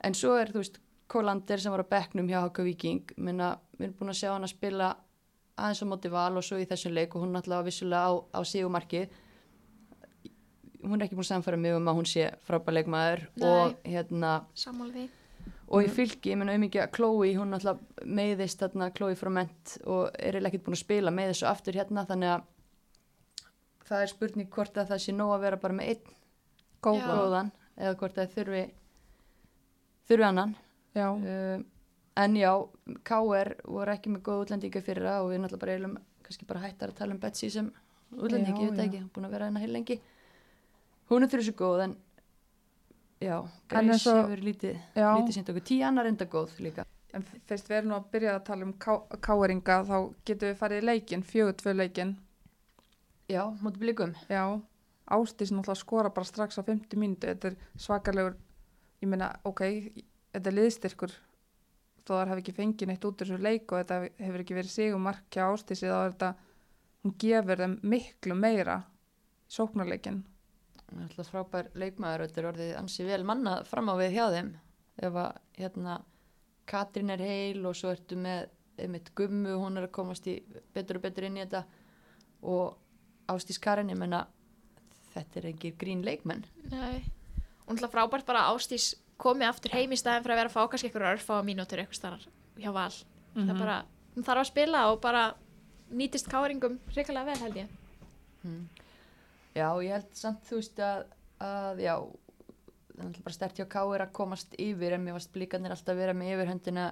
En 0.00 0.14
svo 0.14 0.38
er, 0.40 0.48
þú 0.54 0.62
veist, 0.62 0.78
Kólander 1.10 1.60
sem 1.60 1.72
var 1.74 1.84
á 1.84 1.92
bekknum 1.94 2.28
hjá 2.30 2.40
Haka 2.40 2.64
Viking, 2.64 3.10
minna, 3.16 3.54
við 3.78 3.88
erum 3.90 3.96
búin 3.98 4.12
að 4.14 4.20
sjá 4.22 4.30
hann 4.32 4.46
að 4.46 4.54
spila 4.54 4.92
aðeins 5.54 5.82
á 5.84 5.86
móti 5.86 6.10
val 6.10 6.32
og 6.38 6.44
svo 6.46 6.58
í 6.58 6.66
þessum 6.66 6.94
leik 6.96 7.14
og 7.14 7.22
hún 7.24 7.34
náttúrulega 7.36 7.66
vissulega 7.68 8.08
á, 8.08 8.12
á 8.34 8.40
sígumarkið. 8.42 9.12
Hún 10.84 10.96
er 10.98 11.06
ekki 11.06 11.16
búin 11.18 11.26
að 11.26 11.30
samfæra 11.32 11.60
mig 11.60 11.76
um 11.76 11.90
að 11.92 11.98
hún 12.00 12.08
sé 12.08 12.30
frábær 12.48 12.74
leikmaður 12.78 13.26
Nei. 13.36 13.44
og 13.50 13.76
hérna, 13.88 14.32
Sammála 14.58 14.96
því. 14.96 15.04
og 15.68 15.84
í 15.86 15.92
fylki, 15.92 16.32
ég 16.32 16.40
menna 16.40 16.56
auðvitað 16.56 16.82
að 16.86 16.90
Chloe, 16.96 17.30
hún 17.38 17.54
náttúrulega 17.54 18.08
meiðist 18.18 18.64
þarna 18.64 18.90
Chloe 18.96 19.16
frá 19.20 19.30
ment 19.32 19.76
og 19.84 20.10
er 20.18 20.40
ekkert 20.40 20.66
búin 20.66 20.76
að 20.76 20.82
spila 20.82 21.14
meiðist 21.14 21.40
svo 21.44 21.52
aftur 21.52 21.78
hérna 21.78 22.04
þannig 22.08 22.34
að 22.34 22.50
það 23.84 24.02
er 24.02 24.12
spurning 24.12 24.50
hvort 24.52 24.76
að 24.80 24.90
það 24.92 25.02
sé 25.04 25.14
nóg 25.16 25.32
að 25.36 25.46
vera 25.46 25.60
bara 25.60 25.76
með 25.78 25.94
einn 25.94 26.18
góðan 26.84 27.50
eða 27.76 27.96
hvort 28.00 28.16
það 28.18 28.34
þurfi 28.36 28.62
þurfi 30.08 30.28
annan 30.28 30.54
já, 30.94 31.08
um, 31.12 31.64
en 32.16 32.36
já, 32.38 32.52
KR 33.04 33.54
voru 33.66 33.92
ekki 33.94 34.12
með 34.14 34.22
góð 34.28 34.42
útlendinga 34.46 34.82
fyrir 34.86 35.08
það 35.08 35.22
og 35.24 35.30
við 35.32 35.40
náttúrulega 35.42 35.60
bara 35.64 35.72
eiginlega 35.74 36.02
kannski 36.24 36.46
bara 36.48 36.60
hættar 36.64 36.92
að 36.92 36.98
tala 37.00 37.14
um 37.16 37.20
Betsy 37.20 37.50
sem 37.50 37.70
útlendingi, 38.14 38.62
ég 38.64 38.70
veit 38.70 38.78
það 38.78 38.84
já. 38.84 38.88
ekki, 38.88 38.98
hún 39.02 39.08
er 39.08 39.14
búin 39.16 39.26
að 39.28 39.34
vera 39.36 39.48
hérna 39.48 39.62
heil 39.64 39.72
lengi 39.74 39.96
hún 41.10 41.22
er 41.26 41.32
fyrir 41.32 41.44
svo 41.48 41.56
góð 41.58 41.82
en 41.88 41.96
já, 43.20 43.36
Grace 43.68 44.14
hefur 44.14 44.44
lítið, 44.46 44.78
já. 44.96 45.08
lítið 45.18 45.34
sínt 45.38 45.50
okkur, 45.52 45.64
tíu 45.70 45.84
annar 45.88 46.06
enda 46.10 46.26
góð 46.30 46.54
líka 46.64 46.84
en 47.14 47.22
fyrst 47.46 47.68
við 47.70 47.76
erum 47.80 47.92
nú 47.92 47.96
að 47.98 48.06
byrja 48.14 48.36
að 48.38 48.44
tala 48.48 48.64
um 48.66 48.72
ká- 48.82 49.18
káeringa 49.22 49.76
þá 49.86 49.96
getum 50.26 50.48
við 50.50 50.56
farið 50.62 50.82
í 50.82 50.86
leikin, 50.88 51.22
fjögur 51.22 51.58
tvö 51.60 51.74
leikin 51.78 52.14
Já, 53.28 53.46
móti 53.62 53.78
blikum. 53.80 54.10
já, 54.28 54.60
Ástís 55.08 55.50
náttúrulega 55.52 55.80
skora 55.80 56.10
bara 56.12 56.24
strax 56.28 56.58
á 56.58 56.62
50 56.64 56.96
mínútu, 57.00 57.26
þetta 57.30 57.48
er 57.52 57.56
svakalegur 57.80 58.34
ég 59.00 59.08
meina, 59.08 59.30
ok, 59.44 59.60
þetta 60.34 60.50
er 60.50 60.58
liðstyrkur 60.58 61.16
þó 62.04 62.12
þar 62.12 62.34
hafi 62.34 62.44
ekki 62.44 62.56
fengið 62.58 62.90
neitt 62.90 63.08
út 63.08 63.22
úr 63.22 63.30
þessu 63.30 63.40
leik 63.40 63.72
og 63.72 63.80
þetta 63.80 64.00
hefur 64.26 64.44
ekki 64.44 64.58
verið 64.58 64.74
sigumark 64.74 65.24
hjá 65.32 65.46
Ástísi 65.46 65.88
þá 65.88 65.96
er 66.02 66.12
þetta, 66.12 66.30
hún 67.04 67.16
gefur 67.24 67.64
þeim 67.64 67.80
miklu 67.94 68.36
meira 68.36 68.78
sóknarleikin 69.54 70.24
Það 70.94 70.98
er 71.00 71.06
alltaf 71.08 71.30
frábær 71.32 71.70
leikmaður 71.80 72.22
og 72.22 72.28
þetta 72.28 72.40
er 72.40 72.48
orðið 72.50 72.74
ansi 72.78 73.06
vel 73.06 73.22
manna 73.26 73.54
fram 73.66 73.88
á 73.90 73.94
við 73.98 74.12
hjá 74.14 74.24
þeim. 74.30 74.50
Ef 75.02 75.16
að 75.18 75.38
hérna 75.58 75.96
Katrín 76.70 77.12
er 77.12 77.24
heil 77.24 77.64
og 77.66 77.74
svo 77.76 77.90
ertu 77.92 78.18
með 78.20 78.52
einmitt 78.80 79.10
gummu, 79.18 79.56
hún 79.60 79.78
er 79.78 79.88
að 79.88 79.94
komast 79.96 80.28
í 80.30 80.36
betur 80.74 80.98
og 81.00 81.04
betur 81.04 81.26
inn 81.26 81.38
í 81.38 81.42
þetta 81.42 81.64
og 82.50 82.78
Ástís 83.32 83.58
Karin, 83.62 83.90
ég 83.90 83.98
menna 83.98 84.24
þetta 85.14 85.40
er 85.40 85.48
engir 85.50 85.76
grín 85.80 86.04
leikmenn. 86.06 86.44
Nei. 86.70 87.02
Og 87.64 87.74
náttúrulega 87.74 87.94
frábært 87.96 88.28
bara 88.28 88.46
Ástís 88.52 88.92
komið 89.20 89.48
aftur 89.48 89.74
heim 89.76 89.94
í 89.94 89.98
staðin 89.98 90.24
fyrir 90.24 90.34
að 90.34 90.40
vera 90.42 90.50
að 90.50 90.56
fá 90.56 90.70
kannski 90.70 90.90
eitthvað 90.90 91.12
örfá 91.12 91.34
mínútur 91.46 91.82
eitthvað 91.82 92.00
starf 92.00 92.26
hjá 92.58 92.70
val. 92.74 92.90
Það 93.34 93.54
er 93.54 93.60
bara, 93.60 93.78
hún 94.14 94.26
þarf 94.26 94.42
að 94.42 94.50
spila 94.50 94.82
og 94.92 95.00
bara 95.02 95.24
nýtist 95.94 96.30
káringum 96.30 96.76
hrikalega 96.92 97.30
vel 97.30 97.40
held 97.44 97.62
ég. 97.62 97.72
Hmm. 98.44 98.68
Já, 99.54 99.68
ég 99.84 99.94
held 99.94 100.12
samt 100.18 100.44
þú 100.48 100.60
veist 100.60 100.80
að, 100.82 101.06
að 101.46 101.82
já, 101.84 101.94
það 102.90 103.00
er 103.00 103.08
alltaf 103.08 103.26
bara 103.26 103.38
stert 103.38 103.58
hjá 103.60 103.66
Káir 103.70 104.04
að 104.04 104.14
komast 104.18 104.54
yfir 104.60 104.96
en 104.96 105.04
mér 105.04 105.16
varst 105.16 105.32
blíkarnir 105.34 105.74
alltaf 105.74 105.94
að 105.94 106.02
vera 106.02 106.16
með 106.18 106.34
yfirhöndina 106.34 106.86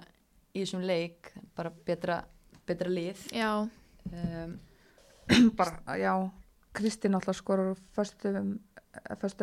í 0.53 0.63
þessum 0.63 0.85
leik, 0.87 1.33
bara 1.57 1.73
betra, 1.87 2.23
betra 2.69 2.91
lið. 2.93 3.27
Já, 3.35 3.67
Um, 4.11 4.61
bara, 5.59 5.97
já, 5.97 6.31
Kristín 6.73 7.13
náttúrulega 7.15 7.39
skorur 7.39 7.77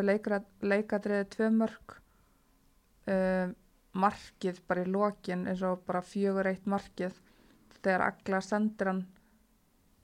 leikra, 0.04 0.40
leikadriði 0.62 1.24
tvö 1.32 1.50
mörg 1.54 1.96
um, 3.06 3.54
markið 4.00 4.60
bara 4.68 4.84
í 4.84 4.90
lokin 4.90 5.46
eins 5.50 5.62
og 5.66 5.82
bara 5.86 6.02
fjögur 6.04 6.50
eitt 6.50 6.68
markið 6.70 7.16
þegar 7.80 8.06
Agla 8.10 8.40
sendir 8.44 8.92
hann 8.92 9.04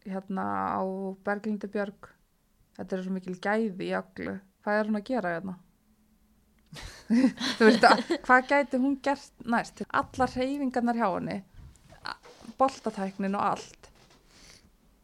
hérna 0.06 0.46
á 0.78 0.82
Berglindi 1.26 1.70
Björg 1.70 2.10
þetta 2.78 2.96
er 2.96 3.04
svo 3.04 3.14
mikil 3.14 3.36
gæði 3.42 3.90
í 3.90 3.94
Aglu. 3.96 4.38
Hvað 4.64 4.80
er 4.80 4.90
hún 4.90 5.00
að 5.00 5.08
gera 5.10 5.34
hérna? 5.36 5.58
Þú 7.56 7.68
veist 7.68 7.84
að 7.86 8.00
hvað 8.26 8.48
gæti 8.50 8.80
hún 8.82 8.96
gert 9.02 9.44
næst? 9.46 9.84
Allar 9.94 10.32
reyfingarnar 10.34 10.98
hjá 10.98 11.08
henni 11.10 11.42
boltatæknin 12.58 13.36
og 13.36 13.44
allt. 13.52 13.90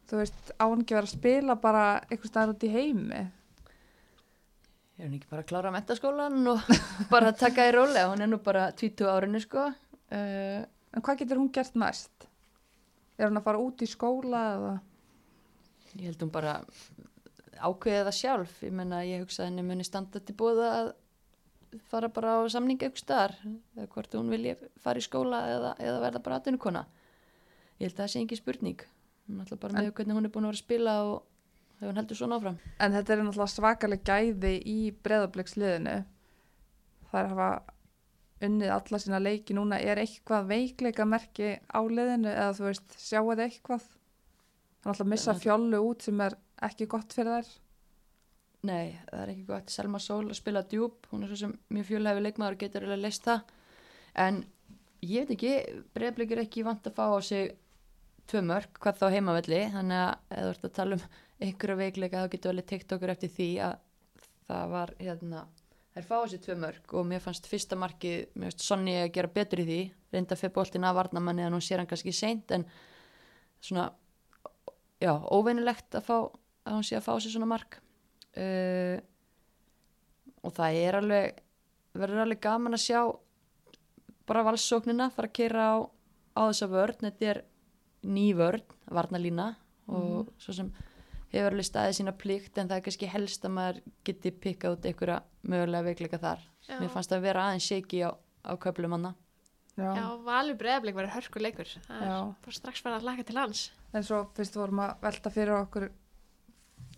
Þú 0.09 0.20
veist, 0.20 0.53
á 0.61 0.64
hann 0.64 0.82
ekki 0.82 0.97
verið 0.97 1.09
að 1.09 1.14
spila 1.16 1.57
bara 1.61 1.84
einhvers 2.09 2.32
staðar 2.32 2.55
út 2.55 2.66
í 2.66 2.72
heimi 2.72 3.22
Er 5.03 5.09
hún 5.09 5.16
ekki 5.18 5.30
bara 5.32 5.42
að 5.42 5.48
klára 5.50 5.70
mentaskólan 5.74 6.44
og 6.53 6.68
bara 7.11 7.32
taka 7.34 7.64
í 7.66 7.72
rólega? 7.74 8.07
Hún 8.12 8.22
er 8.22 8.28
nú 8.30 8.38
bara 8.38 8.68
20 8.78 9.09
árinu 9.11 9.40
sko. 9.42 9.64
Uh, 10.12 10.62
en 10.94 11.03
hvað 11.03 11.24
getur 11.24 11.40
hún 11.40 11.50
gert 11.50 11.74
næst 11.74 12.28
Er 13.18 13.28
hún 13.28 13.40
að 13.40 13.46
fara 13.46 13.61
út 13.62 13.82
í 13.82 13.88
skóla 13.88 14.42
eða? 14.57 14.72
Ég 15.98 16.07
held 16.09 16.22
hún 16.24 16.32
bara 16.32 16.55
ákveðið 17.62 18.07
það 18.09 18.16
sjálf. 18.18 18.55
Ég 18.64 18.74
menna, 18.78 19.03
ég 19.07 19.24
hugsa 19.24 19.46
henni 19.46 19.64
muni 19.66 19.84
standa 19.86 20.22
til 20.22 20.36
búða 20.38 20.70
að 20.78 20.92
fara 21.90 22.09
bara 22.12 22.38
á 22.38 22.50
samninga 22.53 22.88
ykkur 22.88 23.03
staðar. 23.03 23.36
Eða 23.76 23.90
hvort 23.96 24.16
hún 24.18 24.32
vilji 24.32 24.57
fara 24.82 25.03
í 25.03 25.05
skóla 25.05 25.42
eða, 25.53 25.74
eða 25.82 26.00
verða 26.07 26.22
bara 26.24 26.40
atvinnukona. 26.40 26.86
Ég 27.80 27.88
held 27.88 27.96
að 27.98 28.03
það 28.05 28.14
sé 28.14 28.22
ekki 28.22 28.40
spurning. 28.40 28.86
Hún 29.26 29.38
er 29.38 29.44
alltaf 29.44 29.62
bara 29.66 29.78
með 29.78 29.92
hvernig 29.98 30.18
hún 30.18 30.28
er 30.28 30.34
búin 30.34 30.48
að 30.48 30.53
vera 30.53 30.61
að 30.61 30.64
spila 30.64 30.96
og 31.11 31.20
hefur 31.83 31.91
hún 31.93 32.01
heldur 32.01 32.18
svona 32.18 32.39
áfram. 32.39 32.59
En 32.78 32.95
þetta 32.95 33.14
er 33.14 33.22
náttúrulega 33.22 33.53
svakaleg 33.53 34.05
gæði 34.07 34.53
í 34.70 34.78
breðabliksliðinu. 35.03 35.97
Það 37.11 37.18
er 37.18 37.26
að 37.26 37.33
hafa 37.33 37.49
unnið 38.47 38.74
alla 38.76 39.01
sína 39.03 39.20
leiki 39.22 39.57
núna. 39.57 39.80
Er 39.83 40.01
eitthvað 40.03 40.49
veikleika 40.51 41.07
merki 41.09 41.57
á 41.59 41.80
liðinu 41.83 42.30
eða 42.30 42.55
þú 42.59 42.68
veist, 42.68 42.97
sjáu 42.99 43.26
þið 43.33 43.45
eitthvað? 43.49 43.91
Er 44.83 44.93
alltaf 44.93 45.11
missa 45.11 45.35
Já. 45.35 45.41
fjollu 45.43 45.83
út 45.91 46.07
sem 46.07 46.22
er 46.24 46.39
ekki 46.62 46.89
gott 46.91 47.14
fyrir 47.14 47.39
þær. 47.39 47.53
Nei, 48.62 48.95
það 49.09 49.22
er 49.24 49.33
ekki 49.33 49.47
gott. 49.49 49.74
Selma 49.74 49.99
Sól 50.03 50.30
spila 50.39 50.62
djúb, 50.62 51.09
hún 51.11 51.24
er 51.24 51.33
svo 51.33 51.41
sem 51.41 51.57
mjög 51.74 51.89
fjölhæfi 51.89 52.22
leikmaður 52.22 52.57
og 52.57 52.62
getur 52.62 52.87
alveg 52.87 53.03
leist 53.03 53.26
það. 53.26 53.43
En 54.22 54.45
ég 55.03 55.26
veit 55.26 55.35
ekki, 55.35 55.83
breyflik 55.97 56.35
er 56.35 56.45
ekki 56.45 56.62
vant 56.66 56.87
að 56.87 56.95
fá 56.95 57.05
á 57.11 57.18
sig 57.26 57.57
tvö 58.30 58.43
mörg, 58.47 58.70
hvað 58.78 59.01
þá 59.01 59.07
heimavelli, 59.16 59.61
þannig 59.74 59.99
að 59.99 60.37
eða 60.37 60.45
þú 60.47 60.53
ert 60.53 60.66
að 60.68 60.74
tala 60.78 60.99
um 60.99 61.07
einhverja 61.43 61.78
veikleika 61.80 62.22
þá 62.22 62.32
getur 62.32 62.53
alveg 62.53 62.68
tekt 62.70 62.95
okkur 62.97 63.12
eftir 63.14 63.32
því 63.32 63.49
að 63.66 63.74
það 64.49 64.72
var, 64.72 64.93
hérna, 64.99 65.43
þær 65.95 66.09
fá 66.09 66.14
á 66.22 66.24
sig 66.30 66.43
tvö 66.45 66.57
mörg 66.62 66.95
og 66.99 67.07
mér 67.09 67.22
fannst 67.24 67.49
fyrsta 67.51 67.78
markið, 67.78 68.18
mér 68.34 68.53
finnst 68.53 68.66
Sonny 68.66 68.97
að 69.01 69.12
gera 69.16 69.32
betur 69.36 69.62
í 69.62 69.68
því, 69.68 69.80
reynda 70.14 70.38
fyrir 70.38 70.55
boltin 70.57 70.88
að 70.88 70.99
varna 71.01 71.22
manni 71.24 71.47
að 71.47 71.57
hún 71.57 71.64
sér 71.64 71.82
hann 71.82 71.90
kannski 71.90 72.14
seint 72.16 72.53
en 72.55 72.66
svona, 73.62 73.88
já, 75.03 75.12
óveinilegt 75.12 75.99
að 75.99 76.07
fá, 76.09 76.16
að 76.66 76.78
hún 76.78 76.86
sé 76.86 76.99
að 76.99 77.07
fá 77.07 77.14
sig 77.18 77.34
svona 77.34 77.51
mark. 77.51 77.78
Uh, 78.32 78.99
og 80.43 80.55
það 80.57 80.78
er 80.80 80.97
alveg 80.99 81.43
verður 81.93 82.24
alveg 82.24 82.40
gaman 82.43 82.76
að 82.76 82.84
sjá 82.86 83.01
bara 84.28 84.45
valsóknina 84.47 85.11
fara 85.12 85.28
að 85.28 85.36
keira 85.36 85.66
á, 85.68 85.76
á 86.38 86.40
þessa 86.49 86.68
vörn. 86.72 87.03
Þetta 87.05 87.28
er 87.32 87.43
ný 88.09 88.30
vörn, 88.38 88.64
varnalína 88.90 89.53
og 89.93 90.32
svo 90.40 90.55
sem 90.57 90.70
hefur 91.33 91.55
alveg 91.55 91.68
staðið 91.68 91.99
sína 91.99 92.14
plikt 92.18 92.59
en 92.59 92.68
það 92.68 92.78
er 92.78 92.87
kannski 92.87 93.11
helst 93.12 93.47
að 93.49 93.55
maður 93.57 93.80
geti 94.05 94.33
pikkað 94.45 94.76
út 94.76 94.89
einhverja 94.91 95.18
mögulega 95.43 95.89
veikleika 95.89 96.20
þar 96.22 96.45
Já. 96.68 96.76
mér 96.78 96.93
fannst 96.93 97.12
það 97.12 97.18
að 97.18 97.26
vera 97.28 97.47
aðeins 97.49 97.68
shaky 97.70 98.03
á, 98.05 98.11
á 98.45 98.53
köflum 98.61 98.97
hana 98.99 99.14
Já. 99.72 99.89
Já, 99.97 100.05
Valur 100.20 100.57
Breiðablik 100.61 100.97
verður 100.99 101.14
hörkuleikur. 101.14 101.68
Það 101.87 102.01
er 102.05 102.11
Já. 102.11 102.16
bara 102.45 102.57
strax 102.59 102.83
bara 102.85 102.99
að 102.99 103.07
laka 103.09 103.22
til 103.24 103.39
hans. 103.41 103.61
En 103.97 104.05
svo 104.05 104.18
fyrst 104.37 104.59
vorum 104.59 104.83
að 104.85 104.91
velta 105.01 105.33
fyrir 105.33 105.55
okkur 105.57 105.87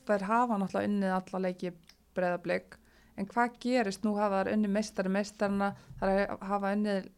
þær 0.09 0.25
hafa 0.29 0.59
náttúrulega 0.59 0.91
unnið 0.91 1.15
alla 1.15 1.41
leiki 1.47 1.71
breðablик 2.17 2.79
en 3.15 3.29
hvað 3.31 3.59
gerist 3.63 4.05
nú 4.05 4.17
hafa 4.19 4.43
þær 4.43 4.53
unnið 4.57 4.75
meistari 4.75 5.13
meistarna 5.13 5.71
þær 6.01 6.35
hafa 6.51 6.73
unnið 6.77 7.09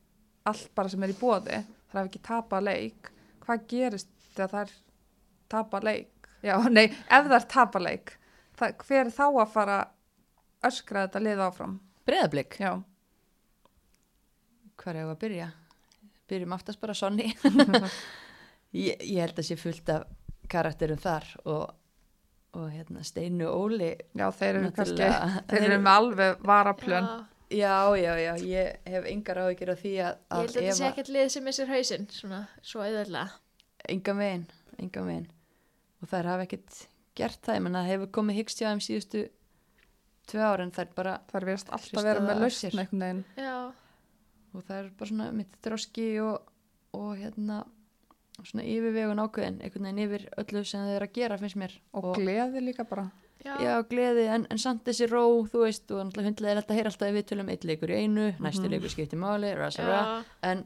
allt 0.47 0.69
bara 0.77 0.93
sem 0.93 1.07
er 1.07 1.14
í 1.14 1.19
bóði 1.19 1.62
þær 1.62 1.97
hafa 1.97 2.07
ekki 2.11 2.23
tapað 2.29 2.67
leik 2.69 3.11
hvað 3.47 3.67
gerist 3.73 4.12
þegar 4.37 4.53
þær 4.53 4.75
tapa 5.57 5.81
leik 5.83 6.12
já, 6.45 6.57
nei, 6.72 6.87
ef 7.09 7.30
þær 7.32 7.47
tapa 7.53 7.82
leik 7.82 8.16
það, 8.59 8.76
hver 8.87 9.03
er 9.05 9.12
þá 9.14 9.24
að 9.28 9.53
fara 9.53 9.78
öskra 10.66 11.07
þetta 11.07 11.22
lið 11.22 11.43
áfram? 11.47 11.78
Breiðablик, 12.07 12.59
já, 12.62 12.72
hvað 14.76 14.93
er 14.93 15.01
ég 15.01 15.11
að 15.11 15.20
byrja? 15.24 15.49
Byrjum 16.26 16.55
aftast 16.57 16.80
bara 16.82 16.95
Sonny. 16.95 17.30
Ég, 18.76 18.99
ég 18.99 19.22
held 19.22 19.39
að 19.39 19.47
sé 19.47 19.55
fullt 19.57 19.89
af 19.95 20.03
karakterum 20.51 20.99
þar 21.01 21.24
og, 21.49 21.70
og 22.59 22.64
hérna, 22.74 23.05
Steinu 23.07 23.47
Óli. 23.49 23.93
Já, 24.18 24.26
þeir 24.34 24.59
eru 24.59 24.72
kannski 24.74 25.07
þeir 25.49 25.66
eru 25.68 25.78
með 25.80 26.01
alveg 26.01 26.45
varaplön. 26.51 27.07
Já, 27.07 27.32
Já, 27.47 27.95
já, 27.95 28.11
já, 28.18 28.32
ég 28.43 28.91
hef 28.91 29.05
engar 29.07 29.39
áhyggjur 29.39 29.70
af 29.70 29.78
því 29.78 29.91
að, 30.03 30.16
ég 30.18 30.41
held 30.41 30.49
að 30.51 30.57
þetta 30.57 30.76
sé 30.80 30.87
ekkert 30.89 31.11
lið 31.14 31.28
sem 31.30 31.45
missir 31.47 31.68
hausinn, 31.70 32.09
svona, 32.11 32.41
svo 32.59 32.82
auðvöldlega. 32.82 33.39
enga 33.95 34.14
veginn, 34.18 34.47
enga 34.82 35.05
veginn 35.07 35.28
og 36.03 36.09
þær 36.11 36.28
hafa 36.32 36.47
ekkert 36.47 36.82
gert 37.16 37.40
það, 37.47 37.55
ég 37.59 37.62
menna 37.66 37.82
það 37.84 37.92
hefur 37.94 38.11
komið 38.18 38.38
hyggst 38.40 38.59
hjá 38.61 38.68
þeim 38.72 38.82
síðustu 38.84 39.22
tvö 40.26 40.42
ára 40.42 40.62
en 40.66 40.72
þær 40.74 40.88
bara, 40.97 41.14
þær 41.30 41.47
verðast 41.49 41.70
alltaf 41.72 42.05
vera 42.05 42.20
með 42.20 42.42
lausn 42.42 43.24
og 44.57 44.64
það 44.66 44.76
er 44.80 44.90
bara 44.99 45.09
svona 45.11 45.28
mitt 45.36 45.57
þróski 45.64 46.07
og, 46.24 46.53
og 46.97 47.12
hérna 47.20 47.61
svona 48.44 48.64
yfirvegun 48.68 49.20
ákveðin, 49.22 49.61
einhvern 49.64 49.86
veginn 49.88 50.03
yfir 50.07 50.24
öllu 50.42 50.62
sem 50.68 50.82
þeir 50.84 50.97
eru 50.99 51.07
að 51.09 51.14
gera 51.16 51.38
finnst 51.40 51.57
mér. 51.61 51.74
Og 51.97 52.11
gleði 52.18 52.61
líka 52.61 52.84
bara. 52.88 53.07
Já, 53.47 53.55
Já, 53.62 53.72
gleði, 53.88 54.24
en, 54.32 54.47
en 54.51 54.59
samt 54.61 54.82
þessi 54.88 55.07
ró, 55.09 55.22
þú 55.49 55.62
veist, 55.62 55.90
og 55.94 56.11
hundlega 56.16 56.53
er 56.53 56.61
þetta 56.61 56.72
að 56.74 56.78
heyra 56.80 56.90
alltaf 56.92 57.12
við 57.16 57.26
tölum 57.30 57.51
eitt 57.53 57.64
leikur 57.68 57.92
í 57.94 58.01
einu, 58.03 58.26
næstu 58.42 58.64
Mhm. 58.66 58.72
leikur 58.74 58.92
skiptir 58.92 59.20
máli, 59.20 59.53
rasa, 59.57 59.84
rasa, 59.86 60.16
já, 60.18 60.24
en 60.51 60.64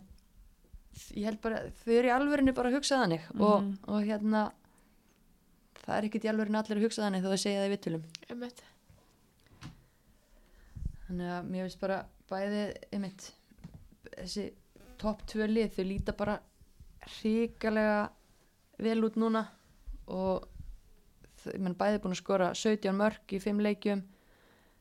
ég 1.15 1.25
held 1.29 1.41
bara, 1.43 1.61
þau 1.85 1.93
eru 1.99 2.09
í 2.09 2.15
alvörinu 2.15 2.55
bara 2.57 2.71
að 2.71 2.79
hugsa 2.79 3.03
þannig. 3.05 3.27
Og, 3.39 3.63
Mhm. 3.63 3.79
og 3.87 4.03
hérna 4.07 4.43
það 5.85 5.97
er 5.97 6.09
ekkert 6.09 6.27
í 6.27 6.31
alvörinu 6.33 6.61
allir 6.61 6.81
að 6.81 6.87
hugsa 6.87 7.05
þannig 7.07 7.25
þó 7.25 7.31
að 7.33 7.43
segja 7.45 7.63
það 7.63 7.69
í 7.69 7.75
vittulum 7.75 8.07
einmitt. 8.29 8.63
þannig 11.07 11.35
að 11.37 11.51
mér 11.51 11.67
finnst 11.67 11.83
bara 11.83 11.99
bæði 12.31 12.65
einmitt, 12.95 13.27
þessi 14.15 14.47
topp 15.01 15.25
tvö 15.31 15.49
lið, 15.51 15.75
þau 15.75 15.85
líta 15.89 16.15
bara 16.17 16.39
hrikalega 17.17 18.01
vel 18.81 18.99
út 19.07 19.17
núna 19.21 19.45
og 20.11 20.47
menn 21.57 21.77
bæði 21.79 22.03
búin 22.03 22.15
að 22.15 22.21
skora 22.21 22.51
17 22.57 22.93
mörg 22.97 23.35
í 23.35 23.41
5 23.41 23.63
leikjum. 23.65 24.03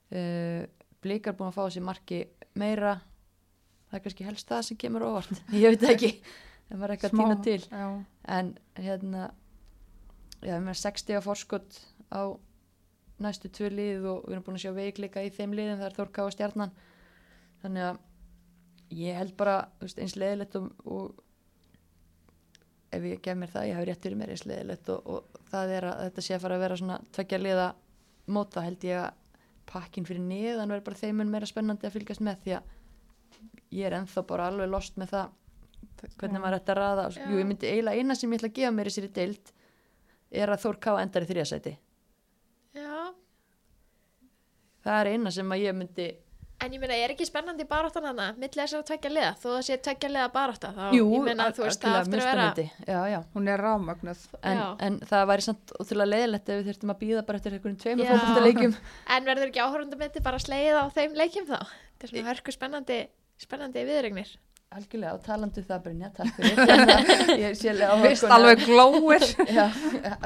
Uh, 0.09 0.65
blikar 1.03 1.35
búin 1.37 1.51
að 1.51 1.55
fá 1.55 1.61
þessi 1.65 1.83
marki 1.85 2.19
meira. 2.59 2.97
Það 3.89 3.97
er 3.97 4.05
kannski 4.05 4.27
helst 4.27 4.49
það 4.49 4.63
sem 4.67 4.79
kemur 4.81 5.05
á 5.05 5.07
óvart. 5.09 5.43
Ég 5.55 5.75
veit 5.75 5.85
ekki, 5.93 6.11
það 6.69 6.83
var 6.83 6.93
eitthvað 6.95 7.13
að 7.13 7.21
týna 7.21 7.37
til. 7.45 7.61
já, 7.71 7.87
en 8.35 8.51
hérna 8.79 9.29
já, 10.41 10.53
við 10.53 10.57
erum 10.57 10.73
60 10.81 11.19
á 11.19 11.21
forskot 11.25 11.79
á 12.13 12.21
næstu 13.19 13.51
tvö 13.51 13.71
lið 13.73 14.05
og 14.07 14.27
við 14.27 14.35
erum 14.35 14.45
búin 14.47 14.59
að 14.59 14.65
sjá 14.65 14.73
veikleika 14.75 15.23
í 15.25 15.31
þeim 15.35 15.55
liðin 15.57 15.79
það 15.79 15.89
er 15.89 15.97
Þórká 15.97 16.25
og 16.25 16.35
Stjarnan 16.35 16.75
þannig 17.63 17.87
að 17.89 17.99
ég 18.99 19.19
held 19.19 19.35
bara 19.37 19.57
veist, 19.81 19.99
eins 19.99 20.15
leðilegt 20.17 20.55
og, 20.59 20.69
og 20.87 21.23
ef 22.95 23.05
ég 23.05 23.21
gef 23.21 23.37
mér 23.37 23.51
það, 23.53 23.67
ég 23.69 23.77
hafi 23.77 23.89
rétt 23.89 24.05
fyrir 24.07 24.19
mér 24.19 24.33
eins 24.33 24.45
leðilegt 24.47 24.91
og, 24.95 24.99
og 25.05 25.45
það 25.51 25.75
er 25.77 25.89
að 25.91 26.03
þetta 26.07 26.25
sé 26.25 26.35
að 26.35 26.43
fara 26.45 26.57
að 26.57 26.63
vera 26.65 26.79
svona 26.79 26.99
tveggja 27.17 27.41
liða 27.41 27.67
móta 28.29 28.63
held 28.65 28.85
ég 28.87 29.03
að 29.03 29.11
pakkin 29.69 30.07
fyrir 30.07 30.23
niðan 30.25 30.71
verður 30.71 30.87
bara 30.87 31.01
þeim 31.03 31.19
mun 31.19 31.33
meira 31.33 31.49
spennandi 31.49 31.85
að 31.89 31.97
fylgjast 31.97 32.23
með 32.25 32.43
því 32.45 32.55
að 32.57 32.75
ég 33.75 33.85
er 33.85 33.95
ennþá 33.99 34.25
bara 34.29 34.49
alveg 34.49 34.69
lost 34.71 34.97
með 34.97 35.13
það. 35.13 35.35
Hvernig 36.19 36.41
maður 36.41 36.57
ætti 36.57 36.73
að 36.73 36.79
raða. 36.79 37.05
Jú, 37.15 37.37
ég 37.37 37.47
myndi 37.47 37.69
eiginlega 37.69 38.01
eina 38.01 38.15
sem 38.17 38.31
ég 38.31 38.39
ætla 38.39 38.49
að 38.49 38.57
gefa 38.57 38.75
mér 38.75 38.89
í 38.89 38.93
sér 38.95 39.07
í 39.07 39.11
deild 39.19 39.51
er 40.31 40.53
að 40.53 40.65
Þór 40.65 40.79
Ká 40.83 40.91
endar 41.01 41.25
í 41.25 41.29
þriðasæti 41.29 41.75
Já, 42.77 43.13
það 44.85 44.99
er 44.99 45.11
eina 45.13 45.31
sem 45.33 45.55
að 45.55 45.63
ég 45.65 45.77
myndi 45.77 46.09
en 46.59 46.73
ég 46.75 46.81
meina, 46.81 46.95
er 46.97 47.13
ekki 47.13 47.23
spennandi 47.27 47.63
baráttan 47.67 48.05
hana, 48.09 48.29
milli 48.39 48.59
þessar 48.59 48.83
tveggja 48.87 49.11
liða, 49.13 49.29
þó 49.39 49.45
það 49.47 49.61
sé 49.67 49.77
tveggja 49.85 50.09
liða 50.11 50.25
barátta, 50.33 50.71
þá, 50.75 50.81
Jú, 50.97 51.05
ég 51.13 51.23
meina, 51.29 51.45
þú 51.55 51.63
veist, 51.65 51.83
það 51.85 51.99
aftur 52.01 52.23
að 52.23 52.27
vera, 52.27 52.65
já, 52.89 52.99
já. 53.13 53.19
hún 53.35 53.51
er 53.53 53.63
rámögnuð 53.63 54.25
En, 54.41 54.59
en 54.87 54.97
það 55.07 55.23
væri 55.31 55.45
samt 55.45 55.73
ótrúlega 55.79 56.11
leiðilegt 56.13 56.51
ef 56.51 56.59
við 56.59 56.69
þurftum 56.69 56.93
að 56.93 56.99
býða 57.03 57.23
bara 57.29 57.39
eftir 57.39 57.55
einhverjum 57.55 57.79
tveimur 57.85 58.09
Já. 58.09 58.11
fótboltaleikjum 58.11 58.75
en 59.15 59.31
verður 59.31 59.53
ekki 59.53 59.63
áhörundamöndi 59.63 60.25
bara 60.25 60.41
sleið 60.43 60.81
á 60.83 60.85
þeim 60.97 61.15
leikjum 61.21 61.47
þá? 61.47 61.57
Þetta 61.63 62.09
er 62.09 62.13
svona 62.13 62.31
hörku 62.33 62.55
spennandi, 62.55 62.99
spennandi 63.39 63.85
viðregnir. 63.87 64.35
Algjörlega 64.75 65.15
og 65.17 65.23
talandi 65.25 65.61
um 65.61 65.67
það 65.67 65.83
Brynja, 65.85 66.09
takk 66.15 66.35
fyrir. 66.37 68.03
Vist 68.05 68.25
alveg 68.29 68.63
glóir. 68.67 69.25
Já, 69.57 69.65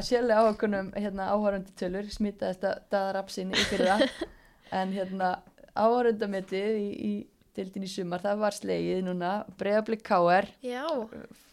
sérlega 0.03 0.43
áhugunum 0.43 0.91
hérna, 0.97 1.29
áhörandi 1.33 1.73
tölur, 1.79 2.09
smitaðist 2.11 2.65
að 2.67 2.81
daðar 2.93 3.21
apsinni 3.23 3.57
í 3.57 3.67
fyrir 3.69 3.91
það 3.93 4.05
en 4.79 4.93
hérna 4.95 5.31
áhörundametið 5.73 6.79
í, 6.81 6.89
í 6.93 7.13
dildin 7.55 7.87
í 7.87 7.91
sumar, 7.91 8.23
það 8.23 8.43
var 8.43 8.57
slegið 8.57 9.01
núna, 9.07 9.33
bregðarblik 9.59 10.05
KR 10.05 10.49
Já, 10.65 10.85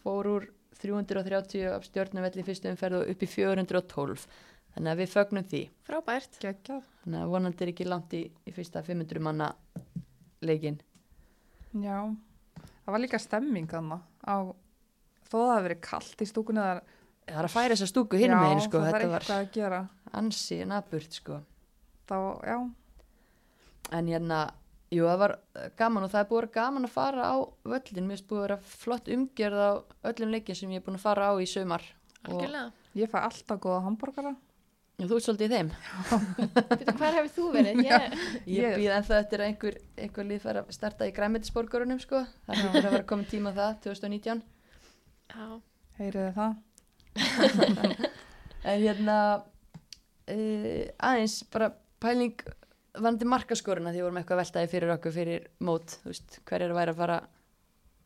fór 0.03 0.31
úr 0.35 0.47
330 0.81 1.67
af 1.75 1.83
stjórnavelli 1.85 2.41
í 2.41 2.47
fyrstu 2.47 2.71
umferð 2.71 3.03
og 3.03 3.11
upp 3.13 3.25
í 3.25 3.29
412 3.29 4.29
þannig 4.75 4.93
að 4.93 5.01
við 5.03 5.11
fögnum 5.11 5.49
því. 5.51 5.65
Frábært. 5.85 6.39
geggjað. 6.41 6.85
Þannig 7.03 7.25
að 7.25 7.33
vonandi 7.35 7.65
er 7.65 7.73
ekki 7.73 7.89
langt 7.89 8.15
í, 8.17 8.23
í 8.31 8.53
fyrsta 8.55 8.81
500 8.85 9.21
manna 9.21 9.51
leikin 10.41 10.79
já, 11.73 12.15
það 12.85 12.95
var 12.95 13.03
líka 13.03 13.21
stemming 13.21 13.69
þannig 13.71 14.01
á 14.25 14.35
þó 15.29 15.35
það 15.37 15.53
hafi 15.53 15.67
verið 15.67 15.81
kallt 15.87 16.21
í 16.23 16.27
stúkunni 16.29 16.65
þar 16.65 16.83
það 17.31 17.39
er 17.39 17.47
að 17.47 17.53
færa 17.53 17.75
þessa 17.75 17.89
stúku 17.89 18.19
hinum 18.19 18.41
megin 18.41 18.63
sko, 18.65 18.81
það 18.81 18.87
er 18.87 18.95
þetta 18.95 19.11
var 19.11 19.25
eitthvað 19.25 19.43
að 19.43 19.51
gera. 19.55 19.81
ansi 20.19 20.57
naburt 20.67 21.17
sko. 21.19 21.37
Þá, 22.09 22.17
já, 22.49 22.57
en 23.97 24.11
hérna 24.11 24.39
jú, 24.91 25.05
það 25.07 25.21
var 25.23 25.33
gaman 25.79 26.05
og 26.07 26.11
það 26.11 26.23
er 26.23 26.29
búið 26.29 26.37
að 26.37 26.43
vera 26.43 26.55
gaman 26.57 26.87
að 26.87 26.95
fara 26.95 27.29
á 27.31 27.35
völlin, 27.73 28.07
mér 28.07 28.17
finnst 28.17 28.29
búið 28.29 28.41
að 28.41 28.45
vera 28.47 28.59
flott 28.75 29.11
umgerð 29.15 29.63
á 29.63 29.71
öllum 30.11 30.33
leikin 30.35 30.57
sem 30.57 30.73
ég 30.73 30.81
er 30.81 30.87
búin 30.87 30.99
að 30.99 31.05
fara 31.05 31.31
á 31.31 31.33
í 31.39 31.47
sömar 31.49 31.85
og 32.25 32.33
algjörlega. 32.35 32.71
Ég 32.99 33.11
fæ 33.11 33.19
alltaf 33.21 33.61
góða 33.63 33.83
hambúrgara. 33.85 34.33
Já, 34.99 35.05
þú 35.09 35.17
ert 35.17 35.25
svolítið 35.25 35.45
í 35.45 35.55
þeim. 35.55 35.69
Býtu, 36.81 36.95
hver 36.99 37.15
hefur 37.17 37.31
þú 37.35 37.45
verið? 37.55 37.79
Ég, 37.87 38.17
Ég 38.53 38.75
býð 38.77 38.95
ennþá 38.97 39.19
eftir 39.23 39.41
að 39.41 39.47
einhver, 39.49 39.77
einhver 40.05 40.27
líf 40.29 40.43
fær 40.45 40.59
að 40.61 40.73
starta 40.75 41.07
í 41.09 41.13
græmetisborgarunum 41.15 42.01
sko. 42.03 42.21
Það 42.47 42.65
er 42.67 42.85
að 42.85 42.95
vera 42.97 43.07
komin 43.09 43.29
tíma 43.31 43.53
á 43.55 43.57
það, 43.57 43.71
2019. 43.87 44.43
já, 45.31 45.47
Heyrið 46.01 46.27
þið 46.27 46.35
það? 46.41 46.59
En 48.61 48.77
hérna, 48.83 49.15
uh, 50.29 50.83
aðeins 51.01 51.39
bara 51.49 51.71
pæling 52.01 52.35
vandi 53.01 53.25
markaskoruna 53.25 53.89
því 53.93 54.01
við 54.01 54.05
vorum 54.05 54.19
eitthvað 54.19 54.37
að 54.37 54.43
veltaði 54.43 54.69
fyrir 54.69 54.93
okkur 54.95 55.13
fyrir 55.15 55.45
mót, 55.65 55.95
þú 56.03 56.11
veist, 56.11 56.37
hver 56.45 56.65
er 56.65 56.73
að 56.73 56.77
væri 56.77 56.93
að 56.93 56.99
fara 57.01 57.17
að 57.21 57.29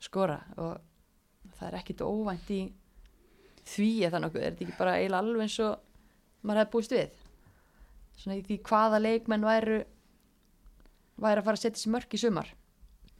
skora 0.05 0.37
og 0.61 1.51
það 1.57 1.67
er 1.67 1.77
ekkit 1.79 2.03
óvænt 2.05 2.51
í 2.53 2.59
því 3.65 3.89
að 4.05 4.15
það 4.15 4.23
nokkuð, 4.25 4.43
er 4.45 4.53
þetta 4.55 4.65
ekki 4.67 4.77
bara 4.79 4.95
eiginlega 4.99 5.23
alveg 5.25 5.45
eins 5.47 5.57
og 5.65 5.73
maður 6.45 6.61
hefði 6.63 6.73
búist 6.75 6.95
við 6.95 7.17
svona 8.21 8.37
í 8.39 8.43
því 8.47 8.57
hvaða 8.69 8.99
leikmenn 9.03 9.45
væru 9.47 9.79
væri 11.25 11.41
að 11.41 11.47
fara 11.47 11.57
að 11.59 11.63
setja 11.65 11.81
sér 11.81 11.93
mörk 11.97 12.15
í 12.15 12.21
sumar 12.21 12.53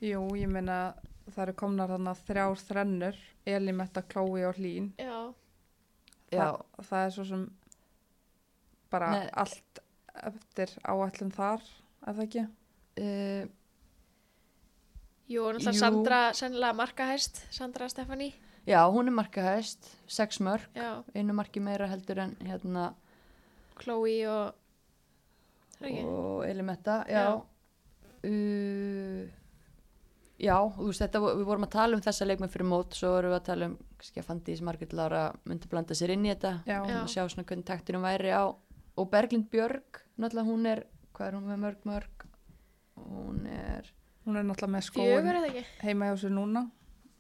Jú, 0.04 0.22
ég 0.38 0.50
meina 0.52 0.78
það 1.32 1.42
eru 1.48 1.54
komnar 1.58 1.90
þannig 1.96 2.20
þrjár 2.28 2.60
þrennur, 2.62 3.20
Elimetta, 3.50 4.02
Klói 4.06 4.44
og 4.46 4.58
Hlín. 4.60 4.92
já, 5.00 5.34
Já, 6.34 6.50
Það, 6.82 7.06
er 7.06 7.14
svo 7.16 7.24
sem 7.30 7.44
bara 8.92 9.12
Nei. 9.14 9.30
allt 9.34 9.80
eftir 10.26 10.74
áætlum 10.84 11.32
þar, 11.36 11.62
er 12.08 12.18
það 12.18 12.24
ekki? 12.26 12.44
uh, 13.00 13.46
jú, 15.32 15.42
og 15.46 15.56
náttúrulega. 15.56 15.80
Sandra 15.80 16.20
sennilega 16.38 16.78
markahæst, 16.78 17.42
Sandra 17.56 17.88
Stefani 17.90 18.34
já, 18.68 18.82
hún 18.92 19.08
er 19.08 19.16
markahæst 19.16 19.90
sex 20.08 20.40
mörk, 20.44 20.68
einu 21.16 21.34
marki 21.38 21.60
meira 21.64 21.88
heldur 21.88 22.20
en 22.26 22.36
hérna 22.46 22.92
Chloe 23.82 24.20
og 24.30 24.62
og 25.86 26.46
Elimetta, 26.48 27.02
já. 27.10 27.26
Já. 27.26 27.42
Uh, 28.26 29.26
já, 30.42 30.56
þú 30.78 30.88
veist 30.90 31.04
þetta, 31.04 31.20
við 31.26 31.44
vorum 31.48 31.66
að 31.68 31.74
tala 31.76 31.98
um 31.98 32.04
þessa 32.06 32.26
leikmenn 32.28 32.52
fyrir 32.54 32.68
mót, 32.70 32.96
svo 32.98 33.12
vorum 33.16 33.34
við 33.34 33.40
að 33.40 33.46
tala 33.50 33.68
um 33.70 33.76
kannski 34.00 34.22
að 34.22 34.28
Fandís 34.30 34.64
Margrét 34.66 34.96
Lára 34.98 35.26
myndi 35.46 35.70
blanda 35.72 35.98
sér 35.98 36.16
inn 36.16 36.26
í 36.26 36.32
þetta. 36.32 36.54
Já. 36.70 36.80
Og 37.04 37.12
sjá 37.12 37.22
svona 37.28 37.46
hvernig 37.46 37.68
takturum 37.68 38.06
væri 38.08 38.32
á 38.34 38.44
og 38.96 39.10
Berglind 39.12 39.50
Björg, 39.52 40.02
náttúrulega 40.18 40.48
hún 40.48 40.66
er 40.72 40.86
hvað 41.16 41.28
er 41.28 41.38
hún 41.38 41.48
með 41.52 41.62
mörg 41.66 41.86
mörg? 41.92 42.26
Hún 42.96 43.46
er, 43.52 43.92
Hún 44.26 44.40
er 44.40 44.48
náttúrulega 44.48 44.74
með 44.74 44.86
skóin 44.88 45.64
heima 45.84 46.10
hjá 46.10 46.18
sér 46.24 46.34
núna. 46.34 46.66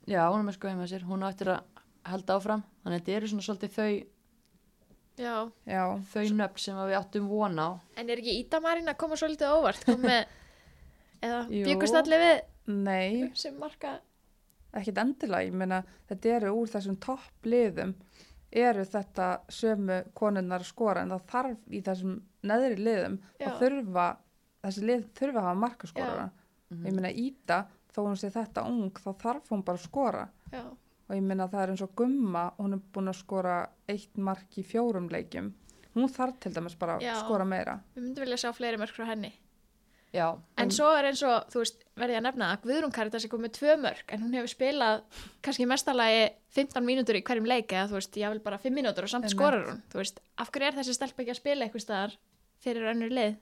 já 0.07 0.23
hún 0.31 0.39
er 0.41 0.47
með 0.49 0.55
sko 0.57 0.71
heima 0.71 0.87
sér. 0.87 1.03
Hún 1.05 1.21
á 1.21 1.29
eftir 1.29 1.51
að 1.53 1.63
halda 2.05 2.37
áfram. 2.39 2.63
Þannig 2.83 2.95
að 2.95 3.03
þetta 3.03 3.17
eru 3.19 3.27
svona 3.27 3.45
svolítið 3.45 3.75
þau 3.75 3.91
já, 5.17 5.35
Já, 5.65 5.83
þau 6.11 6.25
nöfn 6.39 6.61
sem 6.63 6.79
við 6.81 6.97
áttum 6.99 7.29
von 7.31 7.59
á 7.61 7.69
en 7.97 8.09
er 8.09 8.19
ekki 8.21 8.35
Ída 8.41 8.59
Marín 8.63 8.91
að 8.91 8.97
koma 9.03 9.15
svolítið 9.19 9.53
óvart 9.55 9.85
kom 9.87 10.01
með, 10.03 10.25
eða 11.25 11.39
byggust 11.49 11.95
allir 12.01 12.23
við 12.25 12.37
nei, 12.75 13.31
sem 13.37 13.55
marka 13.61 13.99
ekkit 14.75 14.97
endilega. 14.99 15.47
Ég 15.47 15.55
meina 15.55 15.83
þetta 16.09 16.31
eru 16.35 16.49
úr 16.59 16.67
þessum 16.67 16.97
toppliðum 16.99 17.93
eru 18.55 18.83
þetta 18.87 19.27
sömu 19.51 20.01
konunnar 20.15 20.63
skora 20.67 21.03
en 21.03 21.13
það 21.15 21.23
þarf 21.31 21.71
í 21.75 21.81
þessum 21.85 22.17
neðri 22.47 22.77
liðum 22.83 23.15
Já. 23.39 23.47
að 23.49 23.59
þurfa, 23.61 24.07
þessi 24.65 24.83
lið 24.89 25.05
þurfa 25.19 25.39
að 25.41 25.47
hafa 25.49 25.61
markaskorara. 25.63 26.25
Mhm. 26.71 26.85
Ég 26.89 26.95
meina 26.97 27.11
Íta, 27.11 27.57
þó 27.95 27.99
hún 28.09 28.19
sé 28.19 28.29
þetta 28.33 28.65
ung, 28.67 28.91
þá 28.91 29.09
þarf 29.21 29.51
hún 29.53 29.63
bara 29.63 29.79
að 29.79 29.85
skora. 29.87 30.25
já, 30.51 30.63
og 31.05 31.15
ég 31.15 31.23
minna 31.23 31.47
það 31.51 31.63
er 31.63 31.73
eins 31.73 31.85
og 31.85 31.95
gumma 31.99 32.45
hún 32.57 32.77
er 32.77 32.83
búin 32.93 33.11
að 33.11 33.19
skora 33.21 33.57
eitt 33.91 34.17
mark 34.17 34.59
í 34.59 34.65
fjórum 34.65 35.09
leikjum. 35.13 35.53
Hún 35.95 36.11
þarf 36.11 36.39
til 36.43 36.51
dæmis 36.55 36.75
bara 36.79 36.97
að 36.99 37.19
skora 37.23 37.47
meira. 37.47 37.79
Við 37.95 38.07
myndum 38.07 38.25
vilja 38.25 38.41
sjá 38.41 38.51
fleiri 38.55 38.79
mörg 38.81 38.95
frá 38.95 39.05
henni. 39.13 39.31
Já, 40.15 40.29
en 40.61 40.69
svo 40.71 40.87
er 40.95 41.09
eins 41.09 41.21
og, 41.27 41.49
þú 41.51 41.59
veist, 41.59 41.81
verði 41.99 42.15
ég 42.15 42.21
að 42.21 42.25
nefna 42.29 42.47
að 42.53 42.61
Guðrún 42.63 42.93
Karitas 42.95 43.25
er 43.27 43.31
komið 43.33 43.51
tvö 43.57 43.73
mörg 43.83 44.13
en 44.15 44.21
hún 44.23 44.37
hefur 44.37 44.51
spilað 44.53 45.01
kannski 45.43 45.65
mestalagi 45.67 46.21
15 46.55 46.85
mínútur 46.87 47.19
í 47.19 47.23
hverjum 47.27 47.49
leik 47.51 47.73
eða 47.73 47.89
þú 47.89 47.97
veist, 47.97 48.15
ég 48.21 48.31
vil 48.31 48.43
bara 48.45 48.59
5 48.63 48.77
mínútur 48.77 49.07
og 49.07 49.11
samt 49.11 49.27
skorar 49.33 49.65
hún. 49.67 49.81
Þú 49.91 49.99
veist, 49.99 50.21
af 50.39 50.53
hverju 50.55 50.69
er 50.69 50.77
þessi 50.77 50.95
stelp 50.95 51.19
ekki 51.19 51.33
að 51.35 51.41
spila 51.41 51.67
eitthvað 51.67 51.83
staðar 51.83 52.15
fyrir 52.63 52.87
önnur 52.93 53.11
lið 53.11 53.35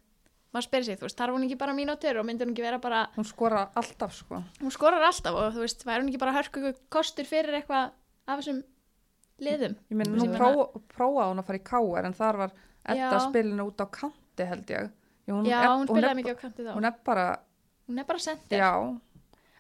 maður 0.54 0.68
spyrir 0.68 0.86
sig, 0.86 0.98
þú 1.00 1.08
veist, 1.08 1.18
þarf 1.18 1.34
hún 1.36 1.46
ekki 1.48 1.58
bara 1.58 1.74
mínútur 1.74 2.20
og 2.22 2.26
myndir 2.28 2.46
hún 2.48 2.54
ekki 2.54 2.66
vera 2.66 2.80
bara, 2.80 3.00
hún 3.18 3.26
skora 3.26 3.64
alltaf 3.80 4.14
sko. 4.14 4.44
Hún 4.62 4.72
skorar 4.76 5.02
alltaf 5.08 5.34
og 5.40 5.54
þú 5.56 5.64
veist, 5.66 5.86
væri 5.88 6.04
hún 6.04 6.12
ekki 6.14 6.22
bara 6.22 6.36
hörku 6.38 6.74
kostur 6.94 7.26
fyrir 7.26 7.58
eitthvað 7.62 7.92
af 8.28 8.40
þessum 8.42 8.60
liðum? 9.44 9.74
Ég 9.90 9.98
minna 9.98 10.14
Ég 10.14 10.20
nú 10.22 10.28
meina- 10.30 10.40
pró, 10.40 10.84
prófaði 10.94 11.32
hún 11.34 11.42
að 11.42 11.48
fara 11.50 11.60
í 11.60 11.64
káar 11.64 12.06
en 12.06 12.14
þar 12.14 12.38
var 12.44 12.52
Já. 12.94 13.10
spilinu 13.30 13.66
út 13.72 13.82
á 13.82 13.86
kanti 13.90 14.46
held 14.46 14.68
ég. 14.70 14.92
Jú, 15.28 15.34
hún 15.40 15.46
já, 15.48 15.60
er, 15.64 15.68
hún 15.72 15.88
hún 15.88 15.98
spilaði 15.98 16.16
mikið 16.22 16.36
á 16.36 16.40
kanti 16.42 16.64
þá. 16.68 16.74
hún 16.76 16.86
er 16.86 16.94
bara 17.06 17.26
hún 17.88 18.00
er 18.00 18.06
bara 18.06 18.20
sendir 18.20 18.60
já, 18.60 19.00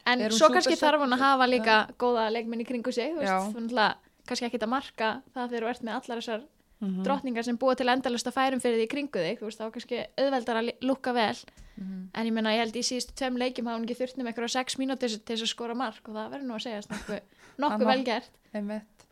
En 0.06 0.20
hún 0.20 0.32
svo 0.36 0.50
kannski 0.52 0.76
þarf 0.76 1.00
hún 1.00 1.14
að 1.16 1.20
hafa 1.24 1.46
líka 1.48 1.76
góða 1.98 2.26
leikmenn 2.36 2.60
í 2.62 2.66
kringu 2.68 2.91
sig, 2.91 3.14
þú 3.16 3.20
veist, 3.24 3.56
hún 3.56 3.70
ætla 3.70 3.96
kannski 4.28 4.46
ekki 4.50 4.60
að 4.60 4.70
marka 4.70 5.22
það 5.34 5.50
þegar 5.54 5.64
þú 5.64 5.70
ert 5.72 5.84
með 5.88 5.94
allar 5.96 6.20
þessar 6.22 6.41
mhm. 6.84 7.03
drottningar 7.07 7.47
sem 7.47 7.57
búa 7.59 7.75
til 7.79 7.89
endalust 7.89 8.29
að 8.29 8.38
færum 8.38 8.61
fyrir 8.63 8.81
því 8.81 8.88
kringu 8.91 9.23
þig, 9.25 9.39
þú 9.39 9.49
veist, 9.49 9.59
þá 9.61 9.65
er 9.65 9.75
kannski 9.77 10.01
auðveldar 10.23 10.61
að 10.61 10.71
lúkka 10.84 11.13
vel, 11.15 11.38
Mhm. 11.73 12.09
en 12.13 12.27
ég 12.27 12.34
menna 12.34 12.51
ég 12.53 12.59
held 12.61 12.75
í 12.77 12.84
síðustu 12.86 13.15
tveim 13.17 13.38
leikjum 13.41 13.65
hafa 13.65 13.79
hún 13.79 13.88
ekki 13.88 13.97
þurft 13.97 14.19
um 14.19 14.27
eitthvað 14.29 14.51
sex 14.53 14.75
mínútur 14.77 15.09
til 15.09 15.36
þess 15.36 15.41
að 15.47 15.49
skora 15.49 15.73
mark 15.75 16.07
og 16.07 16.13
það 16.15 16.34
verður 16.36 16.45
nú 16.49 16.53
að 16.53 16.65
segja 16.67 16.81
nokkuð, 16.91 17.21
nokkuð 17.63 17.77
Annað- 17.79 17.89
vel 17.89 18.03
gert. 18.03 18.29
Einmitt. 18.53 19.05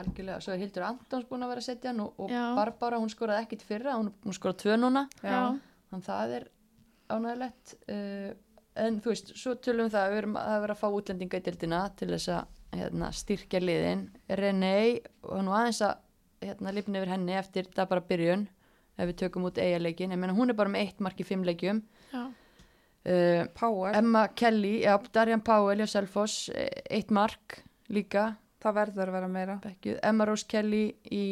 Algjörlega, 0.00 0.40
svo 0.40 0.52
er 0.54 0.60
Hildur 0.62 0.84
Antons 0.86 1.26
búin 1.26 1.42
að 1.42 1.50
vera 1.50 1.60
að 1.64 1.66
setja 1.66 1.90
hann 1.90 2.04
og, 2.04 2.14
og. 2.22 2.30
Barbara, 2.56 3.00
hún 3.02 3.10
skoraði 3.10 3.42
ekkit 3.44 3.64
fyrra 3.66 3.96
hún, 3.98 4.12
hún 4.24 4.36
skoraði 4.36 4.62
tvö 4.62 4.76
núna. 4.78 5.02
Þannig 5.20 6.06
það 6.06 6.34
er 6.36 6.46
ánægilegt 7.10 7.74
uh, 7.90 8.30
en 8.80 9.00
þú 9.02 9.10
veist, 9.10 9.32
svo 9.36 9.56
tölum 9.58 9.90
það 9.90 10.04
að 10.04 10.12
við 10.12 10.20
erum 10.22 10.36
að 10.38 10.60
vera 10.62 10.76
til 11.98 12.08
að 12.14 12.22
hérna, 12.70 13.10
styrkja 13.10 13.60
liðin. 13.60 14.06
René, 14.30 14.74
og 15.26 15.42
nú 15.42 15.50
aðeins 15.58 15.82
að 15.82 15.98
hérna, 16.44 16.72
lifna 16.74 17.00
yfir 17.00 17.12
henni 17.14 17.36
eftir 17.38 17.68
það 17.74 17.90
bara 17.92 18.06
byrjun 18.10 18.46
ef 19.00 19.08
við 19.08 19.16
tökum 19.22 19.48
út 19.48 19.58
eigaleikin, 19.60 20.12
ég 20.12 20.20
meina 20.20 20.36
hún 20.36 20.52
er 20.52 20.58
bara 20.58 20.72
með 20.72 20.86
eitt 20.86 21.00
mark 21.04 21.20
í 21.20 21.26
fimm 21.26 21.44
leikjum. 21.46 21.82
Uh, 22.12 23.46
Power, 23.56 23.94
Emma 23.96 24.26
Kelly, 24.36 24.82
já, 24.84 24.92
Darjan 25.14 25.40
Powell 25.40 25.80
hjá 25.80 25.88
Selfoss, 25.88 26.50
eh, 26.52 26.82
eitt 26.92 27.12
mark 27.16 27.62
líka, 27.88 28.34
það 28.60 28.76
verður 28.76 29.08
að 29.08 29.16
vera 29.16 29.30
meira. 29.32 29.56
Bekkjuð, 29.64 29.96
Emma 30.10 30.26
Rose 30.28 30.44
Kelly 30.48 30.82
í 31.08 31.24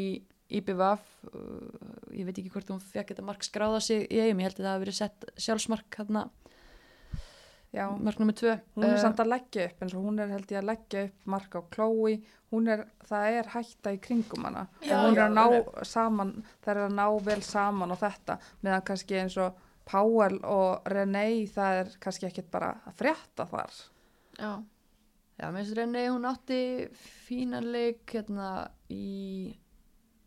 IBVF 0.48 1.04
uh, 1.28 2.14
ég 2.16 2.24
veit 2.24 2.40
ekki 2.40 2.54
hvort 2.54 2.72
hún 2.72 2.80
fekk 2.80 3.12
þetta 3.12 3.26
mark 3.26 3.44
skráða 3.44 3.82
sig 3.84 4.06
í 4.09 4.22
eigum, 4.22 4.40
ég 4.40 4.48
held 4.48 4.62
að 4.62 4.64
það 4.64 4.72
hafi 4.72 4.84
verið 4.86 4.98
sett 5.02 5.28
sjálfsmark 5.36 5.98
hérna, 6.00 6.24
já, 7.74 7.84
mark 7.98 8.18
nummer 8.18 8.34
tvö. 8.34 8.54
Hún 8.76 8.84
er 8.84 8.94
Eh, 8.96 9.00
samt 9.02 9.20
að 9.20 9.30
leggja 9.34 9.66
upp 9.68 9.82
eins 9.82 9.94
og 9.94 10.04
hún 10.04 10.20
er 10.20 10.28
held 10.32 10.46
ég 10.52 10.58
að 10.62 10.68
leggja 10.70 11.04
upp 11.08 11.26
mark 11.26 11.54
á 11.54 11.60
Chloe. 11.74 12.18
Hún 12.52 12.68
er, 12.72 12.86
það 13.04 13.38
er 13.38 13.50
hætta 13.52 13.92
í 13.92 13.98
kringum 14.00 14.44
hana. 14.48 14.66
Já, 14.82 14.96
og 14.98 15.10
hún 15.10 15.18
er 15.18 15.24
að 15.28 15.34
ná 15.36 15.84
saman 15.84 16.32
það 16.64 16.70
er 16.76 16.82
að 16.86 16.94
ná 16.96 17.06
vel 17.24 17.42
saman 17.42 17.90
og 17.92 17.98
þetta. 18.00 18.38
Meðan 18.62 18.82
kannski 18.88 19.18
eins 19.20 19.36
og 19.36 19.54
Powell 19.88 20.40
og 20.44 20.84
René 20.88 21.46
það 21.48 21.78
er 21.82 21.92
kannski 22.00 22.26
ekkit 22.28 22.50
bara 22.50 22.74
að 22.86 22.94
frétta 23.02 23.46
þar. 23.48 23.78
Já, 24.38 24.52
Já, 25.38 25.52
mér 25.54 25.62
finnst 25.62 25.76
René, 25.78 26.08
hún 26.10 26.24
átti 26.26 26.88
fínan 26.98 27.68
leik 27.70 28.10
hérna 28.10 28.70
í, 28.90 29.54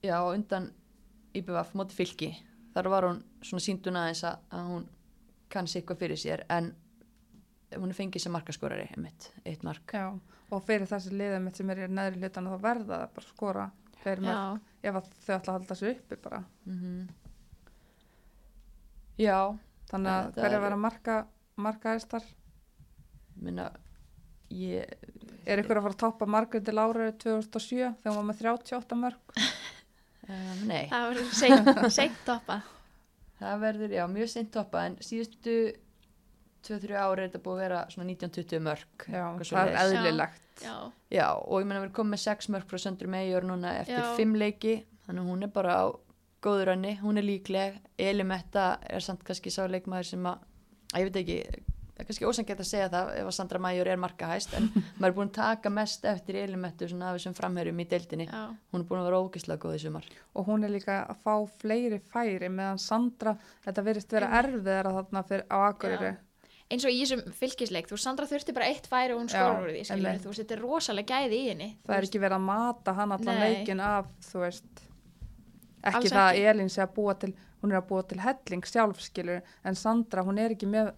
já, 0.01 0.21
undan 0.23 0.69
IBVF 1.35 1.73
móti 1.75 1.97
fylki. 1.97 2.29
Þar 2.73 2.87
var 2.93 3.03
hún 3.09 3.17
svona 3.43 3.59
síndun 3.65 3.97
aðeins 3.99 4.21
að, 4.23 4.37
að 4.55 4.69
hún 4.69 4.85
kann 5.51 5.67
sig 5.67 5.81
eitthvað 5.81 5.99
fyrir 6.05 6.21
sér. 6.21 6.45
En 6.47 6.71
hún 7.77 7.91
er 7.93 7.97
fengið 7.97 8.23
sem 8.25 8.33
markaskorari, 8.35 8.87
einmitt, 8.95 9.29
eitt 9.47 9.63
mark. 9.67 9.93
Já, 9.95 10.07
og 10.51 10.63
fyrir 10.67 10.87
þessi 10.89 11.13
liðið 11.15 11.41
mitt 11.45 11.59
sem 11.59 11.69
er 11.71 11.83
í 11.85 11.87
neðri 11.91 12.19
hlutana 12.21 12.51
þá 12.55 12.61
verða 12.65 12.97
það 13.01 13.13
bara 13.15 13.27
skora 13.29 13.65
já, 14.25 14.25
mörg 14.25 14.61
ef 14.83 14.97
þau 15.25 15.35
ætla 15.37 15.53
að 15.53 15.57
halda 15.59 15.75
sig 15.79 15.97
uppi 15.97 16.17
bara. 16.23 16.43
Mm 16.65 17.09
Já, 19.21 19.37
þannig 19.91 20.11
að 20.11 20.27
Þetta 20.31 20.41
hver 20.41 20.49
er 20.51 20.55
er- 20.57 20.63
vera 20.65 20.77
marka 20.79 21.15
markaðistar 21.61 22.23
minna, 23.41 23.65
ég, 24.49 24.93
er 25.45 25.61
ykkur 25.61 25.77
að 25.77 25.85
fara 25.85 25.93
að 25.95 25.99
toppa 26.03 26.27
Margréti 26.29 26.73
Láru 26.73 27.11
2007 27.21 27.91
þegar 28.01 28.15
hún 28.15 28.17
var 28.21 28.27
með 28.31 28.41
38 28.41 28.97
mörg 29.01 29.35
um, 29.37 30.63
nei, 30.69 30.87
það 30.89 31.07
verður 31.11 31.31
seint, 31.37 31.71
seint 31.99 32.19
toppa 32.25 32.59
það 33.41 33.61
verður, 33.65 33.95
já, 33.99 34.03
mjög 34.15 34.29
seint 34.33 34.51
toppa 34.53 34.85
en 34.89 34.97
síðustu 35.05 35.55
2-3 36.67 36.97
ári 37.01 37.23
er 37.23 37.29
þetta 37.29 37.43
búið 37.45 37.57
að 37.57 37.63
vera 37.65 37.81
svona 37.93 38.07
19-20 38.11 38.63
mörg. 38.67 39.07
Já, 39.07 39.25
það 39.41 39.71
er 39.71 39.79
eðlilegt. 39.81 40.47
Já, 40.61 40.75
Já, 41.11 41.27
og 41.33 41.61
ég 41.61 41.67
meina 41.67 41.81
við 41.81 41.87
erum 41.87 41.97
komið 41.97 42.13
með 42.15 42.23
6 42.27 42.49
mörg 42.53 42.69
frá 42.69 42.81
Söndru 42.83 43.09
Meijor 43.11 43.47
núna 43.49 43.73
eftir 43.81 43.99
Já. 43.99 44.13
5 44.19 44.37
leiki 44.37 44.77
þannig 45.07 45.23
að 45.23 45.31
hún 45.33 45.47
er 45.47 45.51
bara 45.55 45.75
á 45.81 45.85
góður 46.41 46.73
önni 46.75 46.95
hún 47.01 47.21
er 47.21 47.25
líkleg, 47.25 47.81
Elimetta 48.01 48.77
er 48.89 49.03
samt 49.05 49.25
kannski 49.25 49.53
sá 49.53 49.63
leikmaður 49.69 50.09
sem 50.13 50.29
að, 50.29 50.47
að 50.93 51.01
ég 51.01 51.09
veit 51.09 51.19
ekki 51.21 51.37
er 52.01 52.07
kannski 52.07 52.25
ósangett 52.25 52.61
að 52.63 52.69
segja 52.69 52.87
það 52.89 53.11
ef 53.19 53.27
að 53.29 53.35
Sandra 53.37 53.61
Major 53.61 53.91
er 53.91 53.99
markahæst 54.01 54.55
en 54.57 54.71
maður 54.99 55.09
er 55.09 55.17
búin 55.19 55.29
að 55.31 55.37
taka 55.37 55.73
mest 55.73 56.07
eftir 56.09 56.39
Elimettu 56.41 56.89
svona 56.89 57.11
af 57.11 57.19
þessum 57.19 57.37
framherjum 57.37 57.83
í 57.83 57.87
deildinni. 57.91 58.27
Já, 58.31 58.41
hún 58.73 58.81
er 58.81 58.89
búin 58.89 59.03
að 59.03 59.09
vera 59.09 59.21
ógislega 59.21 59.61
góð 59.61 59.77
í 59.77 59.83
sumar. 59.83 60.09
Og 60.33 60.49
hún 60.49 60.65
er 60.65 60.73
líka 60.73 61.03
að 61.03 61.21
fá 61.25 61.35
fleiri 61.61 62.01
færi 62.13 62.49
meðan 62.49 62.81
Sandra, 62.81 63.35
þetta 63.65 63.85
verist 63.85 64.17
vera 64.17 64.31
erfiðar 64.41 64.89
þarna 64.97 65.25
fyrir, 65.29 65.47
á 65.53 65.57
Akureyri 65.67 66.13
eins 66.71 66.85
og 66.87 66.93
í 66.93 66.99
þessum 67.03 67.21
fylgisleik, 67.37 67.87
þú 67.89 67.95
veist, 67.97 68.05
Sandra 68.07 68.27
þurfti 68.29 68.55
bara 68.55 68.69
eitt 68.71 68.87
færi 68.89 69.13
og 69.15 69.21
hún 69.21 69.29
skorur 69.31 69.67
úr 69.67 69.73
því, 69.75 69.83
skilur 69.89 70.09
einmitt. 70.11 70.23
þú 70.25 70.31
veist, 70.31 70.41
þetta 70.43 70.55
er 70.57 70.63
rosalega 70.65 71.19
gæði 71.21 71.39
í 71.41 71.47
henni 71.51 71.69
það 71.87 71.97
er 71.97 72.07
ekki 72.09 72.21
verið 72.23 72.37
að 72.37 72.45
mata 72.47 72.93
hann 72.99 73.15
allan 73.17 73.39
Nei. 73.41 73.45
leikin 73.47 73.83
af, 73.85 74.11
þú 74.31 74.43
veist 74.45 74.83
ekki 75.81 75.97
Alls 76.01 76.13
það 76.13 76.27
ekki. 76.31 76.43
að 76.45 76.51
Elín 76.53 76.69
sé 76.71 76.83
að 76.85 76.93
búa 76.97 77.15
til 77.21 77.31
hún 77.61 77.73
er 77.73 77.79
að 77.81 77.87
búa 77.89 78.03
til 78.09 78.19
helling 78.21 78.65
sjálf 78.69 79.01
skilur 79.01 79.41
en 79.65 79.75
Sandra, 79.77 80.23
hún 80.25 80.39
er 80.41 80.55
ekki 80.55 80.69
með 80.69 80.91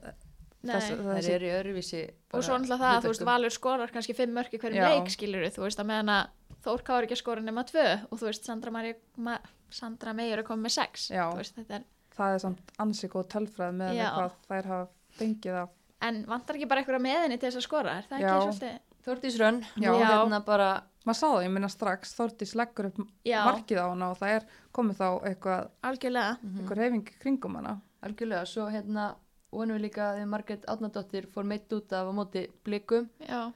þess, 0.64 0.94
það 0.94 1.18
þessi, 1.18 1.34
er 1.36 1.44
í 1.44 1.52
öðruvísi 1.58 2.04
og 2.34 2.44
svo 2.46 2.56
náttúrulega 2.58 2.80
það 2.84 2.96
að 2.98 3.04
þú 3.04 3.12
veist, 3.14 3.26
Valur 3.28 3.54
skorar 3.58 3.92
kannski 3.92 4.16
fimm 4.16 4.34
mörki 4.38 4.60
hverjum 4.62 4.80
Já. 4.84 4.90
leik, 4.94 5.12
skilur 5.12 5.48
þú 5.52 5.66
veist, 5.66 5.80
að 5.84 5.90
meðan 5.92 6.14
að 6.20 6.32
Þór 6.64 6.80
Káur 6.88 7.04
ekki 7.04 7.18
að 7.18 7.20
skora 7.20 7.42
nema 7.44 7.66
tvö 7.68 7.84
og 8.08 8.20
þú 8.22 8.28
veist, 8.30 8.46
Sandra, 8.48 8.72
Mari, 8.72 8.94
ma, 9.20 9.34
Sandra 9.74 10.14
Meir 10.16 10.40
er 10.40 10.46
komið 10.48 10.64
með 10.70 10.74
sex 10.78 11.10
Já. 11.12 11.26
þú 11.34 11.42
veist, 11.42 11.58
þetta 11.58 11.76
er, 11.76 11.84
það 12.16 12.36
er 12.38 12.44
samt 12.46 12.72
ansi 12.80 13.10
góð 13.12 13.26
tölfræð 13.34 13.74
með 13.82 13.98
Já. 13.98 14.06
hvað 14.16 14.38
þær 14.48 14.70
hafa 14.72 14.88
fengið 15.20 15.62
af 15.64 15.72
en 16.04 16.24
vantar 16.28 16.58
ekki 16.58 16.68
bara 16.70 16.84
einhverja 16.84 17.04
með 17.04 17.22
henni 17.26 17.38
til 17.40 17.50
þess 17.50 17.62
að 17.62 17.68
skora, 17.68 17.94
er 18.00 18.10
það 18.10 18.24
Já. 18.24 18.34
ekki 18.34 18.58
svolítið 18.58 18.82
Þórdís 19.04 19.38
Rönn 19.40 19.58
Já. 19.84 19.90
Já. 19.92 20.04
hérna 20.08 20.40
bara 20.46 20.70
maður 21.04 21.20
sá 21.20 21.26
það, 21.26 21.42
ég 21.44 21.54
minna 21.56 21.70
strax, 21.72 22.14
Þórdís 22.18 22.54
leggur 22.60 22.90
upp 22.90 23.02
Já, 23.28 23.40
markið 23.48 23.82
á 23.84 23.86
hana 23.88 24.12
og 24.14 24.20
það 24.20 24.36
er 24.38 24.46
komið 24.76 25.02
þá 25.02 25.08
eitthvað, 25.30 25.66
algjörlega. 25.90 26.38
Eitthvað 26.54 26.80
reyfing 26.80 27.12
kringum 27.24 27.58
hana. 27.60 27.74
Algjörlega, 28.04 28.46
svo 28.48 28.70
hérna 28.72 29.10
vonum 29.54 29.78
við 29.78 29.86
líka 29.90 30.14
þegar 30.16 30.32
Margrét 30.32 30.70
Átnadóttir 30.72 31.28
fór 31.34 31.48
meitt 31.48 31.76
út 31.76 31.92
af 31.94 32.08
á 32.10 32.12
móti 32.16 32.46
blikum. 32.66 33.10
Já, 33.28 33.52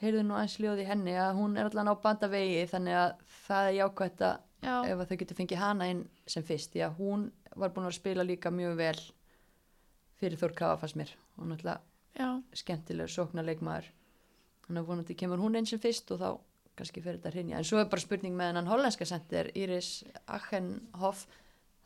heyrðu 0.00 0.26
nú 0.28 0.36
eins 0.38 0.58
ljóð 0.60 0.84
í 0.84 0.88
henni 0.88 1.16
að 1.18 1.40
hún 1.40 1.56
er 1.56 1.70
allan 1.70 1.92
á 1.92 1.94
bandavegi 2.04 2.68
þannig 2.70 3.00
að 3.00 3.24
það 3.46 3.70
er 3.70 3.78
jákvætt 3.80 4.26
að 4.28 4.36
já, 4.60 4.74
ef 4.92 5.00
að 5.00 5.08
þau 5.08 5.18
getur 5.22 5.40
fengið 5.40 5.64
hana 5.64 5.88
inn 5.92 6.04
sem 6.28 6.44
fyrst 6.46 6.72
því 6.74 6.84
að 6.86 7.00
hún 7.00 7.26
var 7.56 7.72
búin 7.74 7.88
að 7.88 7.96
spila 7.96 8.24
líka 8.24 8.52
mjög 8.54 8.76
vel 8.78 9.00
fyrir 10.20 10.40
Þór 10.40 10.54
Kafa 10.58 10.82
fannst 10.82 10.98
mér. 11.00 11.14
Og 11.38 11.48
náttúrulega 11.48 11.80
skemmtilegur 12.60 13.12
sóknarleikmaður. 13.14 13.90
Þannig 14.66 14.82
að 14.82 14.88
vonandi 14.92 15.16
kemur 15.18 15.40
hún 15.42 15.58
inn 15.58 15.68
sem 15.68 15.80
fyrst 15.82 16.10
og 16.14 16.20
þá 16.20 16.30
kannski 16.78 17.02
fyrir 17.02 17.18
þetta 17.18 17.32
hrinja 17.34 17.58
en 17.58 17.66
svo 17.66 17.80
er 17.80 17.88
bara 17.92 18.02
spurning 18.02 18.36
með 18.36 18.52
hennan 18.52 18.70
hollenska 18.70 19.06
sendir 19.08 19.50
Íris 19.58 20.04
Achenhoff. 20.30 21.26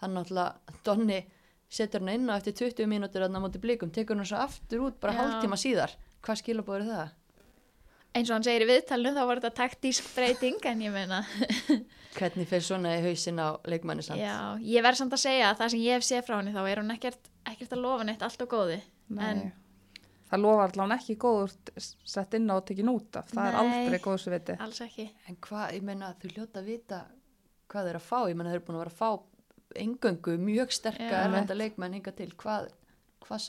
Hann 0.03 0.15
náttúrulega 0.17 0.81
Donni 0.87 1.21
setur 1.71 2.05
hann 2.05 2.13
inn 2.15 2.31
á 2.31 2.37
eftir 2.37 2.57
20 2.61 2.91
mínútur 2.91 3.25
að 3.25 3.39
móti 3.41 3.61
blikum, 3.63 3.91
tekur 3.91 4.19
hann 4.21 4.29
svo 4.29 4.41
aftur 4.43 4.85
út 4.89 4.99
bara 5.01 5.15
Já. 5.15 5.21
hálftíma 5.23 5.59
síðar. 5.59 5.95
Hvað 6.25 6.41
skilabóður 6.43 6.89
það? 6.91 7.15
Eins 8.15 8.31
og 8.31 8.37
hann 8.37 8.45
segir 8.47 8.63
í 8.65 8.69
viðtalinu 8.71 9.13
þá 9.17 9.25
var 9.27 9.41
þetta 9.43 9.57
taktísk 9.59 10.07
breyting 10.15 10.61
en 10.71 10.83
ég 10.87 10.93
meina, 10.95 11.23
Hvernig 12.19 12.47
fer 12.47 12.63
svona 12.63 12.93
í 12.95 13.03
hausin 13.03 13.41
á 13.43 13.59
leikmanni 13.67 14.05
samt? 14.07 14.21
já, 14.23 14.37
ég 14.63 14.85
verð 14.87 15.01
samt 15.03 15.17
að 15.17 15.23
segja 15.25 15.49
að 15.51 15.59
það 15.65 15.73
sem 15.75 15.81
ég 15.83 15.97
hef 15.99 16.07
séð 16.07 16.23
frá 16.29 16.37
henni 16.39 16.53
þá 16.55 16.63
er 16.71 16.81
hún 16.83 16.95
ekkert, 16.95 17.31
ekkert 17.51 17.75
að 17.75 17.83
lofa 17.83 18.07
neitt 18.07 18.23
allt 18.23 18.45
og 18.47 18.53
góði 18.55 18.79
Nei. 19.15 19.25
En- 19.33 19.53
það 20.31 20.41
lofar 20.45 20.71
allan 20.73 20.95
ekki 20.97 21.17
góður 21.21 21.53
sett 22.09 22.35
inn 22.39 22.47
á 22.51 22.55
og 22.57 22.65
tekin 22.71 22.89
út 22.91 23.19
af 23.21 23.29
það 23.35 23.49
er 23.51 23.59
Nei. 23.59 23.61
aldrei 23.83 23.99
góðsviti 24.07 24.57
alls 24.65 24.81
ekki 24.87 25.09
En 25.29 25.37
hvað, 25.45 25.75
ég 25.77 25.85
meina, 25.91 26.13
þau 26.23 26.31
hljóta 26.33 26.63
að 26.63 26.71
vita 26.71 27.01
hvað 27.75 27.91
eru 27.91 28.01
að 28.01 28.07
fá, 28.09 28.19
ég 28.31 28.39
meina 28.39 28.51
þau 28.51 28.57
eru 28.57 28.65
búin 28.69 28.79
að 28.79 28.85
vera 28.85 28.95
að 28.95 29.03
fá 29.03 29.11
engöngu 29.85 30.37
mjög 30.39 30.73
sterka 30.75 31.11
Já. 31.11 31.21
erlenda 31.27 31.55
leikmenn 31.59 31.97
hinga 31.99 32.13
til, 32.15 32.31
hvað, 32.39 32.71
hvað 33.27 33.43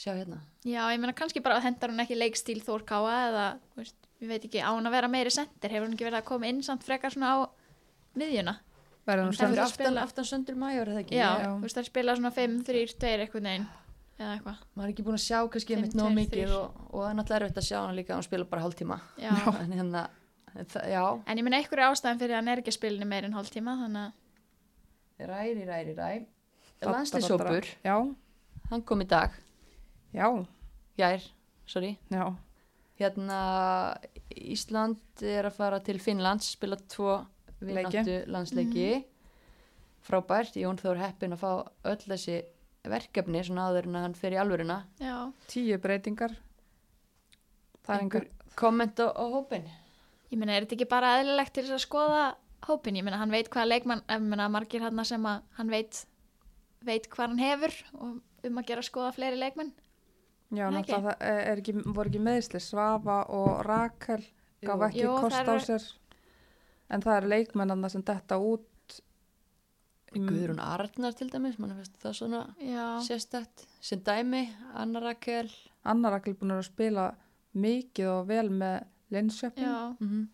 sjá 0.00 0.14
hérna? 0.16 0.38
Já, 0.64 0.80
ég 0.94 1.00
meina 1.02 1.12
kannski 1.16 1.42
bara 1.44 1.60
hendar 1.64 1.92
hún 1.92 2.00
ekki 2.04 2.16
leikstíl 2.16 2.60
Þór 2.64 2.84
Káa 2.88 3.16
eða, 3.28 3.44
veist, 3.76 3.96
ég 4.22 4.30
veit 4.30 4.44
ekki, 4.48 4.62
á 4.64 4.70
hún 4.72 4.88
að 4.88 4.96
vera 4.96 5.10
meiri 5.12 5.32
sendir, 5.34 5.72
hefur 5.74 5.88
hún 5.88 5.96
ekki 5.96 6.06
verið 6.08 6.20
að 6.22 6.28
koma 6.30 6.48
inn 6.50 6.62
samt 6.66 6.86
frekar 6.86 7.12
svona 7.14 7.34
á 7.36 7.36
miðjuna. 8.16 8.56
verður 9.06 9.28
hún 9.28 9.36
að 9.36 9.60
aftan, 9.64 9.74
spila. 9.74 10.02
aftan 10.06 10.28
söndur 10.28 10.56
major 10.60 10.88
eða 10.92 11.02
ekki? 11.04 11.16
Já, 11.18 11.28
Já. 11.42 11.50
þú 11.52 11.66
veist, 11.66 11.76
það 11.76 11.82
er 11.84 11.88
spila 11.90 12.16
svona 12.16 12.32
5, 12.36 12.56
3, 12.68 12.84
2 13.04 13.12
eitthvað 13.24 13.44
neginn, 13.46 13.66
eða 14.20 14.32
eitthvað. 14.36 14.62
Maður 14.76 14.86
er 14.88 14.94
ekki 14.94 15.04
búin 15.08 15.18
að 15.18 15.24
sjá 15.26 15.38
kannski 15.54 15.76
einmitt 15.76 15.96
nóg 15.98 16.12
mikið 16.16 16.54
og, 16.56 16.80
og 16.90 17.04
það 17.04 17.10
er 17.10 17.18
náttúrulega 17.20 17.44
erfitt 17.44 17.60
að 17.62 17.68
sjá 17.70 17.78
hann 17.80 17.96
líka 17.98 18.12
að 18.14 18.18
hann 18.20 18.28
spila 18.28 18.48
bara 18.52 18.64
hálftíma. 18.66 18.98
Já, 19.20 19.32
En 19.64 19.72
hérna, 19.78 20.04
en 20.54 20.70
það, 20.74 20.88
já, 20.92 21.04
en 21.26 21.40
ég 21.40 21.46
meina 21.48 21.60
einhverju 21.60 21.90
ástæðan 21.90 22.20
fyrir 22.22 22.36
að 22.36 22.40
hann 22.42 22.52
er 22.54 22.62
ekki 22.62 22.72
að 22.74 22.78
spila 22.78 23.08
meir 23.12 23.28
en 23.28 23.36
hálftíma, 23.38 23.76
þannig 23.84 24.02
að, 24.06 25.30
ræri, 25.32 25.64
ræri, 25.68 25.94
ræ. 25.96 26.10
Daddara, 26.80 26.96
Landslýsópur, 26.96 27.66
já, 27.84 27.96
hann 28.70 28.82
kom 28.88 29.02
í 29.04 29.08
dag, 29.10 29.34
já, 30.14 30.28
jær, 31.00 31.26
sorry. 31.66 31.96
já, 32.10 32.24
Hérna 33.00 33.40
Ísland 34.36 35.22
er 35.24 35.48
að 35.48 35.56
fara 35.56 35.80
til 35.80 36.00
Finnlands 36.02 36.50
spila 36.52 36.76
tvo 36.76 37.14
vinnáttu 37.60 38.18
landsleiki. 38.28 39.06
Frábært, 40.04 40.58
Jón 40.60 40.76
Þór 40.80 41.00
heppin 41.00 41.32
að 41.32 41.40
fá 41.40 41.52
öll 41.88 42.02
þessi 42.04 42.42
verkefni 42.88 43.40
svona 43.44 43.70
áður 43.70 43.88
en 43.88 43.96
að 43.96 44.04
hann 44.06 44.18
fer 44.20 44.36
í 44.36 44.40
alvöruna. 44.40 44.82
Já, 45.00 45.32
tíu 45.48 45.80
breytingar. 45.80 46.36
Það 47.84 47.94
er 47.94 48.04
einhver 48.04 48.28
komment 48.60 49.00
á, 49.00 49.08
á 49.16 49.24
hópin 49.32 49.64
ég 50.30 50.38
meina, 50.38 50.54
er 50.54 50.64
þetta 50.64 50.78
ekki 50.78 50.88
bara 50.90 51.16
eðlilegt 51.18 51.54
til 51.54 51.64
þess 51.66 51.76
að 51.76 51.84
skoða 51.84 52.24
hópin? 52.68 52.98
Ég 52.98 53.06
meina, 53.06 53.18
hann 53.20 53.34
veit 53.34 53.50
hvaða 53.50 53.70
leikmann, 53.72 54.02
ég 54.06 54.24
meina, 54.24 54.48
margir 54.52 54.84
hann 54.84 55.04
sem 55.06 55.26
að 55.26 55.42
hann 55.58 55.72
veit, 55.72 56.04
veit 56.86 57.08
hvað 57.10 57.32
hann 57.32 57.42
hefur 57.42 57.76
og 57.98 58.48
um 58.48 58.60
að 58.60 58.68
gera 58.70 58.84
að 58.84 58.90
skoða 58.90 59.14
fleiri 59.16 59.40
leikmenn. 59.40 59.72
Já, 60.50 60.66
Nei, 60.66 60.80
náttúrulega 60.80 61.14
það 61.14 61.58
ekki, 61.58 61.74
voru 61.86 62.10
ekki 62.10 62.22
meðisli 62.26 62.60
Svafa 62.64 63.20
og 63.36 63.62
Rakel 63.66 64.24
gaf 64.66 64.84
ekki 64.88 65.04
Jú, 65.04 65.14
kost 65.22 65.50
á 65.50 65.54
sér. 65.62 65.86
En 66.90 67.04
það 67.04 67.16
eru 67.20 67.32
leikmennarna 67.34 67.90
sem 67.92 68.02
detta 68.06 68.38
út 68.42 68.66
Mm, 70.10 70.26
Guðrún 70.26 70.58
Arnar 70.58 71.12
til 71.14 71.28
dæmis, 71.30 71.54
mann 71.62 71.70
finnst 71.76 72.00
það 72.02 72.14
svona 72.18 72.38
Já, 72.58 72.86
sérstætt, 73.06 73.62
sem 73.78 74.00
dæmi 74.02 74.40
Anna 74.74 74.98
Rakel. 75.04 75.46
Anna 75.86 76.10
Rakel 76.10 76.34
búin 76.34 76.56
að 76.56 76.64
spila 76.66 77.04
mikið 77.54 78.08
og 78.10 78.24
vel 78.26 78.48
með 78.50 78.88
Linköping. 79.14 79.68
Já, 79.70 79.94
mm 80.02 80.24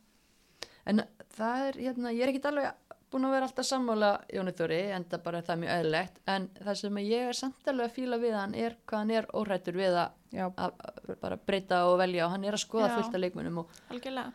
en 0.86 1.02
það 1.34 1.62
er, 1.68 1.78
hérna, 1.88 2.12
ég 2.14 2.24
er 2.24 2.32
ekkit 2.32 2.48
alveg 2.50 2.85
búin 3.12 3.26
að 3.28 3.34
vera 3.36 3.48
alltaf 3.48 3.66
sammála 3.68 4.10
Jóni 4.34 4.52
Þóri 4.56 4.80
en 4.96 5.04
það 5.10 5.22
bara 5.26 5.40
er 5.40 5.46
það 5.46 5.60
mjög 5.62 5.74
eðlilegt 5.76 6.16
en 6.32 6.48
það 6.58 6.78
sem 6.80 6.98
ég 7.02 7.28
er 7.30 7.38
samt 7.38 7.70
alveg 7.70 7.90
að 7.90 7.94
fíla 7.96 8.18
við 8.22 8.34
hann 8.36 8.56
er 8.58 8.76
hvað 8.84 9.02
hann 9.02 9.12
er 9.14 9.28
órættur 9.36 9.78
við 9.78 9.98
að 10.00 10.16
að 10.36 10.58
að 10.66 11.12
bara 11.22 11.38
breyta 11.48 11.84
og 11.90 11.98
velja 12.00 12.26
og 12.26 12.34
hann 12.34 12.44
er 12.44 12.56
að 12.56 12.64
skoða 12.64 12.90
Já. 12.90 12.96
fullt 12.96 13.14
af 13.14 13.22
leikmunum 13.22 13.62
og, 13.62 13.78
algjörlega. 13.94 14.32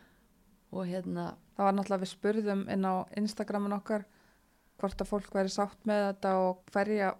og 0.72 0.88
hérna 0.88 1.26
það 1.56 1.68
var 1.68 1.76
náttúrulega 1.76 2.04
við 2.04 2.12
spurðum 2.14 2.64
inn 2.72 2.88
á 2.88 2.94
Instagramin 3.20 3.76
okkar 3.76 4.06
hvort 4.80 5.04
að 5.04 5.12
fólk 5.12 5.36
væri 5.36 5.52
sátt 5.52 5.86
með 5.86 6.08
þetta 6.08 6.34
og 6.42 6.64
hverja 6.72 7.12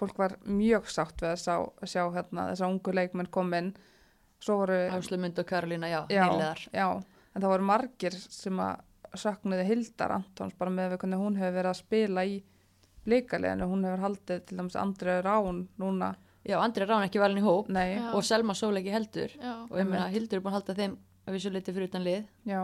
fólk 0.00 0.18
var 0.18 0.36
mjög 0.48 0.88
sátt 0.90 1.20
við 1.20 1.34
að 1.34 1.40
sjá, 1.44 1.56
sjá 1.84 2.02
hérna, 2.14 2.48
þessa 2.50 2.70
ungu 2.72 2.94
leikmenn 2.96 3.30
kom 3.32 3.52
inn 3.54 3.74
svo 4.40 4.62
voru 4.62 4.78
Áslumund 4.96 5.38
og 5.38 5.48
Karolína, 5.48 5.90
já, 5.92 6.00
já, 6.08 6.24
já, 6.72 6.86
en 7.34 7.42
það 7.42 7.52
voru 7.52 7.66
margir 7.68 8.16
sem 8.16 8.62
að 8.64 8.86
söknuði 9.18 9.66
Hildar 9.68 10.14
Antons 10.14 10.56
bara 10.58 10.72
með 10.74 10.92
við 10.94 11.02
hvernig 11.02 11.22
hún 11.22 11.38
hefur 11.40 11.56
verið 11.56 11.70
að 11.70 11.78
spila 11.80 12.24
í 12.26 12.36
blíkaliðinu, 13.06 13.68
hún 13.70 13.86
hefur 13.88 14.04
haldið 14.04 14.42
til 14.46 14.58
dæmis 14.60 14.76
Andrið 14.78 15.22
Rán 15.26 15.64
núna 15.80 16.12
já, 16.46 16.58
Andri 16.60 16.86
Rán 16.86 17.06
ekki 17.06 17.22
valin 17.22 17.40
í 17.40 17.44
hóp 17.44 17.72
og 18.14 18.22
Selma 18.24 18.54
Sólegi 18.54 18.92
heldur 18.92 19.32
Já. 19.34 19.54
og 19.66 19.74
ég 19.78 19.88
meina. 19.88 20.08
Hildur 20.12 20.38
er 20.38 20.44
búin 20.44 20.52
að 20.54 20.60
halda 20.60 20.78
þeim 20.78 20.96
að 21.26 21.36
vissu 21.36 21.50
leiti 21.50 21.74
fyrir 21.74 21.90
utan 21.90 22.06
lið 22.06 22.22
já, 22.46 22.62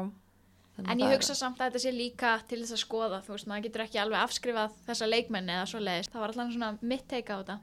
En 0.76 1.00
ég 1.00 1.08
hugsa 1.08 1.32
samt 1.32 1.56
að 1.56 1.70
þetta 1.70 1.80
sé 1.86 1.90
líka 1.96 2.30
til 2.48 2.58
þess 2.60 2.74
að 2.76 2.80
skoða, 2.82 3.22
þú 3.24 3.32
veist, 3.32 3.46
maður 3.48 3.62
getur 3.64 3.82
ekki 3.86 4.00
alveg 4.02 4.20
afskrifað 4.20 4.74
þessa 4.84 5.06
leikmenni 5.08 5.54
eða 5.54 5.68
svo 5.70 5.78
leiðist. 5.80 6.10
Það 6.12 6.20
var 6.20 6.34
alltaf 6.34 6.50
svona 6.52 6.68
mitt 6.82 7.06
teika 7.08 7.32
á 7.32 7.40
þetta. 7.40 7.56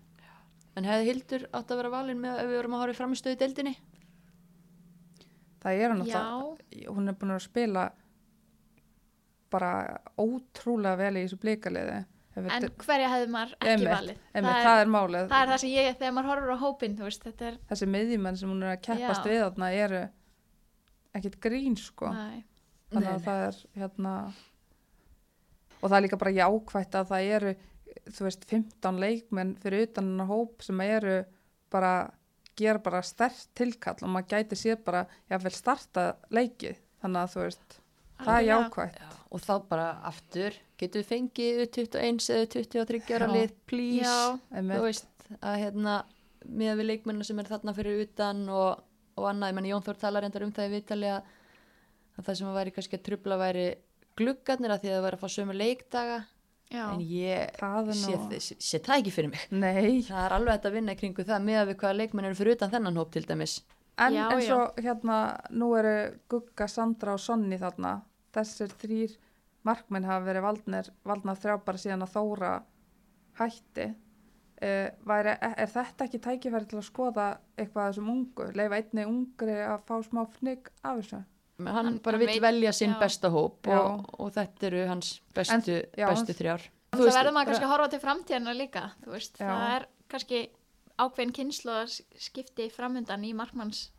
En 0.73 0.87
hefði 0.89 1.09
Hildur 1.11 1.45
átt 1.53 1.69
að 1.69 1.77
vera 1.83 1.91
valin 1.93 2.23
með 2.23 2.39
ef 2.41 2.49
við 2.49 2.57
vorum 2.57 2.73
að 2.73 2.81
horfa 2.81 2.95
í 2.95 2.97
framistöðu 2.97 3.37
deildinni? 3.43 3.75
það 5.63 5.79
er 5.79 5.93
hann 5.93 6.07
Já, 6.07 6.23
hún 6.91 7.09
er 7.09 7.17
búin 7.17 7.35
að 7.35 7.45
spila 7.45 7.85
bara 9.53 9.71
ótrúlega 10.19 10.99
vel 10.99 11.13
í 11.15 11.23
þessu 11.23 11.39
blíkaliði 11.43 12.01
en 12.33 12.67
hverja 12.81 13.09
hefði 13.11 13.27
maður 13.29 13.51
ekki 13.59 13.69
Einmitt, 13.73 13.91
valið? 13.93 14.21
Einmitt, 14.33 14.55
það, 14.55 14.63
það 14.65 14.79
er, 14.79 14.83
er 14.87 14.91
málið. 14.93 15.27
það 15.29 15.43
er 15.43 15.51
það 15.51 15.59
sem 15.63 15.73
ég, 15.73 15.89
þegar 15.99 16.15
maður 16.15 16.29
horfur 16.31 16.53
á 16.53 16.63
hópin, 16.63 16.95
þú 16.97 17.05
veist, 17.05 17.27
þetta 17.27 17.45
er, 17.49 17.59
þessi 17.69 17.89
miðjumenn 17.93 18.39
sem 18.39 18.49
hún 18.53 18.63
er 18.63 18.71
að 18.73 18.81
keppast 18.87 19.27
Já. 19.27 19.29
við 19.29 19.43
þarna 19.43 19.69
eru 19.83 20.01
ekkit 21.13 21.37
grín 21.45 21.77
sko. 21.77 22.09
Næ, 22.09 22.41
þannig 22.89 23.05
Nei, 23.05 23.11
að 23.13 23.19
nei. 23.19 23.27
það 23.27 23.43
er 23.45 23.59
hérna 23.77 24.15
og 25.83 25.85
það 25.91 25.97
er 25.97 26.05
líka 26.07 26.19
bara 26.23 26.35
jákvætt 26.39 26.97
að 26.97 27.07
það 27.11 27.29
eru 27.37 27.53
þú 28.09 28.25
veist 28.27 28.49
15 28.49 28.99
leikmenn 29.03 29.55
fyrir 29.61 29.87
utan 29.87 30.09
hennar 30.09 30.29
hóp 30.31 30.65
sem 30.65 30.81
eru 30.85 31.17
bara 31.73 31.93
gera 32.57 32.81
bara 32.81 33.01
stert 33.05 33.47
tilkall 33.57 33.97
og 34.01 34.11
maður 34.13 34.33
gæti 34.35 34.57
sér 34.57 34.81
bara 34.85 35.05
jáfnvel 35.29 35.53
starta 35.53 36.07
leikið. 36.33 36.79
Þannig 37.03 37.21
að 37.21 37.33
þú 37.33 37.45
veist 37.45 37.77
það 38.23 38.35
er 38.39 38.47
jákvætt. 38.49 38.99
Já, 39.01 39.22
og 39.33 39.41
þá 39.41 39.53
bara 39.69 39.87
aftur 40.05 40.55
getur 40.79 41.01
við 41.01 41.09
fengið 41.09 41.61
21 41.73 42.27
eða 42.35 42.49
23 42.53 43.15
ára 43.17 43.29
lið, 43.31 43.53
please. 43.69 44.03
Já, 44.05 44.37
þú 44.53 44.81
veist 44.85 45.07
að 45.39 45.55
hérna 45.63 45.95
með 46.43 46.75
við 46.81 46.89
leikmennu 46.91 47.25
sem 47.25 47.39
er 47.41 47.49
þarna 47.49 47.73
fyrir 47.77 48.03
utan 48.03 48.43
og, 48.51 48.83
og 49.17 49.29
annað, 49.29 49.53
ég 49.53 49.57
menn 49.57 49.69
Jón 49.71 49.85
Þór 49.85 49.99
talar 50.01 50.27
endar 50.27 50.45
um 50.45 50.51
það 50.53 50.69
í 50.69 50.73
viðtali 50.75 51.09
að, 51.15 51.31
að 52.19 52.27
það 52.27 52.37
sem 52.39 52.51
að 52.51 52.57
væri 52.59 52.75
kannski 52.75 52.99
að 52.99 53.05
trubla 53.07 53.39
væri 53.41 53.65
gluggarnir 54.19 54.75
að 54.75 54.83
því 54.83 54.91
að 54.91 54.97
það 54.97 55.05
væri 55.07 55.19
að 55.19 55.23
fá 55.23 55.35
sömu 55.37 55.57
leikdaga. 55.57 56.21
Já. 56.73 56.87
en 56.89 57.01
ég 57.05 57.51
Það 57.59 57.89
sé, 57.93 58.13
nú- 58.17 58.39
sé, 58.41 58.55
sé 58.57 58.79
það 58.81 58.99
ekki 59.03 59.11
fyrir 59.13 59.29
mig. 59.29 59.43
Nei, 59.51 60.01
það 60.07 60.23
er 60.25 60.33
alveg 60.39 60.63
að 60.65 60.73
vinna 60.79 60.95
í 60.95 60.97
kringu 60.97 61.25
það 61.27 61.43
með 61.45 61.59
að 61.59 61.67
við 61.69 61.77
hvaða 61.83 61.97
leikmenn 61.99 62.25
eru 62.29 62.37
fyrir 62.39 62.57
utan 62.57 62.71
þennan 62.73 62.97
hóp 62.97 63.11
til 63.13 63.25
dæmis. 63.29 63.53
En 64.01 64.15
Já, 64.15 64.23
eins 64.33 64.49
og 64.55 64.79
hérna, 64.81 65.17
nú 65.53 65.67
eru 65.77 65.91
Gugga, 66.33 66.65
Sandra 66.67 67.13
og 67.13 67.21
Sonni 67.21 67.59
þarna. 67.61 67.91
Þessir 68.33 68.71
þrýr 68.81 69.17
markminn 69.63 70.07
hafa 70.07 70.25
verið 70.27 70.45
valdnir, 70.47 70.89
valdnar 71.07 71.37
þrjá 71.39 71.57
bara 71.65 71.81
síðan 71.83 72.05
að 72.07 72.15
Þóra 72.15 72.53
hætti. 73.39 73.89
Uh, 74.63 74.87
væri, 75.03 75.33
er 75.43 75.67
þetta 75.67 76.05
ekki 76.07 76.19
tækifæri 76.23 76.67
til 76.71 76.77
að 76.79 76.87
skoða 76.87 77.27
eitthvað 77.59 77.83
af 77.83 77.93
þessum 77.93 78.09
ungu? 78.13 78.45
Leifa 78.55 78.77
einni 78.79 79.05
ungri 79.09 79.55
að 79.65 79.81
fá 79.89 79.95
smá 80.05 80.21
fnygg 80.37 80.69
af 80.83 81.01
þessu? 81.01 81.23
hann, 81.59 81.85
Hann- 81.85 81.99
bara 82.03 82.17
veit- 82.17 82.41
velja 82.41 82.71
sinn 82.73 82.93
já. 82.93 82.99
besta 82.99 83.29
hóp 83.29 83.67
og, 83.67 84.07
og 84.19 84.31
þetta 84.33 84.65
eru 84.67 84.87
hans 84.87 85.21
bestu, 85.35 85.75
En- 85.75 85.89
já, 85.97 86.07
bestu 86.09 86.33
þrjár 86.33 86.61
Það 86.93 87.09
verður 87.09 87.33
maður 87.33 87.45
kannski 87.49 87.65
að 87.65 87.71
horfa 87.73 87.89
til 87.89 87.99
framtíðana 87.99 88.53
líka, 88.57 88.83
veist, 89.05 89.37
það 89.37 89.75
er 89.75 89.85
kannski 90.09 90.39
ákveðin 91.01 91.33
kynslu 91.33 91.71
að 91.71 91.93
skipti 92.21 92.69
framundan 92.69 93.23
í 93.25 93.33
markmanns 93.33 93.91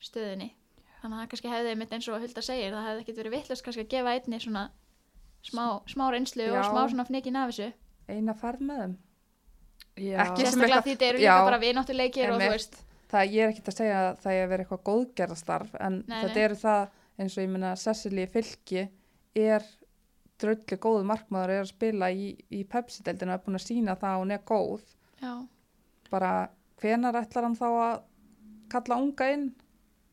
stöðinni. 0.00 0.52
Þannig 0.98 1.14
að 1.14 1.20
það 1.22 1.28
kannski 1.32 1.52
hefði 1.52 1.74
mitt 1.78 1.92
eins 1.94 2.08
og 2.10 2.20
Hulda 2.22 2.42
segir, 2.42 2.72
það 2.74 2.86
hefði 2.88 3.02
ekkert 3.04 3.18
verið 3.22 3.34
vittlust 3.36 3.64
kannski 3.66 3.84
að 3.84 3.90
gefa 3.92 4.14
einni 4.16 4.40
svona 4.42 4.64
smá, 5.46 5.64
smá 5.86 6.04
reynslu 6.10 6.46
Já. 6.48 6.56
og 6.58 6.64
smá 6.66 6.80
svona 6.90 7.04
fnikin 7.06 7.36
af 7.38 7.52
þessu. 7.52 7.68
Eina 8.08 8.34
ferð 8.34 8.64
með 8.66 8.80
þeim? 8.82 8.96
Já. 9.98 10.16
Ekki 10.24 10.42
sem 10.42 10.46
Sérstaklega 10.46 10.68
eitthvað- 10.68 10.84
því 10.88 10.94
þetta 10.96 11.08
eru 11.12 11.18
líka 11.22 11.44
bara 11.48 11.58
vináttuleikir 11.62 12.30
og 12.34 12.40
þú 12.40 12.50
veist, 12.54 12.84
Það 13.08 13.30
ég 13.32 13.40
er 13.40 13.48
ekkert 13.54 13.68
að 13.68 13.76
segja 13.78 13.98
að 14.04 14.18
það 14.20 14.32
er 14.36 14.42
að 14.44 14.48
vera 14.50 14.64
eitthvað 14.64 14.82
góðgerðastarf 14.84 15.70
en 15.80 15.94
Nei, 16.08 16.16
þetta 16.22 16.34
nei. 16.34 16.44
eru 16.44 16.54
það 16.60 16.88
eins 17.18 17.36
og 17.38 17.42
ég 17.44 17.48
meina 17.54 17.70
Cecily 17.76 18.26
Fylki 18.26 18.82
er 19.34 19.62
dröllu 20.38 20.76
góðu 20.78 21.04
markmaður 21.08 21.50
er 21.54 21.62
að 21.62 21.70
spila 21.72 22.10
í, 22.12 22.26
í 22.52 22.64
Pepsi-deldinu 22.68 23.32
og 23.32 23.38
er 23.38 23.44
búin 23.46 23.56
að 23.56 23.64
sína 23.64 23.96
það 23.96 24.12
að 24.12 24.20
hún 24.20 24.34
er 24.36 24.42
góð 24.44 24.82
já, 25.22 25.32
bara 26.10 26.32
hvenar 26.82 27.16
ætlar 27.22 27.42
hann 27.48 27.56
þá 27.56 27.66
að 27.70 28.02
kalla 28.68 29.00
unga 29.00 29.30
inn 29.32 29.48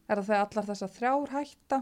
er 0.10 0.20
það 0.22 0.28
þegar 0.30 0.46
allar 0.48 0.68
þessar 0.72 0.92
þrjár 1.00 1.36
hætta 1.36 1.82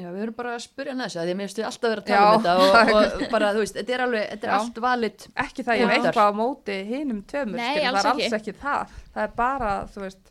Já, 0.00 0.06
við 0.14 0.20
verðum 0.22 0.36
bara 0.38 0.52
að 0.54 0.88
hann 0.88 1.00
þessu 1.02 1.18
að 1.20 1.26
því 1.26 1.32
að 1.34 1.38
mér 1.40 1.50
stu 1.52 1.62
alltaf 1.66 1.90
verið 1.90 2.02
að 2.04 2.10
Já, 2.10 2.20
tala 2.20 2.32
um 2.32 2.42
þetta 2.46 2.94
og, 2.94 3.02
er- 3.04 3.14
og 3.26 3.32
bara, 3.34 3.48
þú 3.56 3.62
veist, 3.64 3.74
þetta 3.80 3.94
er 3.96 4.02
alveg, 4.04 4.26
þetta 4.30 4.46
er 4.46 4.52
Já. 4.52 4.58
allt 4.60 4.78
valit 4.84 5.24
ekki 5.44 5.64
það 5.66 5.80
ég 5.80 5.90
veit 5.90 6.04
eitthvað 6.06 6.30
á 6.30 6.38
móti 6.40 6.76
hinum 6.88 7.22
tveimur 7.32 7.58
Nei, 7.58 7.70
skilur, 7.74 7.84
það 7.84 7.90
alls 7.90 8.04
er 8.04 8.10
alls 8.12 8.24
ekki. 8.24 8.36
ekki 8.38 8.54
það 8.62 8.94
það 9.16 9.24
er 9.26 9.34
bara, 9.40 9.72
þú 9.92 10.04
veist 10.06 10.30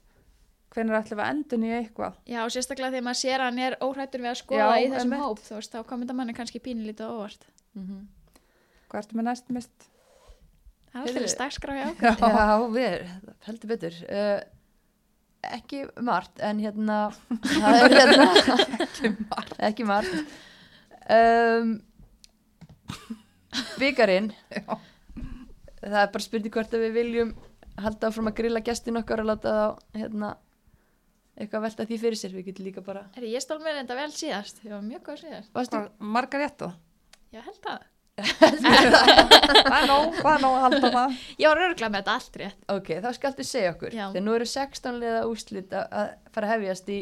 hvenar 0.70 1.00
ætlum 1.02 1.20
við 1.20 1.26
að 1.26 1.34
endun 1.36 1.66
í 1.68 1.72
eitthvað 1.80 2.18
já, 2.30 2.40
sérstaklega 2.56 2.94
þegar 2.96 3.06
maður 3.10 3.20
sér 3.20 3.44
að 3.44 3.48
hann 3.50 3.62
er 3.68 3.76
óhrættur 3.86 4.24
við 4.24 4.32
að 4.32 4.40
skoða 4.42 4.66
Já, 4.70 4.80
í 4.80 4.90
þessum 4.94 5.14
einmitt. 5.14 5.26
hóp, 5.28 5.40
þú 5.50 5.56
veist, 5.60 5.76
þá 5.76 5.80
komið 5.92 6.10
það 6.14 6.20
manni 6.22 6.36
kannski 6.40 6.62
pínlítið 6.66 7.10
óvart. 7.14 7.48
mm 7.76 8.00
hvað 8.90 9.04
ertu 9.04 9.18
með 9.20 9.26
næst 9.30 9.50
mist? 9.54 9.84
Það 10.90 10.96
er 10.96 11.04
Heyrðu. 11.06 11.20
alltaf 11.20 11.34
stakskrá 11.36 11.74
hjá. 11.78 11.90
Já. 12.02 12.14
Já, 12.18 12.62
við, 12.74 12.96
heldur 13.46 13.70
betur 13.70 13.98
uh, 14.10 14.40
ekki 15.48 15.84
margt 16.04 16.42
en 16.44 16.60
hérna 16.64 16.98
það 17.46 17.78
er 17.80 17.96
hérna 17.96 18.26
ekki 18.86 19.12
margt, 19.30 19.54
ekki 19.70 19.88
margt. 19.88 20.34
Um, 21.10 21.72
Vikarinn 23.82 24.30
Já. 24.54 24.76
það 25.82 26.02
er 26.04 26.12
bara 26.14 26.26
spurning 26.26 26.54
hvort 26.54 26.76
að 26.76 26.84
við 26.86 26.98
viljum 27.00 27.32
halda 27.80 28.12
áfram 28.12 28.30
að 28.30 28.38
grilla 28.42 28.62
gestin 28.66 29.00
okkar 29.00 29.24
og 29.24 29.32
láta 29.32 29.56
þá 29.56 29.98
hérna 30.02 30.34
eitthvað 31.40 31.64
velta 31.70 31.88
því 31.88 31.98
fyrir 32.02 32.20
sér, 32.20 32.36
við 32.36 32.50
getum 32.50 32.68
líka 32.68 32.84
bara 32.84 33.06
Er 33.16 33.26
ég 33.32 33.42
stól 33.42 33.62
með 33.64 33.80
þetta 33.82 33.98
vel 34.02 34.10
síðast? 34.12 34.60
Ég 34.66 34.76
var 34.76 34.84
mjög 34.84 35.06
góð 35.08 35.22
síðast. 35.24 35.54
Varstu, 35.56 35.82
Margaretto 36.04 36.74
Já, 37.32 37.42
held 37.46 37.60
það. 37.64 37.88
Það 38.26 39.76
er 39.80 39.88
nóg, 39.90 40.18
það 40.20 40.32
er 40.34 40.44
nóg 40.44 40.56
að 40.56 40.64
halda 40.66 40.92
það 40.96 41.16
Ég 41.42 41.48
var 41.52 41.62
örglað 41.68 41.92
með 41.94 42.02
þetta 42.02 42.16
allt 42.18 42.40
rétt. 42.42 42.60
ok, 42.76 42.90
þá 43.04 43.10
skaltu 43.18 43.46
segja 43.48 43.72
okkur 43.76 43.96
Já. 43.96 44.06
þegar 44.12 44.26
nú 44.26 44.36
eru 44.38 44.48
16 44.54 45.00
liða 45.04 45.22
úrslit 45.30 45.76
að- 45.80 46.14
fara 46.36 46.50
að 46.50 46.54
hefjast 46.56 46.92
í, 46.94 47.00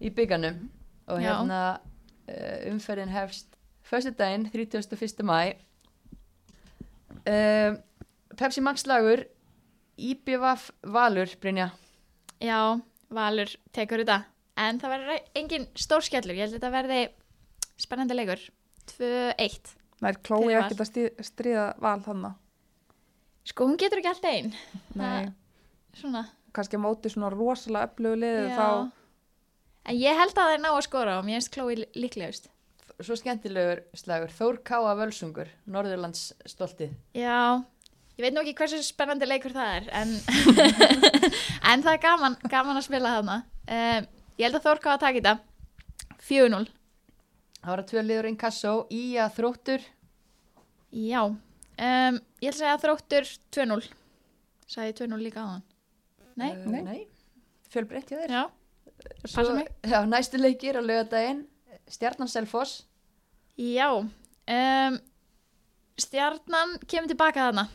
í 0.00 0.10
bygganum 0.18 0.58
og 1.08 1.22
Já. 1.22 1.28
hérna 1.30 1.60
uh, 1.78 2.58
umferðin 2.72 3.12
hefst 3.14 3.56
fyrstu 3.88 4.12
daginn, 4.18 4.48
31. 4.52 5.24
mæ 5.24 5.38
uh, 7.28 7.76
Pepsi 8.38 8.60
Max 8.62 8.84
lagur 8.86 9.24
IBVF 9.98 10.70
Valur, 10.94 11.30
Brynja 11.42 11.70
Já, 12.44 12.78
Valur 13.10 13.50
tekur 13.74 14.04
þetta. 14.04 14.20
En 14.58 14.76
það 14.78 14.92
verður 14.92 15.24
engin 15.38 15.64
stórskjallur. 15.78 16.36
Ég 16.38 16.44
held 16.44 16.52
að 16.52 16.58
þetta 16.60 16.70
verði 16.70 16.98
spennandi 17.82 18.14
leikur. 18.14 18.44
2-1. 18.92 19.72
Nær 20.04 20.18
Chloe 20.22 20.44
Fyrir 20.46 20.58
Val. 20.60 20.64
ekkert 20.68 20.82
að 20.84 20.90
stí- 20.92 21.26
stríða 21.26 21.64
val 21.82 21.98
þannig 22.04 22.34
Sko, 23.48 23.64
hún 23.66 23.78
getur 23.80 23.98
ekki 24.02 24.10
alltaf 24.10 24.28
einn. 24.30 24.50
Nei, 24.94 25.30
Svona. 25.96 26.26
kannski 26.52 26.76
á 26.76 26.80
móti 26.84 27.08
svona 27.08 27.30
rosalega 27.32 27.88
Já. 28.50 28.56
þá 28.58 28.92
En 29.88 29.96
ég 29.96 30.18
held 30.18 30.34
að 30.34 30.44
það 30.44 30.52
er 30.54 30.58
ná 30.60 30.68
að 30.74 30.82
skora 30.84 31.18
og 31.18 31.24
mér 31.24 31.38
finnst 31.40 31.52
Chloe 31.54 31.74
líklegust. 31.96 32.48
svo 33.00 33.14
skemmtilegur 33.16 33.80
slagur 33.96 34.28
Þór 34.28 34.58
Káa 34.62 34.94
Völsungur, 34.98 35.48
Norðurlands 35.66 36.32
stoltið 36.44 36.92
Já, 37.14 37.64
ég 38.18 38.22
veit 38.26 38.34
nú 38.34 38.42
ekki 38.42 38.54
hversu 38.58 38.82
spennandi 38.82 39.24
leikur 39.26 39.52
það 39.54 39.76
er, 39.76 39.88
en, 39.92 40.08
en 41.72 41.82
það 41.82 41.92
er 41.94 42.02
gaman, 42.02 42.36
gaman 42.50 42.76
að 42.76 42.84
spila 42.88 43.12
þarna. 43.16 43.36
Um, 43.68 44.06
ég 44.38 44.44
held 44.48 44.58
að 44.60 44.66
Þórká 44.66 44.92
að 44.96 45.00
taka 45.00 45.20
þetta. 45.20 45.38
4-0. 46.28 46.66
Það 47.68 47.74
var 47.74 47.80
að 47.82 47.88
tvö 47.90 48.02
liður 48.06 48.26
inn 48.30 48.36
kassó 48.40 48.70
í 48.96 49.02
að 49.20 49.34
þróttur 49.36 49.82
Já, 50.88 51.20
um, 51.28 51.34
ég 52.40 52.48
ætla 52.48 52.54
að 52.54 52.60
segja 52.62 52.76
þróttur 52.80 53.26
2-0. 53.52 53.88
Sæði 54.72 54.94
2-0 55.02 55.18
líka 55.20 55.42
á 55.44 55.48
hann. 55.50 55.66
Nei, 56.40 56.48
uh, 56.54 56.70
Nei. 56.72 56.80
nei. 56.86 57.02
fjölbreytt 57.68 58.08
hjá 58.08 58.22
þér 58.22 58.32
já, 58.32 58.42
passa 59.34 59.52
mig. 59.52 59.68
já, 59.92 59.98
næstu 60.08 60.40
leikir 60.40 60.78
á 60.78 60.82
lögadaginn 60.82 61.44
Stjarnan 61.92 62.30
Selfoss 62.32 62.86
Já, 63.60 63.88
um, 64.00 64.98
stjarnan 66.00 66.76
kemur 66.88 67.12
tilbaka 67.12 67.50
þarna. 67.50 67.68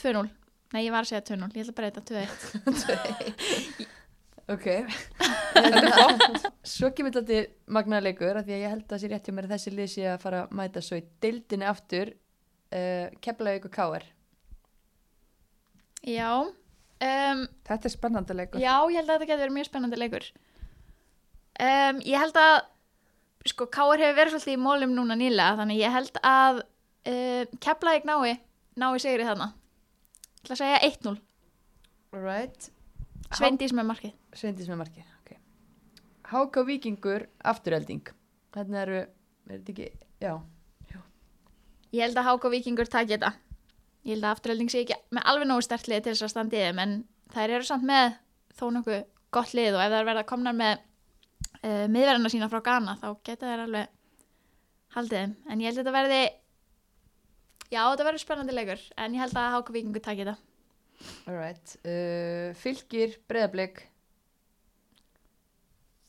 2-0. 0.00 0.24
Nei, 0.72 0.84
ég 0.86 0.94
var 0.94 1.04
að 1.04 1.12
segja 1.12 1.26
2-0, 1.34 1.52
ég 1.58 1.66
ætla 1.66 1.76
bara 1.76 1.90
að 1.90 2.00
breyta 2.00 2.28
2-1. 3.84 3.96
ok 4.54 4.68
Hérna, 5.60 6.06
svo 6.66 6.90
kemur 6.94 7.12
þetta 7.12 7.26
til 7.26 7.72
magnaða 7.74 8.06
leikur 8.06 8.38
af 8.38 8.46
því 8.46 8.54
að 8.54 8.62
ég 8.62 8.72
held 8.72 8.84
að 8.84 8.92
það 8.92 9.02
sé 9.02 9.10
rétt 9.10 9.28
hjá 9.28 9.34
mér 9.34 9.48
að 9.48 9.54
þessi 9.56 9.72
lið 9.74 9.90
sé 9.94 10.06
að 10.10 10.22
fara 10.22 10.42
að 10.44 10.56
mæta 10.60 10.82
svo 10.84 10.98
í 11.00 11.04
deildinni 11.24 11.68
aftur 11.68 12.12
uh, 12.14 13.06
Keflavík 13.24 13.66
og 13.66 13.74
Káar 13.74 14.06
Já, 16.06 16.30
um, 16.48 17.42
þetta 17.68 17.90
er 17.90 17.92
spennandi 17.92 18.36
leikur 18.38 18.62
Já, 18.62 18.74
ég 18.88 19.00
held 19.00 19.10
að 19.10 19.16
þetta 19.16 19.28
getur 19.28 19.42
verið 19.44 19.56
mjög 19.58 19.68
spennandi 19.68 20.00
leikur. 20.00 20.28
Um, 21.60 21.98
ég 22.08 22.22
held 22.22 22.38
að, 22.40 22.54
sko, 23.52 23.66
Káar 23.68 24.00
hefur 24.00 24.16
verið 24.16 24.36
svolítið 24.36 24.54
í 24.56 24.62
mólum 24.64 24.94
núna 24.96 25.16
nýlega, 25.20 25.58
þannig 25.60 25.82
ég 25.82 25.92
held 25.92 26.20
að 26.24 26.62
uh, 26.62 27.42
Keflavík 27.60 28.08
nái, 28.08 28.38
nái 28.80 29.02
sigri 29.02 29.28
þarna. 29.28 29.50
Ég 30.40 30.46
ætla 30.46 30.56
að 30.56 30.62
segja 30.62 30.80
1-0. 30.88 31.18
right. 32.16 32.70
Sveindís 33.38 33.74
með 33.76 33.90
markið. 33.92 34.14
Sveindis 34.34 34.70
með 34.70 34.80
markið 34.84 35.10
okay. 35.20 35.38
Háka 36.30 36.64
Víkingur 36.66 37.28
afturhelding 37.46 38.10
Þannig 38.54 38.80
eru, 38.80 39.02
er 39.46 39.60
þetta 39.60 39.74
ekki 39.74 39.90
já, 40.18 40.32
Ég 41.90 42.04
held 42.06 42.18
að 42.20 42.26
Háka 42.28 42.50
Víkingur 42.52 42.90
taki 42.90 43.16
þetta. 43.16 43.32
Ég 44.06 44.14
held 44.14 44.26
að 44.26 44.34
afturhelding 44.36 44.70
sé 44.70 44.84
ekki 44.84 44.98
með 45.14 45.24
alveg 45.32 45.48
nógu 45.50 45.64
stertlið 45.66 46.04
til 46.04 46.12
þess 46.14 46.36
að 46.38 46.52
þeim, 46.54 46.82
en 46.82 46.92
þær 47.34 47.54
eru 47.56 47.66
samt 47.66 47.86
með 47.88 48.12
þó 48.58 48.64
nokkuð 48.76 49.00
gott 49.34 49.54
lið 49.58 49.78
og 49.78 49.82
ef 49.82 49.94
þær 49.94 50.06
verða 50.06 50.26
komnar 50.30 50.56
með 50.56 50.76
uh, 50.78 51.86
miðverðina 51.90 52.30
sína 52.30 52.50
frá 52.52 52.62
Ghana, 52.68 52.94
þá 53.02 53.08
geta 53.26 53.50
þær 53.50 53.64
alveg 53.64 53.90
haldið 54.94 55.18
þeim. 55.18 55.34
En 55.50 55.64
ég 55.64 55.70
held 55.70 55.80
að 55.80 55.82
þetta 55.82 55.96
verði, 55.98 56.20
já, 57.66 57.82
þetta 57.82 58.06
verður 58.06 58.24
spennandi 58.24 58.56
leikur, 58.56 58.86
en 58.94 59.18
ég 59.18 59.24
held 59.24 59.42
að 59.42 59.52
Háka 59.56 59.76
Víkingur 59.76 60.06
taki 60.06 60.24
þetta. 60.24 60.49
Alright 61.28 61.76
uh, 61.84 62.50
Fylgir, 62.58 63.16
Breiðablik 63.28 63.84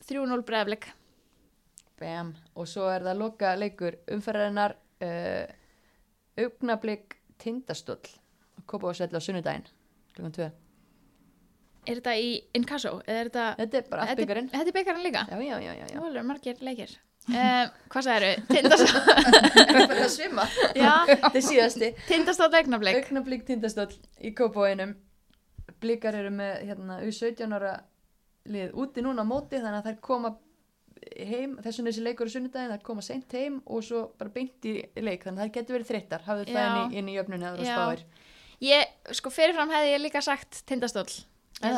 3-0 0.02 0.42
breyðablik. 0.42 0.88
Bam. 2.02 2.32
og 2.58 2.66
svo 2.66 2.88
er 2.90 3.04
það 3.06 3.20
loka 3.20 3.52
leikur 3.54 3.94
umferðarinnar 4.10 4.74
uh, 5.06 5.44
augnablik 6.42 7.20
tindastóll 7.38 8.02
Kópa 8.66 8.90
og 8.90 8.98
Svelli 8.98 9.18
á 9.18 9.22
sunnudaginn 9.22 9.68
klukkan 10.16 10.34
2 10.38 10.50
Er 11.82 11.98
þetta 11.98 12.12
í 12.14 12.34
Inkasso? 12.54 12.92
Þetta... 13.06 13.46
Þetta 13.58 13.78
er 13.80 13.86
bara 13.90 14.04
allt 14.06 14.20
byggarinn 14.20 14.50
Þetta 14.52 14.70
er 14.70 14.76
byggarinn 14.76 15.06
líka? 15.06 15.22
Já, 15.30 15.38
já, 15.42 15.56
já, 15.62 15.72
já. 15.80 15.86
Það 15.96 16.18
er 16.20 16.26
margir 16.28 16.60
leikir. 16.62 16.92
Um, 17.28 17.68
hvað 17.92 18.06
Það 18.58 19.92
er 19.92 20.02
að 20.02 20.10
svima. 20.10 20.44
Já, 20.74 20.92
Þetta 21.06 21.30
er 21.38 21.44
síðasti. 21.46 21.90
Tindastóll 22.08 22.50
augnablik 22.58 22.98
Augnablík 22.98 23.44
tindastóll 23.46 23.92
í 24.26 24.32
Kópavóinum. 24.34 24.96
Blíkar 25.82 26.16
eru 26.18 26.32
með 26.34 26.64
hérna, 26.68 26.96
U17 27.06 27.54
ára 27.54 27.76
lið 28.50 28.72
úti 28.82 29.04
núna 29.06 29.22
á 29.22 29.26
móti 29.26 29.60
þannig 29.62 29.78
að 29.80 29.86
þær 29.92 30.00
koma 30.02 30.32
heim, 31.30 31.56
þessum 31.62 31.86
þessi 31.88 32.02
leikur 32.06 32.26
á 32.30 32.34
sunnudaginn, 32.34 32.74
þær 32.74 32.82
koma 32.86 33.02
seint 33.06 33.32
heim 33.38 33.60
og 33.70 33.82
svo 33.86 34.02
bara 34.18 34.30
beint 34.34 34.66
í 34.70 34.74
leik 35.02 35.22
þannig 35.26 35.38
að 35.38 35.46
þær 35.46 35.54
getur 35.56 35.76
verið 35.78 35.90
þreyttar, 35.92 36.26
hafðu 36.26 36.44
það 36.50 36.58
inn 36.58 36.92
í, 36.94 36.98
inn 37.00 37.08
í 37.10 37.16
jöfnunni 37.16 37.48
eða 37.48 37.66
spáir. 37.70 38.04
Ég, 38.62 38.92
sko 39.18 39.30
fyrirfram 39.34 39.70
hefði 39.74 39.94
ég 39.94 40.02
líka 40.04 40.22
sagt 40.22 40.62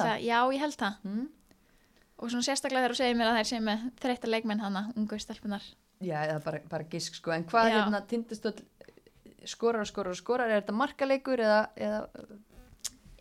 að- 0.04 0.24
Já, 0.24 0.38
ég 0.52 0.60
held 0.64 0.76
það 0.80 0.94
Mm? 1.04 1.28
Og 2.24 2.32
svona 2.32 2.46
sérstaklega 2.46 2.86
þegar 2.86 2.94
þú 2.94 3.00
segir 3.02 3.18
mér 3.20 3.30
að 3.30 3.38
þær 3.38 3.50
sé 3.50 3.60
með 3.60 3.82
þreytta 4.00 4.30
leikmenn 4.30 4.64
hana, 4.64 4.86
ungu 4.96 5.18
stelpunar 5.20 5.66
Já, 6.04 6.16
eða 6.24 6.40
bara, 6.44 6.60
bara 6.70 6.86
gisk 6.90 7.18
sko, 7.18 7.32
en 7.34 7.44
hvað 7.48 7.70
hérna 7.74 8.00
tindastóll 8.08 8.56
skorar 9.48 9.84
og 9.84 9.88
skorar 9.88 10.14
og 10.14 10.18
skorar, 10.18 10.50
er 10.50 10.62
þetta 10.62 10.74
markaleikur 10.76 11.42
eða, 11.44 11.60
eða? 11.76 12.00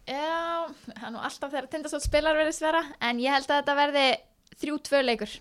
Já, 0.04 0.68
það 0.90 1.08
er 1.08 1.14
nú 1.16 1.24
alltaf 1.24 1.52
þegar 1.52 1.68
Tindastóll 1.72 2.04
spilar 2.04 2.36
verðist 2.36 2.64
vera 2.64 2.82
En 3.00 3.22
ég 3.24 3.32
held 3.32 3.48
að 3.48 3.62
þetta 3.62 3.76
verði 3.78 4.06
þrjú 4.60 4.80
tvö 4.88 5.00
leikur. 5.04 5.36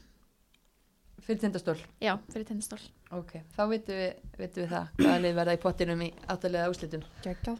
Fyrir 1.22 1.40
tindastól? 1.42 1.78
Já, 2.02 2.12
fyrir 2.30 2.46
Tindastóll 2.46 2.84
Ok, 3.14 3.34
þá 3.56 3.62
vitum 3.70 3.98
við, 3.98 4.12
vitum 4.38 4.62
við 4.62 4.70
það 4.70 4.92
hvaða 5.00 5.18
lið 5.24 5.34
verða 5.36 5.54
í 5.54 5.60
pottinum 5.62 6.04
í 6.06 6.08
áttalega 6.32 6.70
úslitum. 6.72 7.02
Geggjað. 7.26 7.58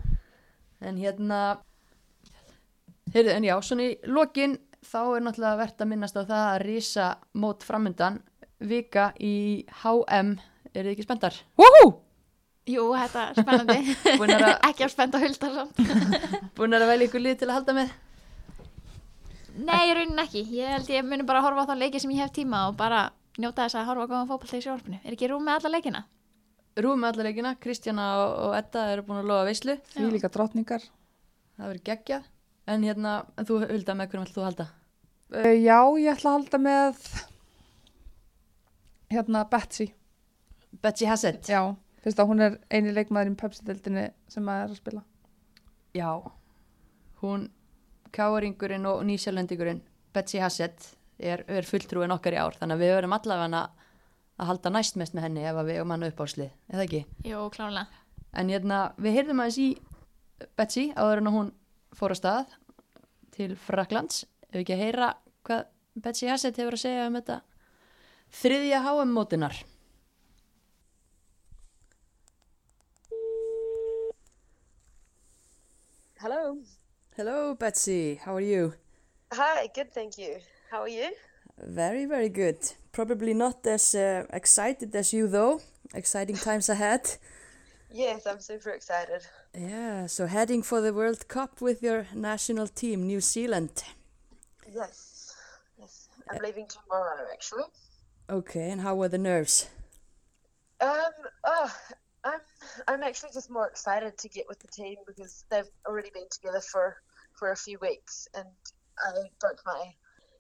En 0.83 0.97
hérna, 0.97 1.41
heyrðu, 3.13 3.35
en 3.35 3.47
já, 3.47 3.53
svona 3.67 3.85
í 3.91 3.99
lokin 4.09 4.57
þá 4.87 4.99
er 5.17 5.25
náttúrulega 5.27 5.59
verðt 5.63 5.83
að 5.85 5.91
minnast 5.93 6.17
á 6.19 6.23
það 6.23 6.45
að 6.53 6.61
rísa 6.67 7.09
mót 7.39 7.67
framundan 7.67 8.21
vika 8.63 9.11
í 9.23 9.35
HM, 9.83 10.35
eru 10.73 10.87
þið 10.89 10.93
ekki 10.95 11.07
spenntar? 11.07 11.39
Woohoo! 11.59 11.93
Jú, 12.71 12.85
þetta 12.95 13.23
er 13.33 13.41
spennandi 13.43 13.97
að, 14.39 14.49
Ekki 14.69 14.85
að 14.87 14.93
spenda 14.93 15.19
huldar 15.23 15.57
samt 15.57 15.81
búnar 16.59 16.85
að 16.85 16.93
velja 16.93 17.09
ykkur 17.09 17.25
lið 17.25 17.41
til 17.41 17.49
að 17.51 17.57
halda 17.59 17.75
með? 17.81 17.95
Nei, 19.67 19.81
í 19.91 19.97
raunin 19.99 20.23
ekki 20.23 20.45
Ég 20.57 20.71
held 20.77 20.91
ég 20.95 21.05
muni 21.05 21.27
bara 21.29 21.43
að 21.43 21.49
horfa 21.49 21.67
á 21.67 21.69
þá 21.73 21.81
leiki 21.81 22.01
sem 22.01 22.13
ég 22.15 22.23
hef 22.23 22.35
tíma 22.39 22.67
og 22.71 22.77
bara 22.79 23.03
njóta 23.43 23.67
þess 23.67 23.81
að 23.81 23.89
horfa 23.91 24.07
á 24.07 24.11
góðan 24.13 24.31
fótbolta 24.31 24.61
í 24.61 24.65
sjálfinu 24.65 25.01
Er 25.03 25.17
ekki 25.17 25.29
rúm 25.33 25.43
með 25.49 25.59
alla 25.59 25.75
leikina? 25.75 26.05
Rúum 26.81 27.03
með 27.03 27.11
alla 27.13 27.27
leikina, 27.29 27.51
Kristjana 27.61 28.07
og, 28.23 28.55
Edda 28.57 28.87
eru 28.95 29.03
búin 29.05 29.19
að 29.21 29.27
lofa 29.29 29.49
veislu, 29.51 29.75
Því 29.93 30.07
líka 30.15 30.31
drottningar. 30.33 30.87
það 31.59 31.67
verður 31.69 31.83
geggjað. 31.91 32.31
En 32.71 32.85
hérna, 32.87 33.15
en 33.37 33.49
þú 33.49 33.63
hulda 33.65 33.97
með 33.99 34.13
hverjum 34.13 34.27
ætlum 34.27 34.37
þú 34.37 34.43
að 34.43 34.49
halda? 34.51 34.67
Uh, 35.33 35.55
já, 35.57 35.79
ég 35.99 36.13
ætla 36.13 36.31
að 36.31 36.37
halda 36.39 36.61
með 36.63 37.07
hérna 39.13 39.45
Betsy. 39.51 39.89
Betsy 40.83 41.09
Hassett. 41.09 41.49
Já, 41.51 41.75
fyrst 42.05 42.23
að 42.23 42.31
hún 42.31 42.45
er 42.47 42.59
eini 42.71 42.95
leikmaður 42.95 43.33
í 43.33 43.39
Pepsi-deldinni 43.43 44.07
sem 44.31 44.49
að 44.49 44.65
er 44.65 44.71
að 44.71 44.81
spila. 44.81 45.05
Já, 45.97 46.11
hún 47.23 47.51
káaringurinn 48.13 48.89
og 48.89 49.03
nýsjálendingurinn 49.09 49.83
Betsy 50.13 50.41
Hassett 50.43 50.93
er, 51.19 51.45
er 51.49 51.67
fulltrúin 51.69 52.13
okkar 52.15 52.37
í 52.37 52.41
ár 52.41 52.57
þannig 52.59 52.79
að 52.79 52.85
við 52.85 52.95
verum 52.97 53.17
allavega 53.17 53.63
að 53.63 54.49
halda 54.49 54.73
næst 54.75 54.99
mest 55.01 55.17
með 55.17 55.29
henni 55.29 55.47
ef 55.49 55.59
að 55.61 55.71
við 55.71 55.83
um 55.83 55.93
hann 55.95 56.07
uppáslið, 56.09 56.53
eða 56.73 56.87
ekki? 56.87 57.03
Jú, 57.29 57.47
klálega 57.55 57.87
En 58.33 58.49
hérna, 58.49 58.79
við 58.97 59.19
heyrðum 59.19 59.43
aðeins 59.45 59.59
í 59.61 60.47
Betsy 60.57 60.87
áður 60.97 61.21
en 61.21 61.33
hún 61.35 61.51
fór 61.97 62.15
á 62.15 62.17
stað 62.19 62.55
til 63.35 63.57
Fraklands 63.57 64.25
ef 64.49 64.57
við 64.57 64.63
ekki 64.65 64.77
að 64.77 64.85
heyra 64.85 65.11
hvað 65.47 65.69
Betsy 66.05 66.31
Hassett 66.31 66.61
hefur 66.61 66.79
að 66.79 66.85
segja 66.85 67.07
um 67.09 67.19
þetta 67.21 67.41
þriðja 68.43 68.83
HM 68.87 69.15
mótinar 69.17 69.63
Hello. 76.23 76.57
Hello 77.17 77.55
Betsy, 77.59 78.21
how 78.25 78.37
are 78.37 78.47
you? 78.47 78.75
Hi, 79.33 79.67
good, 79.75 79.91
thank 79.93 80.19
you. 80.19 80.39
How 80.71 80.83
are 80.83 80.89
you? 80.89 81.11
Very, 81.59 82.07
very 82.07 82.29
good. 82.29 82.59
Probably 82.93 83.35
not 83.35 83.67
as 83.67 83.95
uh, 83.95 84.25
excited 84.33 84.95
as 84.95 85.13
you, 85.13 85.27
though. 85.27 85.61
Exciting 85.95 86.37
times 86.37 86.69
ahead. 86.69 87.19
Yes, 87.95 88.27
I'm 88.27 88.41
super 88.41 88.71
excited. 88.71 89.23
Yeah, 89.55 90.07
so 90.07 90.27
heading 90.27 90.63
for 90.63 90.81
the 90.81 90.95
World 90.95 91.29
Cup 91.29 91.61
with 91.61 91.83
your 91.83 92.07
national 92.15 92.69
team, 92.69 93.07
New 93.07 93.21
Zealand. 93.21 93.85
Yes, 94.73 95.35
yes. 95.79 96.09
I'm 96.31 96.43
leaving 96.43 96.67
tomorrow, 96.69 97.27
actually. 97.31 97.65
Okay, 98.31 98.71
and 98.71 98.81
how 98.81 98.95
were 98.95 99.09
the 99.09 99.19
nerves? 99.19 99.69
Um, 100.81 101.13
oh, 101.45 101.77
I'm 102.25 102.41
I'm 102.89 103.03
actually 103.03 103.31
just 103.35 103.51
more 103.51 103.69
excited 103.69 104.17
to 104.19 104.29
get 104.29 104.47
with 104.49 104.59
the 104.61 104.69
team 104.69 104.97
because 105.07 105.45
they've 105.51 105.69
already 105.87 106.11
been 106.15 106.29
together 106.31 106.61
for 106.61 106.97
for 107.35 107.51
a 107.53 107.57
few 107.57 107.79
weeks, 107.83 108.27
and 108.35 108.49
I 108.99 109.11
broke 109.39 109.61
my 109.67 109.93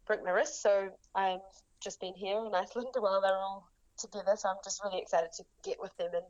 broke 0.06 0.24
my 0.24 0.30
wrist, 0.30 0.62
so 0.62 0.88
I'm 1.14 1.40
just 1.80 2.00
been 2.00 2.14
here 2.14 2.38
in 2.38 2.54
Iceland 2.54 2.94
while 2.98 3.20
they're 3.20 3.36
all 3.36 3.68
together. 3.98 4.36
So 4.36 4.48
I'm 4.48 4.56
just 4.64 4.82
really 4.82 5.00
excited 5.00 5.32
to 5.36 5.44
get 5.62 5.78
with 5.80 5.94
them 5.98 6.10
and 6.14 6.24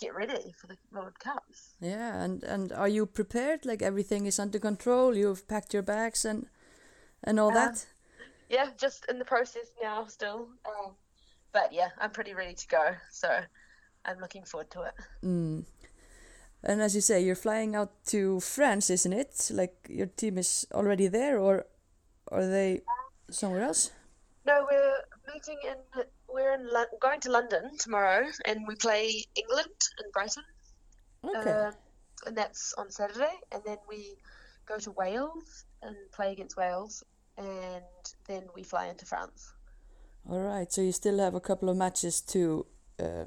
get 0.00 0.14
ready 0.14 0.52
for 0.58 0.66
the 0.66 0.76
World 0.92 1.18
Cup. 1.18 1.44
Yeah, 1.80 2.22
and, 2.22 2.42
and 2.44 2.72
are 2.72 2.88
you 2.88 3.06
prepared? 3.06 3.64
Like 3.64 3.82
everything 3.82 4.26
is 4.26 4.38
under 4.38 4.58
control? 4.58 5.16
You've 5.16 5.46
packed 5.48 5.72
your 5.72 5.82
bags 5.82 6.24
and 6.24 6.46
and 7.24 7.40
all 7.40 7.50
that? 7.50 7.86
yeah, 8.48 8.68
just 8.76 9.06
in 9.08 9.18
the 9.18 9.24
process 9.24 9.72
now 9.82 10.06
still. 10.06 10.48
Um, 10.66 10.92
but 11.52 11.72
yeah, 11.72 11.88
I'm 11.98 12.10
pretty 12.10 12.34
ready 12.34 12.54
to 12.54 12.68
go. 12.68 12.94
So 13.10 13.40
I'm 14.04 14.20
looking 14.20 14.44
forward 14.44 14.70
to 14.72 14.82
it. 14.82 14.94
Mm. 15.24 15.64
And 16.62 16.82
as 16.82 16.94
you 16.94 17.00
say, 17.00 17.22
you're 17.22 17.36
flying 17.36 17.74
out 17.74 17.92
to 18.06 18.40
France, 18.40 18.90
isn't 18.90 19.12
it? 19.12 19.50
Like 19.52 19.86
your 19.88 20.06
team 20.06 20.38
is 20.38 20.66
already 20.72 21.06
there, 21.08 21.38
or 21.38 21.66
are 22.30 22.46
they 22.46 22.82
somewhere 23.30 23.62
else? 23.62 23.92
No, 24.44 24.66
we're 24.70 24.94
meeting 25.32 25.58
in. 25.64 26.04
We're 26.28 26.54
in 26.54 26.68
Lon- 26.72 26.98
going 27.00 27.20
to 27.20 27.30
London 27.30 27.76
tomorrow, 27.78 28.26
and 28.44 28.66
we 28.68 28.74
play 28.76 29.24
England 29.34 29.80
in 30.04 30.10
Brighton, 30.12 30.44
Okay. 31.24 31.50
um, 31.50 31.74
and 32.26 32.36
that's 32.36 32.74
on 32.74 32.90
Saturday. 32.90 33.34
And 33.52 33.62
then 33.64 33.78
we 33.88 34.16
go 34.66 34.78
to 34.78 34.90
Wales 34.92 35.64
and 35.82 35.96
play 36.12 36.32
against 36.32 36.56
Wales, 36.56 37.04
and 37.38 37.84
then 38.26 38.42
we 38.54 38.62
fly 38.62 38.86
into 38.86 39.06
France. 39.06 39.52
All 40.28 40.40
right, 40.40 40.72
so 40.72 40.80
you 40.82 40.92
still 40.92 41.18
have 41.18 41.34
a 41.34 41.40
couple 41.40 41.68
of 41.68 41.76
matches 41.76 42.20
to, 42.22 42.66
uh, 42.98 43.26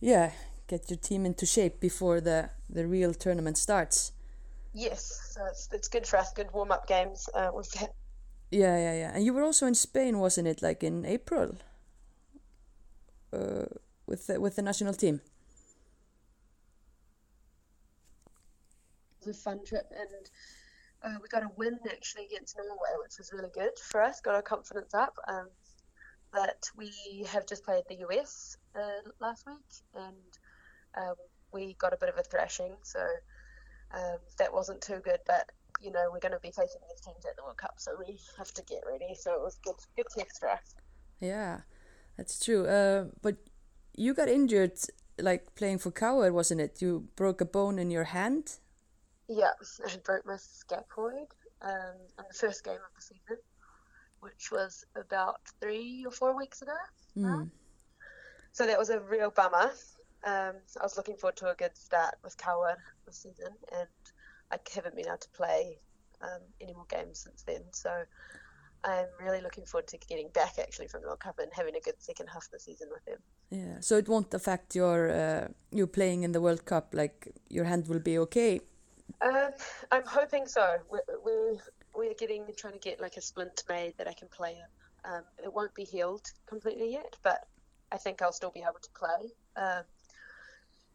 yeah, 0.00 0.32
get 0.66 0.90
your 0.90 0.98
team 0.98 1.24
into 1.26 1.46
shape 1.46 1.80
before 1.80 2.20
the 2.20 2.50
the 2.68 2.86
real 2.86 3.14
tournament 3.14 3.56
starts. 3.58 4.12
Yes, 4.74 5.30
so 5.32 5.44
it's 5.46 5.68
it's 5.72 5.88
good 5.88 6.06
for 6.06 6.18
us. 6.18 6.32
Good 6.32 6.50
warm 6.52 6.72
up 6.72 6.86
games. 6.86 7.28
Uh, 7.34 7.50
Yeah, 8.50 8.76
yeah, 8.78 8.94
yeah. 8.94 9.10
And 9.14 9.24
you 9.24 9.32
were 9.34 9.42
also 9.42 9.66
in 9.66 9.74
Spain, 9.74 10.18
wasn't 10.18 10.48
it? 10.48 10.62
Like 10.62 10.82
in 10.86 11.04
April, 11.04 11.56
uh, 13.34 13.66
with 14.06 14.26
the, 14.26 14.40
with 14.40 14.56
the 14.56 14.62
national 14.62 14.94
team. 14.94 15.20
it 19.24 19.28
was 19.28 19.38
a 19.38 19.42
fun 19.42 19.64
trip 19.64 19.90
and 19.90 20.30
uh, 21.02 21.18
we 21.22 21.28
got 21.28 21.42
a 21.42 21.48
win 21.56 21.78
actually 21.90 22.24
against 22.26 22.56
Norway, 22.56 22.94
which 23.02 23.18
was 23.18 23.30
really 23.32 23.50
good 23.52 23.78
for 23.78 24.02
us. 24.02 24.20
Got 24.20 24.34
our 24.34 24.42
confidence 24.42 24.94
up. 24.94 25.14
Um, 25.28 25.48
but 26.32 26.70
we 26.76 27.26
have 27.30 27.46
just 27.46 27.64
played 27.64 27.84
the 27.88 28.06
US 28.08 28.56
uh, 28.74 29.08
last 29.20 29.46
week 29.46 29.56
and 29.94 30.16
um, 30.96 31.14
we 31.52 31.74
got 31.78 31.92
a 31.92 31.96
bit 31.96 32.08
of 32.08 32.18
a 32.18 32.22
thrashing, 32.22 32.74
so 32.82 33.00
um, 33.92 34.18
that 34.38 34.52
wasn't 34.52 34.80
too 34.80 35.00
good. 35.04 35.18
But 35.26 35.50
you 35.80 35.90
know 35.90 36.08
we're 36.12 36.20
going 36.20 36.32
to 36.32 36.40
be 36.40 36.50
facing 36.50 36.80
these 36.88 37.00
teams 37.00 37.24
at 37.24 37.36
the 37.36 37.42
World 37.44 37.58
Cup, 37.58 37.74
so 37.78 37.92
we 37.98 38.18
have 38.38 38.52
to 38.54 38.62
get 38.62 38.82
ready. 38.86 39.14
So 39.14 39.34
it 39.34 39.40
was 39.40 39.58
good, 39.64 39.76
good 39.96 40.06
test 40.16 40.40
for 40.40 40.48
us. 40.48 40.74
Yeah, 41.20 41.60
that's 42.16 42.44
true. 42.44 42.66
Uh, 42.66 43.06
but 43.22 43.36
you 43.96 44.14
got 44.14 44.28
injured, 44.28 44.78
like 45.18 45.54
playing 45.54 45.78
for 45.78 45.90
Coward, 45.90 46.32
wasn't 46.32 46.60
it? 46.60 46.80
You 46.80 47.08
broke 47.16 47.40
a 47.40 47.44
bone 47.44 47.78
in 47.78 47.90
your 47.90 48.04
hand. 48.04 48.58
Yeah, 49.28 49.52
I 49.86 49.96
broke 50.04 50.26
my 50.26 50.34
scaphoid 50.34 51.28
um, 51.62 51.96
in 52.18 52.24
the 52.28 52.34
first 52.34 52.64
game 52.64 52.74
of 52.74 52.94
the 52.94 53.02
season, 53.02 53.38
which 54.20 54.50
was 54.50 54.84
about 54.96 55.40
three 55.60 56.04
or 56.06 56.12
four 56.12 56.36
weeks 56.36 56.62
ago. 56.62 56.72
Mm. 57.16 57.50
So 58.52 58.66
that 58.66 58.78
was 58.78 58.90
a 58.90 59.00
real 59.00 59.30
bummer. 59.30 59.72
Um, 60.24 60.54
I 60.80 60.82
was 60.82 60.96
looking 60.96 61.16
forward 61.16 61.36
to 61.36 61.50
a 61.50 61.54
good 61.54 61.76
start 61.76 62.14
with 62.22 62.36
Coward 62.36 62.76
this 63.06 63.18
season, 63.18 63.52
and 63.72 63.88
I 64.50 64.58
haven't 64.74 64.96
been 64.96 65.06
able 65.06 65.18
to 65.18 65.28
play 65.30 65.78
um, 66.22 66.40
any 66.60 66.72
more 66.72 66.86
games 66.88 67.20
since 67.20 67.42
then. 67.42 67.62
So 67.72 67.90
I'm 68.84 69.06
really 69.18 69.40
looking 69.40 69.64
forward 69.64 69.88
to 69.88 69.98
getting 69.98 70.28
back 70.28 70.58
actually 70.58 70.88
from 70.88 71.00
the 71.00 71.08
World 71.08 71.20
Cup 71.20 71.38
and 71.38 71.50
having 71.52 71.74
a 71.74 71.80
good 71.80 71.94
second 71.98 72.26
half 72.26 72.44
of 72.44 72.50
the 72.50 72.60
season 72.60 72.88
with 72.92 73.04
them. 73.06 73.18
Yeah, 73.50 73.80
so 73.80 73.96
it 73.96 74.08
won't 74.08 74.32
affect 74.34 74.76
your 74.76 75.10
uh, 75.10 75.48
you 75.70 75.86
playing 75.86 76.22
in 76.22 76.32
the 76.32 76.40
World 76.40 76.64
Cup. 76.66 76.92
Like 76.92 77.32
your 77.48 77.64
hand 77.64 77.88
will 77.88 78.00
be 78.00 78.18
okay. 78.18 78.60
Um, 79.22 79.50
I'm 79.90 80.04
hoping 80.06 80.46
so. 80.46 80.76
We're, 80.90 81.00
we're, 81.24 81.56
we're 81.94 82.14
getting 82.14 82.44
trying 82.56 82.74
to 82.74 82.78
get 82.78 83.00
like 83.00 83.16
a 83.16 83.22
splint 83.22 83.64
made 83.68 83.94
that 83.96 84.06
I 84.06 84.12
can 84.12 84.28
play 84.28 84.52
in. 84.52 85.12
Um, 85.12 85.22
it 85.42 85.52
won't 85.52 85.74
be 85.74 85.84
healed 85.84 86.26
completely 86.46 86.92
yet, 86.92 87.16
but 87.22 87.46
I 87.92 87.96
think 87.96 88.20
I'll 88.20 88.32
still 88.32 88.50
be 88.50 88.60
able 88.60 88.80
to 88.82 88.90
play. 88.90 89.32
Um, 89.56 89.84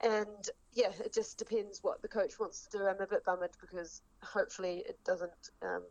and 0.01 0.49
yeah, 0.73 0.91
it 1.03 1.13
just 1.13 1.37
depends 1.37 1.79
what 1.83 2.01
the 2.01 2.07
coach 2.07 2.39
wants 2.39 2.67
to 2.67 2.77
do. 2.77 2.85
I'm 2.85 3.01
a 3.01 3.07
bit 3.07 3.25
bummed 3.25 3.49
because 3.59 4.01
hopefully 4.23 4.83
it 4.87 4.97
doesn't 5.05 5.51
um, 5.61 5.83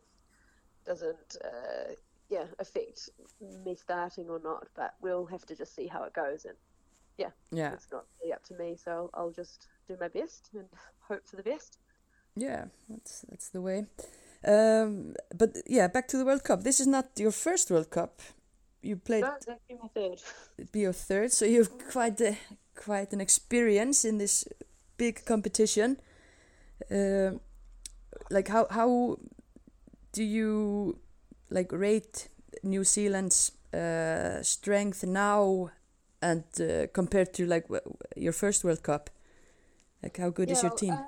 doesn't 0.88 1.36
uh, 1.44 1.92
yeah 2.30 2.46
affect 2.58 3.10
me 3.64 3.74
starting 3.76 4.28
or 4.28 4.40
not. 4.42 4.66
But 4.74 4.94
we'll 5.02 5.26
have 5.26 5.44
to 5.46 5.54
just 5.56 5.74
see 5.76 5.86
how 5.86 6.02
it 6.04 6.12
goes. 6.14 6.44
And 6.44 6.56
yeah, 7.18 7.30
Yeah. 7.52 7.72
it's 7.72 7.90
not 7.92 8.04
really 8.20 8.32
up 8.32 8.44
to 8.44 8.54
me, 8.54 8.76
so 8.76 9.10
I'll 9.14 9.30
just 9.42 9.68
do 9.88 9.96
my 10.00 10.08
best 10.08 10.50
and 10.54 10.68
hope 11.08 11.26
for 11.26 11.36
the 11.36 11.42
best. 11.42 11.78
Yeah, 12.36 12.64
that's 12.88 13.24
that's 13.30 13.48
the 13.50 13.60
way. 13.60 13.86
Um, 14.44 15.14
but 15.36 15.50
yeah, 15.66 15.88
back 15.88 16.06
to 16.08 16.16
the 16.18 16.24
World 16.24 16.44
Cup. 16.44 16.62
This 16.62 16.80
is 16.80 16.86
not 16.86 17.06
your 17.18 17.32
first 17.32 17.70
World 17.70 17.90
Cup. 17.90 18.20
You 18.82 18.96
played 18.96 19.22
No, 19.22 19.34
it's 19.36 19.48
actually 19.48 19.78
my 19.82 19.88
third. 19.94 20.22
it'd 20.58 20.72
be 20.72 20.80
your 20.80 20.92
third, 20.94 21.32
so 21.32 21.44
you've 21.44 21.70
quite 21.90 22.20
a, 22.20 22.36
quite 22.76 23.12
an 23.12 23.20
experience 23.20 24.04
in 24.08 24.18
this 24.18 24.44
big 24.96 25.24
competition. 25.24 25.96
Um 26.90 27.40
like 28.30 28.48
how 28.48 28.66
how 28.70 29.18
do 30.18 30.24
you 30.24 30.98
like 31.48 31.70
rate 31.70 32.28
New 32.64 32.82
Zealand's 32.82 33.52
uh, 33.72 34.42
strength 34.42 35.04
now 35.04 35.70
and 36.20 36.42
uh, 36.60 36.88
compared 36.92 37.32
to 37.34 37.46
like 37.46 37.68
w- 37.68 37.96
your 38.16 38.32
first 38.32 38.64
World 38.64 38.82
Cup? 38.82 39.10
Like 40.02 40.16
how 40.16 40.30
good 40.30 40.50
is 40.50 40.60
your 40.64 40.72
team? 40.72 40.94
uh, 40.94 41.04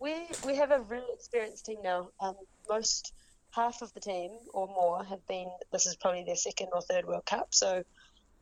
we 0.00 0.14
we 0.46 0.56
have 0.56 0.70
a 0.70 0.80
really 0.92 1.12
experienced 1.12 1.66
team 1.66 1.80
now. 1.84 2.08
Um, 2.18 2.36
most 2.66 3.12
half 3.50 3.82
of 3.82 3.92
the 3.92 4.00
team 4.00 4.30
or 4.54 4.66
more 4.68 5.04
have 5.04 5.26
been. 5.26 5.50
This 5.70 5.84
is 5.84 5.94
probably 5.96 6.24
their 6.24 6.42
second 6.48 6.68
or 6.72 6.80
third 6.80 7.04
World 7.04 7.26
Cup, 7.26 7.48
so 7.50 7.82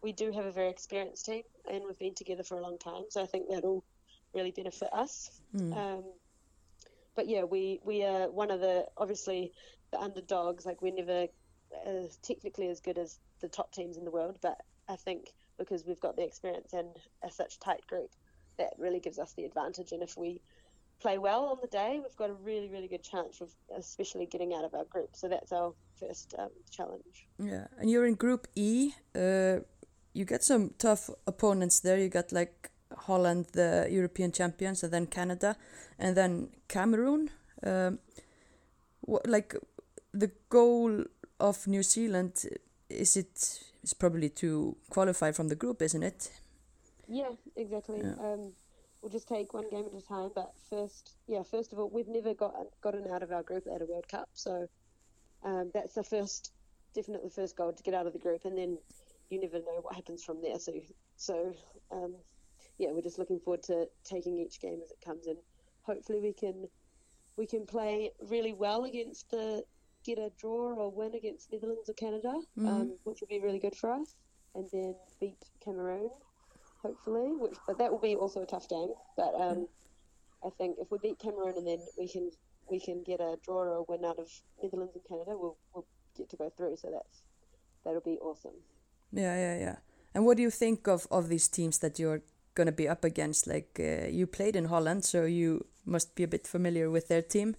we 0.01 0.13
do 0.13 0.31
have 0.31 0.47
a 0.47 0.53
very 0.53 0.71
experienced 0.71 1.27
team, 1.27 1.43
and 1.69 1.83
we've 1.85 1.99
been 1.99 2.15
together 2.15 2.45
for 2.45 2.57
a 2.57 2.63
long 2.63 2.79
time. 2.79 3.05
So 3.11 3.21
I 3.21 3.27
think 3.27 3.49
that'll 3.51 3.83
really 4.33 4.53
benefit 4.53 4.91
us. 4.93 5.41
Mm. 5.57 5.77
Um, 5.77 6.05
but 7.17 7.29
yeah, 7.29 7.43
we 7.43 7.81
we 7.85 8.05
are 8.05 8.31
one 8.31 8.51
of 8.51 8.61
the 8.61 8.87
obviously 8.97 9.53
the 9.91 9.99
underdogs. 9.99 10.67
Like 10.67 10.83
we're 10.83 10.95
never 10.95 11.27
uh, 11.87 12.07
technically 12.23 12.69
as 12.69 12.81
good 12.81 12.99
as 12.99 13.19
the 13.41 13.49
top 13.49 13.73
teams 13.73 13.97
in 13.97 14.05
the 14.05 14.11
world, 14.11 14.39
but 14.43 14.59
I 14.89 14.97
think 14.97 15.33
because 15.59 15.85
we've 15.87 16.01
got 16.01 16.17
the 16.17 16.23
experience 16.23 16.73
and 16.75 16.89
a 17.25 17.31
such 17.31 17.59
tight 17.59 17.85
group, 17.87 18.11
that 18.59 18.75
really 18.79 19.01
gives 19.01 19.19
us 19.19 19.33
the 19.33 19.45
advantage. 19.45 19.93
And 19.93 20.03
if 20.03 20.17
we 20.17 20.41
play 21.01 21.19
well 21.19 21.47
on 21.47 21.59
the 21.61 21.69
day, 21.69 21.99
we've 22.03 22.17
got 22.17 22.31
a 22.31 22.35
really 22.35 22.69
really 22.69 22.89
good 22.89 23.03
chance 23.03 23.41
of 23.41 23.51
especially 23.77 24.27
getting 24.27 24.55
out 24.55 24.65
of 24.65 24.75
our 24.75 24.85
group. 24.85 25.11
So 25.15 25.29
that's 25.29 25.53
our 25.53 25.73
first 25.99 26.35
um, 26.39 26.51
challenge. 26.71 27.27
Yeah, 27.39 27.67
and 27.79 27.91
you're 27.91 28.07
in 28.07 28.15
Group 28.15 28.47
E. 28.55 28.93
Uh, 29.15 29.61
you 30.13 30.25
get 30.25 30.43
some 30.43 30.71
tough 30.79 31.11
opponents 31.27 31.81
there. 31.81 31.99
You 31.99 32.09
got 32.09 32.33
like 32.33 32.71
Holland, 32.97 33.47
the 33.53 33.89
European 33.91 34.33
champions, 34.33 34.83
and 34.83 34.93
then 34.93 35.07
Canada, 35.07 35.57
and 35.99 36.17
then 36.17 36.49
Cameroon. 36.69 37.31
Um, 37.63 37.99
what, 39.01 39.27
like 39.27 39.55
the 40.13 40.31
goal 40.49 41.05
of 41.39 41.67
New 41.67 41.83
Zealand 41.83 42.45
is 42.89 43.17
it 43.17 43.61
is 43.83 43.95
probably 43.95 44.29
to 44.29 44.77
qualify 44.91 45.33
from 45.33 45.49
the 45.49 45.55
group, 45.55 45.83
isn't 45.83 46.03
it? 46.03 46.31
Yeah, 47.09 47.31
exactly. 47.55 47.99
Yeah. 47.99 48.15
Um, 48.19 48.53
we'll 49.01 49.13
just 49.13 49.29
take 49.29 49.55
one 49.55 49.69
game 49.71 49.85
at 49.87 49.99
a 49.99 50.05
time. 50.05 50.31
But 50.35 50.53
first, 50.69 51.13
yeah, 51.29 51.43
first 51.43 51.73
of 51.73 51.79
all, 51.79 51.89
we've 51.89 52.09
never 52.09 52.35
got 52.35 52.55
gotten 52.81 53.09
out 53.13 53.23
of 53.23 53.31
our 53.31 53.43
group 53.43 53.67
at 53.73 53.83
a 53.83 53.87
World 53.87 54.09
Cup, 54.09 54.29
so 54.35 54.69
um, 55.45 55.71
that's 55.73 55.95
the 55.95 56.03
first, 56.03 56.53
definitely 56.95 57.29
the 57.29 57.35
first 57.35 57.57
goal 57.57 57.73
to 57.73 57.83
get 57.83 57.95
out 57.95 58.07
of 58.07 58.13
the 58.13 58.19
group, 58.19 58.45
and 58.45 58.59
then 58.59 58.79
you 59.31 59.41
never 59.41 59.59
know 59.59 59.81
what 59.83 59.95
happens 59.95 60.25
from 60.25 60.43
there. 60.43 60.59
So, 60.59 60.73
so 61.17 61.55
um, 61.93 62.15
yeah, 62.79 62.89
we're 62.93 63.03
just 63.03 63.19
looking 63.19 63.41
forward 63.41 63.63
to 63.65 63.87
taking 64.05 64.39
each 64.39 64.61
game 64.61 64.81
as 64.83 64.91
it 64.91 64.99
comes, 65.05 65.27
in. 65.27 65.37
hopefully 65.83 66.21
we 66.21 66.33
can 66.33 66.67
we 67.37 67.47
can 67.47 67.67
play 67.67 68.11
really 68.29 68.53
well 68.53 68.85
against 68.85 69.31
the 69.31 69.63
get 70.05 70.19
a 70.19 70.31
draw 70.39 70.75
or 70.75 70.91
win 70.91 71.15
against 71.15 71.53
Netherlands 71.53 71.89
or 71.89 71.95
Canada, 71.95 72.35
um, 72.61 72.97
which 73.05 73.21
would 73.21 73.29
be 73.29 73.41
really 73.41 73.59
good 73.59 73.75
for 73.75 73.91
us, 73.91 74.15
and 74.55 74.69
then 74.73 74.95
beat 75.21 75.43
Cameroon 75.63 76.11
hopefully. 76.87 77.33
Which, 77.33 77.57
but 77.67 77.79
that 77.79 77.91
will 77.91 77.99
be 77.99 78.15
also 78.15 78.43
a 78.43 78.47
tough 78.47 78.69
game. 78.69 78.93
But 79.17 79.33
um, 79.39 79.69
I 80.45 80.51
think 80.51 80.77
if 80.79 80.91
we 80.91 80.99
beat 81.03 81.19
Cameroon 81.19 81.55
and 81.57 81.67
then 81.67 81.79
we 81.99 82.09
can 82.09 82.31
we 82.71 82.81
can 82.81 83.03
get 83.05 83.21
a 83.21 83.37
draw 83.45 83.59
or 83.59 83.75
a 83.75 83.83
win 83.83 84.05
out 84.05 84.19
of 84.19 84.29
Netherlands 84.63 84.95
and 84.95 85.05
Canada, 85.09 85.33
we'll 85.37 85.57
we'll 85.75 85.87
get 86.17 86.29
to 86.31 86.37
go 86.37 86.51
through. 86.57 86.77
So 86.77 86.91
that's 86.93 87.23
that'll 87.85 88.01
be 88.01 88.19
awesome. 88.21 88.59
Yeah, 89.13 89.37
yeah, 89.37 89.59
yeah. 89.59 89.77
And 90.15 90.25
what 90.25 90.37
do 90.37 90.43
you 90.43 90.51
think 90.51 90.89
of 90.89 91.07
of 91.11 91.29
these 91.29 91.49
teams 91.49 91.79
that 91.79 91.99
you're 91.99 92.23
gonna 92.57 92.73
be 92.73 92.89
up 92.89 93.05
against? 93.05 93.47
Like 93.47 93.79
uh, 93.79 94.09
you 94.09 94.27
played 94.27 94.57
in 94.57 94.65
Holland, 94.65 95.05
so 95.05 95.25
you 95.25 95.67
must 95.85 96.17
be 96.17 96.25
a 96.25 96.29
bit 96.29 96.47
familiar 96.47 96.91
with 96.91 97.07
their 97.07 97.23
team. 97.23 97.55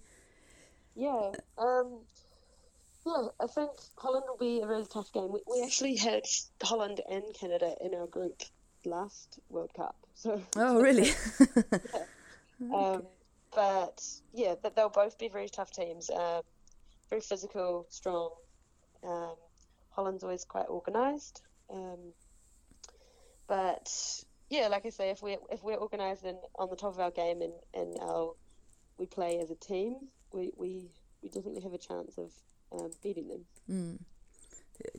Yeah. 0.94 1.32
Um, 1.56 2.00
yeah, 3.06 3.28
I 3.40 3.46
think 3.46 3.70
Holland 3.96 4.24
will 4.28 4.36
be 4.36 4.60
a 4.60 4.66
really 4.66 4.86
tough 4.92 5.10
game. 5.12 5.32
We, 5.32 5.40
we 5.50 5.62
actually 5.64 5.96
had 5.96 6.24
Holland 6.62 7.00
and 7.10 7.24
Canada 7.32 7.74
in 7.80 7.94
our 7.94 8.06
group 8.06 8.42
last 8.84 9.38
World 9.48 9.72
Cup. 9.74 9.96
So 10.14 10.42
Oh, 10.56 10.80
really? 10.80 11.10
Um, 12.74 13.04
but 13.54 14.04
yeah, 14.32 14.54
but 14.60 14.74
they'll 14.74 14.88
both 14.88 15.16
be 15.16 15.28
very 15.28 15.48
tough 15.48 15.70
teams. 15.70 16.10
Um, 16.10 16.42
very 17.08 17.22
physical, 17.22 17.86
strong. 17.88 18.30
Um, 19.04 19.34
Holland's 19.90 20.24
always 20.24 20.44
quite 20.44 20.66
organised. 20.66 21.42
Um, 21.70 22.12
but 23.46 23.88
yeah, 24.50 24.68
like 24.68 24.86
I 24.86 24.90
say, 24.90 25.10
if 25.10 25.22
we 25.22 25.36
if 25.50 25.62
we're 25.62 25.78
organised 25.78 26.24
and 26.24 26.38
on 26.56 26.70
the 26.70 26.76
top 26.76 26.94
of 26.94 27.00
our 27.00 27.10
game 27.10 27.42
and 27.42 27.52
and 27.74 27.98
our 28.00 28.34
we 28.98 29.06
play 29.06 29.38
as 29.38 29.50
a 29.50 29.54
team, 29.54 29.96
we 30.32 30.52
we, 30.56 30.90
we 31.22 31.28
definitely 31.28 31.62
have 31.62 31.74
a 31.74 31.78
chance 31.78 32.18
of 32.18 32.32
um, 32.72 32.90
beating 33.02 33.28
them. 33.28 33.98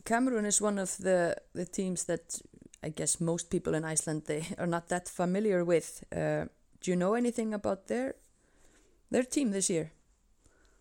Cameroon 0.06 0.46
is 0.46 0.62
one 0.62 0.78
of 0.78 0.98
the 0.98 1.36
the 1.54 1.66
teams 1.66 2.06
that 2.06 2.42
I 2.84 2.90
guess 2.90 3.20
most 3.20 3.50
people 3.50 3.74
in 3.74 3.84
Iceland 3.84 4.24
they 4.26 4.46
are 4.58 4.68
not 4.68 4.90
that 4.90 5.10
familiar 5.10 5.64
with. 5.64 6.04
Uh, 6.12 6.46
do 6.82 6.92
you 6.92 6.96
know 6.96 7.14
anything 7.14 7.54
about 7.54 7.88
their 7.88 8.16
their 9.12 9.24
team 9.24 9.52
this 9.52 9.70
year? 9.70 9.92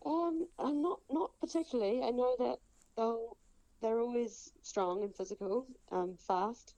Um, 0.05 0.47
I'm 0.57 0.81
not 0.81 0.99
not 1.09 1.31
particularly. 1.39 2.03
I 2.03 2.11
know 2.11 2.35
that 2.37 2.59
they'll 2.95 3.37
they're 3.81 3.99
always 3.99 4.51
strong 4.61 5.03
and 5.03 5.15
physical, 5.15 5.65
um, 5.91 6.17
fast, 6.17 6.75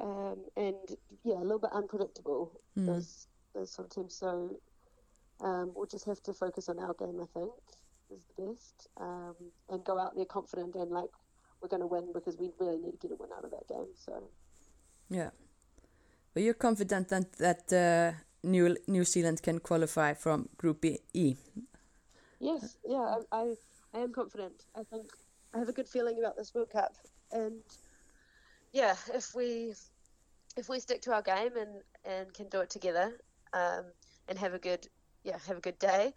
um, 0.00 0.44
and 0.56 0.96
yeah, 1.24 1.38
a 1.38 1.44
little 1.44 1.58
bit 1.58 1.70
unpredictable. 1.72 2.60
Those 2.76 3.26
those 3.54 3.72
sort 3.72 3.86
of 3.88 3.94
teams. 3.94 4.14
So 4.14 4.56
um, 5.40 5.72
we'll 5.74 5.86
just 5.86 6.06
have 6.06 6.22
to 6.22 6.32
focus 6.32 6.68
on 6.68 6.78
our 6.78 6.94
game. 6.94 7.20
I 7.20 7.26
think 7.34 7.52
is 8.10 8.22
the 8.36 8.42
best, 8.42 8.88
um, 9.00 9.34
and 9.70 9.84
go 9.84 9.98
out 9.98 10.14
there 10.16 10.24
confident 10.24 10.74
and 10.74 10.90
like 10.90 11.10
we're 11.60 11.68
going 11.68 11.80
to 11.80 11.86
win 11.86 12.12
because 12.12 12.36
we 12.38 12.50
really 12.58 12.78
need 12.78 13.00
to 13.00 13.08
get 13.08 13.12
a 13.12 13.16
win 13.16 13.30
out 13.36 13.44
of 13.44 13.50
that 13.50 13.68
game. 13.68 13.88
So 13.94 14.30
Yeah, 15.10 15.30
but 16.34 16.42
you're 16.42 16.54
confident 16.54 17.08
that 17.08 17.32
that 17.38 17.72
uh, 17.72 18.18
New 18.42 18.76
New 18.86 19.04
Zealand 19.04 19.42
can 19.42 19.60
qualify 19.60 20.14
from 20.14 20.48
Group 20.56 20.84
E. 20.84 20.98
E. 21.12 21.36
Yes, 22.40 22.76
yeah, 22.84 23.18
I, 23.32 23.36
I, 23.40 23.54
I 23.94 23.98
am 24.00 24.12
confident. 24.12 24.64
I 24.74 24.82
think 24.82 25.06
I 25.54 25.58
have 25.58 25.68
a 25.68 25.72
good 25.72 25.88
feeling 25.88 26.18
about 26.18 26.36
this 26.36 26.52
World 26.54 26.70
Cup, 26.70 26.96
and 27.30 27.62
yeah, 28.72 28.94
if 29.14 29.34
we 29.34 29.74
if 30.56 30.68
we 30.68 30.80
stick 30.80 31.02
to 31.02 31.12
our 31.12 31.22
game 31.22 31.56
and 31.56 31.82
and 32.04 32.34
can 32.34 32.48
do 32.48 32.60
it 32.60 32.70
together, 32.70 33.12
um, 33.52 33.84
and 34.28 34.38
have 34.38 34.54
a 34.54 34.58
good 34.58 34.86
yeah 35.24 35.38
have 35.46 35.58
a 35.58 35.60
good 35.60 35.78
day, 35.78 36.12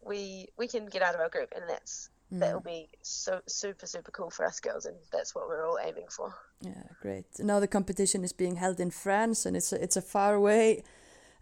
we 0.00 0.48
we 0.56 0.66
can 0.66 0.86
get 0.86 1.02
out 1.02 1.14
of 1.14 1.20
our 1.20 1.28
group, 1.28 1.52
and 1.54 1.64
that's 1.68 2.10
that 2.30 2.52
will 2.52 2.60
be 2.60 2.88
so 3.02 3.40
super 3.46 3.86
super 3.86 4.10
cool 4.10 4.30
for 4.30 4.44
us 4.44 4.60
girls, 4.60 4.84
and 4.86 4.96
that's 5.12 5.34
what 5.34 5.48
we're 5.48 5.66
all 5.66 5.78
aiming 5.82 6.08
for. 6.10 6.34
Yeah, 6.60 6.82
great. 7.00 7.26
Now 7.38 7.60
the 7.60 7.68
competition 7.68 8.24
is 8.24 8.32
being 8.32 8.56
held 8.56 8.80
in 8.80 8.90
France, 8.90 9.46
and 9.46 9.56
it's 9.56 9.72
a, 9.72 9.82
it's 9.82 9.96
a 9.96 10.02
far 10.02 10.34
away 10.34 10.82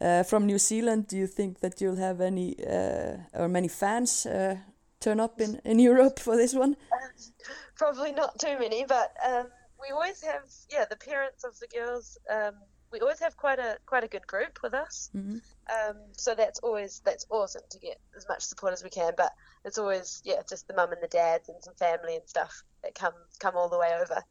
uh, 0.00 0.22
from 0.22 0.46
New 0.46 0.58
Zealand. 0.58 1.08
Do 1.08 1.16
you 1.16 1.26
think 1.26 1.60
that 1.60 1.80
you'll 1.80 1.96
have 1.96 2.20
any 2.20 2.56
uh, 2.64 3.16
or 3.34 3.48
many 3.48 3.68
fans 3.68 4.26
uh, 4.26 4.56
turn 5.00 5.20
up 5.20 5.40
in 5.40 5.60
in 5.64 5.78
Europe 5.78 6.20
for 6.20 6.36
this 6.36 6.54
one? 6.54 6.76
Probably 7.76 8.12
not 8.12 8.38
too 8.38 8.56
many, 8.58 8.84
but 8.86 9.12
um, 9.26 9.46
we 9.86 9.92
always 9.92 10.22
have 10.22 10.42
yeah 10.70 10.84
the 10.88 10.96
parents 10.96 11.44
of 11.44 11.58
the 11.58 11.66
girls. 11.68 12.18
Um, 12.30 12.54
we 12.92 13.00
always 13.00 13.20
have 13.20 13.36
quite 13.36 13.58
a 13.58 13.78
quite 13.86 14.04
a 14.04 14.08
good 14.08 14.26
group 14.26 14.58
with 14.62 14.74
us. 14.74 15.10
Mhm. 15.14 15.40
Um, 15.68 15.96
so 16.12 16.34
that's 16.34 16.60
always 16.60 17.00
that's 17.04 17.26
awesome 17.30 17.62
to 17.70 17.78
get 17.78 17.98
as 18.16 18.26
much 18.28 18.42
support 18.42 18.72
as 18.72 18.82
we 18.84 18.90
can. 18.90 19.12
But 19.16 19.32
it's 19.64 19.78
always 19.78 20.22
yeah 20.24 20.42
just 20.48 20.68
the 20.68 20.74
mum 20.74 20.92
and 20.92 21.02
the 21.02 21.08
dads 21.08 21.48
and 21.48 21.62
some 21.62 21.74
family 21.74 22.16
and 22.16 22.28
stuff 22.28 22.62
that 22.82 22.94
come 22.94 23.14
come 23.38 23.56
all 23.56 23.68
the 23.68 23.78
way 23.78 23.92
over, 24.00 24.22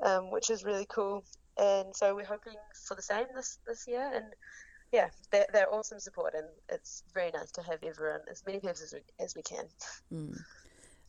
um, 0.00 0.30
which 0.30 0.50
is 0.50 0.64
really 0.64 0.86
cool. 0.86 1.24
And 1.56 1.94
so 1.94 2.14
we're 2.14 2.24
hoping 2.24 2.56
for 2.86 2.94
the 2.94 3.02
same 3.02 3.26
this 3.34 3.58
this 3.66 3.86
year. 3.86 4.10
And 4.12 4.26
yeah, 4.92 5.08
they're, 5.30 5.46
they're 5.52 5.72
awesome 5.72 6.00
support, 6.00 6.34
and 6.34 6.48
it's 6.68 7.04
very 7.14 7.30
nice 7.30 7.52
to 7.52 7.62
have 7.62 7.78
everyone 7.84 8.20
as 8.28 8.42
many 8.44 8.58
people 8.58 8.70
as 8.70 8.92
we, 8.92 9.24
as 9.24 9.36
we 9.36 9.42
can. 9.42 9.64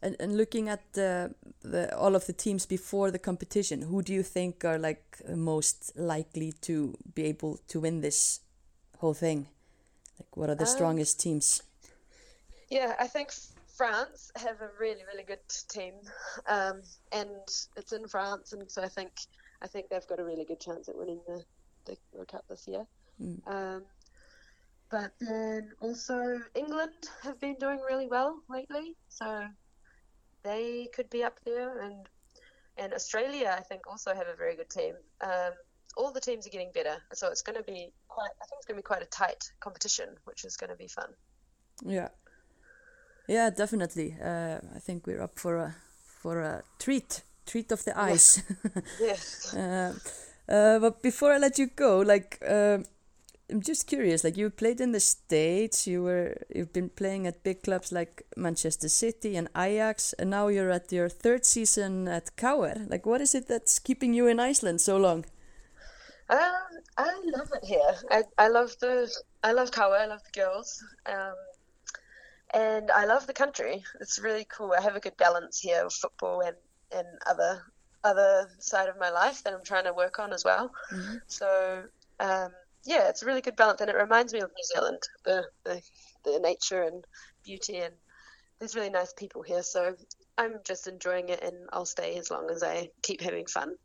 And, 0.03 0.15
and 0.19 0.35
looking 0.35 0.67
at 0.67 0.81
uh, 0.97 1.29
the, 1.61 1.95
all 1.95 2.15
of 2.15 2.25
the 2.25 2.33
teams 2.33 2.65
before 2.65 3.11
the 3.11 3.19
competition, 3.19 3.83
who 3.83 4.01
do 4.01 4.13
you 4.13 4.23
think 4.23 4.65
are 4.65 4.79
like 4.79 5.21
most 5.29 5.91
likely 5.95 6.53
to 6.61 6.97
be 7.13 7.25
able 7.25 7.59
to 7.67 7.79
win 7.79 8.01
this 8.01 8.39
whole 8.97 9.13
thing? 9.13 9.47
Like, 10.19 10.37
what 10.37 10.49
are 10.49 10.55
the 10.55 10.65
Um, 10.65 10.75
strongest 10.75 11.19
teams? 11.19 11.61
Yeah, 12.69 12.95
I 12.97 13.07
think 13.07 13.31
France 13.77 14.31
have 14.37 14.59
a 14.61 14.69
really, 14.79 15.03
really 15.11 15.23
good 15.23 15.47
team, 15.67 15.93
um, 16.47 16.81
and 17.11 17.29
it's 17.75 17.91
in 17.91 18.07
France, 18.07 18.53
and 18.53 18.71
so 18.71 18.81
I 18.81 18.87
think 18.87 19.11
I 19.61 19.67
think 19.67 19.89
they've 19.89 20.07
got 20.07 20.19
a 20.19 20.23
really 20.23 20.45
good 20.45 20.59
chance 20.59 20.89
at 20.89 20.95
winning 20.95 21.19
the, 21.27 21.43
the 21.85 21.97
World 22.13 22.29
Cup 22.29 22.45
this 22.47 22.67
year. 22.67 22.85
Mm. 23.21 23.39
Um, 23.45 23.83
but 24.89 25.11
then 25.19 25.73
also 25.79 26.39
England 26.55 27.09
have 27.23 27.39
been 27.39 27.55
doing 27.59 27.79
really 27.87 28.07
well 28.07 28.41
lately, 28.49 28.95
so 29.09 29.45
they 30.43 30.89
could 30.95 31.09
be 31.09 31.23
up 31.23 31.39
there, 31.45 31.81
and 31.81 32.07
and 32.77 32.93
Australia 32.93 33.55
I 33.57 33.61
think 33.61 33.87
also 33.87 34.13
have 34.13 34.27
a 34.27 34.35
very 34.35 34.55
good 34.55 34.69
team. 34.69 34.95
Um, 35.21 35.53
all 35.97 36.11
the 36.11 36.21
teams 36.21 36.47
are 36.47 36.49
getting 36.49 36.71
better, 36.73 36.97
so 37.13 37.27
it's 37.27 37.41
going 37.41 37.57
to 37.57 37.63
be 37.63 37.91
quite. 38.07 38.31
I 38.41 38.45
think 38.45 38.59
it's 38.59 38.65
going 38.65 38.77
to 38.77 38.81
be 38.81 38.87
quite 38.93 39.01
a 39.01 39.05
tight 39.05 39.51
competition, 39.59 40.09
which 40.25 40.45
is 40.45 40.57
going 40.57 40.69
to 40.69 40.77
be 40.77 40.87
fun. 40.87 41.09
Yeah, 41.83 42.09
yeah, 43.27 43.49
definitely. 43.49 44.15
Uh, 44.21 44.59
I 44.75 44.79
think 44.79 45.07
we're 45.07 45.21
up 45.21 45.39
for 45.39 45.57
a 45.57 45.75
for 46.21 46.41
a 46.41 46.63
treat, 46.79 47.23
treat 47.45 47.71
of 47.71 47.83
the 47.83 47.99
eyes. 47.99 48.43
Yes. 48.99 49.53
uh, 49.53 49.93
uh, 50.49 50.79
but 50.79 51.01
before 51.01 51.33
I 51.33 51.37
let 51.37 51.57
you 51.57 51.67
go, 51.67 51.99
like 51.99 52.37
um 52.47 52.85
I'm 53.51 53.61
just 53.61 53.87
curious. 53.87 54.23
Like 54.23 54.37
you 54.37 54.49
played 54.49 54.79
in 54.79 54.91
the 54.91 54.99
states, 54.99 55.85
you 55.85 56.03
were 56.03 56.37
you've 56.55 56.73
been 56.73 56.89
playing 56.89 57.27
at 57.27 57.43
big 57.43 57.63
clubs 57.63 57.91
like 57.91 58.23
Manchester 58.37 58.89
City 58.89 59.35
and 59.35 59.49
Ajax, 59.55 60.13
and 60.13 60.29
now 60.29 60.47
you're 60.47 60.71
at 60.71 60.91
your 60.91 61.09
third 61.09 61.45
season 61.45 62.07
at 62.07 62.35
KR. 62.37 62.87
Like, 62.87 63.05
what 63.05 63.21
is 63.21 63.35
it 63.35 63.47
that's 63.47 63.77
keeping 63.79 64.13
you 64.13 64.27
in 64.27 64.39
Iceland 64.39 64.81
so 64.81 64.97
long? 64.97 65.25
Um, 66.29 66.39
I 66.97 67.11
love 67.25 67.49
it 67.53 67.65
here. 67.65 67.95
I, 68.09 68.23
I 68.37 68.47
love 68.47 68.73
the 68.79 69.11
I 69.43 69.51
love 69.51 69.71
Kawa. 69.71 69.97
I 69.99 70.05
love 70.05 70.23
the 70.23 70.39
girls, 70.39 70.83
um, 71.05 71.35
and 72.53 72.89
I 72.89 73.05
love 73.05 73.27
the 73.27 73.33
country. 73.33 73.83
It's 73.99 74.17
really 74.17 74.45
cool. 74.45 74.73
I 74.77 74.81
have 74.81 74.95
a 74.95 75.01
good 75.01 75.17
balance 75.17 75.59
here 75.59 75.85
of 75.85 75.93
football 75.93 76.41
and 76.41 76.55
and 76.91 77.07
other 77.27 77.61
other 78.03 78.49
side 78.59 78.87
of 78.87 78.97
my 78.97 79.09
life 79.09 79.43
that 79.43 79.53
I'm 79.53 79.63
trying 79.63 79.83
to 79.83 79.93
work 79.93 80.19
on 80.19 80.33
as 80.33 80.45
well. 80.45 80.71
So 81.27 81.83
um, 82.19 82.51
yeah, 82.85 83.09
it's 83.09 83.23
a 83.23 83.25
really 83.25 83.41
good 83.41 83.55
balance, 83.55 83.81
and 83.81 83.89
it 83.89 83.95
reminds 83.95 84.33
me 84.33 84.39
of 84.39 84.49
New 84.49 84.63
Zealand, 84.75 84.99
the 85.25 85.45
the, 85.63 85.81
the 86.25 86.39
nature 86.39 86.83
and 86.83 87.05
beauty, 87.43 87.77
and 87.77 87.93
there's 88.59 88.75
really 88.75 88.89
nice 88.89 89.13
people 89.13 89.41
here. 89.41 89.63
So 89.63 89.95
I'm 90.37 90.59
just 90.65 90.87
enjoying 90.87 91.29
it, 91.29 91.43
and 91.43 91.55
I'll 91.73 91.85
stay 91.85 92.17
as 92.17 92.31
long 92.31 92.49
as 92.49 92.63
I 92.63 92.89
keep 93.01 93.21
having 93.21 93.45
fun. 93.47 93.75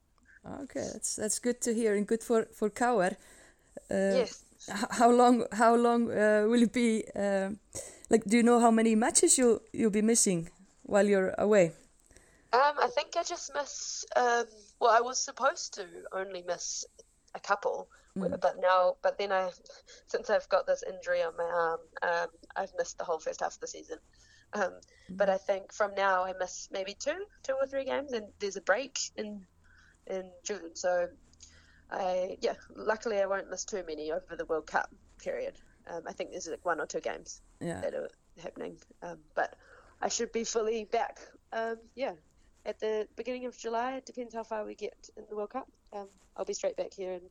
Okay, 0.62 0.88
that's 0.92 1.16
that's 1.16 1.38
good 1.38 1.60
to 1.62 1.74
hear 1.74 1.94
and 1.94 2.06
good 2.06 2.22
for 2.22 2.46
for 2.52 2.70
KR. 2.70 3.16
Uh, 3.90 4.22
yes. 4.22 4.42
how 4.90 5.10
long 5.10 5.44
how 5.52 5.74
long 5.76 6.10
uh, 6.10 6.44
will 6.48 6.62
it 6.62 6.72
be 6.72 7.04
um 7.14 7.58
like 8.10 8.24
do 8.24 8.36
you 8.38 8.42
know 8.42 8.58
how 8.60 8.70
many 8.70 8.94
matches 8.94 9.38
you'll 9.38 9.60
you'll 9.72 9.90
be 9.90 10.02
missing 10.02 10.48
while 10.82 11.06
you're 11.06 11.34
away 11.38 11.72
Um, 12.52 12.76
I 12.80 12.88
think 12.88 13.16
I 13.16 13.22
just 13.22 13.52
miss. 13.54 14.04
Um, 14.16 14.46
well, 14.80 14.90
I 14.90 15.00
was 15.00 15.18
supposed 15.18 15.74
to 15.74 15.86
only 16.12 16.42
miss 16.46 16.84
a 17.34 17.40
couple, 17.40 17.88
w- 18.20 18.36
but 18.40 18.56
now, 18.60 18.96
but 19.02 19.18
then 19.18 19.32
I, 19.32 19.50
since 20.06 20.30
I've 20.30 20.48
got 20.48 20.66
this 20.66 20.82
injury 20.82 21.22
on 21.22 21.36
my 21.36 21.44
arm, 21.44 21.80
um, 22.02 22.28
I've 22.54 22.72
missed 22.78 22.98
the 22.98 23.04
whole 23.04 23.18
first 23.18 23.40
half 23.40 23.54
of 23.54 23.60
the 23.60 23.66
season. 23.66 23.98
Um, 24.52 24.72
But 25.10 25.28
I 25.28 25.38
think 25.38 25.72
from 25.72 25.94
now 25.94 26.24
I 26.24 26.32
miss 26.38 26.68
maybe 26.70 26.94
two, 26.98 27.26
two 27.42 27.54
or 27.60 27.66
three 27.66 27.84
games, 27.84 28.12
and 28.12 28.26
there's 28.38 28.56
a 28.56 28.60
break 28.60 28.98
in 29.16 29.46
in 30.06 30.30
June. 30.44 30.74
So, 30.74 31.08
I 31.90 32.38
yeah, 32.40 32.54
luckily 32.74 33.20
I 33.20 33.26
won't 33.26 33.50
miss 33.50 33.64
too 33.64 33.82
many 33.86 34.12
over 34.12 34.36
the 34.36 34.44
World 34.44 34.66
Cup 34.66 34.88
period. 35.18 35.58
Um, 35.88 36.02
I 36.06 36.12
think 36.12 36.30
there's 36.30 36.48
like 36.48 36.64
one 36.64 36.80
or 36.80 36.86
two 36.86 37.00
games 37.00 37.40
yeah 37.60 37.80
that 37.80 37.94
are 37.94 38.10
happening. 38.42 38.76
Um, 39.02 39.18
but 39.34 39.56
I 40.00 40.08
should 40.08 40.32
be 40.32 40.44
fully 40.44 40.84
back. 40.84 41.18
Um, 41.52 41.76
yeah, 41.94 42.14
at 42.66 42.80
the 42.80 43.08
beginning 43.16 43.46
of 43.46 43.56
July. 43.56 43.94
It 43.94 44.06
depends 44.06 44.34
how 44.34 44.42
far 44.42 44.64
we 44.64 44.74
get 44.74 45.08
in 45.16 45.24
the 45.28 45.36
World 45.36 45.50
Cup. 45.50 45.68
Um, 45.92 46.08
I'll 46.36 46.44
be 46.44 46.54
straight 46.54 46.76
back 46.76 46.92
here 46.92 47.14
and 47.14 47.30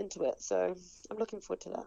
into 0.00 0.22
it. 0.22 0.42
So 0.42 0.74
I'm 1.10 1.18
looking 1.18 1.40
forward 1.40 1.60
to 1.62 1.70
that. 1.70 1.86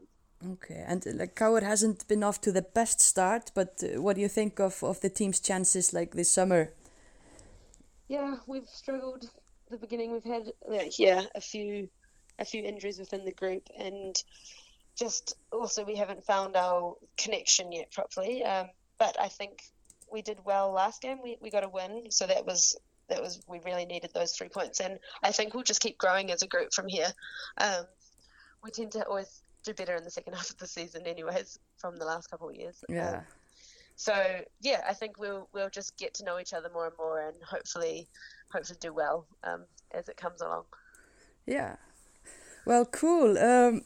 okay 0.56 0.84
and 0.86 1.08
uh, 1.08 1.12
like 1.14 1.36
KR 1.36 1.64
hasn't 1.64 2.08
been 2.08 2.24
off 2.24 2.40
to 2.42 2.52
the 2.52 2.62
best 2.62 3.00
start 3.02 3.52
but 3.56 3.82
uh, 3.84 4.02
what 4.02 4.16
do 4.16 4.22
you 4.22 4.28
think 4.28 4.60
of 4.60 4.84
of 4.84 5.00
the 5.00 5.10
team's 5.10 5.40
chances 5.40 5.94
like 5.94 6.12
this 6.16 6.30
summer 6.30 6.62
Yeah, 8.10 8.36
we've 8.52 8.68
struggled. 8.68 9.30
The 9.72 9.78
beginning 9.78 10.12
we've 10.12 10.32
had 10.36 10.52
like, 10.68 11.00
yeah 11.00 11.22
a 11.36 11.42
few 11.42 11.88
a 12.40 12.46
few 12.46 12.62
injuries 12.64 13.00
within 13.00 13.24
the 13.26 13.32
group 13.32 13.70
and 13.78 14.16
just 14.96 15.36
also 15.52 15.84
we 15.84 15.96
haven't 15.96 16.24
found 16.24 16.56
our 16.56 16.96
connection 17.18 17.72
yet 17.72 17.92
properly. 17.92 18.44
Um, 18.44 18.68
but 19.00 19.20
I 19.20 19.28
think 19.28 19.64
we 20.12 20.22
did 20.22 20.40
well 20.46 20.72
last 20.72 21.02
game. 21.02 21.20
We 21.24 21.38
we 21.42 21.50
got 21.50 21.64
a 21.64 21.70
win, 21.70 22.12
so 22.12 22.28
that 22.28 22.46
was 22.46 22.78
that 23.10 23.22
was 23.22 23.42
we 23.48 23.60
really 23.66 23.86
needed 23.86 24.12
those 24.14 24.34
three 24.34 24.50
points, 24.50 24.80
and 24.80 25.00
I 25.24 25.32
think 25.32 25.54
we'll 25.54 25.64
just 25.64 25.82
keep 25.82 25.98
growing 25.98 26.32
as 26.32 26.44
a 26.44 26.48
group 26.48 26.74
from 26.74 26.88
here. 26.88 27.12
Um, 27.58 27.86
we 28.64 28.72
tend 28.72 28.92
to 28.94 29.06
always 29.08 29.42
do 29.64 29.74
better 29.74 29.96
in 29.96 30.04
the 30.04 30.12
second 30.12 30.34
half 30.38 30.50
of 30.50 30.58
the 30.58 30.68
season, 30.68 31.06
anyways, 31.08 31.60
from 31.78 31.98
the 31.98 32.06
last 32.06 32.30
couple 32.32 32.50
of 32.50 32.56
years. 32.56 32.84
yeah 32.90 33.18
Um, 33.18 33.24
so 33.96 34.14
yeah, 34.62 34.82
I 34.90 34.94
think 34.94 35.20
we'll 35.20 35.48
we'll 35.54 35.70
just 35.70 35.98
get 35.98 36.14
to 36.16 36.24
know 36.26 36.40
each 36.40 36.54
other 36.54 36.70
more 36.74 36.88
and 36.88 36.98
more, 36.98 37.20
and 37.28 37.36
hopefully, 37.44 38.08
hopefully 38.52 38.78
do 38.82 38.94
well 38.94 39.28
um, 39.44 39.66
as 39.92 40.10
it 40.10 40.18
comes 40.18 40.42
along. 40.42 40.66
yeah 41.46 41.76
well 42.66 42.86
cool 42.86 43.38
um 43.38 43.84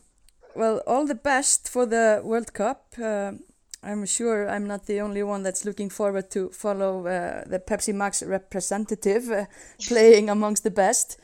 well 0.56 0.82
all 0.86 1.06
the 1.06 1.16
best 1.16 1.68
for 1.68 1.86
the 1.86 2.22
world 2.24 2.54
cup 2.54 2.94
um 3.02 3.40
I'm 3.84 4.06
sure 4.06 4.50
I'm 4.50 4.68
not 4.68 4.86
the 4.88 5.02
only 5.02 5.24
one 5.24 5.44
that's 5.44 5.64
looking 5.64 5.90
forward 5.90 6.30
to 6.32 6.50
follow 6.50 7.06
uh, 7.08 7.44
the 7.46 7.60
Pepsi 7.60 7.94
Max 7.94 8.24
representative 8.24 9.30
uh, 9.30 9.46
playing 9.88 10.30
amongst 10.30 10.64
the 10.64 10.72
best. 10.72 11.18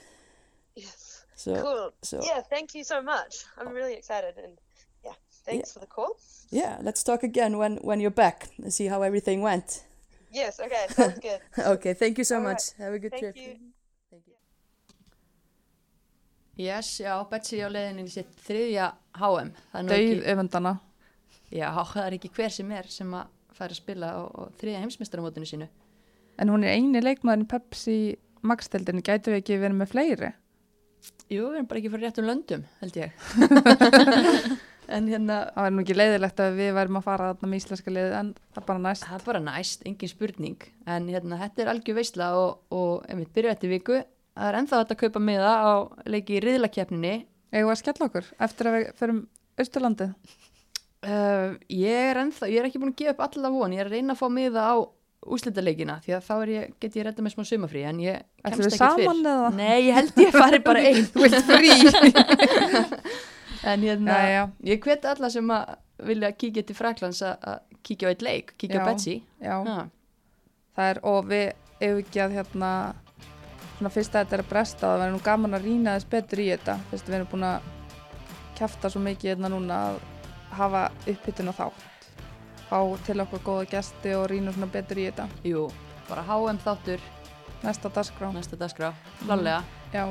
So, 1.44 1.52
cool. 1.62 1.92
so 2.02 2.22
Yeah, 2.24 2.42
thank 2.50 2.74
you 2.76 2.84
so 2.84 3.02
much. 3.02 3.34
I'm 3.58 3.74
really 3.74 3.94
excited, 4.00 4.36
and 4.44 4.54
yeah, 5.04 5.16
thanks 5.46 5.74
for 5.74 5.80
the 5.80 5.88
call. 5.96 6.16
yeah, 6.52 6.78
let's 6.82 7.04
talk 7.04 7.24
again 7.24 7.58
when 7.58 7.78
when 7.84 8.00
you're 8.00 8.16
back 8.26 8.48
and 8.64 8.72
see 8.74 8.88
how 8.88 9.02
everything 9.04 9.42
went. 9.44 9.84
Yes, 10.32 10.60
okay, 10.60 10.86
sounds 10.98 11.20
good. 11.20 11.42
okay, 11.76 11.94
thank 11.94 12.18
you 12.18 12.24
so 12.24 12.36
All 12.38 12.44
much. 12.50 12.62
right. 12.78 12.86
Have 12.86 12.94
a 12.94 13.00
good 13.00 13.12
Thank 13.12 13.24
trip. 13.24 13.36
you. 13.38 13.54
Yes, 16.56 17.00
já, 17.02 17.14
Betsy 17.30 17.60
á 17.66 17.70
leiðinni 17.74 18.04
í 18.06 18.12
sitt 18.14 18.30
þriðja 18.46 18.92
HM. 19.18 19.50
Það 19.72 19.80
er 19.80 19.86
nú 19.88 19.94
Dauð 19.94 20.28
öfundana. 20.34 20.74
já, 21.50 21.68
það 21.74 22.04
er 22.06 22.16
ekki 22.20 22.30
hver 22.38 22.52
sem 22.54 22.72
er 22.78 22.90
sem 22.94 23.14
að 23.18 23.32
fara 23.58 23.74
að 23.74 23.80
spila 23.82 24.12
á, 24.14 24.22
á 24.30 24.42
þriðja 24.62 24.84
heimsmeistaramótinu 24.84 25.50
sínu. 25.50 25.68
En 26.38 26.50
hún 26.54 26.64
er 26.66 26.76
eini 26.78 27.02
leikmaðurinn 27.02 27.50
Pepsi 27.50 27.98
Max-deldinni, 28.46 29.02
gætu 29.06 29.34
við 29.34 29.42
ekki 29.42 29.58
verið 29.62 29.80
með 29.82 29.92
fleiri? 29.96 30.32
Jú, 31.32 31.48
við 31.48 31.58
erum 31.58 31.68
bara 31.70 31.82
ekki 31.82 31.92
fyrir 31.94 32.08
réttum 32.08 32.28
löndum, 32.28 32.64
held 32.82 32.98
ég. 33.00 33.14
en 34.96 35.08
hérna, 35.10 35.38
Það 35.54 35.66
væri 35.66 35.76
nú 35.76 35.84
ekki 35.84 35.98
leiðilegt 35.98 36.42
að 36.44 36.58
við 36.60 36.72
værim 36.78 37.00
að 37.00 37.06
fara 37.08 37.30
þarna 37.32 37.50
með 37.50 37.62
íslenska 37.62 37.94
liðið 37.94 38.16
en 38.20 38.32
það 38.40 38.62
er 38.62 38.68
bara 38.70 38.84
næst. 38.86 39.06
það 39.08 39.18
er 39.18 39.28
bara 39.30 39.44
næst, 39.48 39.86
engin 39.90 40.12
spurning. 40.12 40.66
En 40.86 41.12
hérna, 41.12 41.40
þetta 41.42 41.64
er 41.64 41.72
algjör 41.74 42.00
veisla 42.00 42.32
og, 42.40 42.64
og 42.76 43.08
einmitt 43.08 43.34
byrju 43.36 43.54
eftir 43.54 43.74
viku. 43.74 44.02
Það 44.34 44.50
er 44.50 44.60
ennþá 44.60 44.82
hægt 44.82 44.96
að 44.96 45.02
kaupa 45.04 45.24
miða 45.24 45.54
á 45.54 45.72
leiki 46.10 46.38
í 46.38 46.44
riðlakeppninni. 46.44 47.14
Eigum 47.54 47.70
við 47.70 47.76
að 47.76 47.82
skella 47.84 48.10
okkur 48.10 48.34
eftir 48.48 48.70
að 48.70 48.78
við 48.80 48.92
förum 49.00 49.24
Austurlandið? 49.62 50.14
Uh, 51.04 51.58
ég 51.68 52.10
er 52.10 52.20
ennþá, 52.22 52.48
ég 52.50 52.62
er 52.62 52.70
ekki 52.70 52.80
búin 52.82 52.94
að 52.94 53.02
gefa 53.04 53.14
upp 53.18 53.26
alla 53.28 53.52
von, 53.54 53.74
ég 53.76 53.84
er 53.84 53.90
að 53.90 53.98
reyna 53.98 54.16
að 54.16 54.22
fá 54.22 54.30
miða 54.32 54.64
á 54.72 54.76
úslitaleikina 55.32 56.00
því 56.04 56.16
að 56.18 56.26
þá 56.28 56.34
ég, 56.52 56.74
get 56.84 56.96
ég 57.00 57.06
redda 57.08 57.24
með 57.26 57.36
smá 57.36 57.44
sumafrí 57.48 57.84
en 57.88 58.00
ég 58.04 58.24
kemst 58.44 58.60
ekkert 58.60 58.74
fyrr. 58.74 58.78
saman 58.82 59.22
eða? 59.34 59.50
Nei, 59.56 59.78
ég 59.88 59.98
held 60.00 60.20
ég 60.24 60.36
fari 60.36 60.60
bara 60.66 60.84
einn 60.90 61.06
Þú 61.14 61.24
vilt 61.24 61.48
frí? 61.48 61.72
en 63.72 63.86
hérna, 63.88 64.18
Já, 64.20 64.30
já. 64.36 64.44
ég 64.74 64.82
hveti 64.84 65.08
alla 65.14 65.30
sem 65.32 65.54
að 65.56 65.76
vilja 66.04 66.32
kíkja 66.36 66.66
til 66.68 66.76
Fraklands 66.76 67.22
að 67.24 67.62
kíkja 67.86 68.10
á 68.10 68.12
eitt 68.12 68.26
leik, 68.26 68.54
kíkja 68.60 68.82
á 68.82 68.84
Já. 68.84 68.88
Betsy 68.90 69.16
Já, 69.40 69.56
það 70.76 70.90
er, 70.90 71.00
og 71.08 71.30
við 71.30 71.46
eigum 71.84 72.02
ekki 72.04 72.24
að 72.24 72.36
hérna, 72.40 72.72
svona 73.78 73.92
fyrst 73.94 74.16
að 74.16 74.26
þetta 74.26 74.38
er 74.38 74.44
að 74.44 74.52
bresta, 74.52 74.84
það 74.88 75.02
verður 75.04 75.16
nú 75.18 75.24
gaman 75.30 75.58
að 75.58 75.66
rýna 75.70 75.96
þess 75.98 76.10
betur 76.12 76.44
í 76.44 76.50
þetta, 76.52 76.78
fyrst 76.92 77.10
við 77.10 77.18
erum 77.20 77.32
búin 77.34 77.48
að 77.48 77.72
kjafta 78.58 78.92
svo 78.94 79.02
mikið 79.04 79.34
hérna 79.34 79.52
núna 79.52 79.80
að 79.90 80.00
hafa 80.60 80.84
upphittun 81.10 81.52
á 81.52 81.54
þátt, 81.58 81.88
fá 82.74 83.06
til 83.06 83.22
okkur 83.22 83.42
góða 83.46 83.66
gesti 83.70 84.14
og 84.18 84.30
rýna 84.32 84.54
svona 84.54 84.70
betur 84.74 84.98
í 84.98 85.10
þetta. 85.10 85.28
Jú, 85.46 85.68
bara 86.08 86.24
HM 86.26 86.62
þáttur. 86.64 87.04
Næsta 87.64 87.90
dagskrá. 87.94 88.32
næsta 88.34 88.58
dagskrá, 88.60 88.94
klálega. 89.22 89.62
Já, 89.94 90.08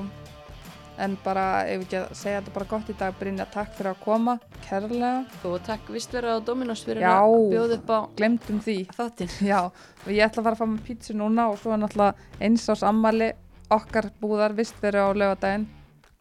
en 1.02 1.16
bara, 1.24 1.66
ef 1.66 1.82
ekki 1.82 1.98
að 1.98 2.14
segja 2.14 2.40
þetta 2.40 2.54
bara 2.54 2.68
gott 2.70 2.88
í 2.88 2.94
dag 3.00 3.16
Brynja, 3.18 3.46
takk 3.50 3.74
fyrir 3.74 3.90
að 3.92 4.00
koma, 4.04 4.36
kærlega. 4.68 5.12
Og 5.44 5.58
takk 5.66 5.90
vist 5.92 6.14
vera 6.14 6.36
á 6.36 6.40
Dominos 6.40 6.84
fyrir 6.86 7.02
Já. 7.02 7.12
að 7.18 7.48
bjóða 7.50 7.78
upp 7.80 7.90
á 7.90 7.98
glemdum 8.16 8.60
því. 8.62 8.78
þáttinn. 8.94 9.32
Já, 9.50 9.60
og 9.66 10.08
ég 10.12 10.22
ætla 10.22 10.40
að 10.40 10.46
fara 10.46 10.54
að 10.54 10.62
fá 10.62 10.66
með 10.66 10.84
pítsu 10.86 11.16
núna 11.18 11.48
og 11.50 11.58
svo 11.58 11.74
er 11.74 11.82
náttúrulega 11.82 12.14
eins 12.40 12.68
ás 12.68 12.86
ammali 12.86 13.32
okkar 13.72 14.12
búðar 14.20 14.54
vist 14.54 14.78
verið 14.80 15.02
á 15.02 15.10
lögadaginn 15.12 15.66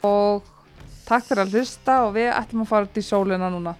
og 0.03 0.47
takk 1.05 1.27
fyrir 1.29 1.45
að 1.45 1.59
hlusta 1.59 2.01
og 2.07 2.15
við 2.17 2.31
ætlum 2.33 2.65
að 2.65 2.71
fara 2.73 2.89
út 2.89 2.97
í 2.97 3.05
sólina 3.05 3.51
núna 3.51 3.75